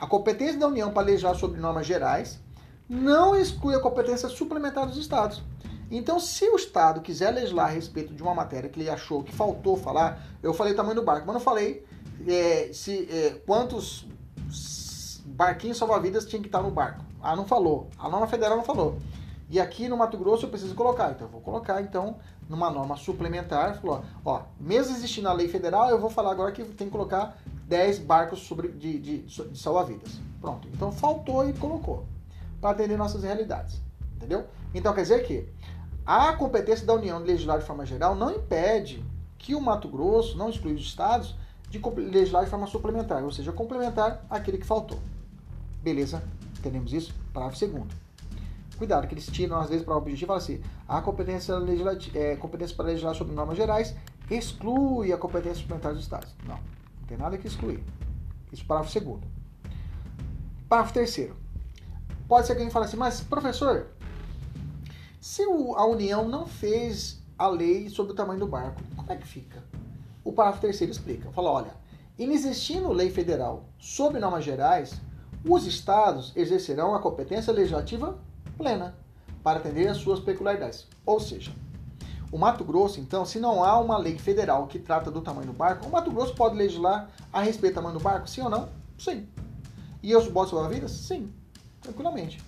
A 0.01 0.07
competência 0.07 0.59
da 0.59 0.67
União 0.67 0.91
para 0.91 1.07
legislar 1.07 1.35
sobre 1.35 1.61
normas 1.61 1.87
gerais 1.87 2.41
não 2.89 3.37
exclui 3.37 3.75
a 3.75 3.81
competência 3.81 4.31
suplementar 4.31 4.87
dos 4.87 4.97
Estados. 4.97 5.43
Então, 5.91 6.19
se 6.19 6.49
o 6.49 6.57
Estado 6.57 7.03
quiser 7.03 7.31
legislar 7.33 7.67
a 7.67 7.71
respeito 7.71 8.15
de 8.15 8.23
uma 8.23 8.35
matéria 8.35 8.71
que 8.71 8.81
ele 8.81 8.89
achou 8.89 9.23
que 9.23 9.31
faltou 9.31 9.77
falar, 9.77 10.25
eu 10.43 10.55
falei 10.55 10.73
o 10.73 10.77
tamanho 10.77 10.95
do 10.95 11.03
barco, 11.03 11.27
mas 11.27 11.35
não 11.35 11.41
falei 11.41 11.85
é, 12.27 12.71
se, 12.73 13.09
é, 13.11 13.31
quantos 13.47 14.07
barquinhos 15.27 15.77
salva-vidas 15.77 16.25
tinha 16.25 16.41
que 16.41 16.49
estar 16.49 16.63
no 16.63 16.71
barco. 16.71 17.05
Ah, 17.23 17.37
não 17.37 17.45
falou. 17.45 17.91
A 17.99 18.09
norma 18.09 18.27
federal 18.27 18.57
não 18.57 18.65
falou. 18.65 18.99
E 19.51 19.61
aqui 19.61 19.87
no 19.87 19.97
Mato 19.99 20.17
Grosso 20.17 20.47
eu 20.47 20.49
preciso 20.51 20.75
colocar. 20.75 21.11
Então, 21.11 21.27
eu 21.27 21.31
vou 21.31 21.43
colocar, 21.43 21.83
então, 21.83 22.17
numa 22.51 22.69
norma 22.69 22.97
suplementar. 22.97 23.81
Falou, 23.81 24.05
ó, 24.25 24.43
mesmo 24.59 24.95
existindo 24.95 25.29
a 25.29 25.33
lei 25.33 25.49
federal, 25.49 25.89
eu 25.89 26.01
vou 26.01 26.11
falar 26.11 26.33
agora 26.33 26.51
que 26.51 26.65
tem 26.65 26.89
que 26.89 26.93
colocar 26.93 27.39
10 27.69 28.01
barcos 28.01 28.41
sobre, 28.41 28.69
de, 28.69 28.99
de, 28.99 29.19
de 29.23 29.59
salva-vidas. 29.59 30.21
Pronto. 30.41 30.69
Então 30.75 30.91
faltou 30.91 31.49
e 31.49 31.53
colocou. 31.55 32.05
Para 32.61 32.71
atender 32.71 32.99
nossas 32.99 33.23
realidades. 33.23 33.81
Entendeu? 34.17 34.45
Então 34.75 34.93
quer 34.93 35.03
dizer 35.03 35.25
que 35.25 35.49
a 36.05 36.33
competência 36.33 36.85
da 36.85 36.95
União 36.95 37.23
de 37.23 37.29
legislar 37.29 37.61
de 37.61 37.65
forma 37.65 37.87
geral 37.87 38.15
não 38.17 38.33
impede 38.33 39.03
que 39.39 39.55
o 39.55 39.61
Mato 39.61 39.89
Grosso, 39.89 40.37
não 40.37 40.51
exclui 40.51 40.75
os 40.75 40.83
estados, 40.83 41.35
de 41.71 41.79
legislar 41.79 42.45
de 42.45 42.51
forma 42.51 42.67
suplementar, 42.67 43.23
ou 43.23 43.31
seja, 43.31 43.53
complementar 43.53 44.27
aquele 44.29 44.59
que 44.59 44.67
faltou. 44.67 44.99
Beleza? 45.81 46.23
Entendemos 46.59 46.93
isso? 46.93 47.15
Parágrafo 47.33 47.59
segundo. 47.59 47.95
Cuidado, 48.81 49.07
que 49.07 49.13
eles 49.13 49.27
tiram 49.27 49.61
às 49.61 49.69
vezes 49.69 49.85
para 49.85 49.93
o 49.93 49.99
objetivo 49.99 50.25
e 50.25 50.27
falam 50.27 50.43
assim: 50.43 50.63
a 50.89 51.03
competência, 51.03 51.53
é, 52.15 52.35
competência 52.37 52.75
para 52.75 52.87
legislar 52.87 53.15
sobre 53.15 53.35
normas 53.35 53.59
gerais 53.59 53.95
exclui 54.31 55.13
a 55.13 55.19
competência 55.19 55.61
suplementar 55.61 55.93
dos 55.93 56.01
estados. 56.01 56.35
Não 56.47 56.59
tem 57.07 57.19
nada 57.19 57.37
que 57.37 57.47
excluir. 57.47 57.85
Isso 58.51 58.65
parágrafo 58.65 58.91
segundo. 58.91 59.27
Parágrafo 60.67 60.95
terceiro. 60.95 61.37
Pode 62.27 62.47
ser 62.47 62.55
que 62.55 62.61
alguém 62.61 62.73
fale 62.73 62.87
assim, 62.87 62.97
mas 62.97 63.21
professor, 63.21 63.89
se 65.21 65.43
a 65.43 65.85
União 65.85 66.27
não 66.27 66.47
fez 66.47 67.23
a 67.37 67.49
lei 67.49 67.91
sobre 67.91 68.13
o 68.13 68.15
tamanho 68.15 68.41
do 68.41 68.47
barco, 68.47 68.81
como 68.97 69.13
é 69.13 69.17
que 69.17 69.29
fica? 69.29 69.63
O 70.25 70.33
parágrafo 70.33 70.63
terceiro 70.63 70.91
explica. 70.91 71.31
Fala, 71.33 71.51
olha, 71.51 71.75
inexistindo 72.19 72.91
lei 72.91 73.11
federal 73.11 73.69
sobre 73.79 74.19
normas 74.19 74.43
gerais, 74.43 74.99
os 75.47 75.67
estados 75.67 76.33
exercerão 76.35 76.95
a 76.95 76.99
competência 76.99 77.53
legislativa 77.53 78.19
plena 78.61 78.95
para 79.43 79.59
atender 79.59 79.89
às 79.89 79.97
suas 79.97 80.21
peculiaridades. 80.21 80.87
Ou 81.07 81.19
seja, 81.19 81.51
o 82.31 82.37
Mato 82.37 82.63
Grosso, 82.63 83.01
então, 83.01 83.25
se 83.25 83.41
não 83.41 83.65
há 83.65 83.79
uma 83.81 83.97
lei 83.97 84.19
federal 84.19 84.67
que 84.67 84.79
trata 84.79 85.11
do 85.11 85.23
tamanho 85.23 85.47
do 85.47 85.53
barco, 85.55 85.87
o 85.87 85.91
Mato 85.91 86.11
Grosso 86.11 86.35
pode 86.35 86.57
legislar 86.57 87.09
a 87.33 87.41
respeito 87.41 87.73
do 87.73 87.77
tamanho 87.77 87.99
do 87.99 88.03
barco? 88.03 88.29
Sim 88.29 88.43
ou 88.43 88.51
não? 88.51 88.69
Sim. 88.99 89.27
E 90.03 90.15
os 90.15 90.29
botes 90.29 90.51
salva-vidas? 90.51 90.91
Sim. 90.91 91.33
Tranquilamente. 91.81 92.43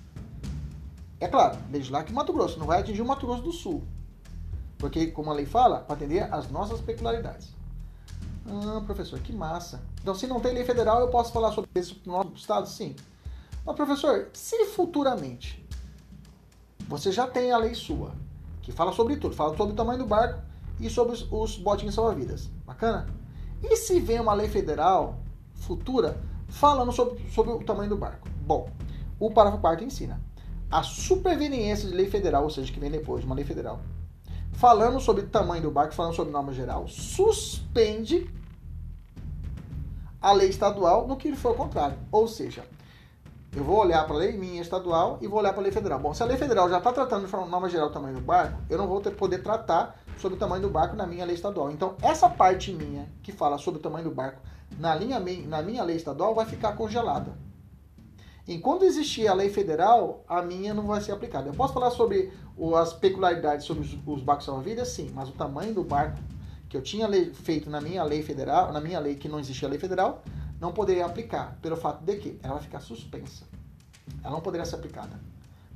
É 1.18 1.26
claro, 1.26 1.58
legislar 1.72 2.04
que 2.04 2.12
o 2.12 2.14
Mato 2.14 2.32
Grosso 2.32 2.58
não 2.58 2.66
vai 2.66 2.80
atingir 2.80 3.00
o 3.00 3.06
Mato 3.06 3.26
Grosso 3.26 3.42
do 3.42 3.52
Sul. 3.52 3.82
Porque, 4.76 5.06
como 5.06 5.30
a 5.30 5.34
lei 5.34 5.46
fala, 5.46 5.78
para 5.78 5.94
atender 5.94 6.32
às 6.32 6.50
nossas 6.50 6.80
peculiaridades. 6.80 7.48
Ah, 8.46 8.82
professor, 8.84 9.18
que 9.20 9.32
massa. 9.32 9.80
Então, 10.02 10.14
se 10.14 10.26
não 10.26 10.40
tem 10.40 10.52
lei 10.52 10.64
federal, 10.64 11.00
eu 11.00 11.08
posso 11.08 11.32
falar 11.32 11.52
sobre 11.52 11.70
isso 11.76 12.00
no 12.04 12.12
nosso 12.12 12.34
estado? 12.34 12.68
Sim. 12.68 12.94
Mas, 13.64 13.76
professor, 13.76 14.28
se 14.32 14.66
futuramente 14.66 15.61
você 16.88 17.10
já 17.10 17.26
tem 17.26 17.52
a 17.52 17.58
lei 17.58 17.74
sua, 17.74 18.12
que 18.60 18.72
fala 18.72 18.92
sobre 18.92 19.16
tudo, 19.16 19.34
fala 19.34 19.56
sobre 19.56 19.72
o 19.72 19.76
tamanho 19.76 19.98
do 19.98 20.06
barco 20.06 20.40
e 20.80 20.88
sobre 20.90 21.14
os, 21.14 21.26
os 21.30 21.56
botinhos 21.56 21.94
salva-vidas. 21.94 22.50
Bacana? 22.66 23.06
E 23.62 23.76
se 23.76 24.00
vem 24.00 24.20
uma 24.20 24.34
lei 24.34 24.48
federal 24.48 25.20
futura 25.54 26.20
falando 26.48 26.92
sobre, 26.92 27.22
sobre 27.30 27.52
o 27.52 27.64
tamanho 27.64 27.90
do 27.90 27.96
barco? 27.96 28.28
Bom, 28.46 28.68
o 29.18 29.30
parágrafo 29.30 29.60
4 29.60 29.84
ensina 29.84 30.20
a 30.72 30.82
superveniência 30.82 31.86
de 31.86 31.94
lei 31.94 32.08
federal, 32.08 32.44
ou 32.44 32.50
seja, 32.50 32.72
que 32.72 32.80
vem 32.80 32.90
depois 32.90 33.20
de 33.20 33.26
uma 33.26 33.34
lei 33.34 33.44
federal, 33.44 33.80
falando 34.52 34.98
sobre 34.98 35.22
o 35.22 35.28
tamanho 35.28 35.62
do 35.62 35.70
barco, 35.70 35.92
falando 35.92 36.14
sobre 36.14 36.32
norma 36.32 36.54
geral, 36.54 36.88
suspende 36.88 38.28
a 40.18 40.32
lei 40.32 40.48
estadual 40.48 41.06
no 41.06 41.16
que 41.16 41.36
for 41.36 41.54
contrário. 41.54 41.98
Ou 42.10 42.26
seja, 42.26 42.64
eu 43.54 43.62
vou 43.62 43.78
olhar 43.78 44.06
para 44.06 44.16
a 44.16 44.18
lei 44.18 44.32
minha 44.32 44.62
estadual 44.62 45.18
e 45.20 45.26
vou 45.26 45.38
olhar 45.38 45.52
para 45.52 45.60
a 45.60 45.64
lei 45.64 45.72
federal. 45.72 45.98
Bom, 45.98 46.14
se 46.14 46.22
a 46.22 46.26
lei 46.26 46.38
federal 46.38 46.70
já 46.70 46.78
está 46.78 46.90
tratando 46.90 47.26
de 47.26 47.32
norma 47.32 47.68
geral 47.68 47.88
o 47.88 47.92
tamanho 47.92 48.14
do 48.14 48.20
barco, 48.22 48.58
eu 48.70 48.78
não 48.78 48.88
vou 48.88 49.00
ter, 49.00 49.10
poder 49.10 49.42
tratar 49.42 50.00
sobre 50.18 50.36
o 50.36 50.38
tamanho 50.38 50.62
do 50.62 50.70
barco 50.70 50.96
na 50.96 51.06
minha 51.06 51.24
lei 51.24 51.34
estadual. 51.34 51.70
Então, 51.70 51.94
essa 52.00 52.30
parte 52.30 52.72
minha 52.72 53.06
que 53.22 53.30
fala 53.30 53.58
sobre 53.58 53.78
o 53.78 53.82
tamanho 53.82 54.04
do 54.04 54.14
barco 54.14 54.40
na, 54.78 54.94
linha, 54.94 55.20
na 55.46 55.60
minha 55.60 55.82
lei 55.84 55.96
estadual 55.96 56.34
vai 56.34 56.46
ficar 56.46 56.72
congelada. 56.76 57.36
Enquanto 58.48 58.84
existir 58.84 59.28
a 59.28 59.34
lei 59.34 59.50
federal, 59.50 60.24
a 60.26 60.40
minha 60.40 60.72
não 60.72 60.86
vai 60.86 61.00
ser 61.00 61.12
aplicada. 61.12 61.48
Eu 61.48 61.54
posso 61.54 61.74
falar 61.74 61.90
sobre 61.90 62.32
as 62.80 62.92
peculiaridades 62.94 63.66
sobre 63.66 63.84
os, 63.84 63.96
os 64.06 64.22
barcos 64.22 64.46
salva-vidas, 64.46 64.88
sim, 64.88 65.10
mas 65.14 65.28
o 65.28 65.32
tamanho 65.32 65.74
do 65.74 65.84
barco 65.84 66.18
que 66.68 66.76
eu 66.76 66.82
tinha 66.82 67.06
feito 67.34 67.68
na 67.68 67.82
minha 67.82 68.02
lei 68.02 68.22
federal, 68.22 68.72
na 68.72 68.80
minha 68.80 68.98
lei 68.98 69.14
que 69.14 69.28
não 69.28 69.38
existia 69.38 69.68
lei 69.68 69.78
federal, 69.78 70.22
não 70.62 70.70
poderia 70.70 71.04
aplicar, 71.04 71.58
pelo 71.60 71.76
fato 71.76 72.04
de 72.04 72.16
que 72.18 72.38
ela 72.40 72.60
ficar 72.60 72.78
suspensa. 72.78 73.44
Ela 74.22 74.32
não 74.32 74.40
poderia 74.40 74.64
ser 74.64 74.76
aplicada. 74.76 75.18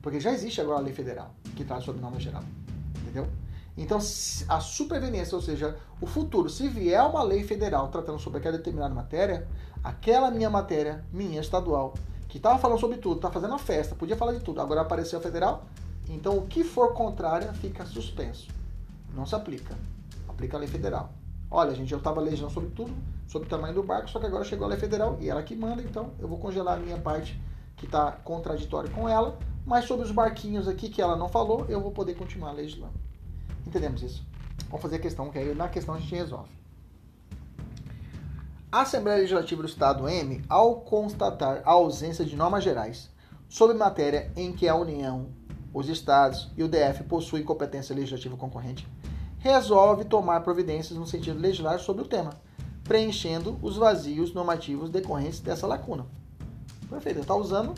Porque 0.00 0.20
já 0.20 0.30
existe 0.30 0.60
agora 0.60 0.78
a 0.78 0.80
lei 0.80 0.94
federal, 0.94 1.34
que 1.56 1.64
traz 1.64 1.82
sobre 1.82 2.00
norma 2.00 2.20
geral. 2.20 2.44
Entendeu? 3.00 3.26
Então, 3.76 3.98
a 3.98 4.60
superveniência, 4.60 5.34
ou 5.34 5.42
seja, 5.42 5.76
o 6.00 6.06
futuro, 6.06 6.48
se 6.48 6.68
vier 6.68 7.02
uma 7.02 7.24
lei 7.24 7.42
federal 7.42 7.88
tratando 7.88 8.20
sobre 8.20 8.38
aquela 8.38 8.56
determinada 8.56 8.94
matéria, 8.94 9.48
aquela 9.82 10.30
minha 10.30 10.48
matéria, 10.48 11.04
minha 11.12 11.40
estadual, 11.40 11.94
que 12.28 12.36
estava 12.36 12.56
falando 12.56 12.78
sobre 12.78 12.98
tudo, 12.98 13.16
estava 13.16 13.34
fazendo 13.34 13.54
a 13.54 13.58
festa, 13.58 13.96
podia 13.96 14.16
falar 14.16 14.34
de 14.34 14.40
tudo, 14.40 14.60
agora 14.60 14.82
apareceu 14.82 15.18
a 15.18 15.22
federal, 15.22 15.64
então 16.08 16.38
o 16.38 16.46
que 16.46 16.62
for 16.62 16.94
contrária 16.94 17.52
fica 17.54 17.84
suspenso. 17.84 18.46
Não 19.12 19.26
se 19.26 19.34
aplica. 19.34 19.74
Aplica 20.28 20.56
a 20.56 20.60
lei 20.60 20.68
federal. 20.68 21.12
Olha, 21.50 21.74
gente, 21.74 21.90
eu 21.90 21.98
estava 21.98 22.20
legislando 22.20 22.54
sobre 22.54 22.70
tudo, 22.70 22.94
sobre 23.26 23.46
o 23.46 23.50
tamanho 23.50 23.74
do 23.74 23.82
barco, 23.82 24.08
só 24.08 24.18
que 24.18 24.26
agora 24.26 24.44
chegou 24.44 24.66
a 24.66 24.70
lei 24.70 24.78
federal 24.78 25.16
e 25.20 25.28
ela 25.28 25.42
que 25.42 25.56
manda, 25.56 25.82
então 25.82 26.12
eu 26.18 26.28
vou 26.28 26.38
congelar 26.38 26.76
a 26.76 26.80
minha 26.80 26.98
parte 26.98 27.40
que 27.76 27.84
está 27.84 28.12
contraditório 28.12 28.90
com 28.90 29.08
ela, 29.08 29.38
mas 29.64 29.84
sobre 29.84 30.04
os 30.04 30.12
barquinhos 30.12 30.68
aqui 30.68 30.88
que 30.88 31.02
ela 31.02 31.16
não 31.16 31.28
falou, 31.28 31.66
eu 31.68 31.80
vou 31.80 31.90
poder 31.90 32.14
continuar 32.14 32.52
legislando. 32.52 32.94
Entendemos 33.66 34.02
isso? 34.02 34.24
Vamos 34.68 34.80
fazer 34.80 34.96
a 34.96 35.00
questão, 35.00 35.30
que 35.30 35.38
aí 35.38 35.54
na 35.54 35.68
questão 35.68 35.94
a 35.94 35.98
gente 35.98 36.14
resolve. 36.14 36.50
A 38.70 38.82
Assembleia 38.82 39.18
Legislativa 39.18 39.62
do 39.62 39.68
Estado 39.68 40.08
M, 40.08 40.44
ao 40.48 40.80
constatar 40.80 41.62
a 41.64 41.70
ausência 41.70 42.24
de 42.24 42.36
normas 42.36 42.62
gerais 42.64 43.10
sobre 43.48 43.76
matéria 43.76 44.30
em 44.36 44.52
que 44.52 44.68
a 44.68 44.74
União, 44.74 45.28
os 45.72 45.88
Estados 45.88 46.50
e 46.56 46.62
o 46.62 46.68
DF 46.68 47.04
possuem 47.04 47.44
competência 47.44 47.94
legislativa 47.94 48.36
concorrente, 48.36 48.86
resolve 49.38 50.04
tomar 50.04 50.40
providências 50.40 50.98
no 50.98 51.06
sentido 51.06 51.36
de 51.36 51.42
legislar 51.42 51.78
sobre 51.78 52.02
o 52.02 52.08
tema, 52.08 52.30
preenchendo 52.86 53.58
os 53.62 53.76
vazios 53.76 54.32
normativos 54.32 54.90
decorrentes 54.90 55.40
dessa 55.40 55.66
lacuna. 55.66 56.06
Perfeito, 56.88 57.20
está 57.20 57.34
usando 57.34 57.74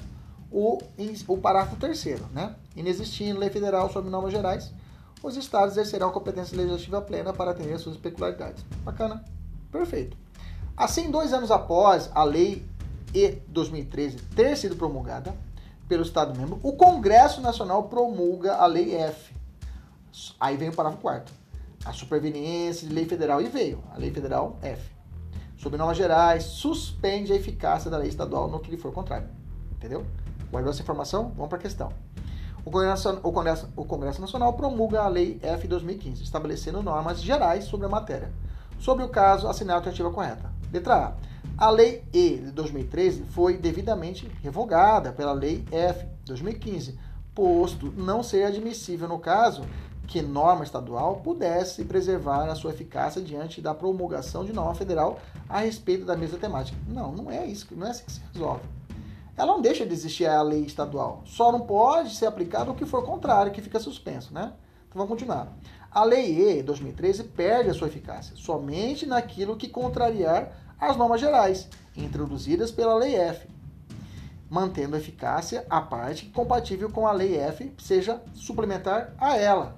o, 0.51 0.79
o 1.27 1.39
parágrafo 1.39 1.77
terceiro, 1.77 2.27
né? 2.33 2.55
Inexistindo 2.77 3.41
lei 3.41 3.51
federal 3.51 3.91
sobre 3.91 4.11
normas 4.11 4.33
gerais, 4.33 4.73
os 5.23 5.37
estados 5.37 5.77
exercerão 5.77 6.13
competência 6.13 6.57
legislativa 6.57 7.01
plena 7.03 7.33
para 7.33 7.51
atender 7.51 7.79
suas 7.79 7.97
peculiaridades. 7.97 8.65
Bacana? 8.85 9.25
Perfeito. 9.71 10.17
Assim, 10.77 11.11
dois 11.11 11.33
anos 11.33 11.51
após 11.51 12.11
a 12.15 12.23
lei 12.23 12.65
E 13.15 13.39
2013 13.49 14.19
ter 14.37 14.57
sido 14.57 14.77
promulgada 14.77 15.35
pelo 15.89 16.03
Estado 16.03 16.39
membro, 16.39 16.61
o 16.63 16.75
Congresso 16.75 17.41
Nacional 17.41 17.85
promulga 17.85 18.57
a 18.57 18.67
lei 18.67 18.95
F. 18.95 19.35
Aí 20.39 20.57
vem 20.57 20.69
o 20.69 20.75
parágrafo 20.75 21.03
quarto. 21.03 21.33
A 21.85 21.93
superveniência 21.93 22.87
de 22.87 22.95
lei 22.95 23.07
federal 23.07 23.41
e 23.41 23.49
veio 23.49 23.83
a 23.95 23.99
lei 23.99 24.11
federal 24.11 24.59
F. 24.61 24.98
Sob 25.69 25.77
normas 25.77 25.99
gerais, 25.99 26.45
suspende 26.45 27.31
a 27.31 27.37
eficácia 27.37 27.91
da 27.91 27.99
lei 27.99 28.09
estadual 28.09 28.49
no 28.49 28.59
que 28.59 28.71
lhe 28.71 28.79
for 28.79 28.91
contrário. 28.91 29.29
Entendeu? 29.73 30.03
Guardou 30.51 30.71
essa 30.71 30.81
informação? 30.81 31.31
Vamos 31.37 31.51
para 31.51 31.59
a 31.59 31.61
questão. 31.61 31.93
O 32.65 32.71
Congresso, 32.71 33.21
o, 33.23 33.31
Congresso, 33.31 33.69
o 33.77 33.85
Congresso 33.85 34.19
Nacional 34.19 34.55
promulga 34.55 35.03
a 35.03 35.09
Lei 35.09 35.39
F 35.43 35.69
2015, 35.69 36.23
estabelecendo 36.23 36.83
normas 36.83 37.21
gerais 37.21 37.65
sobre 37.65 37.85
a 37.85 37.89
matéria. 37.91 38.33
Sobre 38.79 39.05
o 39.05 39.11
caso, 39.11 39.47
assinar 39.47 39.75
a 39.75 39.79
alternativa 39.81 40.11
correta. 40.11 40.51
Letra 40.73 40.95
A. 41.59 41.67
A 41.67 41.69
Lei 41.69 42.03
E 42.15 42.39
de 42.39 42.51
2013 42.51 43.25
foi 43.25 43.59
devidamente 43.59 44.27
revogada 44.43 45.13
pela 45.13 45.33
Lei 45.33 45.67
F 45.71 46.07
2015, 46.25 46.99
posto 47.35 47.93
não 47.95 48.23
ser 48.23 48.45
admissível 48.45 49.07
no 49.07 49.19
caso 49.19 49.67
que 50.09 50.21
norma 50.21 50.65
estadual 50.65 51.17
pudesse 51.17 51.85
preservar 51.85 52.49
a 52.49 52.57
sua 52.57 52.73
eficácia 52.73 53.23
diante 53.23 53.61
da 53.61 53.73
promulgação 53.73 54.45
de 54.45 54.53
norma 54.53 54.75
federal 54.75 55.21
a 55.49 55.61
respeito 55.61 56.05
da 56.05 56.17
mesma 56.17 56.39
temática. 56.39 56.77
Não, 56.89 57.13
não 57.13 57.31
é 57.31 57.47
isso, 57.47 57.69
não 57.77 57.87
é 57.87 57.91
assim 57.91 58.05
que 58.05 58.13
se 58.13 58.21
resolve 58.33 58.63
ela 59.39 59.53
não 59.53 59.63
deixa 59.63 59.87
de 59.87 59.93
existir 59.93 60.27
a 60.27 60.43
lei 60.43 60.65
estadual. 60.65 61.23
Só 61.25 61.53
não 61.53 61.61
pode 61.61 62.17
ser 62.17 62.27
aplicada 62.27 62.73
o 62.73 62.75
que 62.75 62.85
for 62.85 63.05
contrário, 63.05 63.53
que 63.53 63.63
fica 63.63 63.79
suspenso, 63.79 64.35
né? 64.35 64.53
Então 64.89 64.99
vamos 64.99 65.11
continuar. 65.11 65.57
A 65.93 66.03
Lei 66.03 66.59
E 66.59 66.63
2013 66.63 67.23
perde 67.25 67.71
a 67.71 67.75
sua 67.75 67.87
eficácia 67.87 68.35
somente 68.37 69.07
naquilo 69.07 69.57
que 69.57 69.69
contrariar 69.69 70.53
as 70.79 70.97
normas 70.97 71.21
gerais, 71.21 71.69
introduzidas 71.97 72.73
pela 72.73 72.97
Lei 72.97 73.15
F, 73.15 73.49
mantendo 74.51 74.97
a 74.97 74.99
eficácia 74.99 75.65
a 75.71 75.81
parte 75.81 76.27
compatível 76.27 76.91
com 76.91 77.07
a 77.07 77.13
Lei 77.13 77.37
F, 77.37 77.73
seja 77.79 78.21
suplementar 78.35 79.15
a 79.19 79.37
ela. 79.37 79.77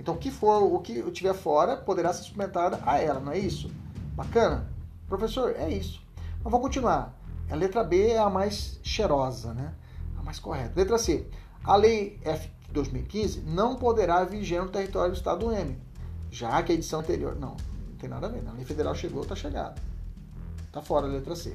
Então, 0.00 0.14
o 0.14 0.16
que 0.16 0.30
for, 0.30 0.62
o 0.62 0.80
que 0.80 1.02
tiver 1.10 1.34
fora, 1.34 1.76
poderá 1.76 2.10
ser 2.10 2.22
suplementado 2.22 2.78
a 2.86 2.98
ela, 2.98 3.20
não 3.20 3.32
é 3.32 3.38
isso? 3.38 3.70
Bacana? 4.14 4.66
Professor, 5.06 5.54
é 5.54 5.68
isso. 5.68 6.02
Mas 6.42 6.50
vamos 6.50 6.62
continuar. 6.62 7.14
A 7.50 7.54
letra 7.54 7.84
B 7.84 8.08
é 8.08 8.18
a 8.18 8.30
mais 8.30 8.80
cheirosa, 8.82 9.52
né? 9.52 9.74
A 10.18 10.22
mais 10.22 10.38
correta. 10.38 10.72
Letra 10.74 10.96
C. 10.96 11.26
A 11.62 11.76
Lei 11.76 12.18
F 12.24 12.50
2015 12.72 13.40
não 13.40 13.76
poderá 13.76 14.24
vigiar 14.24 14.64
no 14.64 14.70
território 14.70 15.12
do 15.12 15.18
Estado 15.18 15.52
M, 15.52 15.76
já 16.30 16.62
que 16.62 16.72
a 16.72 16.74
edição 16.74 17.00
anterior. 17.00 17.36
Não, 17.36 17.50
não 17.50 17.96
tem 17.98 18.08
nada 18.08 18.26
a 18.26 18.30
ver. 18.30 18.42
A 18.48 18.52
lei 18.52 18.64
federal 18.64 18.94
chegou, 18.94 19.22
está 19.22 19.36
chegada. 19.36 19.74
Está 20.66 20.80
fora 20.80 21.06
a 21.06 21.10
letra 21.10 21.36
C. 21.36 21.54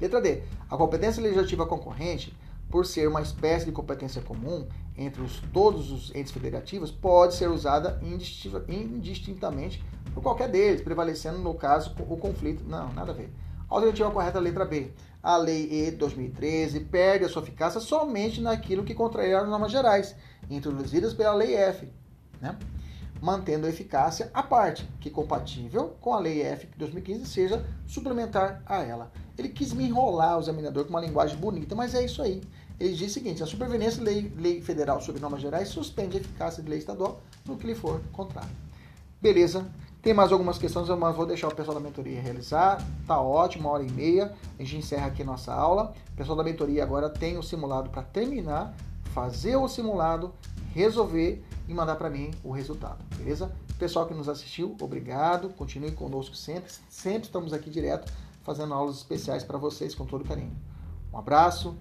Letra 0.00 0.22
D. 0.22 0.42
A 0.70 0.76
competência 0.78 1.22
legislativa 1.22 1.66
concorrente, 1.66 2.34
por 2.70 2.86
ser 2.86 3.06
uma 3.06 3.20
espécie 3.20 3.66
de 3.66 3.72
competência 3.72 4.22
comum 4.22 4.66
entre 4.96 5.22
os, 5.22 5.40
todos 5.52 5.90
os 5.90 6.14
entes 6.14 6.32
federativos, 6.32 6.90
pode 6.90 7.34
ser 7.34 7.48
usada 7.48 8.00
indistintamente 8.02 9.82
por 10.12 10.22
qualquer 10.22 10.48
deles, 10.48 10.82
prevalecendo 10.82 11.38
no 11.38 11.54
caso 11.54 11.94
o 11.98 12.16
conflito. 12.16 12.64
Não, 12.64 12.92
nada 12.92 13.12
a 13.12 13.14
ver. 13.14 13.32
Alternativa 13.68 14.10
correta, 14.10 14.40
letra 14.40 14.64
B. 14.64 14.90
A 15.22 15.36
Lei 15.36 15.68
E 15.70 15.90
2013 15.90 16.80
perde 16.80 17.24
a 17.24 17.28
sua 17.28 17.42
eficácia 17.42 17.80
somente 17.80 18.40
naquilo 18.40 18.84
que 18.84 18.94
contrair 18.94 19.34
as 19.36 19.48
normas 19.48 19.70
gerais, 19.70 20.16
introduzidas 20.48 21.12
pela 21.12 21.34
Lei 21.34 21.54
F, 21.54 21.88
né? 22.40 22.58
mantendo 23.20 23.66
a 23.66 23.70
eficácia 23.70 24.30
à 24.32 24.42
parte, 24.42 24.88
que 24.98 25.10
compatível 25.10 25.94
com 26.00 26.14
a 26.14 26.18
Lei 26.18 26.42
F 26.42 26.66
de 26.66 26.78
2015 26.78 27.26
seja 27.26 27.64
suplementar 27.86 28.62
a 28.64 28.78
ela. 28.78 29.12
Ele 29.36 29.50
quis 29.50 29.72
me 29.72 29.84
enrolar 29.84 30.38
o 30.38 30.40
examinador 30.40 30.84
com 30.84 30.90
uma 30.90 31.00
linguagem 31.00 31.36
bonita, 31.36 31.74
mas 31.74 31.94
é 31.94 32.04
isso 32.04 32.22
aí. 32.22 32.40
Ele 32.80 32.94
diz 32.94 33.10
o 33.10 33.14
seguinte: 33.14 33.42
a 33.42 33.46
superveniência 33.46 34.02
lei, 34.02 34.32
lei 34.36 34.62
federal 34.62 35.00
sobre 35.02 35.20
normas 35.20 35.42
gerais 35.42 35.68
suspende 35.68 36.16
a 36.16 36.20
eficácia 36.20 36.62
de 36.62 36.70
lei 36.70 36.78
estadual 36.78 37.20
no 37.44 37.56
que 37.56 37.66
lhe 37.66 37.74
for 37.74 38.00
contrário. 38.12 38.50
Beleza? 39.20 39.70
Tem 40.00 40.14
mais 40.14 40.32
algumas 40.32 40.56
questões, 40.56 40.88
mas 40.88 41.14
vou 41.14 41.26
deixar 41.26 41.48
o 41.48 41.54
pessoal 41.54 41.74
da 41.74 41.80
mentoria 41.80 42.22
realizar. 42.22 42.82
Tá 43.06 43.20
ótimo, 43.20 43.68
uma 43.68 43.74
hora 43.74 43.82
e 43.82 43.90
meia. 43.90 44.34
A 44.58 44.62
gente 44.62 44.78
encerra 44.78 45.08
aqui 45.08 45.22
nossa 45.22 45.52
aula. 45.52 45.92
O 46.14 46.16
pessoal 46.16 46.38
da 46.38 46.42
mentoria 46.42 46.82
agora 46.82 47.10
tem 47.10 47.36
o 47.36 47.42
simulado 47.42 47.90
para 47.90 48.02
terminar, 48.02 48.74
fazer 49.12 49.56
o 49.56 49.68
simulado, 49.68 50.32
resolver 50.72 51.44
e 51.68 51.74
mandar 51.74 51.96
para 51.96 52.08
mim 52.08 52.30
o 52.42 52.50
resultado, 52.50 53.04
beleza? 53.16 53.52
Pessoal 53.78 54.06
que 54.06 54.14
nos 54.14 54.28
assistiu, 54.28 54.74
obrigado. 54.80 55.50
Continue 55.50 55.92
conosco 55.92 56.34
sempre. 56.34 56.72
Sempre 56.88 57.24
estamos 57.24 57.52
aqui 57.52 57.68
direto 57.68 58.10
fazendo 58.42 58.72
aulas 58.72 58.96
especiais 58.96 59.44
para 59.44 59.58
vocês 59.58 59.94
com 59.94 60.06
todo 60.06 60.24
carinho. 60.24 60.56
Um 61.12 61.18
abraço, 61.18 61.76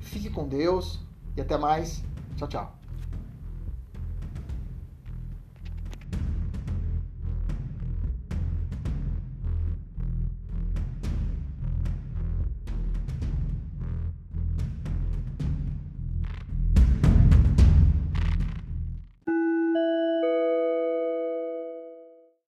fique 0.00 0.30
com 0.30 0.46
Deus 0.46 1.00
e 1.36 1.40
até 1.40 1.56
mais. 1.56 2.02
Tchau, 2.36 2.48
tchau. 2.48 2.79